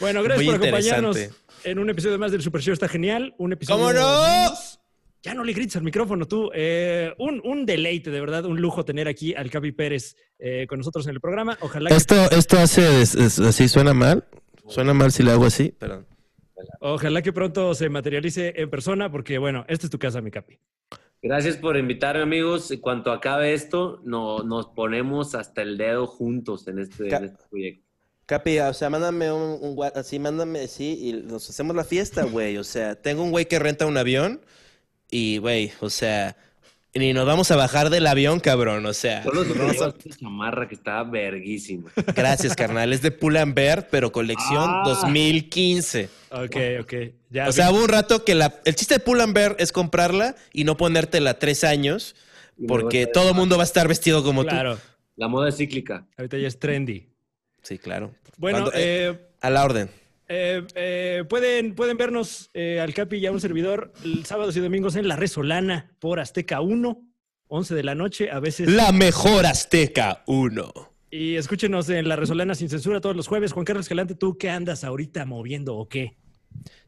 Bueno, 0.01 0.23
gracias 0.23 0.45
Muy 0.47 0.55
por 0.59 0.67
acompañarnos 0.67 1.17
en 1.65 1.79
un 1.79 1.91
episodio 1.91 2.19
más 2.19 2.31
del 2.33 2.43
Super 2.43 2.61
Show. 2.61 2.73
Está 2.73 2.89
genial. 2.89 3.35
Un 3.39 3.53
episodio. 3.53 3.79
¿Cómo 3.87 3.93
no? 3.93 4.53
Ya 5.23 5.35
no 5.35 5.45
le 5.45 5.53
grites 5.53 5.77
al 5.77 5.83
micrófono 5.83 6.27
tú. 6.27 6.51
Eh, 6.55 7.13
un, 7.19 7.41
un 7.45 7.67
deleite, 7.67 8.11
de 8.11 8.21
verdad, 8.21 8.45
un 8.45 8.61
lujo 8.61 8.85
tener 8.85 9.09
aquí 9.09 9.35
al 9.35 9.51
Capi 9.51 9.73
Pérez 9.73 10.17
eh, 10.39 10.67
con 10.69 10.79
nosotros 10.79 11.07
en 11.07 11.15
el 11.15 11.21
programa. 11.21 11.57
Ojalá 11.61 11.89
que, 11.91 11.97
Esto, 11.97 12.31
esto 12.31 12.59
hace 12.59 13.03
es- 13.03 13.15
es- 13.15 13.39
así, 13.41 13.69
suena 13.69 13.95
mal. 13.95 14.25
Suena 14.69 14.93
mal 14.95 15.11
si 15.13 15.23
lo 15.23 15.33
hago 15.33 15.47
así. 15.47 15.71
Perdón. 15.79 16.07
Ojalá 16.81 17.23
que 17.23 17.33
pronto 17.33 17.75
se 17.75 17.89
materialice 17.89 18.55
en 18.57 18.71
persona, 18.71 19.11
porque 19.11 19.39
bueno, 19.39 19.65
esta 19.69 19.87
es 19.87 19.91
tu 19.91 19.99
casa, 19.99 20.21
mi 20.21 20.31
Capi. 20.31 20.59
Gracias 21.21 21.57
por 21.57 21.77
invitarme, 21.77 22.23
amigos. 22.23 22.71
En 22.71 22.81
cuanto 22.81 23.11
acabe 23.11 23.53
esto, 23.53 24.01
no, 24.05 24.41
nos 24.45 24.69
ponemos 24.69 25.35
hasta 25.35 25.63
el 25.63 25.77
dedo 25.77 26.07
juntos 26.07 26.69
en 26.69 26.79
este, 26.79 27.15
en 27.15 27.25
este 27.25 27.45
proyecto. 27.51 27.85
Capi, 28.27 28.59
o 28.59 28.75
sea, 28.75 28.91
mándame 28.91 29.33
un, 29.33 29.59
un 29.61 29.91
así, 29.95 30.19
mándame 30.19 30.61
así 30.61 30.99
y 31.09 31.13
nos 31.15 31.49
hacemos 31.49 31.75
la 31.75 31.85
fiesta, 31.85 32.25
güey. 32.25 32.59
O 32.59 32.65
sea, 32.65 32.95
tengo 32.95 33.25
un 33.25 33.31
güey 33.31 33.47
que 33.47 33.59
renta 33.59 33.87
un 33.87 33.97
avión 33.97 34.43
y, 35.11 35.39
güey, 35.39 35.73
o 35.81 35.89
sea, 35.89 36.37
ni 36.95 37.13
nos 37.13 37.27
vamos 37.27 37.51
a 37.51 37.57
bajar 37.57 37.91
del 37.91 38.07
avión, 38.07 38.41
cabrón. 38.41 38.85
O 38.87 38.93
sea, 38.95 39.23
Solo 39.23 39.43
se 39.45 39.49
nos 39.51 39.59
vamos 39.59 39.83
a- 39.83 39.89
esta 39.89 40.17
chamarra 40.19 40.67
que 40.69 40.75
está 40.75 41.03
verguísima. 41.05 41.91
gracias, 42.17 42.57
carnal. 42.57 42.93
Es 42.93 43.03
de 43.03 43.11
Pull&Bear, 43.11 43.89
pero 43.91 44.11
colección 44.13 44.65
Ah. 44.67 44.83
2015. 44.87 46.09
Ok, 46.31 46.57
ok. 46.81 46.95
Ya 47.31 47.49
O 47.49 47.53
sea, 47.53 47.71
hubo 47.71 47.83
un 47.83 47.89
rato 47.89 48.25
que 48.25 48.35
la, 48.35 48.61
el 48.65 48.75
chiste 48.75 48.95
de 48.95 49.01
Pull&Bear 49.01 49.57
es 49.59 49.73
comprarla 49.73 50.35
y 50.53 50.65
no 50.65 50.77
ponértela 50.77 51.39
tres 51.39 51.63
años 51.65 52.15
porque 52.67 53.07
todo 53.07 53.31
el 53.31 53.35
mundo 53.37 53.57
va 53.57 53.63
a 53.63 53.67
estar 53.67 53.87
vestido 53.87 54.25
como 54.25 54.43
claro, 54.45 54.79
La 55.17 55.29
moda 55.29 55.49
es 55.51 55.57
cíclica. 55.57 56.07
ahorita 56.17 56.39
ya 56.39 56.49
es 56.49 56.59
trendy. 56.59 57.01
tú. 57.01 57.09
Sí, 57.63 57.79
claro. 57.79 58.13
Bueno, 58.39 58.59
Cuando- 58.61 58.73
eh, 58.79 59.11
eh, 59.11 59.19
a 59.41 59.51
la 59.51 59.65
orden. 59.65 59.91
Eh, 60.29 60.63
eh, 60.75 61.25
pueden, 61.29 61.75
pueden 61.75 61.97
vernos 61.97 62.51
eh, 62.53 62.81
al 62.81 62.93
Capi 62.93 63.17
y 63.17 63.27
a 63.27 63.33
un 63.33 63.41
servidor 63.41 63.93
el 64.05 64.27
sábados 64.27 64.57
y 64.57 64.61
domingos 64.61 64.95
en 64.97 65.09
La 65.09 65.17
Resolana 65.17 65.97
por 65.99 66.21
Azteca 66.21 66.61
1, 66.61 67.03
11 67.47 67.75
de 67.75 67.83
la 67.83 67.95
noche, 67.95 68.31
a 68.31 68.39
veces. 68.39 68.69
La 68.69 68.93
mejor 68.93 69.47
Azteca 69.47 70.23
1. 70.27 70.73
Y 71.11 71.37
escúchenos 71.37 71.89
en 71.89 72.07
La 72.07 72.17
Resolana 72.17 72.55
sin 72.55 72.69
censura 72.69 73.01
todos 73.01 73.17
los 73.17 73.27
jueves. 73.27 73.53
Juan 73.53 73.65
Carlos 73.65 73.87
Escalante, 73.87 74.15
¿tú 74.15 74.37
qué 74.37 74.51
andas 74.51 74.85
ahorita 74.85 75.25
moviendo 75.25 75.77
o 75.77 75.89
qué? 75.89 76.19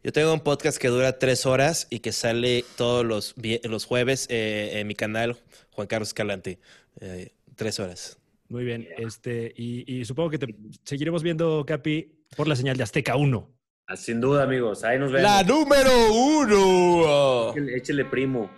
Yo 0.04 0.12
tengo 0.12 0.34
un 0.34 0.40
podcast 0.40 0.76
que 0.76 0.88
dura 0.88 1.18
tres 1.18 1.46
horas 1.46 1.86
y 1.88 2.00
que 2.00 2.12
sale 2.12 2.64
todos 2.76 3.06
los, 3.06 3.34
los 3.64 3.84
jueves 3.86 4.26
eh, 4.28 4.72
en 4.74 4.86
mi 4.86 4.94
canal, 4.94 5.38
Juan 5.70 5.86
Carlos 5.86 6.08
Escalante. 6.08 6.58
Eh, 7.00 7.32
tres 7.56 7.80
horas. 7.80 8.18
Muy 8.48 8.64
bien. 8.64 8.86
Este, 8.98 9.54
y, 9.56 10.00
y 10.00 10.04
supongo 10.04 10.28
que 10.28 10.38
te 10.38 10.54
seguiremos 10.84 11.22
viendo, 11.22 11.64
Capi, 11.66 12.19
por 12.36 12.48
la 12.48 12.56
señal 12.56 12.76
de 12.76 12.82
Azteca 12.82 13.16
1. 13.16 13.48
Ah, 13.88 13.96
Sin 13.96 14.20
duda, 14.20 14.44
amigos. 14.44 14.84
Ahí 14.84 14.98
nos 14.98 15.10
vemos. 15.12 15.30
La 15.30 15.42
número 15.42 15.90
uno. 16.12 17.50
Échele, 17.50 17.76
échele 17.76 18.04
primo. 18.04 18.50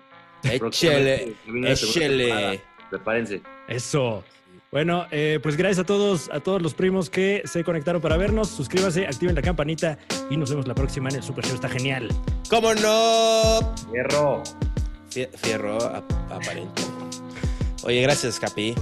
Échele, 0.43 1.35
échele. 1.65 2.61
Prepárense. 2.91 3.43
Eso. 3.69 4.25
Bueno, 4.71 5.07
eh, 5.11 5.39
pues 5.43 5.57
gracias 5.57 5.81
a 5.81 5.85
todos, 5.85 6.31
a 6.33 6.41
todos 6.41 6.61
los 6.63 6.75
primos 6.75 7.11
que 7.11 7.43
se 7.45 7.63
conectaron 7.65 8.01
para 8.01 8.17
vernos. 8.17 8.49
Suscríbanse, 8.49 9.07
activen 9.07 9.35
la 9.35 9.43
campanita 9.43 9.99
y 10.31 10.37
nos 10.37 10.51
vemos 10.51 10.67
la 10.67 10.75
próxima 10.75 11.09
en 11.11 11.17
el 11.17 11.23
Super 11.23 11.45
Show. 11.45 11.55
Está 11.55 11.69
genial. 11.69 12.09
¿Cómo 12.49 12.75
no? 12.75 13.75
Fierro 15.11 15.77
ap- 15.95 16.11
aparente. 16.31 16.83
Oye, 17.85 18.01
gracias, 18.03 18.41
Capi. 18.41 18.75